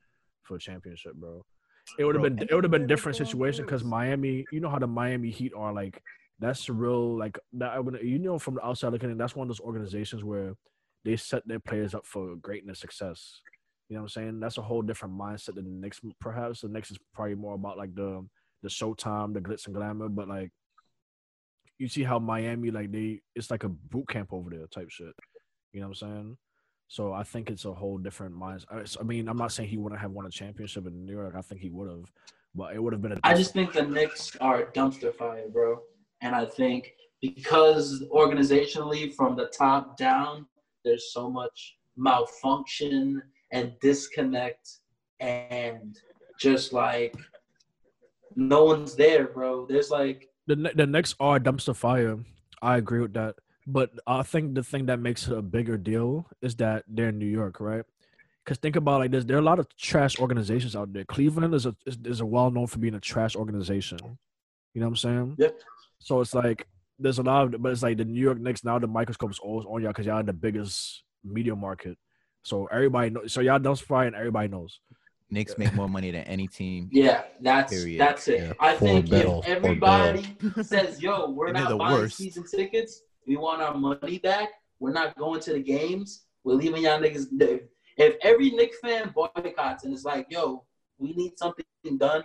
for 0.43 0.55
a 0.55 0.59
championship, 0.59 1.13
bro. 1.15 1.45
It 1.97 2.05
would 2.05 2.15
have 2.15 2.23
been 2.23 2.39
it 2.47 2.53
would 2.53 2.63
have 2.63 2.71
been 2.71 2.87
different 2.87 3.17
situation 3.17 3.65
because. 3.65 3.83
Miami, 3.83 4.45
you 4.51 4.59
know 4.59 4.69
how 4.69 4.79
the 4.79 4.87
Miami 4.87 5.29
Heat 5.29 5.53
are 5.55 5.73
like. 5.73 6.01
That's 6.41 6.67
real 6.69 7.15
like 7.17 7.37
that. 7.53 7.73
I'm 7.77 7.85
gonna- 7.85 7.99
You 8.01 8.17
know 8.19 8.39
from 8.39 8.55
the 8.55 8.65
outside 8.65 8.89
looking 8.91 9.11
in, 9.11 9.17
that's 9.17 9.35
one 9.35 9.45
of 9.45 9.49
those 9.49 9.59
organizations 9.65 10.23
where 10.23 10.55
they 11.05 11.15
set 11.15 11.47
their 11.47 11.59
players 11.59 11.93
up 11.93 12.05
for 12.05 12.35
greatness, 12.35 12.79
success. 12.79 13.41
You 13.87 13.95
know 13.95 14.01
what 14.01 14.05
I'm 14.05 14.09
saying? 14.23 14.39
That's 14.39 14.57
a 14.57 14.61
whole 14.61 14.81
different 14.81 15.13
mindset 15.15 15.55
than 15.55 15.65
the 15.65 15.69
Knicks. 15.71 16.01
Perhaps 16.19 16.61
the 16.61 16.67
Knicks 16.69 16.91
is 16.91 16.97
probably 17.13 17.35
more 17.35 17.53
about 17.55 17.77
like 17.77 17.93
the 17.95 18.27
the 18.63 18.69
showtime, 18.69 19.33
the 19.33 19.41
glitz 19.41 19.65
and 19.67 19.75
glamour. 19.75 20.07
But 20.09 20.27
like, 20.27 20.51
you 21.77 21.87
see 21.87 22.03
how 22.03 22.19
Miami 22.19 22.71
like 22.71 22.91
they 22.91 23.21
it's 23.35 23.51
like 23.51 23.63
a 23.63 23.69
boot 23.69 24.07
camp 24.09 24.33
over 24.33 24.49
there 24.49 24.65
type 24.67 24.89
shit. 24.89 25.13
You 25.73 25.81
know 25.81 25.87
what 25.89 26.01
I'm 26.01 26.09
saying? 26.09 26.37
So 26.87 27.13
I 27.13 27.23
think 27.23 27.49
it's 27.49 27.65
a 27.65 27.73
whole 27.73 27.97
different 27.97 28.35
mindset. 28.35 28.65
I- 28.71 28.99
I 29.01 29.03
mean, 29.03 29.27
I'm 29.29 29.37
not 29.37 29.51
saying 29.51 29.69
he 29.69 29.77
wouldn't 29.77 30.01
have 30.01 30.11
won 30.11 30.25
a 30.25 30.29
championship 30.31 30.87
in 30.87 31.05
New 31.05 31.13
York. 31.13 31.35
I 31.35 31.41
think 31.41 31.61
he 31.61 31.69
would 31.69 31.89
have, 31.89 32.11
but 32.55 32.75
it 32.75 32.81
would 32.81 32.93
have 32.93 33.01
been 33.01 33.13
a. 33.13 33.19
I 33.23 33.33
just 33.35 33.53
think 33.53 33.73
the 33.73 33.83
Knicks 33.83 34.35
are 34.37 34.61
a 34.63 34.65
dumpster 34.71 35.13
fire, 35.13 35.47
bro. 35.49 35.81
And 36.21 36.35
I 36.35 36.45
think 36.45 36.93
because 37.21 38.03
organizationally, 38.13 39.13
from 39.13 39.35
the 39.35 39.47
top 39.47 39.97
down, 39.97 40.45
there's 40.83 41.13
so 41.13 41.29
much 41.29 41.77
malfunction 41.97 43.21
and 43.51 43.73
disconnect, 43.81 44.69
and 45.19 45.97
just 46.39 46.73
like 46.73 47.15
no 48.35 48.63
one's 48.63 48.95
there, 48.95 49.27
bro. 49.27 49.65
There's 49.67 49.89
like 49.89 50.29
the 50.47 50.55
Ne- 50.55 50.73
the 50.75 50.87
Knicks 50.87 51.15
are 51.19 51.39
dumpster 51.39 51.75
fire. 51.75 52.17
I 52.61 52.77
agree 52.77 53.01
with 53.01 53.13
that. 53.13 53.35
But 53.67 53.91
I 54.07 54.23
think 54.23 54.55
the 54.55 54.63
thing 54.63 54.87
that 54.87 54.99
makes 54.99 55.27
it 55.27 55.37
a 55.37 55.41
bigger 55.41 55.77
deal 55.77 56.27
is 56.41 56.55
that 56.55 56.83
they're 56.87 57.09
in 57.09 57.19
New 57.19 57.27
York, 57.27 57.59
right? 57.59 57.83
Because 58.43 58.57
think 58.57 58.75
about 58.75 59.01
like 59.01 59.11
this: 59.11 59.25
there 59.25 59.37
are 59.37 59.39
a 59.39 59.43
lot 59.43 59.59
of 59.59 59.67
trash 59.77 60.19
organizations 60.19 60.75
out 60.75 60.91
there. 60.93 61.05
Cleveland 61.05 61.53
is 61.53 61.65
a 61.65 61.75
is, 61.85 61.97
is 62.05 62.21
a 62.21 62.25
well 62.25 62.49
known 62.49 62.67
for 62.67 62.79
being 62.79 62.95
a 62.95 62.99
trash 62.99 63.35
organization. 63.35 63.99
You 64.73 64.81
know 64.81 64.87
what 64.87 64.91
I'm 64.91 64.95
saying? 64.95 65.35
Yep. 65.37 65.59
So 66.03 66.21
it's 66.21 66.33
like 66.33 66.67
there's 66.99 67.19
a 67.19 67.23
lot 67.23 67.53
of, 67.53 67.61
but 67.61 67.71
it's 67.71 67.83
like 67.83 67.97
the 67.97 68.05
New 68.05 68.19
York 68.21 68.39
Knicks 68.39 68.63
now. 68.63 68.79
The 68.79 68.87
microscope's 68.87 69.39
always 69.39 69.65
on 69.65 69.81
y'all 69.81 69.91
because 69.91 70.05
y'all 70.05 70.19
in 70.19 70.25
the 70.25 70.33
biggest 70.33 71.03
media 71.23 71.55
market. 71.55 71.97
So 72.43 72.65
everybody 72.71 73.11
knows. 73.11 73.31
So 73.33 73.41
y'all 73.41 73.59
diversify 73.59 74.05
and 74.05 74.15
everybody 74.15 74.47
knows. 74.47 74.79
Knicks 75.29 75.57
make 75.57 75.73
more 75.73 75.87
money 75.87 76.11
than 76.11 76.23
any 76.23 76.47
team. 76.47 76.89
Yeah, 76.91 77.23
that's 77.39 77.71
Period. 77.73 78.01
that's 78.01 78.27
it. 78.27 78.41
Yeah, 78.41 78.53
I 78.59 78.73
for 78.73 78.79
think 78.85 79.09
Bell, 79.09 79.39
if 79.39 79.45
for 79.45 79.51
everybody 79.51 80.35
says, 80.61 81.01
"Yo, 81.01 81.29
we're 81.29 81.47
And 81.47 81.57
not 81.57 81.69
the 81.69 81.77
buying 81.77 81.93
worst. 81.93 82.17
season 82.17 82.43
tickets. 82.45 83.03
We 83.25 83.37
want 83.37 83.61
our 83.61 83.75
money 83.75 84.17
back. 84.19 84.49
We're 84.79 84.91
not 84.91 85.15
going 85.17 85.39
to 85.41 85.53
the 85.53 85.59
games. 85.61 86.25
We're 86.43 86.55
leaving 86.55 86.83
y'all 86.83 86.99
niggas." 86.99 87.27
If, 87.39 87.61
if 87.97 88.15
every 88.23 88.49
Knicks 88.49 88.79
fan 88.79 89.13
boycotts 89.15 89.85
and 89.85 89.93
it's 89.93 90.03
like, 90.03 90.25
"Yo, 90.29 90.65
we 90.97 91.13
need 91.13 91.37
something 91.37 91.63
done," 91.97 92.23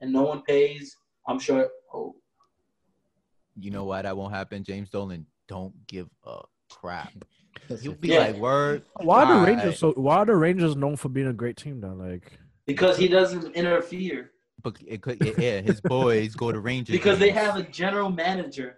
and 0.00 0.10
no 0.12 0.22
one 0.22 0.40
pays, 0.42 0.96
I'm 1.28 1.38
sure. 1.38 1.68
Oh, 1.92 2.16
You 3.58 3.70
know 3.70 3.84
why 3.84 4.02
that 4.02 4.16
won't 4.16 4.32
happen? 4.34 4.64
James 4.64 4.90
Dolan 4.90 5.26
don't 5.48 5.74
give 5.86 6.08
a 6.24 6.40
crap. 6.70 7.12
He'll 7.80 7.94
be 7.94 8.08
Yeah. 8.08 8.18
like, 8.18 8.36
"Word." 8.36 8.82
Why 9.00 9.22
are 9.22 9.26
the 9.26 9.32
Alright. 9.40 9.56
Rangers 9.56 9.78
so? 9.78 9.92
Why 9.92 10.16
are 10.18 10.26
the 10.26 10.36
Rangers 10.36 10.76
known 10.76 10.96
for 10.96 11.08
being 11.08 11.26
a 11.28 11.32
great 11.32 11.56
team? 11.56 11.80
Then, 11.80 11.98
like, 11.98 12.38
because 12.66 12.96
he 12.98 13.08
doesn't 13.08 13.54
interfere. 13.54 14.32
But 14.62 14.76
it 14.86 15.00
could, 15.02 15.22
yeah, 15.38 15.60
his 15.60 15.80
boys 15.80 16.34
go 16.34 16.50
to 16.52 16.60
Rangers 16.60 16.92
Because 16.96 17.18
they 17.18 17.30
have 17.30 17.56
a 17.56 17.62
general 17.62 18.10
manager. 18.10 18.76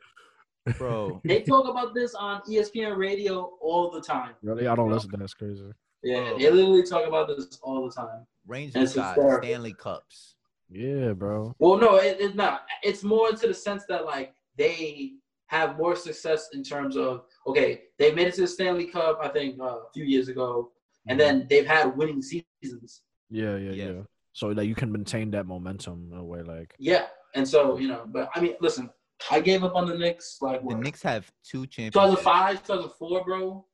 bro. 0.76 1.20
They 1.24 1.43
talk 1.43 1.66
about 1.68 1.95
this 1.95 2.14
on 2.14 2.43
ESPN 2.43 2.97
radio 2.97 3.53
all 3.61 3.91
the 3.91 4.01
time. 4.01 4.35
really, 4.43 4.66
I 4.66 4.74
don't 4.74 4.91
listen 4.91 5.11
to 5.11 5.16
that. 5.16 5.20
That's 5.22 5.35
crazy. 5.35 5.72
Yeah, 6.03 6.35
they 6.39 6.51
literally 6.51 6.83
talk 6.85 7.07
about 7.07 7.29
this 7.29 7.59
all 7.62 7.85
the 7.89 7.93
time. 7.95 8.26
Rangers 8.47 8.95
got. 8.95 9.16
Stanley 9.43 9.72
Cups. 9.74 10.37
Yeah, 10.70 11.12
bro. 11.14 11.55
Well, 11.59 11.79
no, 11.79 11.97
it, 11.97 12.18
it's 12.20 12.35
not. 12.35 12.66
It's 12.83 13.03
more 13.03 13.33
to 13.33 13.47
the 13.49 13.55
sense 13.55 13.85
that 13.89 14.05
like 14.05 14.35
they 14.59 15.12
have 15.46 15.78
more 15.78 15.96
success 15.96 16.48
in 16.52 16.62
terms 16.62 16.96
of 16.96 17.22
okay, 17.46 17.82
they 17.98 18.12
made 18.12 18.26
it 18.26 18.34
to 18.34 18.42
the 18.42 18.48
Stanley 18.48 18.86
Cup, 18.86 19.18
I 19.22 19.28
think 19.28 19.59
uh, 19.61 19.64
a 19.64 19.90
few 19.94 20.04
years 20.04 20.28
ago, 20.28 20.72
and 21.09 21.18
then 21.18 21.46
they've 21.48 21.66
had 21.66 21.96
winning 21.96 22.20
seasons. 22.20 23.02
Yeah, 23.30 23.56
yeah, 23.56 23.70
Yeah. 23.72 23.90
yeah. 23.92 24.00
So 24.34 24.54
that 24.54 24.66
you 24.66 24.74
can 24.74 24.92
maintain 24.92 25.30
that 25.32 25.46
momentum 25.46 26.11
in 26.12 26.18
a 26.18 26.24
way, 26.24 26.42
like 26.42 26.74
Yeah, 26.78 27.06
and 27.34 27.46
so 27.48 27.78
you 27.78 27.88
know, 27.88 28.04
but 28.06 28.28
I 28.34 28.40
mean, 28.40 28.54
listen, 28.61 28.90
I 29.30 29.40
gave 29.40 29.64
up 29.64 29.74
on 29.74 29.86
the 29.88 29.96
Knicks 29.96 30.38
like 30.40 30.61
The 30.61 30.66
what, 30.66 30.78
Knicks 30.80 31.02
have 31.02 31.30
two 31.50 31.66
championships. 31.66 32.22
2005, 32.22 32.62
2004, 32.66 33.24
bro. 33.24 33.64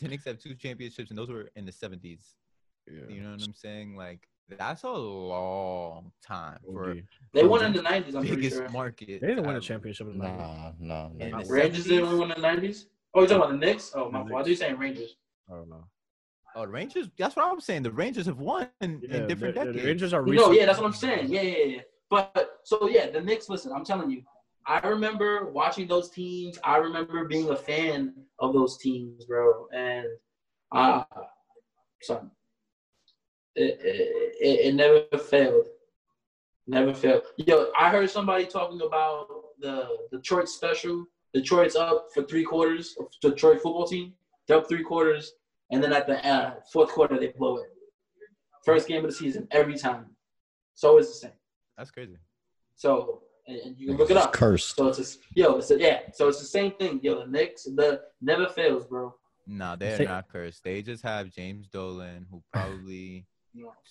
The 0.00 0.08
Knicks 0.08 0.24
have 0.24 0.38
two 0.38 0.54
championships, 0.54 1.10
and 1.10 1.18
those 1.18 1.28
were 1.30 1.50
in 1.56 1.66
the 1.66 1.72
seventies. 1.72 2.34
yeah. 2.90 3.06
You 3.08 3.20
know 3.22 3.32
what 3.32 3.42
I'm 3.42 3.54
saying? 3.54 3.96
Like 3.96 4.26
that's 4.48 4.82
a 4.84 4.90
long 4.90 6.12
time 6.26 6.58
for 6.64 6.90
OD. 6.90 7.02
They 7.32 7.44
won 7.44 7.64
in 7.64 7.72
the 7.72 7.80
90s. 7.82 8.14
I'm 8.14 8.22
biggest 8.22 8.56
sure. 8.56 8.68
market. 8.68 9.20
They 9.20 9.26
didn't 9.28 9.46
win 9.46 9.56
a 9.56 9.60
championship 9.60 10.08
in 10.08 10.18
the 10.18 10.24
90s. 10.24 10.38
Nah, 10.38 10.72
nah, 10.78 11.10
In 11.18 11.30
nah. 11.30 11.42
the 11.42 11.52
Rangers 11.52 11.84
didn't 11.84 12.18
win 12.18 12.30
in 12.30 12.40
the 12.40 12.46
90s. 12.46 12.84
Oh, 13.14 13.20
you're 13.20 13.28
talking 13.28 13.42
about 13.42 13.50
the 13.60 13.66
Knicks? 13.66 13.92
Oh 13.94 14.10
my 14.10 14.22
The 14.22 14.30
fault. 14.30 14.46
You 14.46 14.56
saying 14.56 14.76
Rangers. 14.78 15.16
I 15.50 15.54
don't 15.54 15.68
know. 15.68 15.84
Oh, 16.56 16.62
the 16.62 16.68
Rangers. 16.68 17.08
That's 17.18 17.36
what 17.36 17.46
I'm 17.50 17.60
saying. 17.60 17.82
The 17.82 17.90
Rangers 17.90 18.26
have 18.26 18.38
won 18.38 18.68
in, 18.80 19.00
Yeah, 19.08 19.16
in 19.18 19.26
different 19.26 19.54
the, 19.54 19.60
the 19.60 19.66
decades. 19.72 19.86
Rangers 19.86 20.12
are 20.14 20.22
No, 20.22 20.32
recent. 20.32 20.54
yeah, 20.56 20.66
that's 20.66 20.78
what 20.78 20.86
I'm 20.86 20.92
saying. 20.92 21.28
Yeah, 21.28 21.42
yeah, 21.42 21.64
yeah. 21.64 21.80
But 22.10 22.58
so 22.64 22.88
yeah, 22.88 23.10
the 23.10 23.20
Knicks. 23.20 23.48
Listen, 23.48 23.72
I'm 23.72 23.84
telling 23.84 24.10
you, 24.10 24.22
I 24.66 24.78
remember 24.86 25.50
watching 25.50 25.88
those 25.88 26.10
teams. 26.10 26.58
I 26.62 26.76
remember 26.76 27.24
being 27.24 27.50
a 27.50 27.56
fan 27.56 28.14
of 28.38 28.52
those 28.52 28.78
teams, 28.78 29.24
bro. 29.24 29.66
And 29.74 30.06
uh, 30.72 31.04
son, 32.02 32.30
it, 33.56 33.80
it, 33.80 34.36
it, 34.40 34.66
it 34.66 34.74
never 34.74 35.04
failed. 35.18 35.66
Never 36.66 36.94
failed. 36.94 37.22
Yo, 37.36 37.70
I 37.78 37.90
heard 37.90 38.10
somebody 38.10 38.46
talking 38.46 38.80
about 38.80 39.26
the 39.60 39.88
Detroit 40.10 40.48
special. 40.48 41.04
Detroit's 41.34 41.76
up 41.76 42.08
for 42.14 42.22
three 42.22 42.44
quarters. 42.44 42.96
of 42.98 43.06
Detroit 43.20 43.60
football 43.60 43.86
team. 43.86 44.14
They're 44.46 44.58
up 44.58 44.68
three 44.68 44.82
quarters, 44.82 45.32
and 45.70 45.82
then 45.82 45.92
at 45.92 46.06
the 46.06 46.24
uh, 46.26 46.54
fourth 46.72 46.90
quarter 46.90 47.18
they 47.18 47.28
blow 47.28 47.58
it. 47.58 47.70
First 48.64 48.88
game 48.88 49.04
of 49.04 49.10
the 49.10 49.16
season 49.16 49.46
every 49.50 49.76
time. 49.76 50.06
So 50.74 50.98
it's 50.98 51.08
the 51.08 51.26
same. 51.28 51.36
That's 51.76 51.90
crazy. 51.90 52.18
So 52.76 53.22
and, 53.46 53.58
and 53.58 53.78
you 53.78 53.88
can 53.88 53.96
look 53.96 54.10
it 54.10 54.16
up. 54.16 54.32
Cursed. 54.32 54.76
So 54.76 54.88
it's 54.88 55.16
a, 55.16 55.18
yo, 55.34 55.56
it's 55.56 55.70
a, 55.70 55.78
yeah. 55.78 56.00
So 56.12 56.28
it's 56.28 56.40
the 56.40 56.46
same 56.46 56.72
thing. 56.72 57.00
Yo, 57.02 57.20
the 57.20 57.26
Knicks, 57.26 57.64
the 57.64 58.02
never 58.20 58.46
fails, 58.46 58.84
bro. 58.86 59.14
Nah, 59.46 59.76
they're 59.76 60.06
not 60.06 60.28
cursed. 60.28 60.64
They 60.64 60.80
just 60.82 61.02
have 61.02 61.30
James 61.30 61.68
Dolan, 61.68 62.26
who 62.30 62.42
probably 62.52 63.26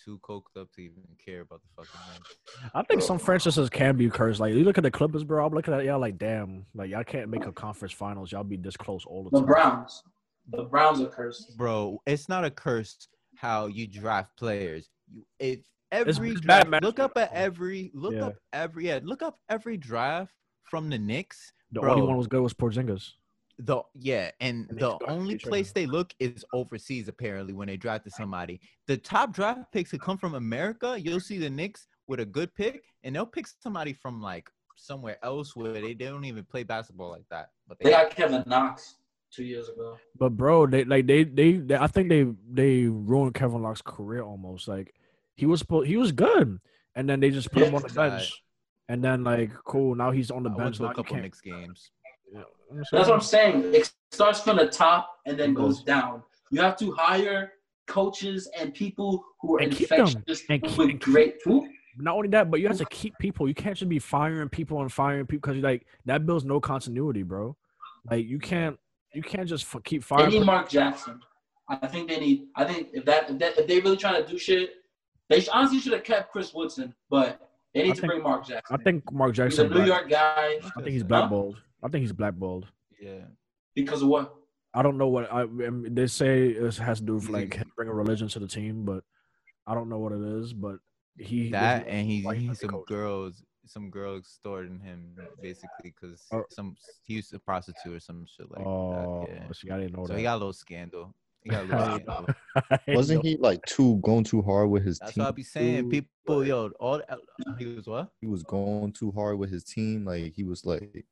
too 0.03 0.20
coked 0.28 0.59
up 0.59 0.72
to 0.74 0.82
even 0.82 1.03
care 1.24 1.41
about 1.41 1.61
the 1.61 1.84
fucking 1.84 2.14
thing. 2.14 2.70
I 2.74 2.84
think 2.84 3.01
some 3.01 3.18
franchises 3.20 3.70
can 3.70 3.95
be 3.95 4.09
cursed. 4.09 4.39
Like 4.39 4.53
you 4.53 4.64
look 4.64 4.78
at 4.78 4.84
the 4.84 4.91
Clippers, 4.91 5.24
bro. 5.24 5.45
I'm 5.45 5.53
looking 5.53 5.74
at 5.74 5.84
y'all 5.86 5.99
like, 5.99 6.18
damn, 6.18 6.66
like 6.74 6.89
y'all 6.89 7.03
can't 7.03 7.30
make 7.30 7.45
a 7.45 7.51
conference 7.51 7.93
finals. 7.93 8.32
Y'all 8.32 8.43
be 8.43 8.57
this 8.57 8.78
close 8.78 9.05
all 9.05 9.24
the 9.24 9.30
The 9.30 9.38
time. 9.38 9.45
The 9.47 9.53
Browns, 9.53 10.03
the 10.51 10.64
Browns 10.64 11.01
are 11.01 11.07
cursed. 11.07 11.57
Bro, 11.57 11.99
it's 12.05 12.28
not 12.30 12.43
a 12.45 12.51
curse 12.51 13.07
how 13.36 13.68
you 13.68 13.88
draft 13.88 14.32
players. 14.38 14.89
You 15.11 15.24
if 15.39 15.59
every 15.91 16.32
it's 16.32 16.41
draft, 16.41 16.70
bad 16.70 16.84
look 16.84 16.99
up 16.99 17.18
at 17.18 17.32
every 17.34 17.91
look 17.93 18.14
Yeah. 18.14 18.28
up 18.28 18.36
every 18.51 18.88
yeah, 18.88 18.99
look 19.03 19.22
up 19.22 19.38
every 19.49 19.78
draft 19.78 20.34
from 20.64 20.89
the 20.89 20.97
Knicks. 20.97 21.51
The 21.72 21.82
Bro. 21.82 21.91
only 21.93 22.07
one 22.07 22.18
was 22.18 22.28
good 22.28 22.41
was 22.41 22.53
Porzingis. 22.53 23.11
The 23.60 23.82
yeah, 23.93 24.32
and 24.39 24.68
And 24.70 24.80
the 24.80 24.97
only 25.08 25.38
place 25.38 25.72
they 25.72 25.86
look 25.86 26.14
is 26.20 26.43
overseas. 26.54 27.08
Apparently, 27.08 27.54
when 27.54 27.68
they 27.68 27.78
drafted 27.78 28.14
somebody, 28.14 28.60
the 28.88 28.97
top 28.97 29.32
draft 29.32 29.72
picks 29.72 29.91
could 29.91 30.01
come 30.01 30.18
from 30.18 30.34
America. 30.34 30.99
You'll 30.99 31.20
see 31.20 31.38
the 31.38 31.49
Knicks 31.49 31.88
with 32.08 32.20
a 32.20 32.26
good 32.26 32.54
pick, 32.56 32.84
and 33.04 33.16
they'll 33.16 33.26
pick 33.26 33.45
somebody 33.62 33.93
from 33.93 34.22
like 34.22 34.49
somewhere 34.76 35.18
else 35.24 35.56
where 35.56 35.72
they, 35.74 35.93
they 35.93 36.06
don't 36.06 36.26
even 36.26 36.43
play 36.43 36.64
basketball 36.64 37.12
like 37.12 37.28
that. 37.30 37.49
But 37.68 37.78
They 37.80 37.91
got 37.91 38.10
Kevin 38.10 38.43
Knox 38.47 38.95
two 39.32 39.43
years 39.43 39.70
ago. 39.70 39.97
But 40.18 40.32
bro, 40.32 40.68
they 40.68 40.84
like 40.84 41.08
they, 41.08 41.24
they 41.24 41.54
they 41.54 41.76
I 41.76 41.88
think 41.88 42.10
they 42.10 42.26
they 42.51 42.88
ruined 42.88 43.36
Kevin 43.36 43.62
Love's 43.62 43.82
career 43.82 44.24
almost. 44.24 44.68
Like 44.68 44.93
he 45.36 45.45
was 45.45 45.60
supposed 45.60 45.88
he 45.88 45.97
was 45.97 46.12
good, 46.12 46.60
and 46.95 47.10
then 47.10 47.20
they 47.20 47.30
just 47.30 47.51
put 47.51 47.64
him 47.64 47.76
on 47.76 47.82
the 47.82 47.89
bench, 47.89 48.41
and 48.89 49.04
then 49.04 49.24
like 49.24 49.54
cool 49.64 49.95
now 49.95 50.12
he's 50.12 50.32
on 50.32 50.43
the 50.43 50.49
I 50.49 50.54
bench. 50.54 50.64
went 50.64 50.76
to 50.76 50.84
Now 50.84 50.89
a 50.89 50.93
couple 50.95 51.12
can't. 51.12 51.24
Knicks 51.24 51.41
games. 51.41 51.91
That's 52.76 52.91
what 52.91 53.11
I'm 53.11 53.21
saying. 53.21 53.74
It 53.74 53.91
starts 54.11 54.39
from 54.41 54.57
the 54.57 54.67
top 54.67 55.09
and 55.26 55.38
then 55.39 55.53
goes 55.53 55.84
down. 55.84 56.24
You 56.51 56.61
have 56.61 56.78
to 56.78 56.91
hire 56.93 57.53
coaches 57.88 58.49
and 58.59 58.74
people 58.74 59.24
who 59.41 59.55
are 59.57 59.59
And 59.61 59.74
infectious 59.74 60.43
And 60.49 60.61
keep- 60.63 60.78
with 60.78 60.89
and 60.89 60.99
great 60.99 61.41
food. 61.41 61.69
Not 61.97 62.15
only 62.15 62.30
that, 62.30 62.49
but 62.49 62.59
you 62.59 62.67
have 62.67 62.78
to 62.78 62.86
keep 62.86 63.13
people. 63.19 63.47
You 63.47 63.53
can't 63.53 63.78
just 63.78 63.88
be 63.89 63.99
firing 63.99 64.49
people 64.49 64.82
and 64.82 64.91
firing 64.91 65.28
people 65.28 65.51
because 65.51 65.61
like 65.61 65.86
that 66.05 66.26
builds 66.26 66.43
no 66.43 66.59
continuity, 66.59 67.21
bro. 67.21 67.55
Like 68.09 68.26
you 68.26 68.39
can't 68.39 68.80
you 69.13 69.21
can't 69.21 69.47
just 69.47 69.63
f- 69.74 69.84
keep 69.84 70.01
They 70.01 70.05
firing. 70.05 70.32
need 70.32 70.45
Mark 70.45 70.69
Jackson. 70.69 71.19
I 71.69 71.88
think 71.88 72.09
they 72.09 72.19
need. 72.19 72.47
I 72.55 72.65
think 72.65 72.89
if 72.93 73.05
that 73.05 73.30
if, 73.30 73.38
that, 73.39 73.59
if 73.59 73.67
they 73.67 73.80
really 73.80 73.95
trying 73.97 74.24
to 74.24 74.28
do 74.30 74.39
shit, 74.39 74.71
they 75.30 75.39
sh- 75.41 75.49
honestly 75.53 75.80
should 75.80 75.93
have 75.93 76.03
kept 76.03 76.32
Chris 76.32 76.51
Woodson, 76.51 76.95
but 77.11 77.39
they 77.76 77.84
need 77.84 77.91
I 77.91 77.93
to 77.93 78.01
think- 78.01 78.11
bring 78.13 78.24
Mark 78.24 78.47
Jackson. 78.47 78.76
I 78.80 78.84
think 78.84 79.11
Mark 79.13 79.34
Jackson. 79.36 79.67
he's 79.67 79.76
a. 79.76 79.80
New 79.80 79.86
York 79.86 80.09
guy 80.09 80.57
I 80.76 80.82
think 80.82 80.88
he's 80.89 81.03
Huh? 81.03 81.07
Blackballed. 81.84 81.89
I 81.89 81.91
think 81.91 82.01
he's 82.01 82.13
blackballed. 82.13 82.67
Yeah, 83.01 83.25
because 83.75 84.01
of 84.01 84.07
what? 84.09 84.36
I 84.73 84.81
don't 84.81 84.97
know 84.97 85.07
what 85.10 85.31
I, 85.31 85.41
I 85.41 85.45
mean, 85.45 85.93
they 85.93 86.07
say 86.07 86.47
it 86.49 86.77
has 86.77 86.99
to 86.99 87.05
do 87.05 87.14
with 87.15 87.23
He's 87.23 87.30
like 87.31 87.60
a- 87.61 87.65
bringing 87.76 87.93
religion 87.95 88.27
to 88.30 88.39
the 88.39 88.47
team, 88.47 88.85
but 88.85 89.03
I 89.68 89.76
don't 89.76 89.89
know 89.89 89.99
what 89.99 90.14
it 90.14 90.22
is. 90.22 90.53
But 90.53 90.77
he 91.18 91.49
that 91.51 91.88
and 91.88 92.07
he 92.10 92.23
why 92.23 92.34
he 92.35 92.41
he 92.41 92.47
not 92.47 92.55
the 92.55 92.61
some 92.61 92.69
coach. 92.72 92.88
girls 92.88 93.43
some 93.65 93.89
girl 93.89 94.18
extorting 94.18 94.80
him 94.80 95.15
basically 95.41 95.69
because 95.84 96.26
Oh. 96.34 96.43
some 96.49 96.76
he 97.03 97.14
used 97.14 97.34
a 97.34 97.39
prostitute 97.39 97.95
or 97.95 97.99
some 97.99 98.26
shit 98.26 98.49
like 98.51 98.65
oh, 98.65 99.26
that. 99.26 99.30
Yeah. 99.30 99.47
see, 99.53 99.69
I 99.69 99.77
didn't 99.80 99.95
know 99.95 100.05
So 100.05 100.11
that. 100.14 100.18
he 100.18 100.23
got 100.23 100.34
a 100.34 100.38
little 100.41 100.51
scandal. 100.53 101.14
He 101.44 101.49
got 101.49 101.61
a 101.61 101.64
little 101.68 101.80
I 101.82 101.95
scandal. 101.99 102.28
didn't 102.70 102.82
Wasn't 102.95 103.26
he 103.26 103.38
like 103.38 103.64
too 103.65 103.98
going 104.03 104.24
too 104.24 104.41
hard 104.41 104.70
with 104.70 104.84
his 104.86 104.99
That's 104.99 105.14
team? 105.14 105.24
what 105.24 105.30
I 105.30 105.32
be 105.32 105.44
saying. 105.44 105.84
too? 105.84 105.90
People, 105.90 106.45
yo, 106.45 106.70
all 106.80 107.02
he 107.57 107.65
was 107.65 107.88
what? 107.88 108.10
He 108.22 108.28
was 108.28 108.44
going 108.44 108.94
too 108.94 109.11
hard 109.11 109.38
with 109.40 109.52
his 109.52 109.64
team. 109.64 110.06
Like 110.06 110.34
he 110.34 110.44
was 110.44 110.65
like 110.65 111.06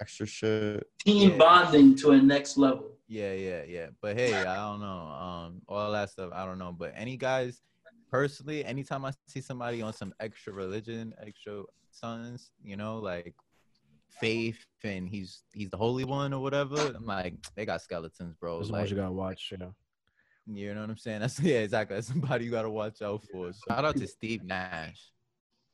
extra 0.00 0.26
shit. 0.26 0.86
Team 1.04 1.32
Yeah. 1.32 1.36
bonding 1.38 1.96
to 1.96 2.10
a 2.12 2.20
next 2.20 2.56
level. 2.56 2.90
Yeah, 3.06 3.32
yeah, 3.34 3.62
yeah. 3.66 3.86
But 4.00 4.16
hey, 4.16 4.32
I 4.44 4.56
don't 4.56 4.80
know. 4.80 4.86
Um, 4.86 5.62
all 5.68 5.92
that 5.92 6.10
stuff, 6.10 6.30
I 6.34 6.44
don't 6.44 6.58
know. 6.58 6.72
But 6.76 6.92
any 6.96 7.16
guys, 7.16 7.60
personally, 8.10 8.64
anytime 8.64 9.04
I 9.04 9.12
see 9.28 9.40
somebody 9.40 9.82
on 9.82 9.92
some 9.92 10.12
extra 10.20 10.52
religion, 10.52 11.14
extra 11.24 11.62
sons, 11.90 12.50
you 12.62 12.76
know, 12.76 12.98
like 12.98 13.34
faith, 14.20 14.64
and 14.82 15.08
he's 15.08 15.42
he's 15.52 15.70
the 15.70 15.76
holy 15.76 16.04
one 16.04 16.32
or 16.32 16.40
whatever, 16.40 16.76
I'm 16.94 17.06
like, 17.06 17.34
they 17.54 17.64
got 17.64 17.82
skeletons, 17.82 18.34
bro. 18.40 18.58
That's 18.58 18.68
the 18.68 18.72
ones 18.72 18.82
Like, 18.82 18.90
you 18.90 18.96
gotta 18.96 19.12
watch. 19.12 19.48
you 19.50 19.58
know. 19.58 19.74
you 20.46 20.74
know 20.74 20.80
what 20.82 20.90
I'm 20.90 20.96
saying? 20.96 21.20
That's 21.20 21.40
yeah, 21.42 21.58
exactly. 21.58 21.96
That's 21.96 22.08
somebody 22.08 22.44
you 22.44 22.50
gotta 22.50 22.70
watch 22.70 23.02
out 23.02 23.24
for. 23.32 23.50
Shout 23.68 23.84
out 23.84 23.96
to 23.96 24.06
Steve 24.06 24.44
Nash. 24.44 25.00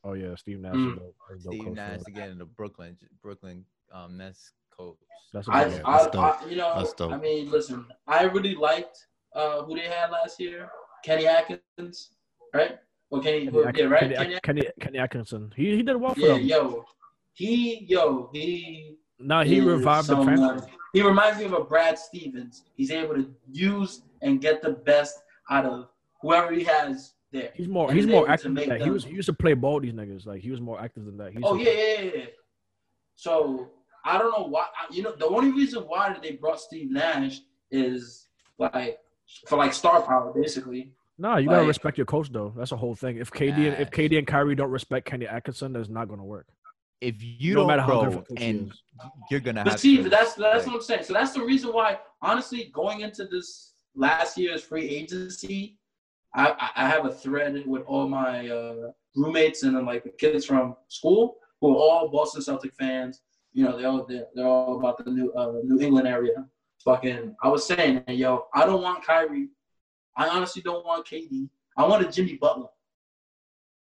Oh 0.05 0.15
yeah, 0.15 0.35
Steve 0.37 0.61
Nash. 0.61 0.75
Mm. 0.75 0.93
is 0.93 0.99
dope- 0.99 1.15
is 1.37 1.43
Steve 1.43 1.73
Nash 1.73 2.01
again, 2.07 2.39
the 2.39 2.47
Brooklyn 2.47 2.97
Brooklyn 3.23 3.65
um 3.93 4.17
Nets 4.17 4.53
coach. 4.77 4.97
That's 5.33 5.49
a 5.49 5.53
I, 5.53 5.65
good 5.65 5.83
I, 5.85 6.03
that's 6.05 6.17
I, 6.17 6.49
you 6.49 6.57
know, 6.57 6.73
That's 6.77 6.93
dope. 6.95 7.13
I 7.13 7.17
mean, 7.19 7.51
listen, 7.51 7.87
I 8.07 8.25
really 8.25 8.55
liked 8.55 9.07
uh, 9.35 9.63
who 9.63 9.77
they 9.77 9.83
had 9.87 10.11
last 10.11 10.41
year, 10.41 10.69
Kenny 11.05 11.27
Atkins, 11.27 12.11
right? 12.53 12.79
Well, 13.11 13.23
Kenny, 13.23 13.47
Kenny, 13.47 13.59
yeah, 13.77 13.85
right? 13.85 14.01
Kenny, 14.01 14.15
Kenny, 14.17 14.39
Kenny, 14.43 14.63
Kenny 14.81 14.99
Atkinson. 14.99 15.53
He 15.57 15.77
he 15.77 15.83
did 15.83 15.97
well 15.97 16.15
for 16.15 16.21
yeah, 16.21 16.35
them. 16.35 16.43
yo, 16.43 16.85
he 17.35 17.85
yo 17.89 18.31
he 18.33 18.97
Now 19.19 19.43
he 19.43 19.61
revived 19.61 20.09
the 20.09 20.17
someone- 20.17 20.37
franchise. 20.37 20.69
He 20.93 21.03
reminds 21.03 21.39
me 21.39 21.45
of 21.45 21.53
a 21.53 21.63
Brad 21.63 21.97
Stevens. 21.99 22.65
He's 22.75 22.91
able 22.91 23.15
to 23.15 23.33
use 23.49 24.03
and 24.23 24.41
get 24.41 24.61
the 24.61 24.71
best 24.73 25.23
out 25.49 25.65
of 25.65 25.89
whoever 26.21 26.53
he 26.53 26.65
has 26.65 27.15
there. 27.31 27.51
He's 27.55 27.69
more 27.69 27.89
And 27.89 27.97
he's 27.97 28.09
more 28.09 28.29
active 28.29 28.55
than 28.57 28.69
that. 28.69 28.83
He 28.83 28.91
was 28.91 29.05
he 29.05 29.13
used 29.13 29.27
to 29.27 29.33
play 29.33 29.55
ball 29.55 29.79
these 29.81 29.93
niggas. 29.93 30.27
Like 30.27 30.41
he 30.43 30.51
was 30.51 30.61
more 30.61 30.81
active 30.81 31.05
than 31.05 31.17
that. 31.19 31.33
He 31.33 31.39
Oh 31.45 31.55
yeah, 31.55 31.71
yeah, 31.71 32.01
yeah, 32.01 32.11
yeah. 32.17 32.25
So 33.15 33.69
I 34.05 34.19
don't 34.19 34.33
know 34.37 34.47
why. 34.49 34.67
You 34.91 35.03
know, 35.05 35.13
the 35.15 35.27
only 35.27 35.53
reason 35.53 35.83
why 35.85 36.17
they 36.23 36.33
brought 36.33 36.61
Steve 36.61 36.91
Nash 36.91 37.41
is 37.71 38.27
like 38.59 38.99
for 39.47 39.57
like 39.59 39.73
star 39.73 40.03
power, 40.03 40.33
basically. 40.35 40.93
Nah, 41.19 41.37
you 41.37 41.49
gotta 41.49 41.67
respect 41.67 41.99
your 41.99 42.07
coach 42.07 42.33
though. 42.33 42.53
That's 42.57 42.71
the 42.71 42.77
whole 42.79 42.95
thing. 42.97 43.19
If 43.19 43.31
KD 43.31 43.69
and, 43.73 43.81
if 43.81 43.91
KD 43.91 44.19
and 44.19 44.27
Kyrie 44.27 44.55
don't 44.55 44.71
respect 44.71 45.07
Kenny 45.07 45.27
Atkinson, 45.27 45.73
that's 45.73 45.89
not 45.89 46.09
gonna 46.09 46.25
work. 46.25 46.47
If 47.01 47.17
you 47.19 47.55
No 47.55 47.61
don't, 47.61 47.69
matter 47.69 47.83
how 47.83 47.89
bro, 47.89 48.05
different 48.05 48.29
coach 48.29 48.39
he 48.41 48.47
and 48.51 48.73
you're 49.31 49.41
gonna 49.41 49.65
But 49.65 49.73
have 49.73 49.81
see, 49.81 50.03
to, 50.03 50.09
that's 50.09 50.35
that's 50.35 50.59
like, 50.59 50.67
what 50.67 50.75
I'm 50.77 50.83
saying. 50.83 51.05
So 51.05 51.13
that's 51.15 51.33
the 51.33 51.43
reason 51.43 51.73
why, 51.73 51.99
honestly, 52.21 52.71
going 52.75 53.01
into 53.01 53.25
this 53.25 53.73
last 53.95 54.37
year's 54.37 54.63
free 54.63 54.87
agency, 54.89 55.79
I 56.35 56.51
I- 56.51 56.85
I 56.85 56.89
have 56.89 57.07
a 57.07 57.13
thread 57.13 57.63
with 57.67 57.83
all 57.87 58.07
my 58.09 58.49
uh, 58.49 58.93
roommates 59.17 59.63
and 59.63 59.77
then 59.77 59.87
like 59.87 60.05
the 60.05 60.11
kids 60.11 60.45
from 60.45 60.77
school 60.89 61.37
who 61.61 61.71
are 61.71 61.77
all 61.77 62.09
Boston 62.09 62.43
Celtic 62.43 62.75
fans. 62.75 63.23
You 63.53 63.65
know, 63.65 63.77
they 63.77 63.85
all 63.85 64.05
they're, 64.07 64.27
they're 64.35 64.47
all 64.47 64.79
about 64.79 65.03
the 65.05 65.11
new 65.11 65.33
uh, 65.33 65.55
New 65.65 65.81
England 65.81 66.07
area. 66.07 66.47
Fucking, 66.85 67.35
I 67.43 67.49
was 67.49 67.67
saying, 67.67 68.05
yo, 68.09 68.47
I 68.55 68.65
don't 68.65 68.83
want 68.83 69.05
Kyrie. 69.05 69.49
I 70.17 70.29
honestly 70.29 70.63
don't 70.63 70.85
want 70.87 71.07
KD. 71.07 71.49
I 71.77 71.87
wanted 71.87 72.11
Jimmy 72.13 72.37
Butler. 72.37 72.69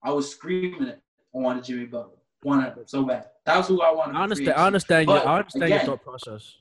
I 0.04 0.12
was 0.12 0.30
screaming 0.30 0.84
it. 0.90 1.02
I 1.34 1.38
wanted 1.40 1.64
Jimmy 1.64 1.86
Butler. 1.86 2.18
Wanted 2.44 2.74
him 2.74 2.84
so 2.86 3.04
bad. 3.04 3.28
That's 3.46 3.68
who 3.68 3.82
I 3.82 3.92
wanted. 3.92 4.16
I 4.18 4.24
understand. 4.24 4.54
I 4.54 4.68
understand. 4.68 5.08
Your, 5.08 5.28
I 5.28 5.38
understand 5.38 5.64
again- 5.64 5.86
your 5.86 5.98
thought 5.98 6.04
process. 6.04 6.56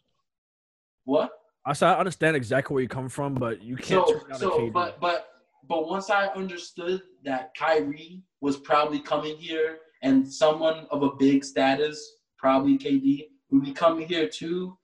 What? 1.05 1.33
I 1.65 1.73
said 1.75 1.91
I 1.91 1.99
understand 1.99 2.37
exactly 2.37 2.75
where 2.75 2.83
you 2.83 2.89
come 2.89 3.09
from, 3.09 3.35
but 3.35 3.63
you 3.63 3.77
can't 3.77 4.07
So, 4.07 4.13
turn 4.19 4.23
down 4.31 4.37
a 4.37 4.39
so, 4.39 4.71
but, 4.71 5.01
but, 5.01 5.29
but 5.69 5.89
once 5.89 6.11
I 6.11 6.27
understood 6.29 7.03
that 7.25 7.55
Kyrie 7.57 8.23
was 8.41 8.57
probably 8.57 8.99
coming 8.99 9.37
here, 9.37 9.79
and 10.03 10.27
someone 10.27 10.87
of 10.91 11.05
a 11.05 11.11
big 11.11 11.45
status, 11.45 12.17
probably 12.37 12.77
KD, 12.77 13.29
would 13.51 13.63
be 13.63 13.73
coming 13.73 14.09
here 14.09 14.29
too, 14.29 14.77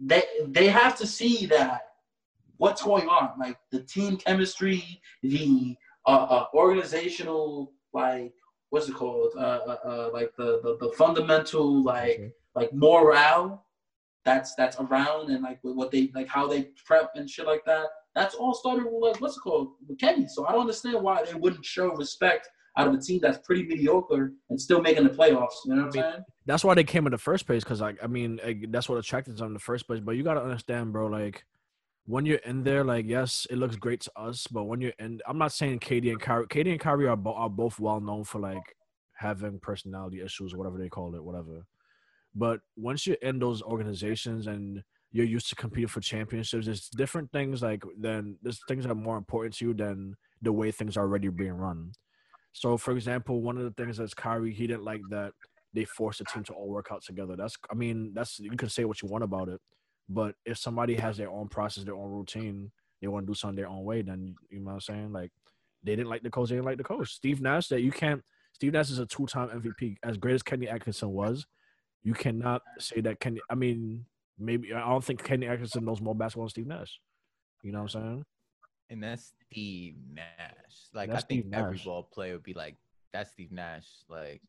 they 0.00 0.22
they 0.48 0.68
have 0.68 0.96
to 0.98 1.06
see 1.06 1.46
that 1.46 1.82
what's 2.56 2.82
going 2.82 3.08
on, 3.08 3.32
like 3.38 3.58
the 3.70 3.80
team 3.82 4.16
chemistry, 4.16 4.82
the 5.22 5.76
uh, 6.06 6.10
uh, 6.10 6.46
organizational, 6.54 7.72
like 7.92 8.32
what's 8.72 8.88
it 8.88 8.94
called, 8.94 9.32
uh, 9.36 9.40
uh, 9.40 9.78
uh, 9.84 10.10
like 10.14 10.34
the, 10.36 10.60
the 10.62 10.78
the 10.80 10.92
fundamental, 10.96 11.82
like 11.82 12.14
Okay. 12.14 12.32
like 12.54 12.72
morale 12.72 13.66
that's 14.24 14.54
that's 14.54 14.78
around 14.80 15.30
and 15.30 15.42
like 15.42 15.58
what 15.62 15.90
they 15.90 16.10
like 16.14 16.26
how 16.28 16.46
they 16.46 16.70
prep 16.86 17.10
and 17.14 17.28
shit 17.28 17.46
like 17.46 17.64
that. 17.66 17.86
That's 18.14 18.34
all 18.34 18.54
started 18.54 18.84
with 18.86 19.02
like 19.02 19.20
what's 19.20 19.36
it 19.36 19.40
called 19.40 19.74
with 19.86 19.98
Kenny. 19.98 20.26
So 20.26 20.46
I 20.46 20.52
don't 20.52 20.62
understand 20.62 21.02
why 21.02 21.22
they 21.22 21.34
wouldn't 21.34 21.64
show 21.64 21.94
respect 21.94 22.48
out 22.78 22.88
of 22.88 22.94
a 22.94 22.98
team 22.98 23.20
that's 23.22 23.38
pretty 23.46 23.64
mediocre 23.64 24.32
and 24.48 24.58
still 24.58 24.80
making 24.80 25.04
the 25.04 25.10
playoffs. 25.10 25.58
You 25.66 25.74
know 25.74 25.82
what 25.82 25.84
I'm 25.86 25.92
saying? 25.92 26.24
that's 26.46 26.64
why 26.64 26.74
they 26.74 26.84
came 26.84 27.06
in 27.06 27.12
the 27.12 27.18
first 27.18 27.46
place. 27.46 27.62
Because 27.62 27.82
like 27.82 27.98
I 28.02 28.06
mean, 28.06 28.40
like, 28.42 28.64
that's 28.70 28.88
what 28.88 28.96
attracted 28.96 29.36
them 29.36 29.48
in 29.48 29.52
the 29.52 29.58
first 29.60 29.86
place. 29.86 30.00
But 30.00 30.12
you 30.16 30.22
gotta 30.22 30.42
understand, 30.42 30.94
bro. 30.94 31.08
Like 31.08 31.44
when 32.06 32.26
you're 32.26 32.38
in 32.38 32.64
there, 32.64 32.84
like 32.84 33.06
yes, 33.06 33.46
it 33.50 33.56
looks 33.56 33.76
great 33.76 34.00
to 34.02 34.12
us. 34.16 34.46
But 34.46 34.64
when 34.64 34.80
you're 34.80 34.92
in, 34.98 35.20
I'm 35.26 35.38
not 35.38 35.52
saying 35.52 35.78
Katie 35.80 36.10
and 36.10 36.20
Kyrie. 36.20 36.46
KD 36.46 36.72
and 36.72 36.80
Kyrie 36.80 37.08
are, 37.08 37.16
bo- 37.16 37.34
are 37.34 37.50
both 37.50 37.78
well 37.78 38.00
known 38.00 38.24
for 38.24 38.40
like 38.40 38.76
having 39.14 39.58
personality 39.60 40.20
issues 40.20 40.54
whatever 40.54 40.78
they 40.78 40.88
call 40.88 41.14
it, 41.14 41.22
whatever. 41.22 41.64
But 42.34 42.60
once 42.76 43.06
you're 43.06 43.16
in 43.22 43.38
those 43.38 43.62
organizations 43.62 44.46
and 44.46 44.82
you're 45.12 45.26
used 45.26 45.48
to 45.50 45.54
competing 45.54 45.88
for 45.88 46.00
championships, 46.00 46.66
there's 46.66 46.88
different 46.88 47.30
things 47.30 47.62
like 47.62 47.82
then 47.98 48.36
there's 48.42 48.60
things 48.66 48.84
that 48.84 48.90
are 48.90 48.96
more 48.96 49.18
important 49.18 49.54
to 49.56 49.66
you 49.66 49.74
than 49.74 50.16
the 50.40 50.52
way 50.52 50.70
things 50.70 50.96
are 50.96 51.02
already 51.02 51.28
being 51.28 51.52
run. 51.52 51.92
So, 52.52 52.76
for 52.76 52.92
example, 52.92 53.42
one 53.42 53.56
of 53.58 53.64
the 53.64 53.82
things 53.82 53.96
that's 53.96 54.14
Kyrie, 54.14 54.52
he 54.52 54.66
didn't 54.66 54.84
like 54.84 55.00
that 55.10 55.32
they 55.74 55.84
forced 55.84 56.18
the 56.18 56.24
team 56.26 56.42
to 56.44 56.52
all 56.52 56.68
work 56.68 56.88
out 56.90 57.02
together. 57.02 57.34
That's, 57.36 57.56
I 57.70 57.74
mean, 57.74 58.12
that's 58.14 58.38
you 58.38 58.50
can 58.50 58.68
say 58.68 58.84
what 58.84 59.00
you 59.02 59.08
want 59.08 59.24
about 59.24 59.48
it, 59.48 59.60
but 60.08 60.34
if 60.44 60.58
somebody 60.58 60.94
has 60.94 61.16
their 61.16 61.30
own 61.30 61.48
process, 61.48 61.84
their 61.84 61.96
own 61.96 62.10
routine, 62.10 62.70
they 63.00 63.08
want 63.08 63.26
to 63.26 63.30
do 63.30 63.34
something 63.34 63.56
their 63.56 63.68
own 63.68 63.84
way, 63.84 64.02
then 64.02 64.34
you 64.50 64.60
know 64.60 64.66
what 64.66 64.72
I'm 64.74 64.80
saying. 64.80 65.12
Like 65.12 65.30
they 65.82 65.96
didn't 65.96 66.10
like 66.10 66.22
the 66.22 66.30
coach, 66.30 66.48
they 66.50 66.56
didn't 66.56 66.66
like 66.66 66.78
the 66.78 66.84
coach. 66.84 67.12
Steve 67.12 67.40
Nash, 67.40 67.68
that 67.68 67.80
you 67.82 67.90
can't. 67.90 68.22
Steve 68.52 68.72
Nash 68.72 68.90
is 68.90 68.98
a 68.98 69.06
two-time 69.06 69.48
MVP. 69.48 69.96
As 70.02 70.16
great 70.18 70.34
as 70.34 70.42
Kenny 70.42 70.68
Atkinson 70.68 71.10
was, 71.10 71.46
you 72.02 72.14
cannot 72.14 72.62
say 72.78 73.00
that 73.00 73.18
Kenny. 73.20 73.40
I 73.50 73.54
mean, 73.54 74.04
maybe 74.38 74.72
I 74.72 74.80
don't 74.88 75.04
think 75.04 75.22
Kenny 75.24 75.46
Atkinson 75.46 75.84
knows 75.84 76.00
more 76.00 76.14
basketball 76.14 76.44
than 76.46 76.50
Steve 76.50 76.66
Nash. 76.66 77.00
You 77.62 77.72
know 77.72 77.82
what 77.82 77.94
I'm 77.94 78.02
saying? 78.02 78.24
and 78.92 79.02
that's 79.02 79.32
Steve 79.50 79.96
Nash. 80.12 80.24
Like 80.92 81.08
That's 81.08 81.24
I 81.24 81.26
think 81.26 81.44
Steve 81.44 81.54
every 81.54 81.76
Nash. 81.76 81.84
ball 81.84 82.02
player 82.12 82.34
would 82.34 82.42
be 82.42 82.52
like, 82.52 82.76
"That's 83.12 83.30
Steve 83.30 83.50
Nash." 83.50 83.86
Like 84.08 84.42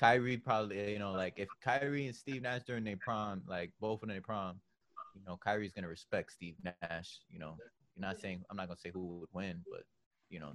Kyrie 0.00 0.38
probably, 0.38 0.92
you 0.92 0.98
know, 0.98 1.12
like 1.12 1.34
if 1.36 1.48
Kyrie 1.62 2.06
and 2.06 2.16
Steve 2.16 2.40
Nash 2.42 2.62
during 2.66 2.84
their 2.84 2.96
prime, 2.96 3.42
like 3.46 3.70
both 3.80 4.02
in 4.02 4.08
their 4.08 4.22
prime, 4.22 4.54
you 5.14 5.20
know, 5.26 5.38
Kyrie's 5.44 5.72
gonna 5.72 5.88
respect 5.88 6.32
Steve 6.32 6.56
Nash. 6.64 7.18
You 7.28 7.38
know, 7.38 7.56
you're 7.94 8.08
not 8.08 8.18
saying 8.18 8.42
I'm 8.48 8.56
not 8.56 8.68
gonna 8.68 8.80
say 8.80 8.90
who 8.90 9.18
would 9.18 9.28
win, 9.34 9.60
but 9.70 9.82
you 10.30 10.40
know, 10.40 10.52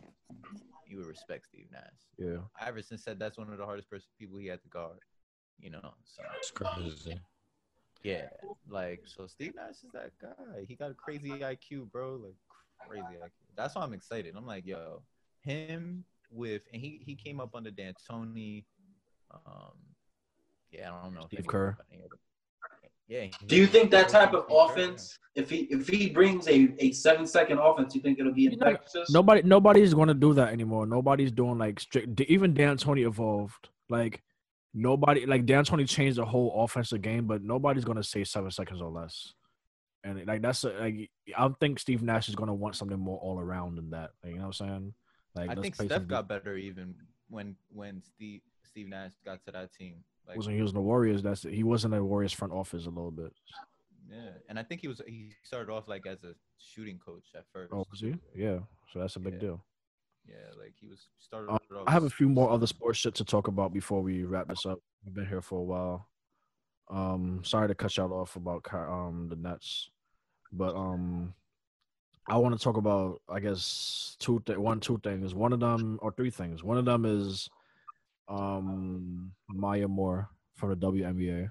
you 0.88 0.98
would 0.98 1.06
respect 1.06 1.46
Steve 1.46 1.68
Nash. 1.72 1.84
Yeah. 2.18 2.38
Iverson 2.60 2.98
said 2.98 3.20
that's 3.20 3.38
one 3.38 3.52
of 3.52 3.58
the 3.58 3.66
hardest 3.66 3.88
person, 3.88 4.08
people 4.20 4.40
he 4.40 4.48
had 4.48 4.64
to 4.64 4.70
guard. 4.70 4.98
You 5.60 5.70
know, 5.70 5.94
so 6.04 6.24
It's 6.40 6.50
crazy. 6.50 7.20
yeah, 8.04 8.30
like 8.68 9.04
so 9.06 9.28
Steve 9.28 9.54
Nash 9.56 9.84
is 9.84 9.92
that 9.94 10.12
guy. 10.20 10.66
He 10.68 10.76
got 10.76 10.90
a 10.90 10.96
crazy 10.96 11.30
IQ, 11.30 11.92
bro. 11.92 12.16
Like 12.16 12.36
crazy 12.90 13.20
IQ. 13.24 13.30
That's 13.56 13.76
why 13.76 13.84
I'm 13.84 13.94
excited. 13.94 14.34
I'm 14.36 14.48
like, 14.48 14.66
yo, 14.66 15.04
him 15.42 16.04
with 16.32 16.64
and 16.74 16.82
he 16.82 17.02
he 17.06 17.16
came 17.16 17.40
up 17.40 17.54
under 17.54 17.70
D'Antoni. 17.70 18.64
Um, 19.34 19.72
yeah, 20.72 20.94
I 20.94 21.04
don't 21.04 21.14
know. 21.16 21.22
Steve 21.28 21.48
Kerr. 21.48 21.72
got 21.78 21.86
any 21.92 22.04
other- 22.04 22.20
Yeah. 23.08 23.28
Do 23.46 23.56
you 23.56 23.68
think 23.68 23.92
that 23.92 24.10
type 24.10 24.34
of 24.34 24.46
offense, 24.50 25.18
if 25.36 25.50
he 25.50 25.60
if 25.72 25.88
he 25.88 26.10
brings 26.10 26.48
a, 26.48 26.74
a 26.80 26.92
seven 26.92 27.26
second 27.28 27.60
offense, 27.60 27.94
you 27.96 28.02
think 28.02 28.20
it'll 28.20 28.34
be 28.34 28.44
You 28.44 28.58
know, 28.58 28.68
infectious? 28.68 29.12
Nobody, 29.12 29.42
nobody's 29.44 29.94
going 29.94 30.08
to 30.08 30.14
do 30.14 30.34
that 30.34 30.52
anymore. 30.52 30.86
Nobody's 30.88 31.32
doing 31.32 31.58
like 31.58 31.80
strict. 31.80 32.20
Even 32.22 32.54
D'Antoni 32.54 33.06
evolved. 33.06 33.70
Like 33.90 34.24
nobody, 34.74 35.26
like 35.26 35.46
D'Antoni 35.46 35.88
changed 35.88 36.18
the 36.18 36.26
whole 36.26 36.64
offensive 36.64 37.02
game, 37.02 37.28
but 37.28 37.42
nobody's 37.44 37.86
going 37.86 37.98
to 37.98 38.04
say 38.04 38.24
seven 38.24 38.50
seconds 38.52 38.82
or 38.82 38.90
less. 38.90 39.34
And 40.04 40.26
like 40.26 40.42
that's 40.42 40.64
a, 40.64 40.70
like 40.70 41.10
I 41.38 41.42
don't 41.42 41.60
think 41.60 41.80
Steve 41.80 42.02
Nash 42.02 42.28
is 42.30 42.36
going 42.36 42.48
to 42.48 42.54
want 42.54 42.76
something 42.76 43.00
more 43.00 43.18
all 43.20 43.40
around 43.40 43.76
than 43.76 43.92
that. 43.92 44.12
Like, 44.24 44.34
you 44.34 44.40
know 44.40 44.48
what 44.48 44.60
I'm 44.62 44.68
saying? 44.68 44.94
Like 45.36 45.50
I 45.52 45.56
think 45.62 45.76
play 45.78 45.86
Steph 45.88 46.08
got 46.08 46.28
better 46.28 46.56
even 46.56 46.96
when 47.30 47.56
when 47.70 48.02
Steve 48.04 48.42
Steve 48.76 48.90
Nash 48.90 49.12
got 49.24 49.42
to 49.46 49.52
that 49.54 49.72
team. 49.74 50.04
Like 50.28 50.36
wasn't 50.36 50.58
he 50.58 50.62
was 50.62 50.72
in 50.72 50.76
the 50.76 50.82
Warriors. 50.82 51.24
That's 51.24 51.44
he 51.44 51.64
wasn't 51.64 51.94
in 51.94 52.02
the 52.02 52.06
Warriors 52.06 52.34
front 52.34 52.52
office 52.52 52.86
a 52.88 52.90
little 52.90 53.10
bit. 53.12 53.32
yeah, 54.12 54.32
and 54.50 54.60
I 54.60 54.64
think 54.64 54.82
he 54.82 54.90
was 54.90 55.00
he 55.08 55.32
started 55.44 55.72
off 55.72 55.88
like 55.88 56.06
as 56.06 56.26
a 56.26 56.34
shooting 56.58 57.00
coach 57.00 57.24
at 57.38 57.46
first. 57.54 57.72
Oh, 57.74 57.86
was 57.90 58.02
he? 58.02 58.16
Yeah. 58.36 58.60
So 58.92 59.00
that's 59.00 59.16
a 59.16 59.20
big 59.22 59.36
Yeah. 59.36 59.40
deal. 59.40 59.66
Yeah, 60.28 60.36
like 60.60 60.74
he 60.78 60.88
was 60.88 61.08
started 61.20 61.52
Um. 61.52 61.60
I 61.88 61.92
have 61.92 62.04
a 62.04 62.10
few 62.10 62.28
more 62.28 62.50
other 62.50 62.68
sports 62.68 63.00
shit 63.00 63.16
to 63.16 63.24
talk 63.24 63.48
about 63.48 63.72
before 63.72 64.02
we 64.02 64.24
wrap 64.24 64.50
this 64.50 64.66
up. 64.66 64.80
We've 65.06 65.14
been 65.14 65.26
here 65.28 65.42
for 65.42 65.60
a 65.60 65.64
while. 65.64 66.10
Um, 66.90 67.42
sorry 67.46 67.70
to 67.70 67.76
cut 67.76 67.96
y'all 67.96 68.12
off 68.12 68.36
about 68.36 68.66
um 68.74 69.28
the 69.30 69.38
Nets, 69.38 69.90
but 70.52 70.76
um, 70.76 71.34
I 72.28 72.38
want 72.38 72.58
to 72.58 72.62
talk 72.64 72.76
about 72.76 73.22
I 73.30 73.40
guess 73.40 74.18
two 74.20 74.42
th- 74.46 74.58
one 74.58 74.82
two 74.82 75.00
things. 75.02 75.34
One 75.34 75.54
of 75.54 75.62
them 75.62 75.98
or 76.02 76.12
three 76.12 76.30
things. 76.32 76.62
One 76.62 76.78
of 76.78 76.84
them 76.84 77.06
is 77.06 77.50
um 78.28 79.32
Maya 79.50 79.88
Moore 79.88 80.30
from 80.56 80.70
the 80.70 80.76
WNBA. 80.78 81.50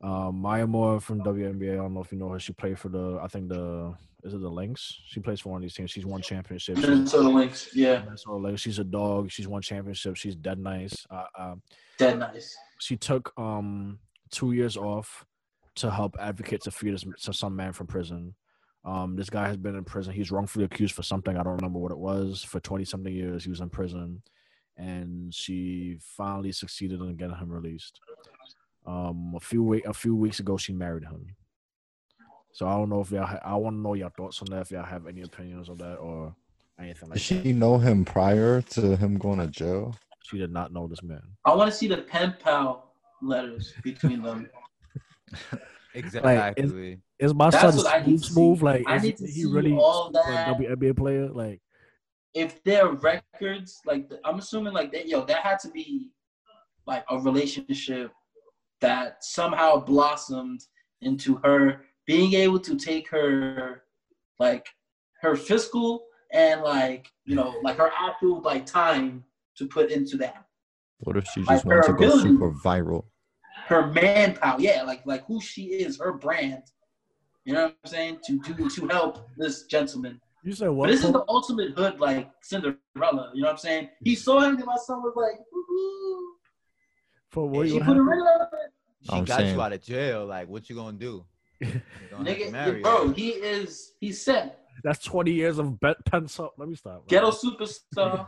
Um, 0.00 0.36
Maya 0.40 0.66
Moore 0.66 1.00
from 1.00 1.20
WNBA. 1.22 1.72
I 1.72 1.76
don't 1.76 1.94
know 1.94 2.02
if 2.02 2.12
you 2.12 2.18
know 2.18 2.28
her. 2.28 2.38
She 2.38 2.52
played 2.52 2.78
for 2.78 2.88
the 2.88 3.18
I 3.20 3.26
think 3.26 3.48
the 3.48 3.94
is 4.24 4.34
it 4.34 4.40
the 4.40 4.48
Lynx? 4.48 4.96
She 5.06 5.20
plays 5.20 5.40
for 5.40 5.50
one 5.50 5.58
of 5.58 5.62
these 5.62 5.74
teams. 5.74 5.90
She's 5.90 6.06
won 6.06 6.22
championships. 6.22 6.80
She's- 6.80 6.88
Minnesota 6.88 7.28
Lynx, 7.28 7.70
yeah, 7.74 8.00
Minnesota 8.04 8.36
Lynx. 8.36 8.60
She's 8.60 8.78
a 8.78 8.84
dog. 8.84 9.30
She's 9.30 9.48
won 9.48 9.62
championships. 9.62 10.20
She's 10.20 10.36
dead 10.36 10.58
nice. 10.58 11.06
Uh, 11.10 11.24
uh, 11.36 11.54
dead 11.98 12.18
nice. 12.18 12.56
she 12.80 12.96
took 12.96 13.32
um 13.38 13.98
two 14.30 14.52
years 14.52 14.76
off 14.76 15.24
to 15.76 15.90
help 15.90 16.16
advocate 16.20 16.60
to 16.62 16.70
free 16.70 16.90
this, 16.90 17.04
to 17.22 17.32
some 17.32 17.54
man 17.56 17.72
from 17.72 17.86
prison. 17.86 18.34
Um, 18.84 19.16
this 19.16 19.30
guy 19.30 19.46
has 19.48 19.56
been 19.56 19.74
in 19.76 19.84
prison. 19.84 20.12
He's 20.12 20.30
wrongfully 20.30 20.64
accused 20.64 20.94
for 20.94 21.02
something. 21.02 21.36
I 21.36 21.42
don't 21.42 21.56
remember 21.56 21.78
what 21.80 21.92
it 21.92 21.98
was. 21.98 22.42
For 22.44 22.60
twenty 22.60 22.84
something 22.84 23.12
years, 23.12 23.42
he 23.44 23.50
was 23.50 23.60
in 23.60 23.68
prison, 23.70 24.22
and 24.78 25.34
she 25.34 25.96
finally 26.00 26.52
succeeded 26.52 27.00
in 27.00 27.16
getting 27.16 27.36
him 27.36 27.50
released. 27.50 28.00
Um, 28.86 29.34
a 29.36 29.40
few 29.40 29.62
week, 29.62 29.84
a 29.86 29.92
few 29.92 30.14
weeks 30.16 30.40
ago, 30.40 30.56
she 30.56 30.72
married 30.72 31.04
him. 31.04 31.26
So 32.52 32.66
I 32.66 32.72
don't 32.76 32.88
know 32.88 33.00
if 33.02 33.10
y'all. 33.10 33.26
Ha- 33.26 33.40
I 33.44 33.54
want 33.56 33.76
to 33.76 33.80
know 33.80 33.94
your 33.94 34.10
thoughts 34.10 34.40
on 34.40 34.46
that. 34.50 34.62
If 34.62 34.70
y'all 34.70 34.84
have 34.84 35.06
any 35.06 35.22
opinions 35.22 35.68
on 35.68 35.76
that 35.78 35.96
or 35.96 36.34
anything 36.80 37.10
like 37.10 37.18
Did 37.22 37.38
that. 37.38 37.44
she 37.44 37.52
know 37.52 37.76
him 37.78 38.04
prior 38.04 38.62
to 38.62 38.96
him 38.96 39.18
going 39.18 39.38
to 39.40 39.46
jail? 39.48 39.94
She 40.24 40.38
did 40.38 40.52
not 40.52 40.72
know 40.72 40.86
this 40.88 41.02
man. 41.02 41.22
I 41.44 41.54
want 41.54 41.70
to 41.70 41.76
see 41.76 41.88
the 41.88 41.98
pen 41.98 42.34
pal 42.42 42.92
letters 43.20 43.74
between 43.82 44.22
them. 44.22 44.48
Exactly. 45.94 46.98
Is 47.18 47.34
my 47.34 47.50
That's 47.50 47.74
son 47.74 47.76
what 47.84 47.86
I 47.94 48.06
need 48.06 48.20
smooth 48.20 48.22
to 48.22 48.28
smooth? 48.32 48.58
see. 48.58 48.64
Like, 48.64 48.84
I 48.86 48.96
is 48.96 49.02
need 49.02 49.16
to 49.18 49.26
he 49.26 49.32
see 49.42 49.46
really 49.46 49.72
all 49.72 50.08
a 50.08 50.12
that. 50.12 50.56
WNBA 50.58 50.96
player? 50.96 51.28
Like, 51.28 51.60
if 52.34 52.62
their 52.64 52.88
records, 52.88 53.80
like 53.86 54.10
I'm 54.24 54.38
assuming, 54.38 54.72
like 54.72 54.92
that, 54.92 55.08
yo, 55.08 55.24
that 55.24 55.42
had 55.42 55.58
to 55.60 55.70
be 55.70 56.10
like 56.86 57.04
a 57.10 57.18
relationship 57.18 58.12
that 58.80 59.24
somehow 59.24 59.78
blossomed 59.78 60.60
into 61.00 61.36
her 61.44 61.82
being 62.06 62.34
able 62.34 62.60
to 62.60 62.76
take 62.76 63.08
her, 63.10 63.82
like 64.38 64.66
her 65.20 65.36
fiscal 65.36 66.04
and 66.32 66.62
like 66.62 67.10
you 67.24 67.34
know, 67.34 67.54
like 67.62 67.76
her 67.76 67.90
actual 67.98 68.40
like 68.42 68.66
time 68.66 69.24
to 69.56 69.66
put 69.66 69.90
into 69.90 70.16
that. 70.18 70.44
What 71.00 71.16
if 71.16 71.26
she 71.28 71.42
just 71.42 71.64
her 71.64 71.70
wants 71.70 71.86
to 71.86 71.92
go 71.92 72.04
ability. 72.06 72.28
super 72.30 72.52
viral? 72.52 73.04
Her 73.66 73.86
manpower, 73.88 74.60
yeah, 74.60 74.82
like 74.82 75.04
like 75.06 75.24
who 75.26 75.40
she 75.40 75.64
is, 75.66 75.98
her 75.98 76.12
brand. 76.12 76.62
You 77.44 77.54
know 77.54 77.64
what 77.64 77.76
I'm 77.84 77.90
saying? 77.90 78.18
To 78.26 78.38
do 78.38 78.68
to 78.68 78.88
help 78.88 79.28
this 79.36 79.64
gentleman. 79.64 80.20
You 80.44 80.52
said 80.52 80.68
what? 80.68 80.86
But 80.86 80.92
this 80.92 81.04
is 81.04 81.12
the 81.12 81.24
ultimate 81.28 81.72
hood, 81.76 81.98
like 82.00 82.30
Cinderella. 82.42 82.76
You 83.34 83.42
know 83.42 83.48
what 83.48 83.50
I'm 83.50 83.56
saying? 83.58 83.88
He 84.02 84.14
saw 84.14 84.40
him, 84.40 84.56
and 84.56 84.64
my 84.64 84.76
son 84.76 85.02
was 85.02 85.14
like, 85.16 85.38
"Woo-hoo." 85.52 86.34
for 87.30 87.48
what 87.48 87.60
And 87.62 87.68
you 87.70 87.78
she 87.78 87.84
put 87.84 87.96
a 87.96 88.02
ring 88.02 88.20
on 88.20 88.42
it. 88.42 88.48
She 89.02 89.12
I'm 89.12 89.24
got 89.24 89.38
saying- 89.40 89.54
you 89.54 89.60
out 89.62 89.72
of 89.72 89.82
jail. 89.82 90.26
Like, 90.26 90.48
what 90.48 90.68
you 90.70 90.76
gonna 90.76 90.96
do? 90.96 91.24
You 91.60 91.80
gonna 92.10 92.30
Nigga, 92.30 92.82
bro, 92.82 93.10
he 93.12 93.30
is, 93.30 93.92
he's 94.00 94.24
set. 94.24 94.60
That's 94.84 95.04
twenty 95.04 95.32
years 95.32 95.58
of 95.58 95.78
bet 95.80 95.96
pencil. 96.04 96.52
Let 96.56 96.68
me 96.68 96.76
stop. 96.76 97.08
Ghetto 97.08 97.30
superstar. 97.32 98.26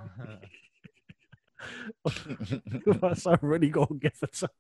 my 3.01 3.15
son 3.15 3.39
really 3.43 3.69
gonna 3.69 3.87
get 4.01 4.19
the 4.21 4.27
time. 4.27 4.51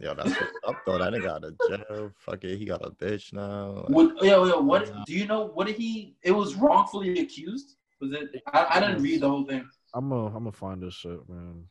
Yo, 0.00 0.14
that's 0.14 0.30
what's 0.30 0.52
up 0.66 0.76
though. 0.86 0.98
That 0.98 1.12
nigga 1.12 1.30
out 1.30 1.44
of 1.44 1.58
jail. 1.68 2.10
Fuck 2.18 2.44
it, 2.44 2.58
he 2.58 2.64
got 2.64 2.84
a 2.84 2.90
bitch 2.90 3.32
now. 3.32 3.84
Like, 3.86 3.88
What, 3.88 4.24
yo, 4.24 4.44
yo, 4.44 4.60
what, 4.60 5.06
do 5.06 5.14
you 5.14 5.26
know, 5.26 5.46
what 5.46 5.66
did 5.66 5.76
he, 5.76 6.16
it 6.22 6.32
was 6.32 6.54
wrongfully 6.54 7.20
accused? 7.20 7.76
Was 8.00 8.12
it, 8.12 8.42
I, 8.52 8.66
I 8.70 8.80
didn't 8.80 9.02
read 9.02 9.20
the 9.20 9.28
whole 9.28 9.44
thing. 9.44 9.68
I'm 9.94 10.08
gonna 10.08 10.26
I'm 10.26 10.32
gonna 10.32 10.52
find 10.52 10.82
this 10.82 10.94
shit, 10.94 11.28
man. 11.28 11.64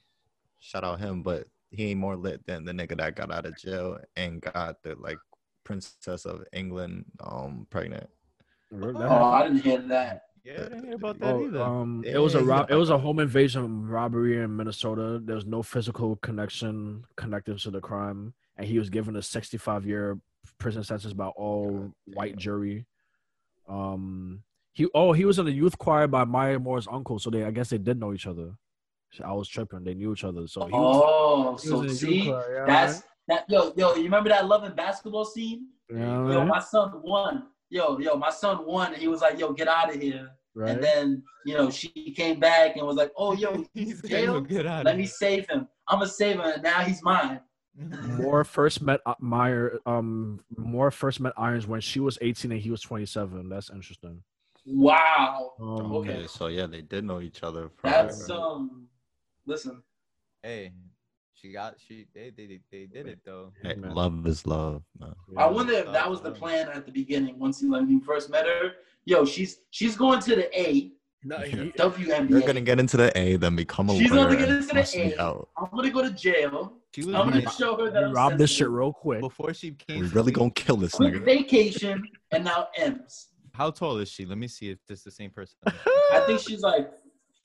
shout 0.60 0.84
out 0.86 1.00
him, 1.00 1.22
but 1.22 1.48
he 1.70 1.88
ain't 1.88 2.00
more 2.00 2.16
lit 2.16 2.46
than 2.46 2.64
the 2.64 2.72
nigga 2.72 2.98
that 2.98 3.16
got 3.16 3.32
out 3.32 3.46
of 3.46 3.58
jail 3.58 4.00
and 4.16 4.42
got 4.42 4.82
the 4.84 4.96
like 4.96 5.18
princess 5.66 6.26
of 6.26 6.44
England 6.54 7.06
um 7.20 7.68
pregnant. 7.70 8.08
Oh, 8.72 9.26
I 9.26 9.44
didn't 9.44 9.60
hear 9.60 9.80
that. 9.80 10.24
Yeah, 10.44 10.54
I 10.60 10.64
didn't 10.64 10.86
hear 10.86 10.96
about 10.96 11.20
that 11.20 11.36
Oh, 11.36 11.46
either. 11.46 11.62
um, 11.62 12.04
it 12.06 12.18
was 12.18 12.36
a 12.36 12.40
Yeah, 12.42 12.46
rob- 12.48 12.72
it 12.72 12.76
was 12.76 12.90
a 12.90 12.98
home 12.98 13.20
invasion 13.20 13.88
robbery 13.88 14.42
in 14.42 14.56
Minnesota. 14.56 15.20
There's 15.24 15.46
no 15.46 15.64
physical 15.64 16.18
connection 16.18 17.06
connected 17.16 17.60
to 17.60 17.72
the 17.72 17.80
crime, 17.80 18.34
and 18.58 18.68
he 18.68 18.78
was 18.78 18.90
given 18.90 19.16
a 19.16 19.22
65 19.22 19.86
year 19.86 20.20
prison 20.60 20.84
sentence 20.84 21.14
by 21.14 21.28
all 21.28 21.94
God 22.08 22.16
white 22.16 22.32
damn. 22.34 22.40
jury. 22.40 22.86
Um, 23.70 24.44
he 24.74 24.88
oh 24.94 25.14
he 25.14 25.24
was 25.24 25.40
in 25.40 25.46
the 25.46 25.52
youth 25.52 25.78
choir 25.78 26.08
by 26.08 26.26
Maya 26.26 26.60
Moore's 26.60 26.88
uncle, 26.92 27.20
so 27.20 27.30
they 27.30 27.46
I 27.46 27.52
guess 27.52 27.70
they 27.70 27.78
did 27.78 27.98
know 28.00 28.14
each 28.14 28.28
other. 28.28 28.52
So 29.14 29.24
I 29.24 29.32
was 29.32 29.48
tripping; 29.48 29.84
they 29.86 29.94
knew 29.94 30.12
each 30.12 30.24
other. 30.26 30.46
So 30.48 30.66
he 30.66 30.74
was, 30.74 31.02
Oh, 31.06 31.58
he 31.62 31.68
so 31.70 31.82
the 31.84 31.90
see, 31.90 32.24
choir, 32.26 32.54
yeah, 32.56 32.66
that's, 32.66 33.04
that, 33.30 33.46
yo, 33.48 33.72
yo, 33.78 33.96
you 33.96 34.04
remember 34.04 34.30
that 34.30 34.46
loving 34.48 34.76
basketball 34.76 35.24
scene? 35.24 35.68
right? 35.90 36.00
You 36.00 36.06
know 36.06 36.24
what 36.24 36.32
I 36.32 36.34
Yo, 36.34 36.40
mean? 36.40 36.48
my 36.50 36.60
son 36.60 37.02
won. 37.02 37.48
Yo, 37.74 37.98
yo, 37.98 38.16
my 38.16 38.30
son 38.30 38.68
won. 38.68 38.94
And 38.94 39.02
he 39.02 39.08
was 39.08 39.22
like, 39.22 39.40
yo, 39.40 39.52
get 39.52 39.68
out 39.68 39.92
of 39.92 40.00
here. 40.00 40.30
right? 40.54 40.70
And 40.76 40.84
then, 40.84 41.24
you 41.44 41.56
know, 41.56 41.72
she 41.72 41.90
came 42.16 42.40
back 42.40 42.76
and 42.76 42.86
was 42.86 42.98
like, 42.98 43.12
oh, 43.18 43.34
yo, 43.34 43.66
He's 43.74 44.00
he's 44.00 44.02
jail. 44.04 44.42
get 44.42 44.68
out 44.68 44.86
Let 44.86 44.96
me 44.96 45.08
save 45.08 45.50
him. 45.50 45.68
I'm 45.88 45.98
gonna 45.98 46.08
save 46.12 46.36
him, 46.36 46.42
and 46.42 46.62
now 46.62 46.82
he's 46.82 47.02
mine. 47.02 47.42
Moore 48.04 48.44
first 48.44 48.84
met 48.84 49.00
uh, 49.08 49.16
Meyer. 49.20 49.80
Um, 49.88 50.40
Moore 50.56 50.92
first 50.92 51.20
met 51.20 51.34
Irons 51.36 51.66
when 51.66 51.82
she 51.82 52.00
was 52.00 52.20
18 52.22 52.52
and 52.52 52.62
he 52.62 52.70
was 52.70 52.82
27. 52.82 53.50
That's 53.50 53.72
interesting. 53.72 54.22
Wow. 54.68 55.54
Um, 55.60 55.94
Okay. 55.96 56.28
so 56.28 56.48
yeah, 56.48 56.68
they 56.68 56.82
did 56.82 57.06
know 57.06 57.22
each 57.22 57.42
other. 57.42 57.72
That's 57.84 58.30
um. 58.30 58.88
Listen, 59.48 59.82
Hey, 60.44 60.74
she 61.44 61.52
got 61.52 61.76
she 61.86 62.06
they 62.16 62.30
they 62.36 62.60
they 62.72 62.86
did 62.86 63.06
it 63.08 63.20
though. 63.26 63.52
Hey, 63.62 63.76
love 63.76 64.26
is 64.26 64.48
love. 64.48 64.82
Man. 64.98 65.14
I 65.38 65.46
wonder 65.48 65.74
if 65.74 65.92
that 65.92 66.10
was 66.10 66.22
the 66.22 66.32
plan 66.32 66.70
at 66.70 66.86
the 66.86 66.92
beginning. 66.92 67.38
Once 67.38 67.60
he 67.60 67.68
when 67.68 67.90
you 67.90 68.00
first 68.00 68.30
met 68.30 68.46
her, 68.46 68.72
yo, 69.04 69.26
she's 69.26 69.58
she's 69.72 69.98
going 69.98 70.22
to 70.22 70.36
the 70.38 70.60
A 70.60 70.92
No, 71.26 71.40
Yeah. 71.40 71.46
he- 71.46 71.72
WNBA. 71.72 72.30
They're 72.30 72.48
gonna 72.48 72.62
get 72.62 72.80
into 72.80 72.96
the 72.96 73.12
A, 73.18 73.36
then 73.36 73.58
become 73.58 73.90
a 73.90 73.98
She's 73.98 74.10
lawyer. 74.10 74.24
gonna 74.26 74.38
get 74.38 74.50
into 74.50 74.68
the 74.68 74.74
bust 74.74 74.96
me 74.96 75.14
A. 75.14 75.22
out. 75.22 75.50
I'm 75.58 75.68
gonna 75.76 75.90
go 75.90 76.02
to 76.02 76.12
jail. 76.12 76.78
She 76.96 77.04
was 77.04 77.14
I'm 77.16 77.30
gonna 77.30 77.42
like, 77.44 77.52
show 77.58 77.76
her 77.76 77.90
that 77.92 78.32
he 78.32 78.38
this 78.38 78.50
shit 78.52 78.70
real 78.70 78.94
quick. 78.94 79.20
before 79.20 79.54
she 79.54 79.72
came. 79.72 80.00
We 80.00 80.08
to 80.08 80.16
really 80.16 80.32
the- 80.32 80.40
gonna 80.40 80.52
kill 80.52 80.78
this 80.78 80.94
Quick 80.94 81.14
nigga. 81.16 81.26
vacation 81.26 82.04
and 82.32 82.46
now 82.46 82.68
M's. 82.78 83.28
How 83.54 83.70
tall 83.70 83.98
is 83.98 84.10
she? 84.10 84.26
Let 84.26 84.38
me 84.38 84.48
see 84.48 84.70
if 84.70 84.80
this 84.88 85.00
is 85.00 85.04
the 85.04 85.12
same 85.12 85.30
person. 85.30 85.58
I 85.66 86.24
think 86.26 86.40
she's 86.40 86.62
like 86.62 86.90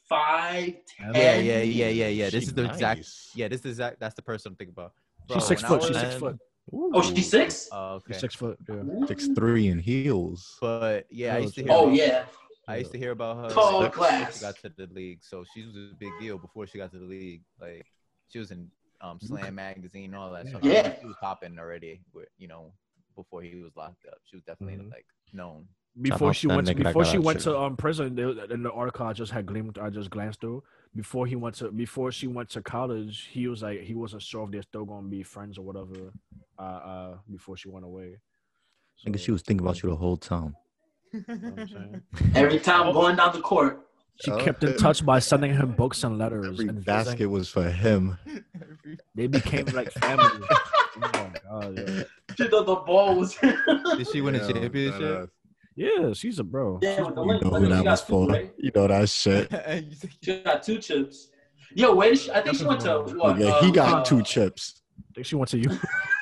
five 0.09 0.74
Yeah, 1.01 1.10
yeah, 1.14 1.36
yeah, 1.39 1.62
yeah, 1.62 1.89
yeah, 1.89 2.09
yeah. 2.09 2.24
This 2.30 2.44
She 2.44 2.48
is 2.48 2.55
the 2.55 2.64
exact. 2.64 3.09
Yeah, 3.35 3.48
this 3.48 3.60
is 3.60 3.66
exact. 3.66 4.01
That's 4.01 4.14
the 4.14 4.22
person 4.22 4.52
I'm 4.52 4.56
thinking 4.56 4.74
about. 4.76 4.93
She's 5.32 5.44
six 5.44 5.62
foot. 5.62 5.82
She's 5.82 5.98
six 5.98 6.14
foot. 6.16 6.36
Oh, 6.72 7.02
she's 7.02 7.30
six. 7.30 7.68
Oh, 7.72 7.94
okay. 7.97 8.12
She's 8.14 8.20
six 8.20 8.35
foot. 8.35 8.59
Yeah. 8.68 9.06
Six 9.06 9.28
three 9.28 9.68
in 9.68 9.78
heels. 9.78 10.56
But 10.60 11.06
yeah, 11.10 11.35
I 11.35 11.39
Oh, 11.39 11.40
used 11.43 11.55
to 11.55 11.60
shit. 11.60 11.68
hear. 11.70 11.76
Oh 11.78 11.85
about- 11.85 11.94
yeah. 11.97 12.24
I 12.66 12.76
used 12.76 12.93
to 12.93 12.98
hear 12.98 13.12
about 13.12 13.36
her 13.39 13.48
Tall 13.55 13.80
like, 13.80 13.93
before 13.93 14.06
class. 14.09 14.35
she 14.36 14.40
got 14.43 14.56
to 14.59 14.68
the 14.76 14.86
league. 14.93 15.20
So 15.22 15.43
she 15.55 15.64
was 15.64 15.74
a 15.74 15.90
big 15.98 16.10
deal 16.20 16.36
before 16.36 16.66
she 16.66 16.76
got 16.76 16.93
to 16.93 16.98
the 16.98 17.06
league. 17.06 17.40
Like 17.59 17.86
she 18.30 18.39
was 18.39 18.51
in 18.51 18.68
um, 19.01 19.18
Slam 19.20 19.55
magazine, 19.55 20.14
all 20.14 20.30
that 20.32 20.48
stuff. 20.48 20.62
Yeah. 20.62 20.94
she 21.01 21.06
was 21.06 21.16
popping 21.20 21.59
already. 21.59 22.02
You 22.36 22.48
know, 22.48 22.72
before 23.16 23.40
he 23.43 23.55
was 23.62 23.72
locked 23.74 24.05
up, 24.06 24.18
she 24.24 24.36
was 24.36 24.44
definitely 24.44 24.85
Mhm. 24.85 24.90
like 24.90 25.06
known. 25.32 25.66
Before 26.01 26.33
she 26.33 26.47
went, 26.47 26.66
to, 26.69 26.75
before 26.75 27.05
she 27.05 27.19
went 27.19 27.41
to 27.41 27.59
um 27.59 27.77
prison, 27.77 28.15
they, 28.15 28.23
in 28.55 28.62
the 28.62 28.70
article 28.73 29.07
I 29.07 29.12
just 29.12 29.33
had 29.33 29.47
gleamed, 29.47 29.79
I 29.79 29.91
just 29.91 30.11
glanced 30.11 30.41
through. 30.41 30.62
Before 30.95 31.27
he 31.27 31.37
went 31.37 31.57
to, 31.57 31.70
before 31.70 32.12
she 32.12 32.27
went 32.27 32.51
to 32.51 32.62
college, 32.62 33.29
he 33.33 33.49
was 33.49 33.62
like, 33.62 33.81
he 33.83 33.95
wasn't 33.95 34.23
sure 34.23 34.45
if 34.45 34.51
they're 34.51 34.62
still 34.62 34.85
gonna 34.85 35.09
be 35.09 35.23
friends 35.23 35.59
or 35.59 35.62
whatever. 35.62 36.12
Uh, 36.59 36.62
uh, 36.62 37.15
before 37.31 37.57
she 37.57 37.69
went 37.69 37.85
away. 37.85 38.16
I 39.07 39.11
So, 39.12 39.16
she 39.19 39.31
was 39.31 39.43
thinking 39.43 39.65
about 39.66 39.83
you 39.83 39.91
the 39.91 39.97
whole 39.97 40.16
time. 40.16 40.57
you 41.12 41.25
know 41.29 41.35
what 41.51 41.59
I'm 41.61 41.69
saying? 41.69 42.03
Every 42.35 42.59
time 42.59 42.93
going 42.93 43.16
down 43.16 43.33
the 43.33 43.41
court. 43.41 43.85
She 44.25 44.33
Oh, 44.33 44.39
kept 44.39 44.65
in 44.65 44.70
okay. 44.70 44.79
touch 44.79 45.07
by 45.07 45.20
sending 45.20 45.55
him 45.55 45.73
books 45.73 46.03
and 46.03 46.19
letters. 46.19 46.47
Every 46.49 46.66
and 46.69 46.85
basket 46.85 47.11
visiting. 47.12 47.31
was 47.31 47.49
for 47.49 47.70
him. 47.70 48.19
They 49.15 49.29
became 49.29 49.66
like 49.66 49.93
family. 50.05 50.43
oh 50.51 50.62
my 50.97 51.33
god, 51.49 51.79
yeah. 51.79 52.03
She 52.37 52.49
thought 52.49 52.66
the 52.66 52.75
ball 52.75 53.15
was. 53.15 53.37
Did 53.37 54.09
she 54.11 54.20
win 54.20 54.35
a 54.35 54.41
championship? 54.53 55.31
Badass. 55.78 55.98
Yeah, 56.09 56.12
she's 56.12 56.38
a 56.38 56.44
bro. 56.44 56.78
Yeah, 56.82 56.96
She's 56.96 57.06
with 57.06 57.14
the 57.14 57.20
a 57.20 57.22
link. 57.22 57.44
You 57.44 57.50
know 57.50 57.56
I 57.56 57.60
who 57.60 57.66
think 57.68 57.84
that 57.84 57.90
was 57.90 58.00
two, 58.02 58.06
for. 58.12 58.26
right? 58.28 58.52
You 58.59 58.70
know 58.74 58.86
that 58.88 59.09
shit. 59.20 59.52
She 60.22 60.40
got 60.42 60.62
two 60.62 60.78
chips. 60.78 61.28
Yo, 61.74 61.94
where 61.94 62.10
did 62.10 62.18
she? 62.18 62.30
I 62.32 62.40
think 62.42 62.56
she 62.56 62.64
went 62.64 62.80
to 62.82 63.00
what? 63.16 63.38
yeah, 63.38 63.60
he 63.60 63.70
got 63.70 63.92
uh, 64.00 64.05
two 64.05 64.22
chips. 64.22 64.82
I 64.98 65.12
think 65.14 65.26
she 65.26 65.36
went 65.36 65.50
to 65.50 65.59
you. 65.59 65.70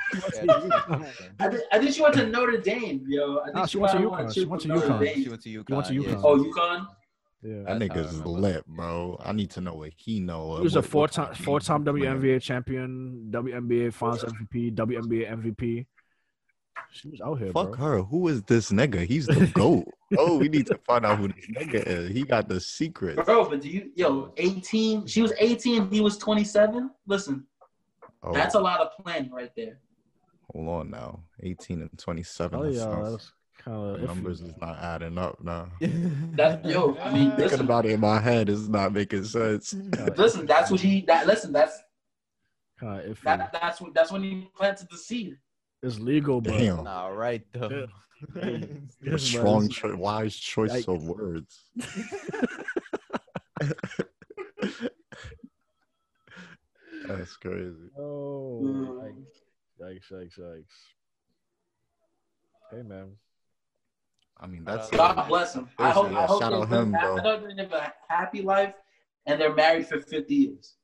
I, 0.38 1.48
thi- 1.48 1.58
I 1.72 1.78
think 1.78 1.92
she 1.94 2.00
went 2.02 2.14
to 2.14 2.26
Notre 2.26 2.58
Dame, 2.58 3.04
yo. 3.08 3.38
I 3.40 3.44
think 3.46 3.56
Nah, 3.56 3.66
she 3.66 3.78
went 3.78 3.92
to 3.92 3.98
UConn. 3.98 4.34
She 4.34 4.44
went 4.44 4.62
to 4.62 4.68
UConn. 4.68 5.14
She 5.14 5.28
went 5.28 5.42
to 5.42 5.48
UConn. 5.48 5.68
You 5.68 5.74
went 5.76 5.86
to 5.88 5.94
yeah. 5.94 6.00
UConn. 6.14 6.20
Oh, 6.24 6.36
UConn. 6.38 6.86
yeah. 7.42 7.62
That 7.64 7.78
That's 7.80 7.92
how 7.94 8.00
I 8.00 8.02
nigga's 8.04 8.26
lit, 8.26 8.66
bro. 8.66 9.20
I 9.24 9.32
need 9.32 9.50
to 9.50 9.60
know 9.60 9.74
what 9.74 9.90
he 9.96 10.20
know. 10.20 10.56
He 10.56 10.62
was 10.62 10.74
a 10.76 10.78
what- 10.78 10.84
what 10.84 10.90
four-time 10.90 11.34
four-time 11.34 11.84
game 11.84 11.96
he's 11.96 12.04
playing. 12.06 12.20
WNBA 12.20 12.42
champion, 12.42 13.28
WNBA 13.30 13.92
Finals 13.92 14.24
MVP, 14.24 14.74
WNBA 14.74 15.30
MVP. 15.56 15.86
She 16.93 17.09
was 17.09 17.20
out 17.20 17.35
here, 17.39 17.53
Fuck 17.53 17.77
bro. 17.77 17.86
her. 17.98 18.03
Who 18.03 18.28
is 18.28 18.43
this 18.44 18.70
nigga? 18.70 19.05
He's 19.07 19.27
the 19.27 19.47
goat. 19.48 19.86
oh, 20.19 20.39
we 20.39 20.48
need 20.48 20.66
to 20.66 20.78
find 20.86 21.05
out 21.05 21.19
who 21.19 21.28
this 21.28 21.47
nigga 21.51 21.86
is. 21.86 22.11
He 22.11 22.23
got 22.23 22.48
the 22.48 22.61
secret. 22.61 23.16
Bro, 23.24 23.51
but 23.51 23.61
do 23.61 23.69
you, 23.69 23.90
yo, 23.94 24.32
18, 24.36 25.07
she 25.07 25.20
was 25.23 25.32
18, 25.39 25.90
he 25.90 26.01
was 26.01 26.16
27. 26.19 26.90
Listen, 27.07 27.47
Oh, 28.23 28.32
that's 28.32 28.55
a 28.55 28.61
lot 28.61 28.81
of 28.81 28.89
planning 29.05 29.31
right 29.31 29.53
there. 29.55 29.78
hold 30.53 30.69
on 30.69 30.90
now. 30.90 31.20
18 31.43 31.82
and 31.82 31.98
27. 31.98 32.59
Oh 32.59 32.65
yeah, 32.65 33.03
that's 33.11 33.32
kind 33.59 33.77
the 33.77 33.94
of 33.94 34.03
numbers 34.03 34.40
is 34.40 34.55
not 34.61 34.78
adding 34.82 35.16
up 35.19 35.39
now. 35.43 35.69
That, 36.36 36.65
yo, 36.65 36.97
I 36.97 37.12
mean, 37.12 37.28
Thinking 37.31 37.44
listen, 37.44 37.61
about 37.61 37.86
it 37.86 37.93
in 37.93 38.01
my 38.01 38.19
head 38.19 38.48
is 38.48 38.69
not 38.69 38.93
making 38.93 39.24
sense. 39.24 39.74
listen, 40.16 40.47
that's 40.47 40.70
what 40.70 40.81
he, 40.81 41.03
that, 41.03 41.27
listen, 41.27 41.53
that's, 41.53 41.78
kind 42.81 43.01
of 43.01 43.16
iffy. 43.19 43.23
that, 43.24 43.53
that's 43.53 43.81
what, 43.81 43.94
that's 43.94 44.11
when 44.11 44.23
he 44.23 44.48
planted 44.57 44.89
the 44.90 44.97
seed. 44.98 45.36
It's 45.82 45.98
legal, 45.98 46.40
but 46.40 46.53
Damn. 46.59 46.85
Nah, 46.85 47.09
right 47.09 47.43
though. 47.53 47.86
A 48.43 48.61
Yes, 49.03 49.23
strong, 49.23 49.66
but 49.66 49.73
cho- 49.74 49.97
wise 49.97 50.35
choice 50.36 50.70
Like- 50.70 50.89
of 50.89 51.05
words. 51.07 51.65
That's 57.07 57.36
crazy. 57.36 57.90
Oh, 57.98 58.61
Mm. 58.65 59.24
yikes, 59.81 60.11
yikes, 60.12 60.39
yikes. 60.39 60.65
Hey 62.70 62.82
man, 62.82 63.12
I 64.39 64.47
mean, 64.47 64.65
that's 64.65 64.90
God 64.90 65.28
bless 65.28 65.55
him. 65.55 65.69
I 65.78 65.90
hope, 65.90 66.11
yeah, 66.11 66.19
I 66.20 66.27
hope 66.27 66.43
shout 66.43 66.51
they 66.53 66.57
out 66.59 66.69
him, 66.82 66.90
bro. 66.93 67.19
hope 67.19 67.43
they 67.47 67.55
live 67.55 67.73
a 67.73 67.93
happy 68.09 68.43
life 68.43 68.74
and 69.27 69.40
they're 69.40 69.55
married 69.55 69.86
for 69.86 70.01
50 70.01 70.35
years. 70.35 70.74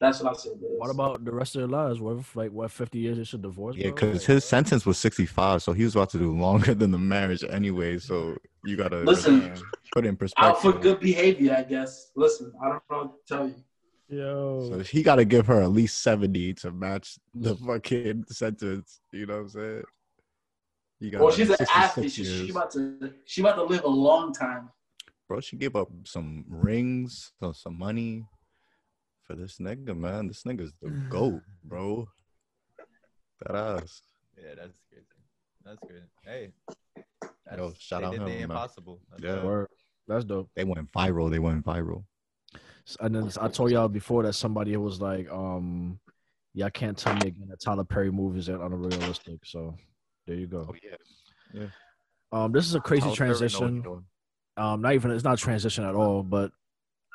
That's 0.00 0.20
what 0.20 0.32
I 0.34 0.36
said. 0.38 0.52
it 0.52 0.64
is. 0.64 0.78
What 0.78 0.90
about 0.90 1.24
the 1.24 1.32
rest 1.32 1.54
of 1.54 1.60
their 1.60 1.68
lives? 1.68 2.00
What 2.00 2.18
if 2.18 2.34
like 2.36 2.50
what 2.50 2.70
fifty 2.70 2.98
years 2.98 3.16
they 3.16 3.24
should 3.24 3.42
divorce? 3.42 3.76
Yeah, 3.76 3.90
because 3.90 4.18
Like, 4.18 4.26
his 4.26 4.44
sentence 4.44 4.84
was 4.84 4.98
65, 4.98 5.62
so 5.62 5.72
he 5.72 5.84
was 5.84 5.94
about 5.94 6.10
to 6.10 6.18
do 6.18 6.36
longer 6.36 6.74
than 6.74 6.90
the 6.90 6.98
marriage 6.98 7.44
anyway. 7.48 7.98
So 7.98 8.36
you 8.64 8.76
gotta 8.76 8.98
Listen, 8.98 9.54
put 9.92 10.04
it 10.04 10.08
in 10.08 10.16
perspective. 10.16 10.56
out 10.56 10.60
for 10.62 10.72
good 10.72 11.00
behavior, 11.00 11.54
I 11.56 11.62
guess. 11.62 12.10
Listen, 12.16 12.52
I 12.62 12.68
don't 12.70 12.82
know 12.90 12.98
what 12.98 13.26
to 13.26 13.34
tell 13.34 13.46
you. 13.48 13.54
Yo, 14.08 14.68
So 14.68 14.78
he 14.80 15.02
got 15.02 15.16
to 15.16 15.24
give 15.24 15.46
her 15.46 15.62
at 15.62 15.70
least 15.70 16.02
70 16.02 16.52
to 16.54 16.70
match 16.70 17.16
the 17.34 17.56
fucking 17.56 18.24
sentence. 18.28 19.00
You 19.12 19.24
know 19.24 19.34
what 19.36 19.40
I'm 19.40 19.48
saying? 19.48 19.82
You 21.00 21.10
got 21.10 21.20
Well, 21.22 21.32
she's 21.32 21.48
an 21.48 21.56
athlete. 21.74 22.12
She, 22.12 22.24
she 22.24 22.50
about 22.50 22.70
to 22.72 23.12
she 23.24 23.40
about 23.40 23.56
to 23.56 23.62
live 23.62 23.82
a 23.84 23.88
long 23.88 24.32
time. 24.34 24.68
Bro, 25.26 25.40
she 25.40 25.56
gave 25.56 25.74
up 25.74 25.88
some 26.04 26.44
rings, 26.48 27.32
some, 27.40 27.54
some 27.54 27.78
money 27.78 28.24
for 29.26 29.34
this 29.34 29.58
nigga, 29.58 29.96
man. 29.96 30.28
This 30.28 30.42
nigga's 30.44 30.72
the 30.82 30.90
GOAT, 31.08 31.40
bro. 31.64 32.06
That 33.40 33.56
ass. 33.56 34.02
Yeah, 34.36 34.54
that's 34.56 34.78
crazy. 34.90 35.06
That's 35.64 35.78
crazy. 35.80 36.02
Hey, 36.24 36.52
that's, 37.46 37.58
Yo, 37.58 37.72
shout 37.78 38.00
they 38.00 38.06
out 38.06 38.12
did 38.12 38.20
him, 38.20 38.24
the 38.26 38.30
man. 38.32 38.42
impossible. 38.42 39.00
That's 39.10 39.22
Yeah. 39.22 39.42
dope. 39.42 39.68
that's 40.06 40.24
dope. 40.24 40.50
They 40.54 40.64
went 40.64 40.90
viral. 40.92 41.30
They 41.30 41.38
went 41.38 41.64
viral. 41.64 42.04
And 43.00 43.14
then 43.14 43.30
I 43.40 43.48
told 43.48 43.70
y'all 43.70 43.88
before 43.88 44.22
that 44.24 44.34
somebody 44.34 44.76
was 44.76 45.00
like, 45.00 45.30
um, 45.30 45.98
"Yeah, 46.52 46.66
I 46.66 46.70
can't 46.70 46.96
tell 46.96 47.14
me 47.14 47.28
again 47.28 47.48
that 47.48 47.60
Tyler 47.60 47.84
Perry 47.84 48.10
movies 48.12 48.48
are 48.50 48.62
unrealistic." 48.62 49.40
So 49.44 49.74
there 50.26 50.36
you 50.36 50.46
go. 50.46 50.66
Oh, 50.68 50.74
yeah. 50.82 51.60
yeah. 51.62 51.66
Um, 52.30 52.52
this 52.52 52.66
is 52.66 52.74
a 52.74 52.80
crazy 52.80 53.02
Tyler 53.02 53.16
Perry 53.16 53.28
know 53.28 53.32
what 53.34 53.42
he 53.42 53.48
transition. 53.48 54.04
Um, 54.56 54.82
not 54.82 54.94
even 54.94 55.10
it's 55.12 55.24
not 55.24 55.34
a 55.34 55.42
transition 55.42 55.84
at 55.84 55.94
all, 55.94 56.22
but 56.22 56.52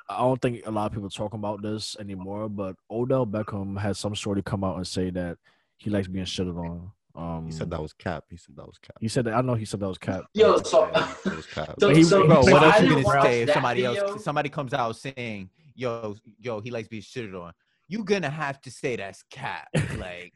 I 0.10 0.20
don't 0.22 0.42
think 0.42 0.66
a 0.66 0.72
lot 0.72 0.88
of 0.88 0.94
people 0.94 1.10
talk 1.10 1.34
about 1.34 1.62
this 1.62 1.96
anymore. 2.00 2.50
But 2.50 2.76
Odell 2.90 3.26
Beckham 3.28 3.80
had 3.80 3.96
some 3.96 4.16
sort 4.16 4.38
of 4.38 4.46
come 4.46 4.64
out 4.64 4.78
and 4.78 4.88
say 4.88 5.10
that 5.12 5.38
he 5.78 5.90
likes 5.90 6.08
being 6.08 6.26
shitted 6.26 6.58
on. 6.58 6.92
Um, 7.16 7.46
He 7.46 7.52
said 7.52 7.70
that 7.72 7.82
was 7.82 7.94
cap. 7.94 8.24
He 8.30 8.38
said 8.38 8.56
that 8.56 8.66
was 8.68 8.78
cap. 8.78 8.96
He 9.00 9.08
said 9.08 9.26
that. 9.26 9.34
I 9.36 9.42
know 9.42 9.54
he 9.56 9.66
said 9.66 9.80
that 9.82 9.88
was 9.88 9.98
cap. 9.98 10.24
Yo, 10.34 10.58
so 10.62 10.90
Yeah, 10.94 11.14
it 11.26 11.36
was 11.36 11.46
cap. 11.48 11.76
So- 11.80 11.88
But 11.88 11.96
he- 11.96 12.04
so- 12.04 12.26
bro, 12.26 12.42
what 12.42 12.64
I 12.64 12.78
else 12.78 12.82
you 12.84 13.04
gonna 13.04 13.22
say 13.22 13.42
if 13.44 13.52
somebody 13.54 13.82
video. 13.82 14.08
else 14.08 14.24
somebody 14.24 14.50
comes 14.50 14.74
out 14.74 14.96
saying, 14.96 15.50
"Yo, 15.76 16.16
yo, 16.40 16.60
he 16.62 16.72
likes 16.72 16.88
being 16.88 17.02
shitted 17.04 17.40
on"? 17.40 17.54
You're 17.88 18.04
gonna 18.04 18.30
have 18.30 18.62
to 18.62 18.72
say 18.72 18.96
that's 18.96 19.24
cap. 19.24 19.68
Like, 19.98 20.34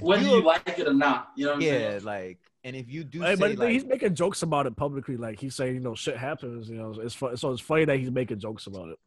whether 0.00 0.22
you 0.22 0.42
like 0.42 0.78
it 0.78 0.86
or 0.86 0.92
not, 0.94 1.30
you 1.36 1.44
know 1.46 1.52
what 1.52 1.56
I'm 1.56 1.62
yeah, 1.62 1.70
saying? 1.90 2.04
like, 2.04 2.38
and 2.64 2.76
if 2.76 2.88
you 2.90 3.04
do 3.04 3.20
Hey, 3.22 3.34
say 3.34 3.40
but 3.40 3.58
like, 3.58 3.70
he's 3.70 3.84
making 3.84 4.14
jokes 4.14 4.42
about 4.42 4.66
it 4.66 4.76
publicly. 4.76 5.16
Like 5.16 5.40
he's 5.40 5.54
saying, 5.54 5.74
you 5.74 5.80
know, 5.80 5.94
shit 5.94 6.16
happens. 6.16 6.68
You 6.68 6.76
know, 6.76 6.94
it's 7.00 7.14
fun. 7.14 7.36
So 7.36 7.50
it's 7.52 7.60
funny 7.60 7.84
that 7.86 7.98
he's 7.98 8.10
making 8.10 8.38
jokes 8.38 8.66
about 8.66 8.88
it. 8.88 8.98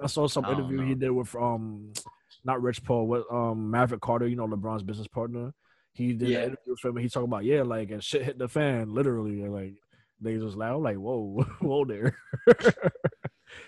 I 0.00 0.06
saw 0.06 0.26
some 0.26 0.44
I 0.44 0.50
don't 0.50 0.60
interview 0.64 0.84
he 0.86 0.94
did 0.94 1.10
with 1.10 1.34
um, 1.36 1.92
not 2.44 2.60
Rich 2.62 2.82
Paul, 2.84 3.06
with 3.06 3.24
um 3.30 3.70
Maverick 3.70 4.00
Carter. 4.00 4.26
You 4.26 4.36
know, 4.36 4.46
LeBron's 4.46 4.82
business 4.82 5.08
partner. 5.08 5.52
He 5.92 6.12
did 6.12 6.28
Yeah. 6.28 6.38
an 6.38 6.44
interview 6.46 6.72
with 6.72 6.84
him. 6.84 6.96
And 6.96 7.00
he 7.04 7.08
talking 7.08 7.28
about 7.28 7.44
yeah, 7.44 7.62
like 7.62 7.90
and 7.90 8.02
shit 8.02 8.24
hit 8.24 8.38
the 8.38 8.48
fan 8.48 8.92
literally. 8.92 9.42
And 9.42 9.52
like 9.54 9.74
they 10.20 10.36
just 10.36 10.56
loud, 10.56 10.82
like 10.82 10.96
whoa, 10.96 11.44
whoa 11.60 11.84
there. 11.84 12.16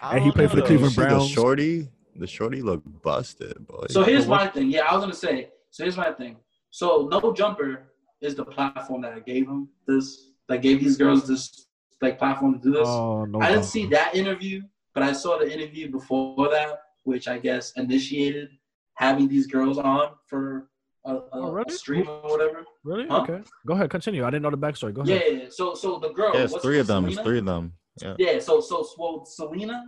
And 0.03 0.19
he 0.21 0.31
don't 0.31 0.33
played 0.35 0.51
for 0.51 0.57
the 0.57 0.63
know. 0.63 0.67
Cleveland 0.67 0.95
Browns. 0.97 1.29
the 1.29 1.35
shorty, 1.35 1.89
the 2.17 2.27
shorty 2.27 2.61
looked 2.63 2.87
busted, 3.03 3.67
boy. 3.67 3.87
So 3.91 4.03
here's 4.03 4.27
my 4.27 4.47
thing. 4.49 4.71
Yeah, 4.71 4.83
I 4.83 4.95
was 4.95 5.03
gonna 5.03 5.15
say. 5.15 5.51
So 5.71 5.85
here's 5.85 5.97
my 5.97 6.13
thing. 6.13 6.37
So 6.71 7.09
no 7.11 7.33
jumper 7.33 7.85
is 8.27 8.35
the 8.35 8.45
platform 8.45 9.01
that 9.03 9.13
I 9.15 9.21
gave 9.21 9.47
him 9.47 9.69
this, 9.87 10.33
that 10.49 10.63
gave 10.63 10.81
these 10.81 10.97
girls 10.97 11.27
this 11.27 11.67
like 12.03 12.19
platform 12.19 12.55
to 12.55 12.61
do 12.61 12.73
this. 12.73 12.89
Oh 12.89 13.25
no! 13.25 13.41
I 13.41 13.47
didn't 13.47 13.63
doubt. 13.63 13.71
see 13.71 13.87
that 13.87 14.15
interview, 14.15 14.63
but 14.95 15.03
I 15.03 15.13
saw 15.13 15.39
the 15.39 15.51
interview 15.51 15.91
before 15.91 16.49
that, 16.51 16.81
which 17.05 17.29
I 17.29 17.39
guess 17.39 17.73
initiated 17.77 18.51
having 18.95 19.29
these 19.29 19.47
girls 19.47 19.79
on 19.79 20.11
for 20.27 20.69
a, 21.05 21.15
a, 21.15 21.23
Oh, 21.33 21.51
really? 21.53 21.65
a 21.69 21.73
stream 21.73 22.09
or 22.09 22.21
whatever. 22.23 22.65
Really? 22.85 23.07
Huh? 23.07 23.23
Okay. 23.23 23.41
Go 23.67 23.75
ahead. 23.75 23.91
Continue. 23.91 24.25
I 24.25 24.31
didn't 24.31 24.43
know 24.43 24.51
the 24.51 24.59
backstory. 24.59 24.93
Go 24.93 25.03
ahead. 25.03 25.23
yeah, 25.27 25.33
yeah. 25.43 25.49
So 25.51 25.75
so 25.75 25.99
the 25.99 26.11
girl. 26.11 26.33
yeah, 26.35 26.43
it's 26.43 26.53
what's 26.53 26.65
three 26.65 26.79
of 26.81 26.87
them. 26.87 27.07
It's 27.07 27.21
three 27.21 27.39
of 27.39 27.45
them. 27.47 27.73
Yeah. 28.03 28.15
Yeah, 28.19 28.39
so 28.41 28.61
so 28.61 28.87
well, 28.99 29.25
Selena, 29.25 29.85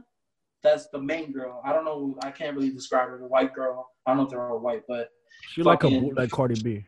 that's 0.62 0.88
the 0.88 0.98
main 0.98 1.32
girl. 1.32 1.60
I 1.64 1.72
don't 1.72 1.84
know. 1.84 2.16
I 2.22 2.30
can't 2.30 2.56
really 2.56 2.70
describe 2.70 3.08
her. 3.10 3.18
The 3.18 3.26
white 3.26 3.54
girl. 3.54 3.90
I 4.06 4.10
don't 4.10 4.18
know 4.18 4.24
if 4.24 4.30
they're 4.30 4.48
all 4.50 4.58
white, 4.60 4.82
but 4.88 5.10
She 5.50 5.62
like 5.62 5.82
a 5.82 5.88
like 5.88 6.00
bootleg 6.00 6.30
Cardi 6.30 6.62
B. 6.62 6.84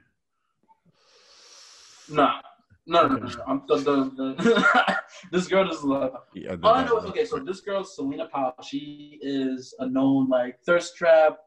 nah. 2.11 2.41
No, 2.87 3.07
no, 3.07 3.17
no, 3.17 3.27
no. 3.27 3.45
I'm 3.47 3.63
the, 3.69 3.77
the, 3.77 3.95
the 4.17 4.97
this 5.33 5.47
girl 5.47 5.71
is 5.71 5.85
uh, 5.85 6.11
yeah 6.35 6.57
all 6.63 6.75
I 6.75 6.85
know 6.85 6.99
is 6.99 7.05
okay. 7.11 7.25
So 7.25 7.39
this 7.39 7.61
girl, 7.61 7.85
Selena 7.85 8.27
Powell, 8.27 8.55
she 8.65 9.19
is 9.23 9.75
a 9.79 9.87
known 9.87 10.29
like 10.29 10.59
thirst 10.67 10.97
trap, 10.97 11.39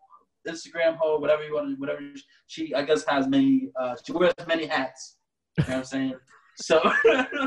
Instagram 0.47 0.95
hoe, 0.95 1.17
whatever 1.17 1.43
you 1.43 1.55
want, 1.55 1.69
to 1.69 1.75
whatever. 1.75 2.01
She 2.47 2.73
I 2.73 2.83
guess 2.83 3.03
has 3.07 3.27
many. 3.27 3.71
Uh, 3.79 3.95
she 4.03 4.11
wears 4.13 4.33
many 4.47 4.67
hats. 4.67 5.17
You 5.57 5.63
know 5.63 5.69
what 5.69 5.77
I'm 5.77 5.83
saying? 5.85 6.15
So, 6.55 6.79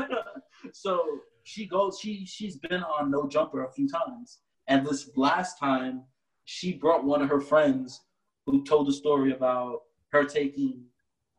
so 0.73 1.01
she 1.43 1.65
goes. 1.65 1.97
She 2.01 2.25
she's 2.25 2.57
been 2.57 2.83
on 2.83 3.09
No 3.09 3.25
Jumper 3.25 3.63
a 3.63 3.71
few 3.71 3.87
times, 3.87 4.39
and 4.67 4.85
this 4.85 5.09
last 5.15 5.57
time 5.57 6.03
she 6.43 6.73
brought 6.73 7.05
one 7.05 7.21
of 7.21 7.29
her 7.29 7.39
friends 7.39 8.01
who 8.45 8.65
told 8.65 8.89
a 8.89 8.91
story 8.91 9.31
about 9.31 9.83
her 10.11 10.25
taking 10.25 10.83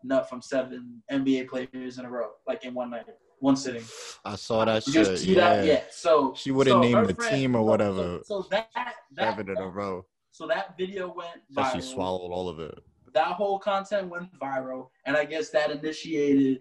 nut 0.05 0.29
from 0.29 0.41
seven 0.43 1.03
NBA 1.11 1.49
players 1.49 1.99
in 1.99 2.05
a 2.05 2.11
row, 2.11 2.31
like 2.47 2.65
in 2.65 2.75
one 2.75 2.91
night, 2.91 3.05
one 3.41 3.57
sitting. 3.57 3.85
I 4.25 4.37
saw 4.37 4.65
that 4.65 4.85
Did 4.85 5.07
shit. 5.19 5.23
yeah. 5.25 5.63
Yeah. 5.63 5.83
So 5.91 6.35
She 6.37 6.51
wouldn't 6.51 6.75
so 6.75 6.81
name 6.81 7.07
the 7.07 7.15
friend- 7.15 7.31
team 7.31 7.55
or 7.57 7.63
whatever. 7.65 8.21
So, 8.25 8.43
so 8.43 8.49
that 8.51 8.69
that 8.75 8.95
Seven 9.37 9.51
in 9.51 9.57
a 9.59 9.69
row. 9.69 10.05
so 10.31 10.47
that 10.47 10.77
video 10.79 11.13
went 11.15 11.41
viral. 11.57 11.73
she 11.75 11.81
swallowed 11.81 12.33
all 12.33 12.49
of 12.49 12.59
it. 12.61 12.79
That 13.15 13.29
whole 13.33 13.59
content 13.59 14.09
went 14.09 14.29
viral, 14.39 14.89
and 15.07 15.17
I 15.17 15.25
guess 15.25 15.51
that 15.51 15.71
initiated 15.71 16.61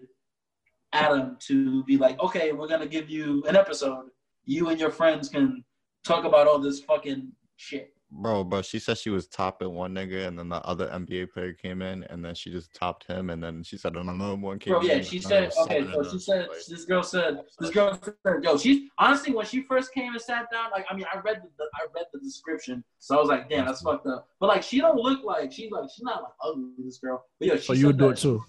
Adam 0.92 1.36
to 1.40 1.84
be 1.84 1.96
like, 1.98 2.18
okay, 2.20 2.52
we're 2.52 2.68
gonna 2.68 2.86
give 2.86 3.10
you 3.10 3.44
an 3.46 3.54
episode. 3.56 4.06
You 4.44 4.70
and 4.70 4.80
your 4.80 4.90
friends 4.90 5.28
can 5.28 5.62
talk 6.04 6.24
about 6.24 6.46
all 6.46 6.58
this 6.58 6.80
fucking 6.80 7.30
shit. 7.56 7.92
Bro, 8.10 8.44
but 8.44 8.64
she 8.64 8.78
said 8.78 8.96
she 8.96 9.10
was 9.10 9.26
topping 9.26 9.74
one 9.74 9.94
nigga, 9.94 10.26
and 10.26 10.38
then 10.38 10.48
the 10.48 10.64
other 10.64 10.88
NBA 10.88 11.30
player 11.30 11.52
came 11.52 11.82
in, 11.82 12.04
and 12.04 12.24
then 12.24 12.34
she 12.34 12.50
just 12.50 12.72
topped 12.74 13.06
him, 13.06 13.28
and 13.28 13.42
then 13.42 13.62
she 13.62 13.76
said 13.76 13.96
another 13.96 14.34
one 14.34 14.58
came 14.58 14.72
Bro, 14.72 14.82
yeah, 14.82 14.94
and 14.94 15.06
she 15.06 15.20
said, 15.20 15.52
okay, 15.60 15.86
so 15.92 16.10
she 16.10 16.18
said, 16.18 16.48
Like, 16.48 16.64
this 16.66 16.86
girl 16.86 17.02
said, 17.02 17.40
this 17.60 17.70
girl 17.70 17.98
said, 18.02 18.42
yo, 18.42 18.56
she's 18.56 18.88
honestly 18.96 19.34
when 19.34 19.44
she 19.44 19.62
first 19.62 19.92
came 19.92 20.12
and 20.12 20.22
sat 20.22 20.50
down, 20.50 20.70
like, 20.70 20.86
I 20.90 20.94
mean, 20.94 21.04
I 21.12 21.18
read 21.18 21.42
the, 21.58 21.64
I 21.74 21.86
read 21.94 22.06
the 22.12 22.20
description, 22.20 22.82
so 22.98 23.16
I 23.16 23.20
was 23.20 23.28
like, 23.28 23.50
damn, 23.50 23.66
that's 23.66 23.82
mm-hmm. 23.82 23.96
fucked 23.96 24.06
up. 24.06 24.28
But 24.40 24.46
like, 24.46 24.62
she 24.62 24.80
don't 24.80 24.96
look 24.96 25.22
like 25.22 25.52
she's 25.52 25.70
like, 25.70 25.90
she's 25.94 26.04
not 26.04 26.22
like 26.22 26.32
ugly, 26.42 26.70
this 26.78 26.98
girl. 26.98 27.24
But 27.38 27.48
yo, 27.48 27.56
she 27.56 27.62
So 27.62 27.72
you 27.74 27.86
would 27.88 27.98
do 27.98 28.08
it 28.08 28.16
too. 28.16 28.42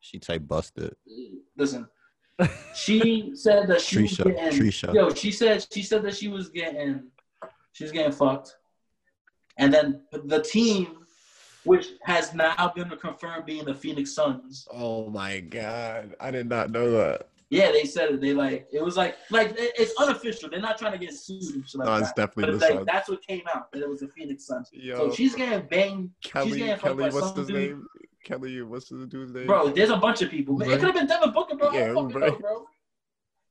She 0.00 0.18
type 0.18 0.48
busted. 0.48 0.96
listen. 1.56 1.86
She 2.74 3.32
said 3.34 3.68
that 3.68 3.82
she 3.82 4.02
was 4.02 4.12
Trisha, 4.12 4.34
getting 4.34 4.60
Trisha. 4.60 4.94
yo. 4.94 5.12
She 5.12 5.30
said 5.30 5.66
she 5.70 5.82
said 5.82 6.02
that 6.04 6.16
she 6.16 6.28
was 6.28 6.48
getting 6.48 7.04
she 7.72 7.84
was 7.84 7.92
getting 7.92 8.12
fucked, 8.12 8.56
and 9.60 9.72
then 9.72 10.00
the 10.24 10.42
team, 10.42 11.04
which 11.64 11.88
has 12.02 12.34
now 12.34 12.72
been 12.74 12.88
confirmed 13.00 13.44
being 13.46 13.64
the 13.64 13.74
Phoenix 13.74 14.14
Suns. 14.14 14.66
Oh 14.72 15.08
my 15.10 15.40
god, 15.40 16.16
I 16.18 16.30
did 16.30 16.48
not 16.48 16.70
know 16.70 16.90
that. 16.92 17.28
Yeah, 17.50 17.72
they 17.72 17.84
said 17.84 18.10
it. 18.12 18.20
They 18.20 18.32
like 18.32 18.68
it 18.72 18.82
was 18.82 18.96
like 18.96 19.16
like 19.30 19.54
it's 19.56 19.92
unofficial. 20.00 20.48
They're 20.48 20.60
not 20.60 20.78
trying 20.78 20.92
to 20.92 20.98
get 20.98 21.12
sued. 21.12 21.64
Like 21.74 21.86
No, 21.86 21.94
it's 21.96 22.08
that. 22.12 22.16
definitely 22.16 22.52
But 22.52 22.60
the 22.60 22.66
like, 22.66 22.74
Suns. 22.74 22.86
that's 22.86 23.08
what 23.08 23.26
came 23.26 23.42
out 23.54 23.70
that 23.72 23.82
it 23.82 23.88
was 23.88 24.00
the 24.00 24.08
Phoenix 24.08 24.46
Suns. 24.46 24.70
Yo, 24.72 24.96
so 24.96 25.14
she's 25.14 25.34
getting 25.34 25.66
banged. 25.66 26.10
Kelly, 26.22 26.58
getting 26.58 26.78
Kelly, 26.78 27.10
by 27.10 27.14
what's 27.14 27.36
his 27.36 27.48
dude. 27.48 27.56
name? 27.56 27.86
Kelly, 28.24 28.62
what's 28.62 28.88
the 28.88 29.04
dude's 29.06 29.32
name? 29.32 29.46
Bro, 29.46 29.70
there's 29.70 29.90
a 29.90 29.96
bunch 29.96 30.22
of 30.22 30.30
people. 30.30 30.60
It 30.62 30.66
could 30.66 30.82
have 30.82 30.94
been 30.94 31.06
Devin 31.06 31.32
Booker, 31.32 31.56
bro. 31.56 31.72
Yeah, 31.72 31.86
right. 31.86 31.94
know, 31.94 32.38
bro. 32.38 32.66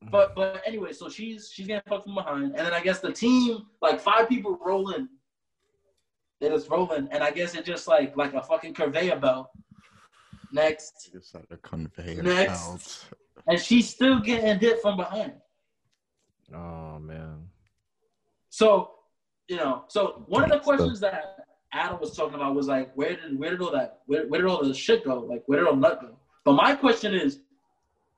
But 0.09 0.33
but 0.33 0.61
anyway, 0.65 0.93
so 0.93 1.09
she's 1.09 1.51
she's 1.53 1.67
getting 1.67 1.87
fucked 1.89 2.05
from 2.05 2.15
behind, 2.15 2.45
and 2.55 2.55
then 2.65 2.73
I 2.73 2.79
guess 2.79 2.99
the 2.99 3.11
team, 3.11 3.65
like 3.81 3.99
five 3.99 4.29
people 4.29 4.57
roll 4.65 4.91
in. 4.91 5.09
They 6.39 6.49
just 6.49 6.69
roll 6.69 6.91
in, 6.93 7.07
and 7.09 7.23
I 7.23 7.31
guess 7.31 7.55
it 7.55 7.65
just 7.65 7.87
like 7.87 8.15
like 8.15 8.33
a 8.33 8.41
fucking 8.41 8.73
conveyor 8.73 9.17
belt. 9.17 9.49
Next, 10.51 11.11
It's 11.13 11.33
like 11.33 11.45
a 11.51 11.57
conveyor 11.57 12.23
Next. 12.23 12.65
belt. 12.67 13.05
and 13.47 13.59
she's 13.59 13.89
still 13.89 14.19
getting 14.19 14.59
hit 14.59 14.81
from 14.81 14.97
behind. 14.97 15.33
Oh 16.53 16.97
man. 16.99 17.49
So, 18.49 18.91
you 19.47 19.57
know, 19.57 19.83
so 19.87 20.23
one 20.27 20.43
of 20.43 20.49
the 20.49 20.59
questions 20.59 20.99
that 21.01 21.35
Adam 21.71 21.99
was 21.99 22.15
talking 22.15 22.35
about 22.35 22.55
was 22.55 22.67
like, 22.67 22.91
where 22.95 23.15
did 23.15 23.37
where 23.37 23.51
did 23.51 23.61
all 23.61 23.71
that 23.71 23.99
where, 24.07 24.27
where 24.27 24.41
did 24.41 24.49
all 24.49 24.63
the 24.63 24.73
shit 24.73 25.05
go? 25.05 25.19
Like, 25.19 25.43
where 25.45 25.59
did 25.59 25.67
all 25.67 25.75
nut 25.75 26.01
go? 26.01 26.17
But 26.45 26.53
my 26.53 26.73
question 26.73 27.13
is, 27.13 27.41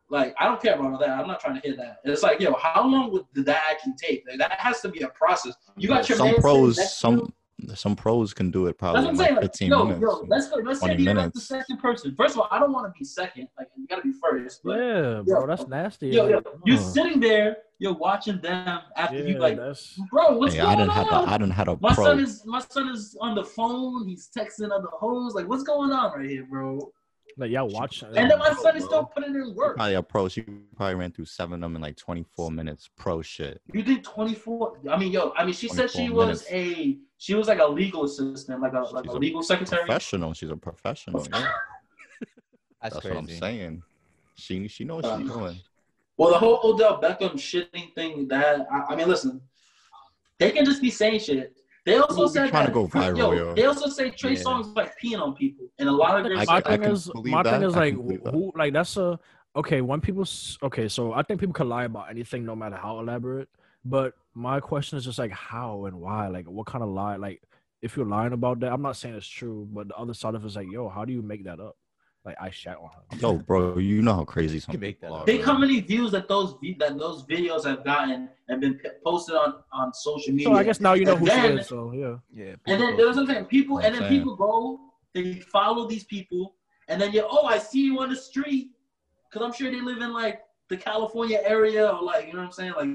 like, 0.10 0.36
I 0.40 0.46
don't 0.46 0.62
care 0.62 0.76
about 0.76 0.94
all 0.94 1.00
that. 1.00 1.10
I'm 1.10 1.28
not 1.28 1.40
trying 1.40 1.56
to 1.56 1.62
hear 1.68 1.76
that. 1.78 1.98
It's 2.04 2.22
like, 2.22 2.40
yo, 2.40 2.54
how 2.54 2.88
long 2.88 3.12
would, 3.12 3.24
did 3.34 3.46
that 3.46 3.64
actually 3.70 3.94
take? 3.98 4.24
Like, 4.28 4.38
that 4.38 4.52
has 4.60 4.80
to 4.82 4.90
be 4.90 5.02
a 5.02 5.08
process. 5.10 5.56
You 5.76 5.88
got 5.88 6.08
your 6.08 6.18
some 6.18 6.36
pros, 6.36 6.98
some. 6.98 7.34
Some 7.76 7.96
pros 7.96 8.34
can 8.34 8.52
do 8.52 8.68
it 8.68 8.78
probably. 8.78 9.02
That's 9.04 9.06
what 9.06 9.10
I'm 9.10 9.14
in 9.14 9.18
saying. 9.26 9.36
like 9.36 9.44
Like, 9.44 9.52
15 9.52 9.70
yo, 9.70 9.84
minutes. 9.86 10.02
yo, 10.02 10.26
let's 10.28 10.50
go. 10.50 10.56
Let's 10.58 10.80
say 10.80 10.88
20 10.88 11.04
you're 11.04 11.14
like 11.14 11.34
the 11.34 11.40
second 11.42 11.78
person. 11.78 12.16
First 12.16 12.36
of 12.36 12.42
all, 12.42 12.48
I 12.52 12.60
don't 12.60 12.72
want 12.74 12.94
to 12.94 12.98
be 12.98 13.06
second. 13.06 13.48
Like, 13.58 13.68
You 13.76 13.88
gotta 13.88 14.02
be 14.02 14.14
first. 14.22 14.62
But 14.64 14.78
Yeah, 14.78 15.22
bro, 15.26 15.48
that's 15.48 15.68
nasty. 15.68 16.08
yo, 16.08 16.28
yo, 16.28 16.36
Like, 16.38 16.46
you're 16.66 16.78
sitting 16.78 17.20
there, 17.20 17.58
you're 17.80 17.94
watching 17.94 18.40
them 18.42 18.80
after 18.96 19.18
yeah, 19.18 19.24
you 19.24 19.38
like, 19.40 19.58
that's 19.58 20.00
bro, 20.12 20.38
what's 20.38 20.54
Hey, 20.56 20.62
I 20.62 20.76
going 20.76 20.88
didn't 20.90 20.98
on? 21.14 21.26
to. 21.28 21.30
I 21.34 21.38
didn't 21.38 21.54
had 21.54 21.68
a 21.68 21.78
my 21.82 21.94
pro. 21.94 22.06
son 22.06 22.20
is 22.20 22.44
my 22.46 22.60
son 22.60 22.90
is 22.90 23.18
on 23.22 23.36
the 23.36 23.44
phone. 23.44 24.08
He's 24.08 24.30
texting 24.36 24.72
other 24.72 24.88
hoes. 24.94 25.34
Like, 25.36 25.48
what's 25.48 25.64
going 25.64 25.92
on 25.92 26.18
right 26.18 26.30
here, 26.30 26.46
bro? 26.50 26.92
Like 27.38 27.52
y'all 27.52 27.68
watch. 27.70 28.04
And 28.04 28.30
then 28.30 28.40
my 28.40 28.54
son 28.54 28.76
is 28.78 28.86
still 28.86 29.06
putting 29.06 29.36
in 29.36 29.56
work. 29.56 29.76
Probably 29.78 29.96
a 29.96 30.04
pro. 30.04 30.28
She 30.28 30.42
probably 30.76 30.96
ran 30.96 31.12
through 31.12 31.26
seven 31.26 31.56
of 31.56 31.62
them 31.62 31.76
in 31.76 31.82
like 31.82 31.96
24 31.98 32.52
minutes. 32.52 32.90
Pro 32.98 33.22
shit. 33.22 33.62
You 33.74 33.84
did 33.84 34.04
24. 34.04 34.80
I 34.90 34.98
mean, 34.98 35.12
yo, 35.12 35.34
I 35.38 35.46
mean, 35.46 35.54
she 35.54 35.68
said 35.68 35.90
she 35.90 36.08
24 36.08 36.26
was 36.26 36.46
a 36.50 36.98
she 37.18 37.34
was 37.36 37.48
like 37.48 37.60
a 37.60 37.66
legal 37.66 38.04
assistant, 38.06 38.62
like 38.62 38.74
a 38.74 38.82
like 38.82 39.06
She's 39.06 39.14
a 39.14 39.18
a 39.18 39.20
legal 39.20 39.44
secretary. 39.44 39.86
Professional. 39.86 40.34
She's 40.34 40.50
a 40.50 40.58
professional. 40.58 41.28
Yeah. 41.32 41.52
That's, 42.82 42.96
That's 42.96 43.06
crazy. 43.06 43.16
what 43.16 43.22
I'm 43.24 43.28
saying. 43.30 43.84
She 44.36 44.68
she 44.68 44.84
knows 44.84 45.04
Uh, 45.06 45.10
what 45.10 45.22
she's 45.22 45.32
doing. 45.32 45.56
Well, 46.18 46.30
the 46.32 46.38
whole 46.40 46.60
Odell 46.64 47.00
Beckham 47.02 47.34
shitting 47.34 47.94
thing. 47.94 48.28
That 48.28 48.68
I, 48.72 48.94
I 48.94 48.96
mean, 48.96 49.08
listen, 49.08 49.42
they 50.40 50.52
can 50.52 50.66
just 50.66 50.82
be 50.82 50.90
saying 50.90 51.20
shit. 51.20 51.61
They 51.86 51.98
also 51.98 52.14
People 52.14 52.24
be 52.28 52.34
said 52.34 52.50
trying 52.50 52.66
that, 52.66 52.68
to 52.68 52.74
go 52.74 52.88
viral, 52.88 53.18
yo, 53.18 53.32
yo. 53.34 53.54
They 53.56 53.66
also 53.66 53.90
say 53.90 54.12
Trey 54.12 54.34
Yeah. 54.34 54.44
Songz 54.44 54.76
like 54.76 54.94
peeing 55.00 55.20
on 55.20 55.34
people, 55.34 55.66
and 55.80 55.90
a 55.90 55.92
lot 55.92 56.20
of 56.20 56.28
girls. 56.28 56.46
my 56.48 56.56
I 56.58 56.62
thing 56.62 56.82
can 56.82 56.92
is, 56.92 57.08
believe 57.08 57.32
my 57.34 57.44
thing 57.44 57.62
that. 57.62 57.68
is 57.68 57.76
I 57.76 57.80
like, 57.80 57.96
can 57.96 58.24
that. 58.24 58.34
who, 58.34 58.52
like 58.56 58.74
that's 58.74 58.98
a 58.98 59.20
okay. 59.56 59.82
When 59.82 60.00
people, 60.00 60.26
okay, 60.64 60.88
so 60.88 61.14
I 61.14 61.24
think 61.24 61.40
people 61.40 61.54
can 61.54 61.70
lie 61.70 61.86
about 61.86 62.10
anything, 62.12 62.46
no 62.46 62.56
matter 62.56 62.76
how 62.76 63.00
elaborate. 63.00 63.50
But 63.84 64.14
my 64.36 64.60
question 64.60 65.00
is 65.00 65.06
just 65.06 65.18
like, 65.18 65.32
how 65.32 65.86
and 65.86 66.00
why? 66.00 66.28
Like, 66.28 66.46
what 66.46 66.68
kind 66.68 66.84
of 66.84 66.90
lie? 66.92 67.16
Like, 67.16 67.42
if 67.82 67.98
you're 67.98 68.06
lying 68.06 68.34
about 68.34 68.60
that, 68.60 68.72
I'm 68.72 68.84
not 68.84 68.96
saying 68.96 69.16
it's 69.16 69.28
true, 69.28 69.68
but 69.74 69.88
the 69.88 69.98
other 69.98 70.14
side 70.14 70.36
of 70.36 70.44
it 70.44 70.48
is 70.48 70.56
like, 70.56 70.72
yo, 70.72 70.88
how 70.88 71.04
do 71.04 71.12
you 71.12 71.24
make 71.24 71.46
that 71.46 71.60
up? 71.60 71.76
Like, 72.24 72.36
I 72.40 72.52
shat 72.52 72.78
on 72.78 72.90
her. 72.96 73.18
Yo, 73.18 73.34
bro, 73.38 73.80
you 73.80 74.04
know 74.04 74.14
how 74.14 74.24
crazy 74.24 74.60
some 74.60 74.74
can 74.74 74.80
make 74.82 75.02
that 75.02 75.08
people 75.08 75.16
up. 75.18 75.24
are, 75.24 75.26
Think 75.26 75.44
bro. 75.44 75.54
how 75.54 75.60
many 75.60 75.80
views 75.82 76.12
that 76.12 76.28
those 76.28 76.54
that 76.78 76.98
those 77.00 77.24
videos 77.26 77.66
have 77.66 77.84
gotten 77.84 78.30
and 78.48 78.62
been 78.62 78.80
posted 79.04 79.36
on 79.36 79.56
on 79.74 79.92
social 79.94 80.32
media. 80.32 80.46
So 80.46 80.54
I 80.54 80.64
guess 80.64 80.80
now 80.80 80.94
you 80.94 81.06
know 81.06 81.14
And 81.14 81.20
who 81.22 81.26
then- 81.26 81.56
she 81.58 81.62
is. 81.62 81.68
So 81.68 81.92
yeah, 81.94 82.18
Yeah. 82.32 82.56
And 82.68 82.80
then 82.80 82.92
people- 82.92 82.98
there's 82.98 83.16
something 83.16 83.46
people, 83.46 83.78
I'm 83.80 83.86
and 83.86 83.96
then 83.96 84.10
people 84.10 84.36
go, 84.36 84.80
they 85.14 85.40
follow 85.40 85.88
these 85.88 86.04
people, 86.04 86.56
and 86.88 87.02
then 87.02 87.12
you, 87.12 87.26
oh, 87.28 87.46
I 87.48 87.58
see 87.58 87.82
you 87.86 88.00
on 88.02 88.10
the 88.10 88.16
street, 88.16 88.70
because 89.30 89.44
I'm 89.46 89.52
sure 89.54 89.72
they 89.72 89.82
live 89.82 90.00
in 90.02 90.14
like 90.14 90.42
the 90.70 90.78
California 90.78 91.40
area 91.44 91.88
or 91.88 92.04
like, 92.04 92.28
you 92.28 92.34
know 92.34 92.40
what 92.40 92.46
I'm 92.46 92.52
saying? 92.52 92.74
Like, 92.78 92.88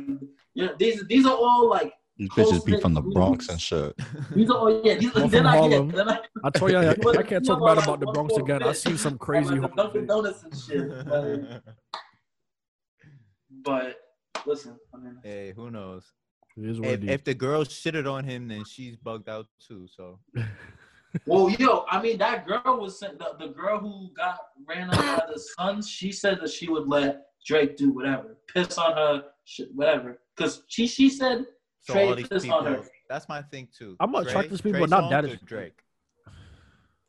you 0.55 0.67
know, 0.67 0.75
these 0.79 1.05
these 1.09 1.27
are 1.27 1.35
all 1.37 1.69
like, 1.69 1.93
These 2.19 2.31
bitches 2.31 2.65
be 2.65 2.81
from 2.81 2.95
the 2.95 3.03
Bronx 3.03 3.49
and 3.49 3.61
shit. 3.61 3.95
these 4.35 4.49
are 4.49 4.57
all, 4.57 4.83
yeah, 4.85 4.95
these 4.95 5.15
I'm 5.15 5.29
they're 5.29 5.43
from 5.43 5.45
not, 5.45 5.55
yeah, 5.55 5.61
Harlem. 5.61 5.89
they're 5.91 6.21
I 6.45 6.51
told 6.51 6.71
you 6.71 6.79
I, 6.79 6.91
I 7.19 7.23
can't 7.23 7.45
talk 7.45 7.61
know, 7.61 7.67
bad 7.67 7.79
about 7.79 8.01
the 8.01 8.07
Bronx 8.07 8.37
again. 8.37 8.63
I 8.63 8.69
bit. 8.69 8.77
see 8.77 8.97
some 8.97 9.19
crazy. 9.19 9.55
like, 9.57 9.75
Dunkin' 9.77 10.07
Donuts 10.07 10.43
and 10.45 10.57
shit. 10.57 11.07
Like, 11.07 11.63
but 13.65 13.97
listen, 14.47 14.79
I 14.95 14.99
mean, 14.99 15.19
hey, 15.23 15.53
who 15.55 15.71
knows? 15.71 16.05
videos. 16.57 16.65
It 16.65 16.71
is 16.71 16.81
what 16.81 16.89
If, 16.91 17.05
if 17.05 17.25
the 17.25 17.35
girl 17.35 17.65
shitted 17.65 18.11
on 18.11 18.25
him, 18.25 18.49
then 18.49 18.65
she's 18.65 18.97
bugged 18.97 19.29
out 19.29 19.47
too. 19.67 19.87
So 19.95 20.19
Well, 21.27 21.51
yo, 21.51 21.85
I 21.91 22.01
mean, 22.03 22.19
that 22.19 22.47
girl 22.47 22.79
was 22.81 22.99
the, 23.01 23.17
the 23.39 23.49
girl 23.49 23.79
who 23.79 24.11
got 24.15 24.39
ran 24.69 24.91
over 24.91 25.03
by 25.03 25.25
the 25.33 25.41
Suns. 25.59 25.89
She 25.89 26.13
said 26.13 26.41
that 26.41 26.51
she 26.51 26.69
would 26.69 26.89
let 26.89 27.27
Drake 27.47 27.77
do 27.77 27.91
whatever, 27.93 28.37
piss 28.53 28.77
on 28.77 28.93
her, 28.93 29.25
shit, 29.45 29.69
whatever. 29.75 30.19
Because 30.37 30.63
she 30.69 30.87
she 30.87 31.09
said 31.09 31.47
so 31.87 31.93
Trey 31.95 32.09
all 32.09 32.15
these 32.17 32.29
pissed 32.29 32.45
people. 32.45 32.59
on 32.59 32.67
her. 32.67 32.83
That's 33.09 33.29
my 33.29 33.43
thing 33.43 33.69
too. 33.77 33.97
I'm 34.01 34.13
gonna 34.13 34.29
track 34.31 34.49
these 34.49 34.61
people, 34.61 34.81
Trey 34.81 34.87
not 34.89 35.11
that 35.11 35.25
Songz 35.25 35.29
is- 35.35 35.43
or 35.43 35.47
Drake. 35.47 35.79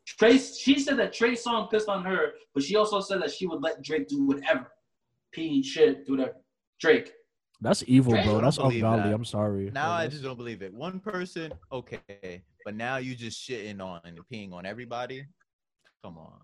Trey. 0.06 0.38
She 0.38 0.78
said 0.78 0.96
that 0.98 1.12
Trey 1.12 1.32
Songz 1.32 1.70
pissed 1.70 1.88
on 1.88 2.04
her, 2.04 2.32
but 2.54 2.62
she 2.62 2.76
also 2.76 3.00
said 3.00 3.20
that 3.22 3.30
she 3.30 3.46
would 3.46 3.60
let 3.62 3.82
Drake 3.82 4.08
do 4.08 4.24
whatever, 4.24 4.72
pee, 5.32 5.62
shit, 5.62 6.06
do 6.06 6.12
whatever. 6.12 6.36
Drake. 6.80 7.12
That's 7.60 7.82
evil, 7.86 8.12
Drake, 8.12 8.24
bro. 8.24 8.40
That's 8.40 8.56
believe 8.56 8.84
ungodly. 8.84 9.10
that. 9.10 9.14
I'm 9.14 9.24
sorry. 9.24 9.70
Now 9.72 9.90
I 9.90 10.06
just 10.06 10.22
don't 10.22 10.36
believe 10.36 10.62
it. 10.62 10.72
One 10.72 11.00
person, 11.00 11.52
okay, 11.72 12.42
but 12.64 12.74
now 12.76 12.98
you 12.98 13.16
just 13.16 13.46
shitting 13.46 13.82
on 13.82 14.00
and 14.04 14.18
peeing 14.32 14.52
on 14.52 14.64
everybody. 14.64 15.26
Come 16.04 16.18
on. 16.18 16.38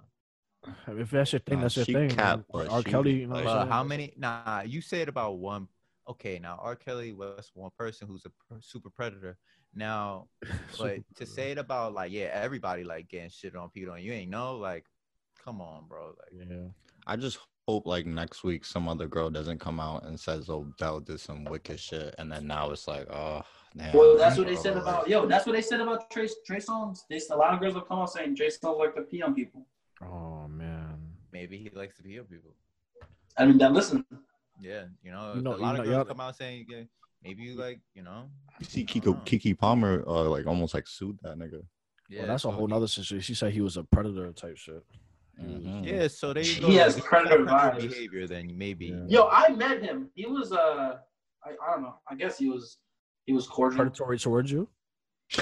If 0.99 1.11
that's 1.11 1.33
your 1.33 1.41
thing, 1.41 1.59
Nah, 1.59 1.63
that's 1.63 1.77
your 1.77 1.85
thing. 1.85 2.09
cap, 2.11 2.41
R. 2.53 2.67
she- 2.83 2.91
Kelly, 2.91 3.13
you 3.21 3.27
know 3.29 3.35
what 3.35 3.45
like- 3.45 3.55
I'm 3.57 3.69
But 3.69 3.73
how 3.73 3.85
many? 3.85 4.15
Nah, 4.17 4.63
you 4.67 4.81
said 4.81 5.09
about 5.09 5.37
one. 5.39 5.69
Okay, 6.09 6.39
now 6.39 6.59
R. 6.63 6.77
Kelly 6.77 7.13
was 7.13 7.51
one 7.55 7.71
person 7.79 8.07
who's 8.07 8.27
a 8.27 8.31
pr- 8.31 8.61
super 8.61 8.91
predator. 8.91 9.39
Now, 9.75 10.29
but 10.79 10.99
to 11.17 11.27
say 11.27 11.53
it 11.53 11.59
about 11.59 11.95
like 11.95 12.13
yeah, 12.13 12.31
everybody 12.33 12.85
like 12.85 13.09
getting 13.09 13.31
shit 13.31 13.57
on, 13.57 13.71
peed 13.75 13.91
on, 13.91 14.03
you 14.03 14.13
ain't 14.13 14.31
know 14.31 14.57
like, 14.57 14.85
come 15.43 15.61
on, 15.61 15.85
bro. 15.89 16.15
Like, 16.19 16.49
yeah. 16.49 16.69
I 17.07 17.17
just 17.17 17.39
hope 17.67 17.87
like 17.87 18.05
next 18.05 18.45
week 18.45 18.65
some 18.65 18.89
other 18.89 19.07
girl 19.07 19.31
doesn't 19.31 19.59
come 19.59 19.81
out 19.81 20.05
and 20.05 20.21
says 20.21 20.51
oh 20.51 20.67
Dell 20.79 21.01
did 21.01 21.21
some 21.21 21.45
wicked 21.45 21.81
shit, 21.81 22.15
and 22.19 22.31
then 22.31 22.47
now 22.47 22.71
it's 22.71 22.87
like 22.87 23.11
oh 23.11 23.43
damn. 23.77 23.97
Well, 23.97 24.19
that's 24.19 24.37
what 24.37 24.47
they 24.47 24.57
said 24.57 24.77
about 24.77 25.09
yo. 25.09 25.27
That's 25.27 25.47
what 25.47 25.55
they 25.55 25.63
said 25.63 25.81
about 25.81 26.11
Trey 26.11 26.29
Trey 26.47 26.59
Songz. 26.59 27.01
They 27.09 27.21
a 27.31 27.37
lot 27.37 27.55
of 27.55 27.61
girls 27.61 27.75
have 27.75 27.89
come 27.89 28.01
out 28.01 28.13
saying 28.13 28.37
Trey 28.37 28.49
Songz 28.49 28.79
like 28.79 28.95
to 28.95 29.03
pee 29.03 29.23
on 29.23 29.35
people. 29.35 29.67
Oh 30.03 30.47
man. 30.49 30.99
maybe 31.33 31.57
he 31.57 31.71
likes 31.71 31.97
to 31.97 32.03
pee 32.03 32.19
on 32.19 32.27
people. 32.27 32.51
I 33.37 33.47
mean, 33.47 33.59
that 33.59 33.73
listen, 33.73 34.05
Yeah, 34.61 34.85
you 35.03 35.11
know, 35.11 35.35
You 35.35 35.43
know- 35.43 35.55
a 35.55 35.57
lot 35.57 35.79
of 35.79 35.85
y'all- 35.87 35.97
girls 35.97 36.09
come 36.09 36.21
out 36.21 36.37
saying 36.37 36.67
yeah, 36.69 36.83
maybe 37.23 37.43
you 37.43 37.55
like, 37.55 37.81
you 37.95 38.03
know. 38.03 38.31
You 38.61 38.67
see 38.67 38.85
Kiko 38.85 39.07
know. 39.07 39.15
Keke 39.25 39.59
Palmer 39.59 40.05
uh, 40.07 40.25
like 40.29 40.47
almost 40.47 40.75
like 40.75 40.87
sued 40.87 41.19
that 41.23 41.37
nigga. 41.39 41.63
Yeah, 42.09 42.21
well, 42.21 42.29
that's 42.29 42.45
a 42.45 42.51
whole 42.51 42.67
he- 42.67 42.73
nother 42.73 42.87
situation. 42.87 43.21
She 43.23 43.35
said 43.35 43.53
he 43.53 43.61
was 43.61 43.77
a 43.77 43.83
predator 43.85 44.31
type 44.33 44.57
shit. 44.57 44.85
Mhm. 45.43 45.85
Yeah, 45.85 46.07
so 46.07 46.33
there 46.33 46.45
you 46.45 46.61
go. 46.61 46.69
He 46.69 46.77
has 46.77 46.93
If 46.97 47.01
he's 47.03 47.09
predator 47.09 47.45
got 47.45 47.75
vibes. 47.75 47.81
behavior. 47.89 48.27
Then 48.29 48.57
maybe. 48.57 48.87
Yeah. 48.87 49.05
yo, 49.09 49.29
I 49.29 49.49
met 49.51 49.83
him. 49.83 50.09
He 50.15 50.27
was 50.27 50.53
uh, 50.53 50.99
I, 51.45 51.49
I 51.51 51.73
don't 51.73 51.83
know. 51.83 51.97
I 52.09 52.15
guess 52.15 52.39
he 52.39 52.49
was 52.49 52.79
he 53.27 53.33
was 53.33 53.49
cordial. 53.49 53.77
Predatory 53.79 54.19
towards 54.19 54.51
you. 54.53 54.69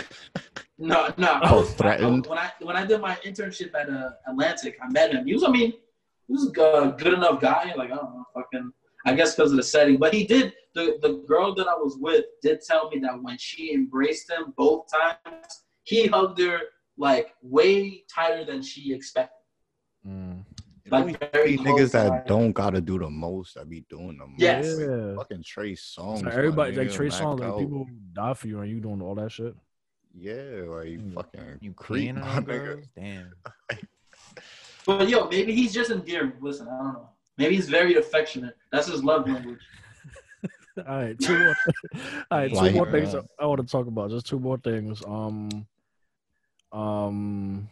No, 0.79 1.13
no. 1.17 1.29
I 1.35 1.51
Oh, 1.53 1.61
was, 1.61 1.75
threatened? 1.75 2.27
I, 2.27 2.31
when 2.31 2.39
I 2.39 2.51
when 2.61 2.77
I 2.77 2.85
did 2.87 3.01
my 3.01 3.15
internship 3.25 3.73
at 3.75 3.89
uh, 3.89 4.11
Atlantic, 4.27 4.79
I 4.83 4.89
met 4.91 5.13
him. 5.13 5.27
He 5.27 5.33
was, 5.35 5.45
I 5.45 5.49
mean, 5.51 5.73
he 6.27 6.33
was 6.33 6.49
a 6.49 6.51
good, 6.51 6.99
good 6.99 7.13
enough 7.15 7.41
guy. 7.41 7.73
Like 7.77 7.93
I 7.93 7.97
don't 7.97 8.15
know, 8.15 8.25
fucking. 8.35 8.73
I 9.05 9.15
guess 9.15 9.35
because 9.35 9.51
of 9.51 9.57
the 9.57 9.63
setting, 9.63 9.97
but 9.99 10.15
he 10.15 10.25
did. 10.27 10.53
The 10.75 10.99
the 11.03 11.23
girl 11.27 11.55
that 11.57 11.67
I 11.69 11.75
was 11.75 11.99
with 12.01 12.25
did 12.43 12.61
tell 12.63 12.89
me 12.91 12.99
that 13.01 13.23
when 13.23 13.37
she 13.39 13.75
embraced 13.75 14.31
him 14.31 14.55
both 14.57 14.87
times, 14.91 15.65
he 15.83 16.07
hugged 16.07 16.39
her 16.41 16.61
like 16.97 17.35
way 17.43 18.05
tighter 18.15 18.45
than 18.45 18.63
she 18.63 18.93
expected. 18.95 19.37
Mm. 20.07 20.45
Like 20.91 21.33
very 21.33 21.51
These 21.53 21.61
close. 21.61 21.81
niggas 21.81 21.93
that 21.93 22.09
like- 22.09 22.27
don't 22.27 22.53
gotta 22.53 22.81
do 22.81 22.99
the 22.99 23.09
most 23.11 23.55
that 23.55 23.69
be 23.69 23.85
doing 23.89 24.19
the 24.19 24.27
most. 24.27 24.41
Yes. 24.41 24.77
Yeah. 24.79 25.15
Fucking 25.17 25.43
Trey 25.43 25.73
Songz. 25.73 26.21
So 26.21 26.29
everybody 26.29 26.75
like 26.77 26.89
nigga, 26.89 26.93
Trey 26.95 27.09
back 27.09 27.21
Songz, 27.21 27.41
like 27.41 27.59
people 27.59 27.87
die 28.13 28.35
for 28.35 28.49
you 28.49 28.61
and 28.61 28.71
you 28.71 28.81
doing 28.81 29.01
all 29.03 29.15
that 29.17 29.31
shit. 29.33 29.55
Yeah, 30.15 30.35
like 30.69 30.89
Mm. 30.89 31.15
fucking 31.15 31.59
You 31.61 31.73
creep, 31.73 32.11
peeing 32.15 32.21
my 32.21 32.37
on 32.37 32.45
nigga. 32.45 32.47
girls? 32.65 32.87
Damn. 32.97 33.33
But 34.87 35.09
yo, 35.09 35.29
maybe 35.29 35.55
he's 35.55 35.73
just 35.73 35.91
endearing. 35.91 36.33
Listen, 36.41 36.67
I 36.69 36.77
don't 36.83 36.93
know. 36.95 37.09
Maybe 37.39 37.57
he's 37.57 37.69
very 37.69 37.97
affectionate. 37.97 38.57
That's 38.71 38.87
his 38.89 39.03
love 39.03 39.29
language. 39.29 39.61
All 40.89 40.97
right, 40.97 41.19
two 41.19 41.39
more. 41.39 41.55
all 42.31 42.39
right, 42.39 42.51
two 42.51 42.57
Like, 42.57 42.75
more 42.75 42.91
things 42.91 43.15
uh, 43.15 43.23
I 43.39 43.45
want 43.45 43.61
to 43.61 43.67
talk 43.71 43.87
about. 43.87 44.09
Just 44.11 44.27
two 44.27 44.39
more 44.41 44.57
things. 44.57 45.03
Um, 45.07 45.67
um, 46.73 47.69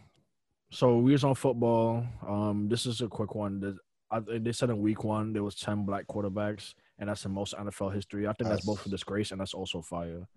so 0.69 0.97
we 0.99 1.11
was 1.11 1.23
on 1.23 1.33
football. 1.33 2.05
Um, 2.27 2.67
this 2.69 2.85
is 2.85 3.01
a 3.01 3.07
quick 3.07 3.33
one. 3.35 3.59
There's- 3.59 3.77
I, 4.11 4.19
they 4.19 4.51
said 4.51 4.69
in 4.69 4.81
week 4.81 5.03
one 5.05 5.31
there 5.33 5.41
was 5.43 5.55
ten 5.55 5.85
black 5.85 6.05
quarterbacks, 6.05 6.73
and 6.99 7.09
that's 7.09 7.23
the 7.23 7.29
most 7.29 7.55
NFL 7.55 7.93
history. 7.93 8.27
I 8.27 8.33
think 8.33 8.49
that's, 8.49 8.65
both 8.65 8.85
a 8.85 8.89
disgrace 8.89 9.31
and 9.31 9.39
that's 9.39 9.53
also 9.53 9.81
fire. 9.81 10.27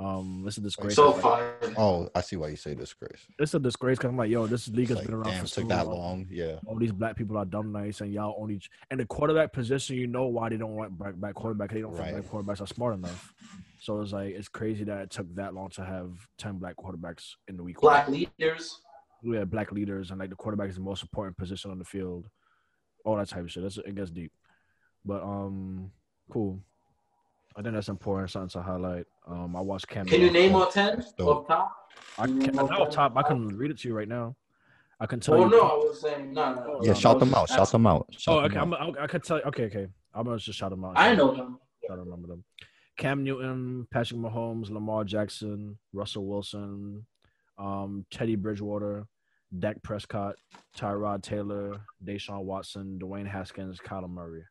Um, 0.00 0.44
it's 0.46 0.56
a 0.56 0.62
disgrace. 0.62 0.94
So 0.96 1.10
Like. 1.10 1.78
Oh, 1.78 2.08
I 2.14 2.22
see 2.22 2.36
why 2.36 2.48
you 2.48 2.56
say 2.56 2.74
disgrace. 2.74 3.26
It's 3.38 3.52
a 3.52 3.58
disgrace 3.58 3.98
because 3.98 4.08
I'm 4.08 4.16
like, 4.16 4.30
yo, 4.30 4.46
this 4.46 4.66
league 4.68 4.88
has 4.88 4.96
Like, 4.96 5.06
been 5.06 5.14
around 5.14 5.30
damn, 5.30 5.42
for 5.42 5.46
so 5.48 5.60
took 5.60 5.68
that 5.68 5.86
long. 5.88 6.26
Yeah. 6.30 6.58
all 6.66 6.78
these 6.78 6.90
black 6.92 7.16
people 7.16 7.36
are 7.36 7.44
dumb 7.44 7.70
nice 7.70 8.00
and 8.00 8.10
y'all 8.10 8.34
only 8.40 8.62
and 8.90 8.98
the 8.98 9.04
quarterback 9.04 9.52
position 9.52 9.96
you 9.96 10.06
know 10.06 10.24
why 10.26 10.48
they 10.48 10.56
don't 10.56 10.74
want 10.74 10.96
black, 10.96 11.14
black 11.16 11.34
quarterback 11.34 11.70
they 11.72 11.82
don't 11.82 11.92
Right. 11.92 12.14
think 12.14 12.30
black 12.30 12.44
quarterbacks 12.44 12.62
are 12.62 12.66
smart 12.66 12.94
enough 12.94 13.34
so 13.78 14.00
it's 14.00 14.12
like 14.12 14.34
it's 14.34 14.48
crazy 14.48 14.84
that 14.84 15.02
it 15.02 15.10
took 15.10 15.32
that 15.34 15.52
long 15.54 15.68
to 15.70 15.84
have 15.84 16.12
10 16.38 16.56
black 16.58 16.76
quarterbacks 16.76 17.32
in 17.48 17.56
the 17.58 17.62
week 17.62 17.78
Black 17.80 18.08
leaders. 18.08 18.80
we 19.22 19.36
had 19.36 19.50
black 19.50 19.70
leaders 19.70 20.10
and 20.10 20.18
like 20.20 20.30
the 20.30 20.36
quarterback 20.36 20.70
is 20.70 20.76
the 20.76 20.80
most 20.82 21.02
important 21.02 21.36
position 21.36 21.70
on 21.70 21.78
the 21.78 21.84
field 21.84 22.26
all 23.04 23.16
that 23.16 23.28
type 23.28 23.42
of 23.44 23.50
shit 23.50 23.62
That's, 23.62 23.76
it 23.78 23.94
gets 23.94 24.10
deep 24.10 24.32
but 25.04 25.22
um 25.22 25.90
cool 26.32 26.60
I 27.56 27.62
think 27.62 27.74
that's 27.74 27.88
important 27.88 28.30
something 28.30 28.48
to 28.50 28.62
highlight 28.62 29.06
um 29.26 29.56
I 29.56 29.60
watched 29.60 29.88
Cam 29.88 30.06
Can 30.06 30.20
you 30.20 30.26
Newton. 30.26 30.42
name 30.42 30.54
all 30.54 30.66
ten 30.66 31.04
Dope. 31.18 31.38
up 31.42 31.48
top? 31.48 31.76
I 32.18 32.26
Can 32.26 32.36
you 32.36 32.42
can 32.42 32.50
name 32.56 32.60
all 32.60 32.68
not 32.68 32.80
off 32.80 32.88
10? 32.88 32.94
top 32.94 33.12
I 33.16 33.22
can 33.22 33.48
read 33.56 33.70
it 33.70 33.78
to 33.80 33.88
you 33.88 33.94
right 33.94 34.08
now 34.08 34.36
I 35.00 35.06
can 35.06 35.18
tell 35.20 35.34
Oh 35.34 35.44
you 35.44 35.50
no, 35.50 35.60
I 35.60 35.74
was 35.74 36.00
saying 36.00 36.32
no, 36.32 36.54
no. 36.54 36.62
no 36.64 36.80
Yeah, 36.82 36.88
no, 36.88 36.94
shout 36.94 37.16
I 37.16 37.18
them 37.20 37.34
out. 37.34 37.48
Shout 37.48 37.70
them 37.72 37.86
out. 37.86 38.06
Shout 38.16 38.34
oh 38.34 38.42
them 38.48 38.50
okay 38.50 38.58
out. 38.76 38.80
I'm, 38.88 38.96
I, 38.98 39.04
I 39.04 39.06
could 39.06 39.24
tell 39.24 39.38
You, 39.38 39.44
okay 39.44 39.64
okay 39.64 39.86
I'm 40.14 40.24
gonna 40.24 40.38
just 40.38 40.58
shout 40.58 40.70
them 40.70 40.84
out 40.84 40.92
I 40.96 41.14
know 41.14 41.34
them. 41.34 41.58
I 41.84 41.96
don't 41.96 42.04
remember 42.04 42.28
them. 42.28 42.44
Cam 42.96 43.24
Newton, 43.24 43.86
Patrick 43.90 44.20
Mahomes, 44.20 44.70
Lamar 44.70 45.04
Jackson, 45.04 45.78
Russell 45.92 46.26
Wilson, 46.26 47.06
um, 47.58 48.04
Teddy 48.10 48.36
Bridgewater, 48.36 49.06
Dak 49.58 49.82
Prescott, 49.82 50.34
Tyrod 50.76 51.22
Taylor, 51.22 51.80
Deshaun 52.04 52.42
Watson, 52.44 52.98
Dwayne 53.02 53.26
Haskins, 53.26 53.78
Kyler 53.80 54.10
Murray. 54.10 54.42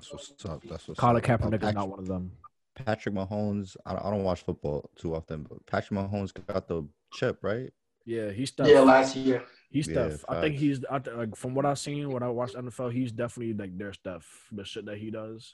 That's 0.00 0.12
what's 0.12 0.44
up. 0.46 0.62
That's 0.68 0.88
what's 0.88 1.00
Colin 1.00 1.16
up. 1.16 1.22
Kaepernick 1.22 1.62
Uh, 1.62 1.68
is 1.68 1.74
not 1.74 1.88
one 1.88 1.98
of 1.98 2.06
them. 2.06 2.32
Patrick 2.74 3.14
Mahomes. 3.14 3.76
I 3.84 3.92
don't, 3.94 4.04
I 4.04 4.10
don't 4.10 4.22
watch 4.24 4.42
football 4.42 4.88
too 4.96 5.14
often, 5.14 5.42
but 5.48 5.64
Patrick 5.66 5.98
Mahomes 5.98 6.32
got 6.46 6.68
the 6.68 6.84
chip, 7.12 7.38
right? 7.42 7.72
Yeah, 8.06 8.30
he's 8.30 8.50
Steph. 8.50 8.68
Yeah, 8.68 8.80
last 8.80 9.16
year. 9.16 9.42
he's 9.70 9.88
Yeah, 9.88 10.08
Steph. 10.10 10.24
I 10.28 10.40
think 10.40 10.54
he's 10.56 10.80
I, 10.90 10.98
th- 10.98 11.16
like 11.16 11.36
from 11.36 11.54
what 11.54 11.66
I've 11.66 11.78
seen 11.78 12.10
when 12.10 12.22
I 12.22 12.28
watched 12.28 12.54
NFL, 12.54 12.92
he's 12.92 13.12
definitely 13.12 13.52
like 13.54 13.76
their 13.76 13.92
stuff, 13.92 14.24
The 14.52 14.64
shit 14.64 14.86
that 14.86 14.96
he 14.98 15.10
does, 15.10 15.52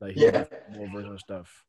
like 0.00 0.14
he's 0.14 0.22
Yeah. 0.22 0.44
more 0.76 0.88
version 0.88 1.12
of 1.12 1.20
Steph. 1.20 1.64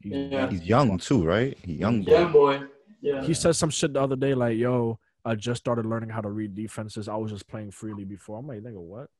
He's, 0.00 0.12
Yeah. 0.14 0.48
He's 0.48 0.62
young 0.62 0.96
too, 0.98 1.24
right? 1.26 1.58
He 1.62 1.74
young 1.74 2.02
boy. 2.04 2.10
Young 2.12 2.32
boy. 2.32 2.62
Yeah. 3.02 3.22
He 3.24 3.34
said 3.34 3.56
some 3.56 3.70
shit 3.70 3.92
the 3.92 4.00
other 4.00 4.16
day 4.16 4.32
like, 4.34 4.56
"Yo, 4.56 4.98
I 5.24 5.34
just 5.34 5.60
started 5.60 5.84
learning 5.84 6.08
how 6.10 6.20
to 6.22 6.30
read 6.30 6.54
defenses. 6.54 7.08
I 7.08 7.16
was 7.16 7.32
just 7.32 7.46
playing 7.48 7.72
freely 7.72 8.04
before." 8.04 8.38
I'm 8.38 8.46
like, 8.46 8.62
"Nigga, 8.62 8.80
what?" 8.80 9.10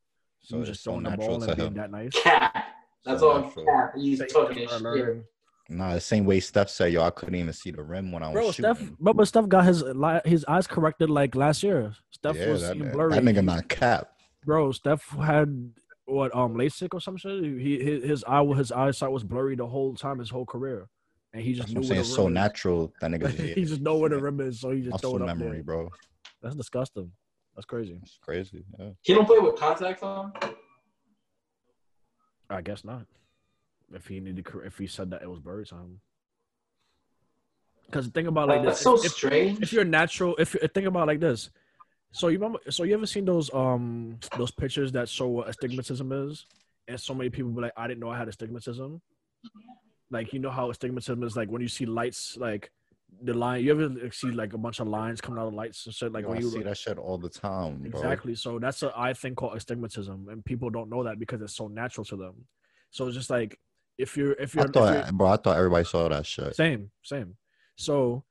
So 0.41 0.55
you 0.55 0.61
it's 0.61 0.69
just 0.71 0.83
so 0.83 0.91
throwing 0.91 1.03
the 1.03 1.09
natural 1.11 1.27
ball 1.27 1.39
to 1.39 1.47
and 1.47 1.57
being 1.57 1.67
him. 1.69 1.73
that 1.75 1.91
nice. 1.91 2.13
Cat. 2.23 2.65
That's 3.05 3.19
So 3.21 3.31
all 3.31 3.41
natural. 3.41 3.65
cat. 3.65 3.91
He's 3.97 4.19
Say 4.19 4.25
he 4.27 4.33
talking 4.33 4.57
just 4.57 4.73
his 4.73 4.79
started 4.81 5.15
shit. 5.15 5.25
Nah, 5.69 5.93
the 5.93 5.99
same 6.01 6.23
way 6.25 6.39
Steph 6.39 6.69
said, 6.69 6.93
yo, 6.93 7.03
I 7.03 7.09
couldn't 7.09 7.35
even 7.35 7.51
see 7.51 7.71
the 7.71 7.83
rim 7.83 8.11
when 8.11 8.23
I 8.23 8.27
was 8.27 8.33
Bro, 8.35 8.51
shooting. 8.51 8.73
Steph, 8.75 8.91
but, 8.99 9.17
but 9.17 9.27
Steph 9.27 9.49
got 9.49 9.65
his 9.65 9.83
li- 9.83 10.21
his 10.23 10.45
eyes 10.45 10.65
corrected 10.65 11.09
like 11.09 11.35
last 11.35 11.61
year. 11.61 11.93
Steph 12.11 12.37
yeah, 12.37 12.51
was 12.51 12.61
that, 12.61 12.91
blurry. 12.93 13.15
that 13.15 13.23
nigga 13.23 13.43
not 13.43 13.67
cap. 13.67 14.11
Bro, 14.45 14.71
Steph 14.71 15.03
had 15.09 15.71
what 16.05 16.33
um 16.33 16.55
LASIK 16.55 16.93
or 16.93 17.01
some 17.01 17.17
shit. 17.17 17.43
He 17.43 17.79
his, 17.83 18.03
his 18.03 18.23
eye 18.25 18.43
his 18.55 18.71
eyesight 18.71 19.11
was 19.11 19.25
blurry 19.25 19.55
the 19.57 19.67
whole 19.67 19.93
time, 19.93 20.19
his 20.19 20.29
whole 20.29 20.45
career, 20.45 20.87
and 21.33 21.43
he 21.43 21.53
just 21.53 21.67
That's 21.67 21.73
knew 21.73 21.81
what 21.81 21.97
I'm 21.97 21.97
where 21.97 22.03
saying. 22.03 22.05
the 22.05 22.07
It's 22.07 22.15
so 22.15 22.23
rim 22.23 22.31
is. 22.31 22.33
natural. 22.35 22.93
That 23.01 23.11
nigga 23.11 23.55
he 23.55 23.65
just 23.65 23.81
know 23.81 23.97
where 23.97 24.09
the 24.09 24.21
rim 24.21 24.39
is, 24.39 24.61
so 24.61 24.71
he 24.71 24.81
just 24.81 25.01
throw 25.01 25.17
it 25.17 25.21
up 25.21 25.27
memory, 25.27 25.55
there. 25.57 25.63
bro. 25.63 25.89
That's 26.41 26.55
disgusting. 26.55 27.11
That's 27.57 27.65
crazy. 27.65 27.99
It's 28.03 28.19
crazy. 28.21 28.63
Yeah. 28.77 28.89
He 29.01 29.15
don't 29.15 29.25
play 29.25 29.39
with 29.39 29.55
contacts 29.55 30.03
on. 30.03 30.31
I 32.51 32.61
guess 32.61 32.85
not. 32.85 33.07
If 33.91 34.05
he 34.05 34.19
needed, 34.19 34.45
cor- 34.45 34.63
if 34.63 34.77
he 34.77 34.85
said 34.85 35.09
that 35.09 35.23
it 35.23 35.29
was 35.29 35.39
blurry 35.39 35.65
time. 35.65 35.99
Because 37.87 38.05
think 38.07 38.27
about 38.27 38.49
it 38.49 38.51
like 38.51 38.63
That's 38.63 38.77
this. 38.77 38.83
so 38.83 38.95
if, 38.99 39.05
if, 39.05 39.11
strange. 39.13 39.61
if 39.63 39.73
you're 39.73 39.85
natural, 39.85 40.35
if 40.37 40.53
you 40.53 40.59
think 40.67 40.85
about 40.85 41.03
it 41.03 41.07
like 41.07 41.19
this, 41.19 41.49
so 42.11 42.27
you 42.27 42.37
remember, 42.37 42.59
so 42.69 42.83
you 42.83 42.93
ever 42.93 43.07
seen 43.07 43.25
those 43.25 43.51
um 43.53 44.19
those 44.37 44.51
pictures 44.51 44.91
that 44.91 45.09
show 45.09 45.27
what 45.27 45.49
astigmatism 45.49 46.11
is, 46.11 46.45
and 46.87 46.99
so 46.99 47.15
many 47.15 47.31
people 47.31 47.49
be 47.51 47.61
like, 47.61 47.73
I 47.75 47.87
didn't 47.87 48.01
know 48.01 48.09
I 48.09 48.17
had 48.19 48.27
astigmatism. 48.27 49.01
Like 50.11 50.31
you 50.31 50.39
know 50.39 50.51
how 50.51 50.69
astigmatism 50.69 51.23
is 51.23 51.35
like 51.35 51.49
when 51.49 51.61
you 51.61 51.67
see 51.67 51.85
lights, 51.87 52.37
like 52.37 52.71
the 53.23 53.33
line. 53.33 53.63
You 53.63 53.71
ever 53.71 54.11
see 54.11 54.31
like 54.31 54.53
a 54.53 54.57
bunch 54.57 54.79
of 54.79 54.87
lines 54.87 55.21
coming 55.21 55.39
out 55.39 55.47
of 55.47 55.53
lights 55.53 55.85
and 55.85 55.95
shit? 55.95 56.11
Like 56.11 56.23
Yo, 56.23 56.29
when 56.29 56.37
I 56.37 56.41
you 56.41 56.49
see 56.49 56.63
that 56.63 56.77
shit 56.77 56.97
all 56.97 57.17
the 57.17 57.29
time, 57.29 57.79
bro. 57.79 57.99
Exactly. 57.99 58.35
So 58.35 58.59
that's 58.59 58.83
a 58.83 58.91
I 58.95 59.13
think 59.13 59.37
called 59.37 59.55
astigmatism, 59.55 60.27
and 60.29 60.43
people 60.43 60.69
don't 60.69 60.89
know 60.89 61.03
that 61.03 61.19
because 61.19 61.41
it's 61.41 61.55
so 61.55 61.67
natural 61.67 62.05
to 62.05 62.15
them. 62.15 62.45
So 62.91 63.07
it's 63.07 63.15
just 63.15 63.29
like 63.29 63.59
if 63.97 64.15
you're 64.15 64.33
if 64.33 64.53
you're, 64.53 64.65
if 64.65 64.75
you're 64.75 65.11
bro, 65.13 65.27
I 65.27 65.37
thought 65.37 65.57
everybody 65.57 65.85
saw 65.85 66.07
that 66.09 66.25
shit. 66.25 66.55
same 66.55 66.91
same. 67.03 67.35
So 67.75 68.23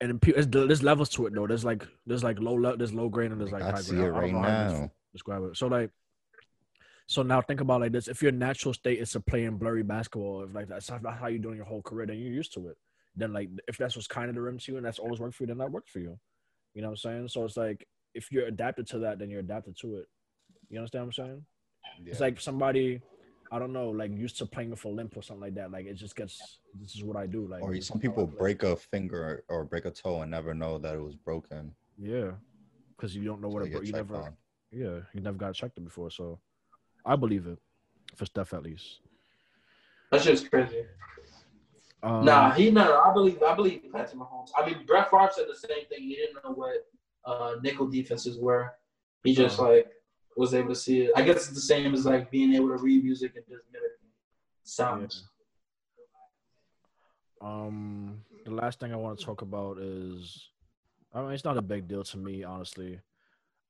and 0.00 0.20
pe- 0.20 0.32
there's 0.32 0.82
levels 0.82 1.10
to 1.10 1.26
it 1.26 1.34
though. 1.34 1.46
There's 1.46 1.64
like 1.64 1.86
there's 2.06 2.24
like 2.24 2.38
low 2.40 2.54
level, 2.54 2.78
there's 2.78 2.94
low 2.94 3.08
grade, 3.08 3.32
and 3.32 3.40
there's 3.40 3.52
like 3.52 3.62
I 3.62 3.72
high 3.72 3.80
see 3.80 3.96
grade. 3.96 4.08
it 4.08 4.12
I 4.14 4.20
right 4.20 4.32
know 4.32 4.38
how 4.40 4.46
to 4.46 4.80
now. 4.80 4.92
Describe 5.12 5.42
it. 5.44 5.56
So 5.56 5.66
like. 5.66 5.90
So 7.06 7.24
now 7.24 7.40
think 7.40 7.60
about 7.60 7.80
like 7.80 7.90
this: 7.90 8.06
if 8.06 8.22
your 8.22 8.30
natural 8.30 8.72
state 8.72 9.00
is 9.00 9.10
to 9.12 9.20
play 9.20 9.42
in 9.42 9.56
blurry 9.56 9.82
basketball, 9.82 10.44
if 10.44 10.54
like 10.54 10.68
that's 10.68 10.88
how, 10.88 10.98
that's 11.02 11.18
how 11.18 11.26
you're 11.26 11.40
doing 11.40 11.56
your 11.56 11.64
whole 11.64 11.82
career, 11.82 12.06
then 12.06 12.18
you're 12.20 12.32
used 12.32 12.54
to 12.54 12.68
it. 12.68 12.76
Then 13.16 13.32
like 13.32 13.48
if 13.68 13.76
that's 13.76 13.96
what's 13.96 14.06
kind 14.08 14.28
of 14.28 14.34
the 14.34 14.40
rim 14.40 14.58
to 14.58 14.72
you 14.72 14.76
and 14.78 14.86
that's 14.86 14.98
always 14.98 15.20
worked 15.20 15.34
for 15.34 15.42
you, 15.42 15.48
then 15.48 15.58
that 15.58 15.70
works 15.70 15.90
for 15.90 15.98
you. 15.98 16.18
You 16.74 16.82
know 16.82 16.88
what 16.88 16.92
I'm 16.92 16.96
saying? 16.96 17.28
So 17.28 17.44
it's 17.44 17.56
like 17.56 17.86
if 18.14 18.30
you're 18.30 18.46
adapted 18.46 18.86
to 18.88 18.98
that, 19.00 19.18
then 19.18 19.30
you're 19.30 19.40
adapted 19.40 19.76
to 19.80 19.96
it. 19.96 20.06
You 20.68 20.78
understand 20.78 21.06
what 21.06 21.18
I'm 21.18 21.26
saying? 21.26 21.46
It's 22.06 22.20
like 22.20 22.40
somebody, 22.40 23.00
I 23.50 23.58
don't 23.58 23.72
know, 23.72 23.90
like 23.90 24.12
used 24.16 24.38
to 24.38 24.46
playing 24.46 24.70
with 24.70 24.84
a 24.84 24.88
limp 24.88 25.16
or 25.16 25.22
something 25.22 25.42
like 25.42 25.54
that. 25.56 25.72
Like 25.72 25.86
it 25.86 25.94
just 25.94 26.14
gets, 26.14 26.60
this 26.80 26.94
is 26.94 27.02
what 27.02 27.16
I 27.16 27.26
do. 27.26 27.46
Like 27.46 27.62
or 27.62 27.80
some 27.80 27.98
people 27.98 28.26
break 28.26 28.62
a 28.62 28.76
finger 28.76 29.44
or 29.48 29.64
break 29.64 29.84
a 29.86 29.90
toe 29.90 30.22
and 30.22 30.30
never 30.30 30.54
know 30.54 30.78
that 30.78 30.94
it 30.94 31.02
was 31.02 31.16
broken. 31.16 31.74
Yeah, 31.98 32.32
because 32.96 33.14
you 33.16 33.24
don't 33.24 33.40
know 33.40 33.50
So 33.50 33.54
what 33.54 33.66
it, 33.66 33.72
bro- 33.72 33.82
you 33.82 33.92
never, 33.92 34.16
on. 34.16 34.36
yeah, 34.70 35.00
you 35.12 35.20
never 35.20 35.36
got 35.36 35.54
checked 35.54 35.76
it 35.78 35.84
before. 35.84 36.10
So 36.10 36.38
I 37.04 37.16
believe 37.16 37.46
it 37.46 37.58
for 38.16 38.26
Steph 38.26 38.54
at 38.54 38.62
least. 38.62 39.00
That's 40.12 40.24
just 40.24 40.50
crazy. 40.50 40.84
Um, 42.02 42.24
nah, 42.24 42.50
he 42.52 42.70
no. 42.70 43.00
I 43.00 43.12
believe. 43.12 43.42
I 43.42 43.54
believe 43.54 43.82
Patrick 43.92 44.18
Mahomes. 44.20 44.48
I 44.56 44.64
mean, 44.66 44.84
Brett 44.86 45.10
Favre 45.10 45.30
said 45.34 45.46
the 45.48 45.54
same 45.56 45.84
thing. 45.88 46.00
He 46.02 46.16
didn't 46.16 46.42
know 46.42 46.52
what 46.52 46.86
uh, 47.24 47.56
nickel 47.62 47.86
defenses 47.88 48.38
were. 48.38 48.72
He 49.22 49.34
just 49.34 49.58
Uh-huh. 49.58 49.68
like 49.70 49.90
was 50.36 50.54
able 50.54 50.70
to 50.70 50.74
see 50.74 51.02
it. 51.02 51.10
I 51.14 51.22
guess 51.22 51.36
it's 51.36 51.48
the 51.48 51.60
same 51.60 51.92
as 51.92 52.06
like 52.06 52.30
being 52.30 52.54
able 52.54 52.68
to 52.68 52.76
read 52.82 53.04
music 53.04 53.32
and 53.36 53.44
just 53.46 53.64
mimic 53.72 53.90
sounds. 54.64 55.28
Um, 57.42 58.22
the 58.44 58.50
last 58.50 58.80
thing 58.80 58.92
I 58.92 58.96
want 58.96 59.18
to 59.18 59.24
talk 59.24 59.42
about 59.42 59.78
is, 59.78 60.48
I 61.12 61.22
mean, 61.22 61.32
it's 61.32 61.44
not 61.44 61.56
a 61.56 61.62
big 61.62 61.88
deal 61.88 62.04
to 62.04 62.16
me, 62.18 62.44
honestly. 62.44 63.00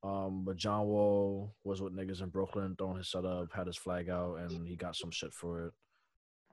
Um, 0.02 0.44
but 0.44 0.56
John 0.56 0.86
Wall 0.86 1.54
was 1.64 1.82
with 1.82 1.94
niggas 1.94 2.22
in 2.22 2.30
Brooklyn, 2.30 2.74
throwing 2.76 2.96
his 2.96 3.08
setup, 3.08 3.52
had 3.52 3.66
his 3.66 3.76
flag 3.76 4.08
out, 4.08 4.36
and 4.38 4.66
he 4.66 4.74
got 4.76 4.96
some 4.96 5.10
shit 5.10 5.32
for 5.32 5.66
it. 5.66 5.72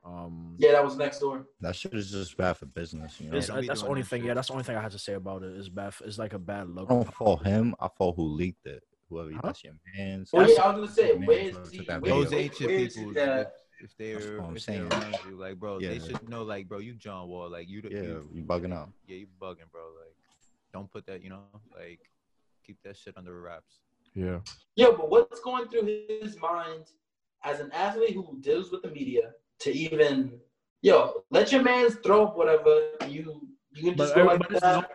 Um, 0.04 0.54
Yeah, 0.58 0.72
that 0.72 0.84
was 0.84 0.96
next 0.96 1.18
door. 1.20 1.46
That 1.60 1.76
shit 1.76 1.92
is 1.94 2.10
just 2.10 2.36
bad 2.36 2.56
for 2.56 2.66
business, 2.66 3.20
you 3.20 3.30
know. 3.30 3.36
it's, 3.36 3.48
don't 3.48 3.66
that's 3.66 3.82
the 3.82 3.88
only 3.88 4.02
thing. 4.02 4.20
shit. 4.20 4.28
Yeah, 4.28 4.34
that's 4.34 4.48
the 4.48 4.52
only 4.54 4.64
thing 4.64 4.76
I 4.76 4.82
had 4.82 4.92
to 4.92 4.98
say 4.98 5.14
about 5.14 5.42
it. 5.42 5.56
Is 5.56 5.68
bad. 5.68 5.92
It's 6.04 6.18
like 6.18 6.32
a 6.34 6.38
bad 6.38 6.68
look. 6.70 6.90
I 6.90 6.94
don't 6.94 7.14
fault 7.14 7.44
him. 7.46 7.74
I 7.80 7.88
fault 7.88 8.16
who 8.16 8.22
leaked 8.24 8.66
it. 8.66 8.82
Whoever 9.10 9.32
Huh? 9.32 9.40
that's 9.44 9.64
your 9.64 9.72
man. 9.96 10.26
Well, 10.32 10.50
yeah, 10.50 10.62
I 10.62 10.76
was 10.76 10.90
gonna 10.96 11.08
say, 11.08 11.16
where's 11.16 11.54
took 11.54 11.72
he? 11.72 11.84
that 11.86 12.02
where- 12.02 12.10
Those 12.10 12.30
where- 12.30 12.40
ancient 12.40 12.70
where's 12.70 12.94
people, 12.96 13.12
that- 13.14 13.52
if, 13.80 13.84
if 13.90 13.96
they're 13.96 14.14
That's 14.18 14.26
I'm 14.48 14.56
if 14.56 14.66
they're 14.66 14.74
saying. 14.76 14.92
around 14.92 15.16
you, 15.28 15.36
like 15.36 15.58
bro, 15.58 15.80
they 15.80 15.98
should 15.98 16.28
know, 16.28 16.42
like 16.42 16.68
bro, 16.68 16.78
you 16.78 16.94
John 16.94 17.28
Wall, 17.28 17.48
like 17.50 17.68
you, 17.68 17.80
Yeah, 17.84 18.00
you, 18.00 18.28
you 18.34 18.42
bugging 18.42 18.74
out. 18.74 18.90
yeah, 19.06 19.16
you 19.16 19.26
bugging, 19.40 19.70
bro. 19.72 19.82
Like, 19.98 20.14
don't 20.74 20.90
put 20.90 21.06
that, 21.06 21.22
you 21.22 21.30
know, 21.30 21.42
like 21.74 22.00
keep 22.66 22.76
that 22.84 22.96
shit 22.96 23.16
under 23.16 23.40
wraps. 23.40 23.80
Yeah. 24.14 24.40
Yeah, 24.76 24.88
but 24.96 25.08
what's 25.10 25.40
going 25.40 25.68
through 25.68 25.84
his 26.20 26.38
mind 26.40 26.84
as 27.44 27.60
an 27.60 27.70
athlete 27.72 28.14
who 28.14 28.36
deals 28.40 28.70
with 28.70 28.82
the 28.82 28.90
media 28.90 29.32
to 29.60 29.72
even, 29.74 30.32
yo, 30.82 31.24
let 31.30 31.52
your 31.52 31.62
man 31.62 31.90
throw 31.90 32.26
up 32.26 32.36
whatever 32.36 32.90
you 33.08 33.48
you 33.74 33.90
can 33.90 33.96
just 33.96 34.14
But 34.14 34.20
go 34.20 34.26
like 34.26 34.34
everybody's 34.34 34.60
that. 34.60 34.90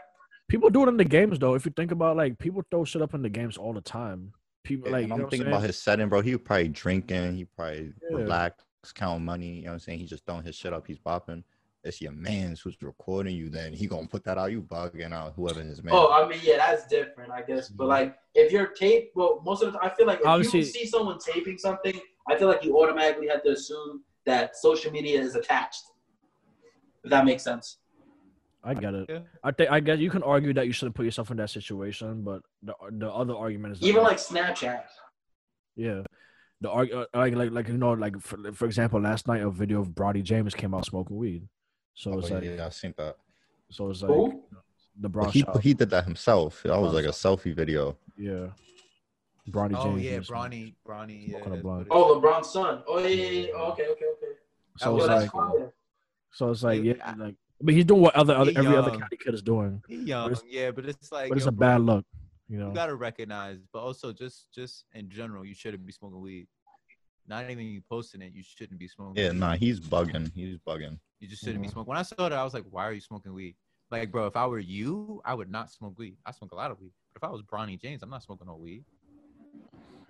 People 0.49 0.69
do 0.69 0.83
it 0.83 0.89
in 0.89 0.97
the 0.97 1.05
games 1.05 1.39
though. 1.39 1.55
If 1.55 1.65
you 1.65 1.71
think 1.75 1.91
about 1.91 2.17
like 2.17 2.37
people 2.37 2.63
throw 2.69 2.83
shit 2.85 3.01
up 3.01 3.13
in 3.13 3.21
the 3.21 3.29
games 3.29 3.57
all 3.57 3.73
the 3.73 3.81
time. 3.81 4.33
People 4.63 4.91
like 4.91 5.07
you 5.07 5.13
I'm 5.13 5.17
know 5.17 5.23
what 5.23 5.31
thinking 5.31 5.45
saying? 5.45 5.53
about 5.55 5.65
his 5.65 5.77
setting, 5.77 6.09
bro. 6.09 6.21
He 6.21 6.31
was 6.31 6.41
probably 6.41 6.69
drinking. 6.69 7.35
He 7.35 7.45
probably 7.45 7.93
Yeah. 8.09 8.17
relaxed, 8.17 8.65
counting 8.95 9.25
money. 9.25 9.47
You 9.47 9.61
know 9.63 9.67
what 9.69 9.73
I'm 9.73 9.79
saying? 9.79 9.99
He's 9.99 10.09
just 10.09 10.25
throwing 10.25 10.43
his 10.43 10.55
shit 10.55 10.73
up. 10.73 10.85
He's 10.87 10.99
bopping. 10.99 11.43
It's 11.83 11.99
your 11.99 12.13
man's 12.13 12.61
who's 12.61 12.77
recording 12.81 13.35
you. 13.35 13.49
Then 13.49 13.73
he 13.73 13.87
gonna 13.87 14.07
put 14.07 14.23
that 14.23 14.37
out. 14.37 14.51
You 14.51 14.61
bugging 14.61 15.11
out 15.11 15.33
whoever 15.35 15.61
his 15.61 15.83
man. 15.83 15.93
Oh, 15.93 16.11
I 16.13 16.27
mean, 16.27 16.39
yeah, 16.43 16.57
that's 16.57 16.87
different, 16.87 17.31
I 17.31 17.41
guess. 17.41 17.67
But 17.67 17.83
mm-hmm. 17.85 17.89
like, 17.89 18.15
if 18.35 18.53
you're 18.53 18.67
tape, 18.67 19.11
well, 19.15 19.41
most 19.43 19.63
of 19.63 19.73
the 19.73 19.79
time, 19.79 19.89
I 19.91 19.95
feel 19.95 20.07
like 20.07 20.19
if 20.21 20.25
Obviously- 20.25 20.59
you 20.59 20.65
see 20.65 20.85
someone 20.85 21.19
taping 21.19 21.57
something, 21.57 21.99
I 22.29 22.37
feel 22.37 22.47
like 22.47 22.63
you 22.63 22.79
automatically 22.81 23.27
have 23.27 23.43
to 23.43 23.51
assume 23.51 24.03
that 24.25 24.55
social 24.55 24.91
media 24.91 25.19
is 25.21 25.35
attached. 25.35 25.83
If 27.03 27.09
that 27.09 27.25
makes 27.25 27.43
sense. 27.43 27.77
I 28.63 28.73
get 28.73 28.93
it. 28.93 29.05
Yeah. 29.09 29.19
I 29.43 29.51
think 29.51 29.69
I 29.71 29.81
guess 29.81 29.99
you 29.99 30.09
can 30.09 30.23
argue 30.23 30.53
that 30.53 30.65
you 30.67 30.71
shouldn't 30.71 30.95
put 30.95 31.03
yourself 31.05 31.31
in 31.31 31.37
that 31.37 31.49
situation, 31.49 32.21
but 32.23 32.41
the 32.61 32.73
the 32.91 33.11
other 33.11 33.35
argument 33.35 33.75
is 33.75 33.81
Even 33.83 34.03
like 34.03 34.17
Snapchat. 34.17 34.83
yeah, 35.75 36.03
the 36.61 36.69
arg- 36.69 36.93
uh, 36.93 37.05
like 37.13 37.35
like 37.35 37.51
like 37.51 37.67
you 37.67 37.77
know 37.77 37.91
like 37.91 38.17
for, 38.21 38.37
for 38.53 38.65
example, 38.65 39.01
last 39.01 39.27
night 39.27 39.41
a 39.41 39.49
video 39.49 39.81
of 39.81 39.89
Bronny 39.89 40.23
James 40.23 40.53
came 40.55 40.73
out 40.73 40.85
smoking 40.85 41.17
weed, 41.17 41.45
so 41.93 42.13
Oh, 42.13 42.19
it's 42.19 42.29
like 42.31 42.43
yeah, 42.45 42.65
I 42.65 42.69
seen 42.69 42.93
that. 42.97 43.17
so 43.69 43.89
it's 43.89 44.01
like 44.01 44.11
Who? 44.11 44.43
the 44.97 45.09
But 45.09 45.11
Brown 45.11 45.31
he 45.31 45.41
shot, 45.41 45.61
he 45.61 45.73
did 45.73 45.89
that 45.89 46.05
himself. 46.05 46.63
That 46.63 46.79
was 46.79 46.93
like 46.93 47.03
a 47.05 47.09
selfie 47.09 47.53
video. 47.53 47.97
yeah, 48.15 48.47
Bronny 49.49 49.75
Oh 49.77 49.83
James. 49.97 50.03
yeah, 50.05 50.17
was- 50.19 50.29
Bronny, 50.29 50.73
Bronny. 50.87 51.27
Yeah, 51.27 51.39
Smoking 51.39 51.51
a 51.51 51.55
that's 51.55 51.63
blunt. 51.63 51.89
what 51.89 51.97
it 51.97 52.01
Oh, 52.01 52.21
LeBron's 52.21 52.49
son. 52.49 52.83
Oh, 52.87 52.99
yeah, 52.99 53.07
yeah, 53.09 53.29
yeah. 53.47 53.47
Oh, 53.57 53.71
okay, 53.73 53.87
okay, 53.87 53.91
okay. 53.91 54.02
So 54.77 54.85
it's 54.85 54.85
Yo, 54.85 54.93
was 54.95 55.07
that's 55.07 55.21
like 55.23 55.31
fire. 55.31 55.73
so 56.31 56.49
it's 56.51 56.63
like 56.63 56.81
He- 56.81 56.89
yeah, 56.89 57.13
like 57.17 57.35
but 57.61 57.73
he's 57.73 57.85
doing 57.85 58.01
what 58.01 58.15
other, 58.15 58.35
other 58.35 58.51
He 58.51 58.57
every 58.57 58.75
other 58.75 58.91
county 58.91 59.17
kid 59.17 59.33
is 59.33 59.41
doing, 59.41 59.81
He 59.87 60.03
young, 60.03 60.31
it's- 60.31 60.43
yeah, 60.49 60.71
but 60.71 60.85
it's 60.85 61.11
like, 61.11 61.29
but 61.29 61.37
it's 61.37 61.45
yo, 61.45 61.49
a 61.49 61.51
bro, 61.51 61.67
bad 61.67 61.81
look, 61.81 62.05
you 62.49 62.57
know. 62.57 62.69
You 62.69 62.73
gotta 62.73 62.95
recognize, 62.95 63.59
but 63.71 63.79
also 63.79 64.11
just 64.11 64.51
just 64.53 64.85
in 64.93 65.09
general, 65.09 65.45
you 65.45 65.53
shouldn't 65.53 65.85
be 65.85 65.91
smoking 65.91 66.19
weed. 66.21 66.47
Not 67.27 67.49
even 67.49 67.65
you 67.67 67.81
posting 67.89 68.21
it, 68.21 68.33
you 68.33 68.43
shouldn't 68.43 68.79
be 68.79 68.87
smoking. 68.87 69.23
Yeah, 69.23 69.29
weed. 69.31 69.39
nah, 69.39 69.55
he's 69.55 69.79
bugging. 69.79 70.31
He's 70.33 70.57
bugging. 70.67 70.99
You 71.19 71.27
just 71.29 71.41
shouldn't 71.43 71.61
be 71.61 71.69
Mhm. 71.69 71.73
smoking. 71.73 71.89
When 71.89 71.97
I 71.97 72.01
saw 72.01 72.15
that, 72.27 72.33
I 72.33 72.43
was 72.43 72.53
like, 72.53 72.65
why 72.69 72.83
are 72.85 72.91
you 72.93 72.99
smoking 72.99 73.33
weed? 73.33 73.55
Like, 73.91 74.11
bro, 74.11 74.25
if 74.27 74.35
I 74.35 74.45
were 74.47 74.59
you, 74.59 75.21
I 75.23 75.33
would 75.35 75.49
not 75.49 75.71
smoke 75.71 75.97
weed. 75.97 76.17
I 76.25 76.31
smoke 76.31 76.51
a 76.51 76.55
lot 76.55 76.71
of 76.71 76.79
weed. 76.81 76.91
But 77.13 77.19
if 77.23 77.29
I 77.29 77.31
was 77.31 77.43
Bronny 77.43 77.79
James, 77.79 78.01
I'm 78.03 78.09
not 78.09 78.23
smoking 78.23 78.47
no 78.47 78.55
weed. 78.55 78.83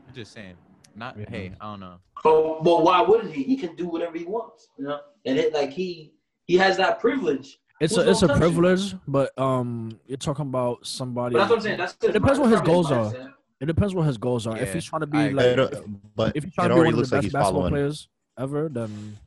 I'm 0.07 0.13
just 0.13 0.31
saying. 0.31 0.55
Not 0.95 1.17
Yeah. 1.17 1.25
hey, 1.29 1.51
I 1.59 1.71
don't 1.71 1.79
know. 1.79 1.95
But, 2.23 2.63
but 2.63 2.83
why 2.83 3.01
wouldn't 3.01 3.33
he? 3.33 3.43
He 3.43 3.57
can 3.57 3.75
do 3.75 3.87
whatever 3.87 4.17
he 4.17 4.25
wants, 4.25 4.67
you 4.77 4.85
know. 4.85 4.99
And 5.25 5.37
it 5.37 5.53
like 5.53 5.71
he 5.71 6.13
he 6.45 6.55
has 6.57 6.77
that 6.77 6.99
privilege. 6.99 7.59
It's 7.79 7.95
Who's 7.95 8.05
a 8.05 8.09
it's 8.11 8.21
a 8.21 8.27
gonna 8.27 8.39
you? 8.45 8.51
privilege, 8.51 8.95
but 9.07 9.37
um, 9.37 9.99
you're 10.07 10.17
talking 10.17 10.43
about 10.45 10.85
somebody. 10.85 11.33
But 11.33 11.39
that's 11.39 11.49
what 11.49 11.55
I'm 11.57 11.61
saying. 11.63 11.77
That's 11.79 11.97
It 12.03 12.11
depends 12.13 12.39
what 12.39 12.51
his 12.51 12.61
goals 12.61 12.91
are. 12.91 13.11
mindset. 13.11 13.33
It 13.59 13.65
depends 13.65 13.95
what 13.95 14.03
his 14.05 14.17
goals 14.17 14.45
are. 14.47 14.57
if 14.57 14.73
he's 14.73 14.85
trying 14.85 14.99
to 15.01 15.07
be 15.07 15.17
agree. 15.19 15.55
like, 15.55 15.83
but 16.15 16.35
if 16.35 16.43
he's 16.43 16.53
trying 16.53 16.69
to 16.69 16.75
be 16.75 16.79
one 16.81 16.87
of 16.89 16.95
the 16.95 17.01
best 17.01 17.23
he's 17.23 17.33
basketball 17.33 17.51
following. 17.53 17.71
players 17.71 18.09
ever, 18.37 18.69
then 18.69 19.17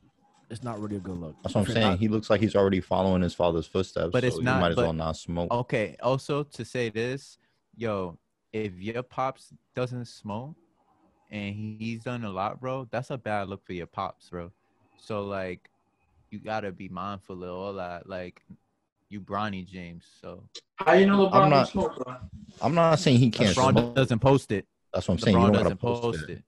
it's 0.49 0.63
not 0.63 0.79
really 0.79 0.95
a 0.95 0.99
good 0.99 1.17
look. 1.19 1.35
That's 1.43 1.55
what 1.55 1.61
I'm 1.61 1.67
If 1.67 1.73
saying. 1.73 1.87
not- 1.87 1.99
He 1.99 2.07
looks 2.07 2.29
like 2.29 2.39
he's 2.39 2.55
already 2.55 2.79
following 2.79 3.21
his 3.21 3.33
father's 3.33 3.65
footsteps. 3.67 4.11
But 4.13 4.23
it's 4.23 4.39
not- 4.39 4.55
You 4.55 4.61
might 4.61 4.69
as 4.69 4.75
but- 4.75 4.83
well 4.83 4.93
not 4.93 5.17
smoke. 5.17 5.51
Okay. 5.51 5.97
Also, 6.01 6.43
to 6.43 6.63
say 6.65 6.89
this, 6.89 7.37
yo, 7.75 8.17
if 8.53 8.73
your 8.79 9.03
pops 9.03 9.51
doesn't 9.75 10.05
smoke 10.05 10.55
and 11.29 11.55
he's 11.79 12.03
done 12.03 12.23
a 12.23 12.29
lot, 12.29 12.59
bro, 12.59 12.87
that's 12.91 13.09
a 13.09 13.17
bad 13.17 13.49
look 13.49 13.65
for 13.65 13.73
your 13.73 13.87
pops, 13.87 14.29
bro. 14.29 14.51
So 14.97 15.23
like, 15.23 15.69
you 16.31 16.39
gotta 16.39 16.71
be 16.71 16.89
mindful 16.89 17.43
of 17.43 17.49
all 17.49 17.73
that. 17.73 18.07
Like, 18.07 18.41
you 19.09 19.21
Bronny 19.21 19.65
James, 19.65 20.05
so 20.21 20.43
How 20.75 20.93
you 20.93 21.05
know 21.05 21.29
LeBron 21.29 21.33
I'm 21.33 21.49
don't 21.51 21.65
smoke, 21.67 22.03
bro? 22.03 22.15
I'm 22.61 22.75
not 22.75 22.99
saying 22.99 23.19
he 23.19 23.29
can't 23.29 23.55
LeBron 23.55 23.71
smoke. 23.71 23.95
doesn't 23.95 24.19
post 24.19 24.51
it. 24.51 24.65
That's 24.93 25.07
what 25.07 25.15
I'm 25.15 25.19
saying. 25.19 25.37
You 25.37 25.43
LeBron 25.43 25.45
don't 25.45 25.53
gotta 25.53 25.63
doesn't 25.63 25.79
post, 25.79 26.01
post 26.01 26.23
it. 26.23 26.29
it. 26.31 26.43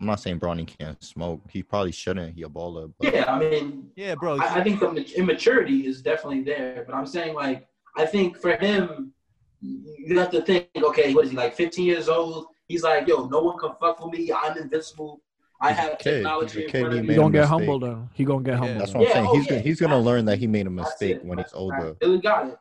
I'm 0.00 0.06
not 0.06 0.20
saying 0.20 0.40
Bronny 0.40 0.66
can't 0.66 1.02
smoke. 1.02 1.42
He 1.48 1.62
probably 1.62 1.92
shouldn't. 1.92 2.34
He 2.34 2.42
a 2.42 2.48
baller. 2.48 2.92
But 2.98 3.14
Yeah, 3.14 3.32
I 3.32 3.38
mean, 3.38 3.88
Yeah, 3.94 4.16
bro. 4.16 4.36
I, 4.40 4.56
I 4.56 4.64
think 4.64 4.80
the 4.80 5.12
immaturity 5.16 5.86
is 5.86 6.02
definitely 6.02 6.42
there. 6.42 6.82
But 6.84 6.96
I'm 6.96 7.06
saying, 7.06 7.34
like, 7.34 7.68
I 7.96 8.04
think 8.06 8.36
for 8.36 8.56
him, 8.56 9.12
you 9.60 10.18
have 10.18 10.30
to 10.32 10.42
think, 10.42 10.66
okay, 10.76 11.14
what 11.14 11.24
is 11.24 11.30
he 11.30 11.36
like? 11.36 11.54
15 11.54 11.84
years 11.84 12.08
old. 12.08 12.46
He's 12.72 12.82
like, 12.82 13.06
yo, 13.06 13.26
no 13.26 13.42
one 13.42 13.58
can 13.58 13.72
fuck 13.78 14.02
with 14.02 14.18
me. 14.18 14.32
I'm 14.32 14.56
invincible. 14.56 15.20
I 15.60 15.72
have 15.72 15.98
kid. 15.98 16.14
technology 16.14 16.62
He's 16.62 16.70
kid. 16.70 16.78
He 16.80 16.86
of 16.86 16.92
He 16.94 17.00
me. 17.02 17.06
made 17.08 17.12
a 17.12 17.16
gonna 17.20 17.30
get 17.32 17.40
mistake. 17.40 17.58
humble 17.58 17.78
then. 17.80 18.08
He 18.14 18.24
gonna 18.24 18.42
get 18.42 18.52
Yeah. 18.52 18.56
humble. 18.60 18.78
that's 18.78 18.94
what 18.94 19.00
I'm 19.02 19.06
Yeah, 19.06 19.12
saying. 19.12 19.26
oh, 19.28 19.34
he's 19.34 19.44
yeah, 19.44 19.50
gonna, 19.50 19.60
he's 19.60 19.80
gonna 19.80 19.98
learn 19.98 20.24
that 20.24 20.38
he 20.38 20.46
made 20.46 20.66
a 20.66 20.70
mistake 20.70 21.18
when 21.22 21.36
he's 21.36 21.52
older. 21.52 21.92
Billy 22.00 22.18
got 22.18 22.46
it. 22.46 22.56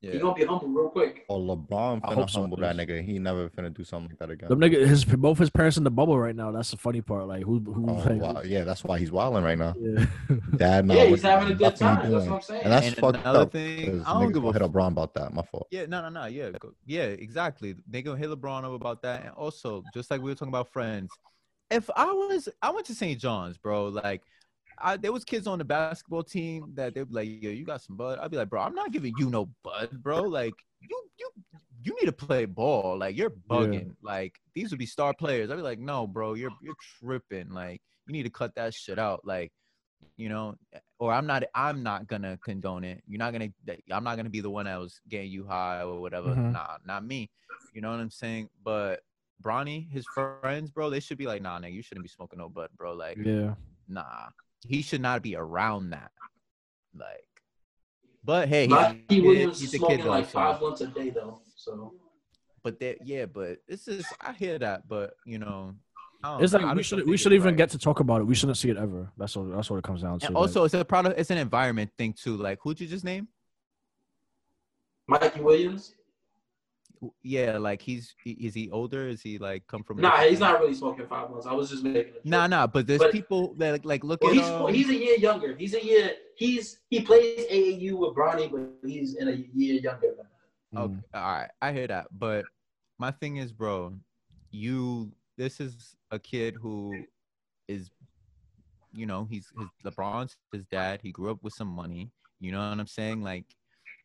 Yeah. 0.00 0.12
He's 0.12 0.22
gonna 0.22 0.34
be 0.34 0.44
humble 0.44 0.68
real 0.68 0.90
quick. 0.90 1.24
Oh, 1.28 1.40
LeBron 1.40 2.00
I 2.04 2.10
finna 2.10 2.14
hope 2.14 2.30
so, 2.30 2.40
humble 2.42 2.56
that 2.58 2.76
nigga. 2.76 3.04
He 3.04 3.18
never 3.18 3.48
finna 3.48 3.74
do 3.74 3.82
something 3.82 4.10
like 4.10 4.18
that 4.20 4.30
again. 4.30 4.48
Them 4.48 4.60
nigga, 4.60 4.86
his 4.86 5.04
both 5.04 5.38
his 5.38 5.50
parents 5.50 5.76
in 5.76 5.82
the 5.82 5.90
bubble 5.90 6.16
right 6.18 6.36
now. 6.36 6.52
That's 6.52 6.70
the 6.70 6.76
funny 6.76 7.00
part. 7.00 7.26
Like 7.26 7.42
who 7.42 7.58
who 7.58 7.90
Oh 7.90 7.94
like, 7.94 8.20
wow, 8.22 8.42
yeah, 8.44 8.62
that's 8.62 8.84
why 8.84 8.98
he's 8.98 9.10
wilding 9.10 9.42
right 9.42 9.58
now. 9.58 9.74
yeah. 9.80 10.06
Dad, 10.56 10.86
not 10.86 10.96
Yeah, 10.98 11.04
he's 11.06 11.22
having 11.22 11.50
a 11.50 11.54
good 11.54 11.74
time. 11.74 12.12
That's 12.12 12.26
what 12.26 12.34
I'm 12.34 12.42
saying. 12.42 12.62
And 12.62 12.72
that's 12.72 12.86
And 12.86 12.96
fucked 12.96 13.18
another 13.18 13.40
up. 13.40 13.52
thing, 13.52 13.86
'cause 13.98 14.06
I 14.06 14.12
don't 14.12 14.32
give 14.32 14.42
gonna 14.42 14.48
a 14.48 14.52
hit 14.52 14.62
LeBron 14.72 14.88
about 14.88 15.14
that. 15.14 15.34
My 15.34 15.42
fault. 15.42 15.66
Yeah, 15.72 15.86
no, 15.86 16.00
no, 16.02 16.08
no. 16.10 16.26
Yeah, 16.26 16.50
yeah, 16.86 17.02
exactly. 17.02 17.74
They 17.88 18.02
gonna 18.02 18.18
hit 18.18 18.30
LeBron 18.30 18.64
up 18.64 18.72
about 18.72 19.02
that, 19.02 19.22
and 19.24 19.30
also 19.34 19.84
just 19.92 20.12
like 20.12 20.20
we 20.20 20.30
were 20.30 20.34
talking 20.36 20.48
about 20.48 20.72
friends. 20.72 21.10
If 21.70 21.90
I 21.96 22.12
was, 22.12 22.48
I 22.62 22.70
went 22.70 22.86
to 22.86 22.94
St. 22.94 23.20
John's, 23.20 23.58
bro. 23.58 23.88
Like, 23.88 24.22
I 24.80 24.96
there 24.96 25.12
was 25.12 25.24
kids 25.24 25.46
on 25.46 25.58
the 25.58 25.64
basketball 25.64 26.22
team 26.22 26.72
that 26.74 26.94
they'd 26.94 27.08
be 27.08 27.14
like, 27.14 27.28
"Yo, 27.42 27.50
you 27.50 27.64
got 27.64 27.82
some 27.82 27.96
bud." 27.96 28.18
I'd 28.18 28.30
be 28.30 28.36
like, 28.36 28.48
"Bro, 28.50 28.62
I'm 28.62 28.74
not 28.74 28.92
giving 28.92 29.14
you 29.18 29.30
no 29.30 29.48
bud, 29.62 30.02
bro. 30.02 30.22
Like, 30.22 30.54
you, 30.80 31.02
you, 31.18 31.30
you 31.84 31.96
need 32.00 32.06
to 32.06 32.12
play 32.12 32.44
ball. 32.44 32.98
Like, 32.98 33.16
you're 33.16 33.30
bugging. 33.30 33.94
Like, 34.02 34.34
these 34.54 34.70
would 34.70 34.78
be 34.78 34.86
star 34.86 35.14
players." 35.14 35.50
I'd 35.50 35.56
be 35.56 35.62
like, 35.62 35.78
"No, 35.78 36.06
bro, 36.06 36.34
you're 36.34 36.52
you're 36.62 36.76
tripping. 37.00 37.50
Like, 37.50 37.80
you 38.06 38.12
need 38.12 38.24
to 38.24 38.30
cut 38.30 38.54
that 38.56 38.74
shit 38.74 38.98
out. 38.98 39.20
Like." 39.24 39.50
You 40.16 40.28
know, 40.28 40.54
or 41.00 41.12
I'm 41.12 41.26
not. 41.26 41.42
I'm 41.54 41.82
not 41.82 42.06
gonna 42.06 42.38
condone 42.44 42.84
it. 42.84 43.02
You're 43.06 43.18
not 43.18 43.32
gonna. 43.32 43.48
I'm 43.90 44.04
not 44.04 44.16
gonna 44.16 44.30
be 44.30 44.40
the 44.40 44.50
one 44.50 44.66
that 44.66 44.78
was 44.78 45.00
getting 45.08 45.30
you 45.30 45.44
high 45.44 45.82
or 45.82 46.00
whatever. 46.00 46.30
Mhm. 46.30 46.52
Nah, 46.52 46.76
not 46.84 47.04
me. 47.04 47.30
You 47.74 47.80
know 47.80 47.90
what 47.90 47.98
I'm 48.00 48.10
saying? 48.10 48.48
But 48.62 49.00
Bronny, 49.42 49.90
his 49.90 50.04
friends, 50.14 50.70
bro, 50.70 50.90
they 50.90 51.00
should 51.00 51.18
be 51.18 51.26
like, 51.26 51.42
nah, 51.42 51.58
nigga, 51.58 51.72
you 51.72 51.82
shouldn't 51.82 52.04
be 52.04 52.08
smoking 52.08 52.38
no 52.38 52.48
bud, 52.48 52.70
bro. 52.76 52.94
Like, 52.94 53.16
yeah. 53.18 53.54
nah, 53.88 54.28
he 54.66 54.82
should 54.82 55.00
not 55.00 55.22
be 55.22 55.36
around 55.36 55.90
that. 55.90 56.10
Like, 56.96 57.24
but 58.24 58.48
hey, 58.48 58.62
he's, 58.62 58.70
Lucky 58.72 59.04
he's, 59.08 59.22
Williams 59.22 59.60
he's 59.60 59.68
is 59.68 59.74
a 59.74 59.78
kid 59.78 59.84
smoking 59.86 60.04
though. 60.04 60.10
like 60.10 60.24
so- 60.26 60.30
five 60.32 60.58
blunts 60.60 60.80
a 60.80 60.86
day 60.88 61.10
though. 61.10 61.40
So 61.56 61.94
but 62.62 62.80
that, 62.80 63.06
yeah, 63.06 63.26
but 63.26 63.58
this 63.68 63.88
is 63.88 64.04
I 64.20 64.32
hear 64.32 64.58
that, 64.58 64.88
but 64.88 65.14
you 65.24 65.38
know, 65.38 65.74
It's 66.40 66.52
like 66.52 66.74
we 66.74 66.82
should 66.82 67.06
we 67.06 67.16
should 67.16 67.32
even 67.32 67.50
right. 67.50 67.56
get 67.56 67.70
to 67.70 67.78
talk 67.78 68.00
about 68.00 68.20
it. 68.20 68.24
We 68.24 68.34
shouldn't 68.34 68.58
see 68.58 68.70
it 68.70 68.76
ever. 68.76 69.10
That's 69.16 69.36
what 69.36 69.54
that's 69.54 69.70
what 69.70 69.76
it 69.76 69.84
comes 69.84 70.02
down 70.02 70.18
to. 70.18 70.26
And 70.26 70.34
like- 70.34 70.42
also, 70.42 70.64
it's 70.64 70.74
a 70.74 70.84
product. 70.84 71.18
It's 71.18 71.30
an 71.30 71.38
environment 71.38 71.90
thing 71.96 72.12
too. 72.12 72.36
Like, 72.36 72.58
who'd 72.62 72.80
you 72.80 72.86
just 72.86 73.04
name? 73.04 73.28
Mikey 75.06 75.40
Williams. 75.40 75.94
Yeah, 77.22 77.58
like 77.58 77.80
he's 77.82 78.14
is 78.24 78.54
he 78.54 78.70
older? 78.70 79.08
Is 79.08 79.22
he 79.22 79.38
like 79.38 79.66
come 79.66 79.82
from? 79.84 79.98
a 79.98 80.02
Nah, 80.02 80.16
he's 80.22 80.40
not 80.40 80.60
really 80.60 80.74
smoking 80.74 81.06
five 81.06 81.28
blunts. 81.28 81.46
I 81.46 81.52
was 81.52 81.70
just 81.70 81.82
making 81.84 82.14
it. 82.14 82.24
Nah, 82.24 82.46
nah, 82.46 82.66
but 82.66 82.86
there's 82.86 82.98
But- 83.00 83.12
people 83.12 83.54
that 83.54 83.72
like, 83.72 83.84
like 83.84 84.04
look 84.04 84.22
Well, 84.22 84.30
at 84.32 84.36
he's 84.36 84.46
um, 84.48 84.74
he's 84.74 84.88
a 84.88 84.94
year 84.96 85.16
younger. 85.18 85.54
He's 85.56 85.74
a 85.74 85.84
year. 85.84 86.12
He's 86.36 86.80
he 86.90 87.00
plays 87.02 87.46
AAU 87.50 87.96
with 87.98 88.16
Bronny, 88.16 88.50
but 88.50 88.88
he's 88.88 89.14
in 89.14 89.28
a 89.28 89.32
year 89.54 89.80
younger 89.80 90.14
than. 90.16 90.26
Okay, 90.82 90.92
Mm. 90.94 91.02
all 91.14 91.22
right, 91.22 91.50
I 91.62 91.72
hear 91.72 91.86
that, 91.86 92.08
but 92.18 92.44
my 92.98 93.10
thing 93.10 93.36
is, 93.38 93.52
bro, 93.52 93.94
you 94.50 95.12
this 95.36 95.60
is 95.60 95.96
a 96.10 96.18
kid 96.18 96.56
who 96.60 97.04
is, 97.68 97.90
you 98.92 99.06
know, 99.06 99.24
he's 99.30 99.50
his 99.58 99.68
LeBron's 99.84 100.36
his 100.52 100.64
dad. 100.66 101.00
He 101.02 101.10
grew 101.12 101.30
up 101.30 101.42
with 101.42 101.54
some 101.54 101.68
money. 101.68 102.10
You 102.40 102.52
know 102.52 102.58
what 102.58 102.78
I'm 102.78 102.86
saying? 102.86 103.22
Like, 103.22 103.46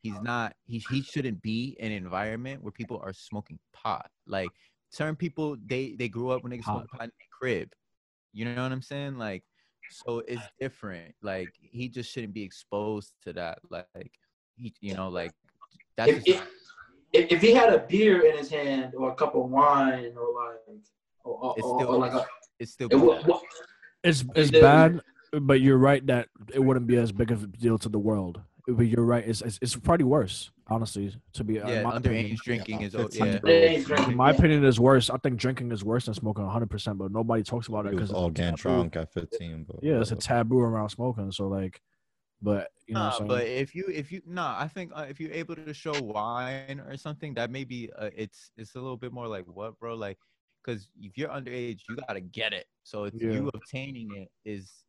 he's 0.03 0.21
not 0.21 0.53
he 0.65 0.77
he 0.89 1.01
shouldn't 1.01 1.41
be 1.41 1.75
in 1.79 1.91
an 1.91 1.97
environment 1.97 2.61
where 2.61 2.71
people 2.71 2.99
are 3.03 3.13
smoking 3.13 3.57
pot. 3.73 4.11
Like 4.27 4.49
certain 4.91 5.15
people, 5.15 5.57
they 5.65 5.95
they 5.97 6.09
grew 6.09 6.29
up 6.29 6.43
when 6.43 6.51
they 6.51 6.61
smoke 6.61 6.87
pot 6.91 7.03
in 7.05 7.11
their 7.17 7.27
crib. 7.39 7.69
You 8.33 8.45
know 8.45 8.61
what 8.61 8.71
I'm 8.71 8.81
saying? 8.81 9.17
Like, 9.17 9.43
so 9.89 10.19
it's 10.27 10.41
different. 10.59 11.15
Like 11.21 11.49
he 11.61 11.87
just 11.87 12.11
shouldn't 12.11 12.33
be 12.33 12.43
exposed 12.43 13.13
to 13.25 13.33
that. 13.33 13.59
Like 13.69 14.11
he, 14.57 14.73
you 14.81 14.93
know, 14.93 15.07
like 15.09 15.31
that's 15.97 16.11
If, 16.11 16.25
just 16.25 16.27
if, 16.27 16.43
if, 17.13 17.31
if 17.31 17.41
he 17.41 17.53
had 17.53 17.73
a 17.73 17.79
beer 17.79 18.25
in 18.25 18.37
his 18.37 18.49
hand 18.49 18.93
or 18.95 19.11
a 19.11 19.15
cup 19.15 19.35
of 19.35 19.49
wine 19.49 20.13
or 20.17 20.27
like 20.35 20.79
or, 21.23 21.33
or, 21.37 21.53
It's 21.57 21.65
or, 21.65 21.79
still- 21.79 21.95
or 21.95 21.97
like 21.97 22.13
a 22.13 22.25
it's 22.59 22.71
still 22.71 22.87
it, 22.91 22.95
bad. 22.97 23.01
wa- 23.01 23.21
wa- 23.25 23.41
It's 24.03 24.25
it's 24.35 24.51
bad, 24.51 24.99
but 25.41 25.61
you're 25.61 25.77
right 25.77 26.05
that 26.07 26.27
it 26.53 26.59
wouldn't 26.59 26.87
be 26.87 26.97
as 26.97 27.11
big 27.11 27.31
of 27.31 27.43
a 27.43 27.47
deal 27.47 27.77
to 27.79 27.89
the 27.89 27.99
world. 27.99 28.41
But 28.67 28.87
you're 28.87 29.03
right. 29.03 29.27
It's 29.27 29.41
it's, 29.41 29.59
it's 29.61 29.75
probably 29.75 30.05
worse, 30.05 30.51
honestly. 30.67 31.13
To 31.33 31.43
be 31.43 31.57
in 31.57 31.67
yeah, 31.67 31.83
my 31.83 31.97
opinion. 31.97 32.31
underage 32.31 32.37
drinking 32.37 32.81
is 32.81 32.93
15 32.93 33.25
yeah. 33.25 33.39
bro. 33.39 33.51
Yeah, 33.51 33.83
drinking. 33.83 34.11
In 34.11 34.17
my 34.17 34.29
Yeah. 34.29 34.35
opinion, 34.35 34.63
is 34.63 34.79
worse. 34.79 35.09
I 35.09 35.17
think 35.17 35.37
drinking 35.37 35.71
is 35.73 35.83
worse 35.83 36.05
than 36.05 36.13
smoking 36.13 36.45
100. 36.45 36.69
percent 36.69 36.97
But 36.97 37.11
nobody 37.11 37.43
talks 37.43 37.67
about 37.67 37.87
it 37.87 37.91
because 37.91 38.11
all 38.11 38.29
getting 38.29 38.55
drunk 38.55 38.95
at 38.95 39.11
15. 39.11 39.65
But 39.65 39.83
Yeah, 39.83 39.99
it's 39.99 40.11
a 40.11 40.15
taboo 40.15 40.59
around 40.59 40.89
smoking. 40.89 41.31
So 41.33 41.49
like, 41.49 41.81
but 42.41 42.69
you 42.87 42.93
know, 42.95 43.01
Nah, 43.01 43.09
what 43.11 43.21
I'm 43.21 43.27
but 43.27 43.47
if 43.47 43.75
you 43.75 43.85
if 43.87 44.13
you 44.13 44.21
nah, 44.25 44.55
I 44.57 44.69
think 44.69 44.93
uh, 44.95 45.07
if 45.09 45.19
you're 45.19 45.33
able 45.33 45.55
to 45.55 45.73
show 45.73 45.99
wine 46.01 46.79
or 46.87 46.95
something, 46.95 47.33
that 47.33 47.51
may 47.51 47.65
be 47.65 47.91
uh, 47.97 48.11
it's 48.15 48.51
it's 48.55 48.75
a 48.75 48.79
little 48.79 48.97
bit 48.97 49.11
more 49.11 49.27
like 49.27 49.45
what, 49.45 49.77
bro? 49.77 49.95
Like, 49.95 50.19
because 50.63 50.87
if 51.01 51.17
you're 51.17 51.29
underage, 51.29 51.81
you 51.89 51.97
gotta 52.07 52.21
get 52.21 52.53
it. 52.53 52.67
So 52.83 53.03
it's 53.05 53.21
Yeah. 53.21 53.33
you 53.33 53.51
obtaining 53.53 54.15
it 54.15 54.31
is. 54.45 54.85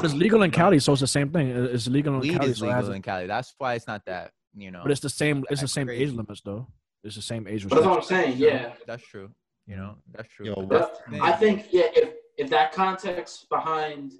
But 0.00 0.06
it's 0.06 0.14
legal 0.14 0.42
in 0.42 0.50
Cali, 0.50 0.78
so 0.78 0.92
it's 0.92 1.00
the 1.00 1.06
same 1.06 1.30
thing. 1.30 1.48
It's 1.48 1.86
legal 1.88 2.14
in 2.14 2.20
Weed 2.20 2.36
Cali, 2.38 2.50
is 2.50 2.58
so 2.58 2.66
it 2.66 2.72
has- 2.72 2.84
legal 2.84 2.94
in 2.96 3.02
Cali. 3.02 3.26
That's 3.26 3.54
why 3.58 3.74
it's 3.74 3.86
not 3.86 4.04
that 4.06 4.32
you 4.54 4.70
know. 4.70 4.82
but 4.82 4.90
it's 4.90 5.00
the 5.00 5.10
same. 5.10 5.38
It's 5.50 5.60
the 5.60 5.64
That's 5.66 5.72
same 5.72 5.88
age 5.90 5.98
crazy. 5.98 6.16
limits 6.16 6.40
though. 6.42 6.66
It's 7.04 7.16
the 7.16 7.22
same 7.22 7.46
age 7.46 7.68
But 7.68 7.76
that's 7.76 7.86
what. 7.86 7.96
I'm 7.98 8.02
saying. 8.04 8.36
Yeah. 8.38 8.72
that's 8.86 9.02
true. 9.06 9.30
You 9.66 9.76
know, 9.76 9.96
that's 10.12 10.28
true. 10.32 10.46
Yo, 10.46 10.54
But 10.54 10.66
what- 10.66 10.70
that's 10.70 10.98
the 11.04 11.10
thing. 11.12 11.20
I 11.22 11.32
think 11.32 11.66
yeah, 11.72 11.88
if 11.94 12.14
if 12.38 12.50
that 12.50 12.72
context 12.72 13.48
behind 13.48 14.12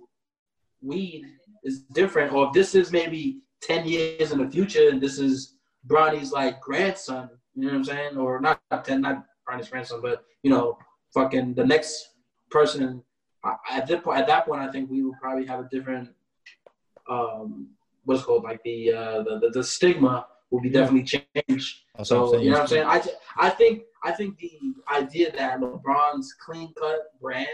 weed 0.82 1.24
is 1.64 1.80
different, 2.00 2.32
or 2.32 2.46
if 2.48 2.52
this 2.52 2.74
is 2.74 2.92
maybe 2.92 3.40
ten 3.62 3.86
years 3.86 4.32
in 4.32 4.38
the 4.38 4.48
future, 4.50 4.88
and 4.90 5.00
this 5.00 5.18
is 5.18 5.56
Bronny's 5.84 6.32
like 6.32 6.60
grandson, 6.60 7.30
you 7.54 7.62
know 7.62 7.68
what 7.68 7.74
I'm 7.76 7.84
saying, 7.84 8.16
or 8.16 8.40
not 8.40 8.60
not 8.70 8.84
ten, 8.84 9.00
not 9.00 9.24
Bronny's 9.44 9.68
grandson, 9.68 10.00
but 10.02 10.24
you 10.42 10.50
know, 10.50 10.78
fucking 11.14 11.54
the 11.54 11.64
next 11.66 12.10
person. 12.50 13.02
I- 13.44 13.56
At 13.70 13.86
that 13.88 14.02
point, 14.04 14.18
at 14.18 14.26
that 14.26 14.46
point, 14.46 14.60
I 14.60 14.70
think 14.70 14.90
we 14.90 15.02
will 15.02 15.14
probably 15.20 15.46
have 15.46 15.60
a 15.60 15.68
different, 15.70 16.10
um, 17.08 17.68
what's 18.04 18.22
it 18.22 18.24
called 18.26 18.44
like 18.44 18.62
the 18.64 18.92
uh, 18.92 19.22
the, 19.22 19.38
the 19.40 19.50
the 19.50 19.64
stigma 19.64 20.26
will 20.50 20.60
be 20.60 20.70
definitely 20.70 21.04
changed. 21.04 21.82
That's 21.96 22.08
So 22.08 22.36
you 22.38 22.50
know 22.50 22.52
what 22.58 22.60
I'm 22.62 22.66
saying. 22.68 22.88
saying? 22.88 23.12
I, 23.38 23.46
I 23.46 23.50
think 23.50 23.82
I 24.02 24.12
think 24.12 24.38
the 24.38 24.52
idea 24.94 25.30
that 25.32 25.60
LeBron's 25.60 26.34
clean 26.44 26.72
cut 26.78 27.18
brand 27.20 27.46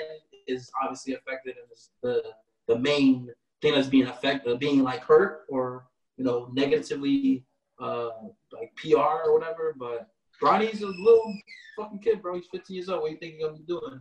is 0.47 0.71
obviously 0.83 1.15
affected 1.15 1.57
and 1.57 1.67
is 1.73 1.91
the 2.03 2.23
the 2.67 2.79
main 2.79 3.29
thing 3.63 3.75
that's 3.75 3.89
being 3.89 4.07
affected, 4.07 4.59
being 4.59 4.83
like 4.83 5.03
hurt 5.05 5.45
or 5.49 5.87
you 6.17 6.25
know 6.25 6.49
negatively 6.53 7.45
uh 7.81 8.11
like 8.53 8.73
PR 8.77 8.99
or 9.27 9.35
whatever. 9.39 9.75
But 9.79 10.09
Bronny's 10.41 10.83
a 10.83 10.87
little 10.87 11.35
fucking 11.77 11.99
kid, 12.01 12.23
bro. 12.23 12.35
He's 12.37 12.47
15 12.53 12.75
years 12.77 12.89
old. 12.89 13.03
What 13.03 13.09
do 13.09 13.15
you 13.15 13.19
think 13.21 13.35
he's 13.35 13.43
gonna 13.45 13.57
be 13.57 13.65
doing? 13.65 14.01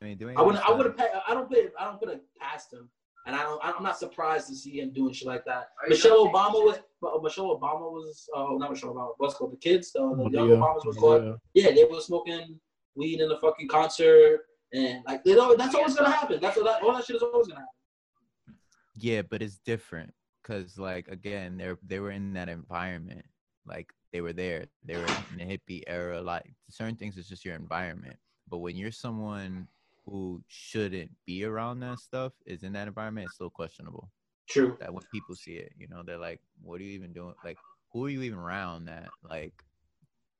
I 0.00 0.04
mean, 0.04 0.18
doing 0.18 0.36
I 0.38 0.42
would 0.42 0.56
I 0.56 0.70
would 0.70 0.86
have 0.86 0.96
I 1.26 1.34
don't 1.34 1.48
put 1.48 1.72
I 1.78 1.84
don't 1.84 1.98
put 1.98 2.08
it 2.10 2.22
past 2.40 2.72
him. 2.72 2.88
And 3.26 3.34
I 3.34 3.42
don't, 3.42 3.60
I'm 3.60 3.82
not 3.82 3.98
surprised 3.98 4.46
to 4.48 4.54
see 4.54 4.78
him 4.78 4.92
doing 4.92 5.12
shit 5.12 5.26
like 5.26 5.44
that. 5.46 5.70
Michelle 5.88 6.28
Obama 6.28 6.64
was, 6.64 6.78
Michelle 7.24 7.58
Obama 7.58 7.90
was, 7.90 8.28
oh, 8.32 8.56
not 8.56 8.70
Michelle 8.70 8.94
Obama, 8.94 9.14
what's 9.18 9.34
called 9.34 9.50
the 9.52 9.56
kids, 9.56 9.90
the, 9.90 9.98
the 9.98 10.30
young 10.30 10.48
Yeah, 10.48 10.54
Obamas 10.54 10.86
was 10.86 10.96
called. 10.96 11.36
yeah. 11.52 11.64
Yeah, 11.64 11.74
they 11.74 11.82
were 11.84 12.00
smoking 12.00 12.60
weed 12.94 13.20
in 13.20 13.28
the 13.28 13.36
fucking 13.38 13.66
concert, 13.66 14.42
and 14.72 15.02
like, 15.06 15.22
you 15.24 15.34
know, 15.34 15.56
that's 15.56 15.74
always 15.74 15.96
gonna 15.96 16.10
happen. 16.10 16.38
That's 16.40 16.56
what 16.56 16.66
that, 16.66 16.82
all 16.82 16.94
that 16.94 17.04
shit 17.04 17.16
is 17.16 17.22
always 17.22 17.48
gonna 17.48 17.60
happen. 17.60 18.58
Yeah, 18.94 19.22
but 19.22 19.42
it's 19.42 19.58
different 19.58 20.14
because 20.40 20.78
like 20.78 21.08
again, 21.08 21.56
they're 21.56 21.78
they 21.84 21.98
were 21.98 22.12
in 22.12 22.32
that 22.34 22.48
environment, 22.48 23.26
like 23.66 23.92
they 24.12 24.20
were 24.20 24.32
there, 24.32 24.66
they 24.84 24.96
were 24.96 25.06
in 25.32 25.38
the 25.38 25.44
hippie 25.44 25.82
era. 25.88 26.22
Like 26.22 26.54
certain 26.70 26.94
things, 26.94 27.16
it's 27.16 27.28
just 27.28 27.44
your 27.44 27.56
environment. 27.56 28.16
But 28.48 28.58
when 28.58 28.76
you're 28.76 28.92
someone 28.92 29.66
who 30.06 30.42
shouldn't 30.46 31.10
be 31.26 31.44
around 31.44 31.80
that 31.80 31.98
stuff, 31.98 32.32
is 32.46 32.62
in 32.62 32.72
that 32.72 32.88
environment, 32.88 33.26
it's 33.26 33.34
still 33.34 33.50
questionable. 33.50 34.10
True. 34.48 34.76
That 34.80 34.94
when 34.94 35.02
people 35.12 35.34
see 35.34 35.54
it, 35.54 35.72
you 35.76 35.88
know, 35.88 36.02
they're 36.04 36.18
like, 36.18 36.40
"What 36.62 36.80
are 36.80 36.84
you 36.84 36.92
even 36.92 37.12
doing? 37.12 37.34
Like, 37.44 37.58
who 37.92 38.06
are 38.06 38.08
you 38.08 38.22
even 38.22 38.38
around? 38.38 38.84
That 38.86 39.08
like, 39.28 39.52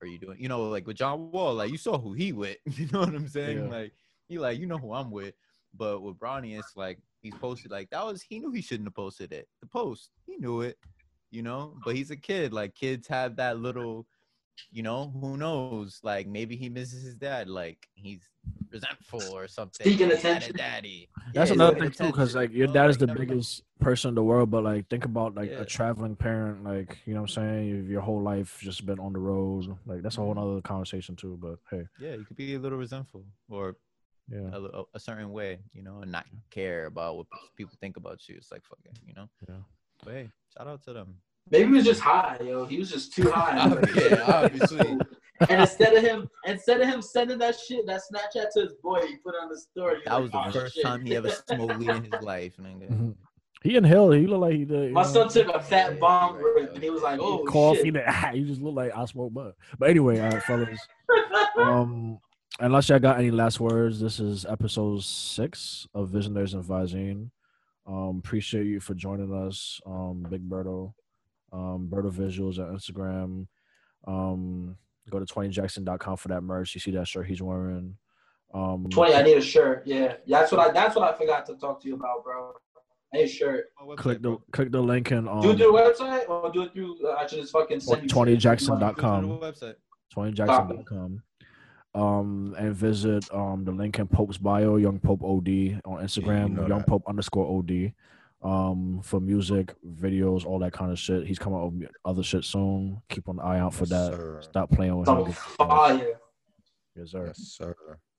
are 0.01 0.07
you 0.07 0.19
doing? 0.19 0.39
You 0.41 0.49
know, 0.49 0.63
like 0.69 0.87
with 0.87 0.97
John 0.97 1.31
Wall, 1.33 1.55
like 1.55 1.71
you 1.71 1.79
saw 1.79 1.99
who 1.99 2.13
he 2.13 2.33
with. 2.33 2.59
You 2.77 2.89
know 2.93 3.01
what 3.01 3.15
I'm 3.15 3.29
saying? 3.29 3.65
Yeah. 3.65 3.77
Like, 3.77 3.93
he 4.29 4.39
like, 4.39 4.59
you 4.59 4.67
know 4.67 4.79
who 4.79 4.93
I'm 4.93 5.11
with. 5.11 5.35
But 5.75 6.01
with 6.03 6.19
Bronny, 6.19 6.59
it's 6.59 6.77
like 6.77 6.99
he's 7.21 7.35
posted 7.35 7.71
like 7.71 7.91
that 7.91 8.05
was 8.05 8.23
he 8.23 8.39
knew 8.39 8.53
he 8.53 8.63
shouldn't 8.63 8.87
have 8.87 8.95
posted 8.95 9.33
it. 9.33 9.49
The 9.61 9.67
post, 9.67 10.11
he 10.25 10.37
knew 10.37 10.61
it, 10.61 10.79
you 11.31 11.43
know. 11.43 11.77
But 11.85 11.97
he's 11.97 12.11
a 12.11 12.17
kid. 12.17 12.53
Like 12.53 12.75
kids 12.75 13.09
have 13.09 13.37
that 13.37 13.59
little, 13.59 14.07
you 14.71 14.83
know, 14.83 15.13
who 15.21 15.37
knows? 15.37 16.01
Like 16.03 16.27
maybe 16.27 16.57
he 16.57 16.69
misses 16.69 17.03
his 17.05 17.17
dad. 17.17 17.49
Like 17.49 17.89
he's 17.95 18.21
resentful 18.71 19.23
or 19.35 19.49
something. 19.49 19.85
Seeking 19.85 20.09
He 20.09 20.15
had 20.17 20.19
attention. 20.19 20.57
daddy. 20.57 21.09
That's 21.35 21.51
Yeah, 21.51 21.55
another 21.55 21.81
thing 21.81 21.91
too, 21.91 22.07
because 22.07 22.35
like 22.35 22.53
your 22.53 22.67
dad 22.69 22.91
is 22.91 22.99
the 22.99 23.07
biggest 23.07 23.63
person 23.81 24.11
in 24.11 24.15
the 24.15 24.23
world, 24.23 24.51
but 24.51 24.65
like 24.65 24.89
think 24.89 25.05
about 25.05 25.35
like 25.35 25.51
Yeah. 25.51 25.61
a 25.61 25.65
traveling 25.65 26.17
parent, 26.17 26.65
like 26.65 26.99
you 27.07 27.15
know 27.15 27.23
what 27.23 27.31
I'm 27.37 27.43
saying. 27.43 27.69
Your- 27.69 27.83
Your 27.97 28.01
whole 28.03 28.23
life 28.23 28.59
just 28.61 28.85
been 28.87 28.99
on 28.99 29.13
the 29.13 29.19
road, 29.19 29.77
like 29.87 30.03
that's 30.03 30.19
a 30.19 30.21
whole 30.21 30.35
mm-hmm. 30.35 30.53
other 30.53 30.61
conversation 30.61 31.17
too. 31.17 31.39
But 31.41 31.59
hey, 31.71 31.87
Yeah, 32.01 32.15
you 32.15 32.25
could 32.25 32.37
be 32.37 32.55
a 32.55 32.59
little 32.59 32.79
resentful 32.79 33.25
or 33.49 33.77
yeah, 34.29 34.51
a, 34.53 34.83
a 34.95 34.99
certain 35.01 35.31
way, 35.31 35.61
you 35.73 35.83
know, 35.83 36.01
and 36.03 36.11
not 36.11 36.27
care 36.51 36.87
about 36.87 37.17
what 37.17 37.27
people 37.57 37.75
think 37.81 37.97
about 37.97 38.29
you. 38.29 38.35
It's 38.37 38.51
like 38.51 38.65
fucking, 38.65 38.99
you 39.07 39.15
know. 39.15 39.29
Yeah. 39.49 39.63
But 40.05 40.13
hey, 40.15 40.31
shout 40.57 40.67
out 40.67 40.83
to 40.85 40.93
them. 40.93 41.17
Maybe 41.51 41.67
he 41.67 41.73
was 41.75 41.85
just 41.85 42.01
high, 42.01 42.39
yo. 42.45 42.65
He 42.65 42.79
was 42.79 42.91
just 42.91 43.13
too 43.15 43.31
high. 43.31 43.69
Yeah, 43.95 44.23
obviously. 44.27 44.99
And 45.51 45.61
instead 45.61 45.93
of 45.93 46.03
him, 46.03 46.31
instead 46.47 46.81
of 46.81 46.89
him 46.89 47.03
sending 47.03 47.37
that 47.41 47.57
shit, 47.61 47.85
that 47.87 48.01
Snapchat 48.11 48.47
to 48.55 48.61
his 48.63 48.73
boy, 48.83 49.01
he 49.07 49.17
put 49.19 49.35
on 49.35 49.51
the 49.51 49.59
story. 49.61 49.99
That 50.07 50.23
was 50.23 50.31
the 50.31 50.39
"Oh, 50.43 50.51
first 50.51 50.75
shit." 50.77 50.83
time 50.85 51.05
he 51.05 51.15
ever 51.15 51.29
smoked 51.29 51.77
weed 51.77 51.91
in 51.91 52.05
his 52.11 52.23
life, 52.23 52.55
nigga. 52.57 53.15
He 53.63 53.77
inhaled. 53.77 54.15
He 54.15 54.27
looked 54.27 54.41
like 54.43 54.55
he 54.55 54.65
did. 54.65 54.93
My 54.93 55.03
know, 55.03 55.09
son 55.09 55.29
took 55.29 55.49
a 55.55 55.61
fat 55.61 55.93
Yeah, 55.95 55.99
bong 55.99 56.37
rip, 56.37 56.73
and 56.75 56.83
he 56.83 56.89
was 56.89 57.03
like, 57.03 57.21
right. 57.21 57.27
"Oh 57.27 57.45
cough. 57.45 57.77
He, 57.77 57.85
shit!" 57.85 57.95
did- 57.95 58.35
he 58.35 58.45
just 58.45 58.63
looked 58.63 58.77
like 58.77 58.97
I 58.97 59.05
smoked 59.05 59.35
bud. 59.35 59.53
But 59.79 59.91
anyway, 59.91 60.21
all 60.21 60.31
right, 60.31 60.43
fellas. 60.43 60.81
um, 61.59 62.19
unless 62.61 62.89
y'all 62.89 62.99
got 62.99 63.19
any 63.19 63.31
last 63.31 63.61
words, 63.61 64.01
this 64.01 64.21
is 64.21 64.47
episode 64.47 65.03
six 65.03 65.87
of 65.95 66.09
Visionaries 66.11 66.55
and 66.55 66.65
Vizine. 66.65 67.31
Um, 67.87 68.21
appreciate 68.25 68.67
you 68.67 68.81
for 68.81 68.95
joining 68.95 69.33
us, 69.35 69.81
um, 69.87 70.25
Big 70.31 70.49
Berto, 70.49 70.95
um, 71.57 71.89
Berto 71.91 72.13
Visuals 72.13 72.59
on 72.59 72.77
Instagram. 72.77 73.47
Um, 74.07 74.77
go 75.11 75.19
to 75.19 75.25
20jackson.com 75.25 76.17
for 76.17 76.29
that 76.29 76.43
merch. 76.43 76.75
You 76.75 76.81
see 76.81 76.91
that 76.93 77.09
shirt 77.09 77.27
he's 77.27 77.43
wearing. 77.43 77.97
Um, 78.55 78.87
Twenty. 78.91 79.15
I 79.15 79.23
need 79.23 79.37
a 79.37 79.43
shirt. 79.43 79.83
Yeah, 79.87 80.15
yeah. 80.25 80.41
That's 80.41 80.53
what 80.53 80.61
I. 80.61 80.71
That's 80.71 80.95
what 80.95 81.13
I 81.13 81.17
forgot 81.17 81.47
to 81.47 81.57
talk 81.57 81.83
to 81.83 81.89
you 81.89 81.95
about, 81.95 82.23
bro. 82.25 82.53
I 83.13 83.19
need 83.19 83.25
a 83.25 83.29
shirt. 83.29 83.67
click 83.97 84.23
the 84.23 84.37
click 84.53 84.71
the 84.71 84.81
link 84.81 85.11
in 85.11 85.29
um, 85.29 85.41
Do 85.41 85.51
it 85.51 85.57
through 85.57 85.73
the 85.73 85.79
website 85.79 86.29
or 86.29 86.51
do 86.53 86.63
it 86.63 86.73
through? 86.73 86.99
Uh, 87.05 87.15
I 87.15 87.27
should 87.27 87.41
just 87.41 87.53
fucking 87.53 87.81
send 87.81 88.03
you. 88.03 88.09
20jackson.com. 88.09 89.39
website. 89.41 89.75
20jackson.com. 90.17 91.23
Um, 91.95 92.55
and 92.59 92.75
visit 92.75 93.33
um 93.35 93.65
the 93.65 93.73
link 93.73 93.99
in 93.99 94.07
Pope's 94.07 94.37
bio, 94.39 94.77
Young 94.77 95.01
Pope 95.01 95.23
OD 95.23 95.81
on 95.85 96.05
Instagram, 96.05 96.53
know 96.53 96.67
Young 96.67 96.81
that. 96.81 96.87
Pope 96.87 97.05
underscore 97.09 97.59
OD 97.59 97.93
um, 98.47 99.01
for 99.03 99.19
music, 99.19 99.75
videos, 99.85 100.47
all 100.47 100.61
that 100.61 100.73
kind 100.73 100.93
of 100.93 100.99
shit. 100.99 101.27
He's 101.27 101.39
coming 101.39 101.59
out 101.59 101.73
with 101.73 101.91
other 102.05 102.23
shit 102.23 102.45
soon. 102.45 103.03
Keep 103.09 103.27
an 103.27 103.41
eye 103.41 103.59
out 103.59 103.75
for 103.75 103.85
yes, 103.85 103.91
that. 103.91 104.13
Sir. 104.13 104.41
Stop 104.43 104.71
playing 104.71 104.97
with 104.97 105.07
Some 105.07 105.27
him. 105.27 105.33
Fire. 105.33 106.21
Yes, 106.95 107.11
sir. 107.11 107.27
Yes, 107.27 107.39
sir. 107.39 107.75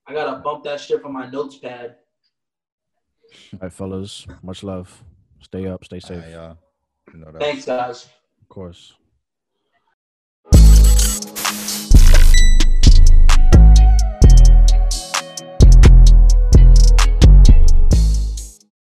I 0.05 0.13
gotta 0.13 0.39
bump 0.39 0.65
that 0.65 0.81
shit 0.81 1.01
from 1.01 1.13
my 1.13 1.29
notes 1.29 1.57
pad. 1.57 1.95
All 3.53 3.59
right, 3.61 3.71
fellas. 3.71 4.27
Much 4.43 4.63
love. 4.63 5.01
Stay 5.41 5.65
up. 5.65 5.85
Stay 5.85 5.99
safe. 5.99 6.23
Yeah. 6.29 6.47
Right, 6.47 6.57
you 7.13 7.19
know 7.19 7.31
Thanks, 7.39 7.65
guys. 7.65 8.09
Of 8.41 8.49
course. 8.49 8.95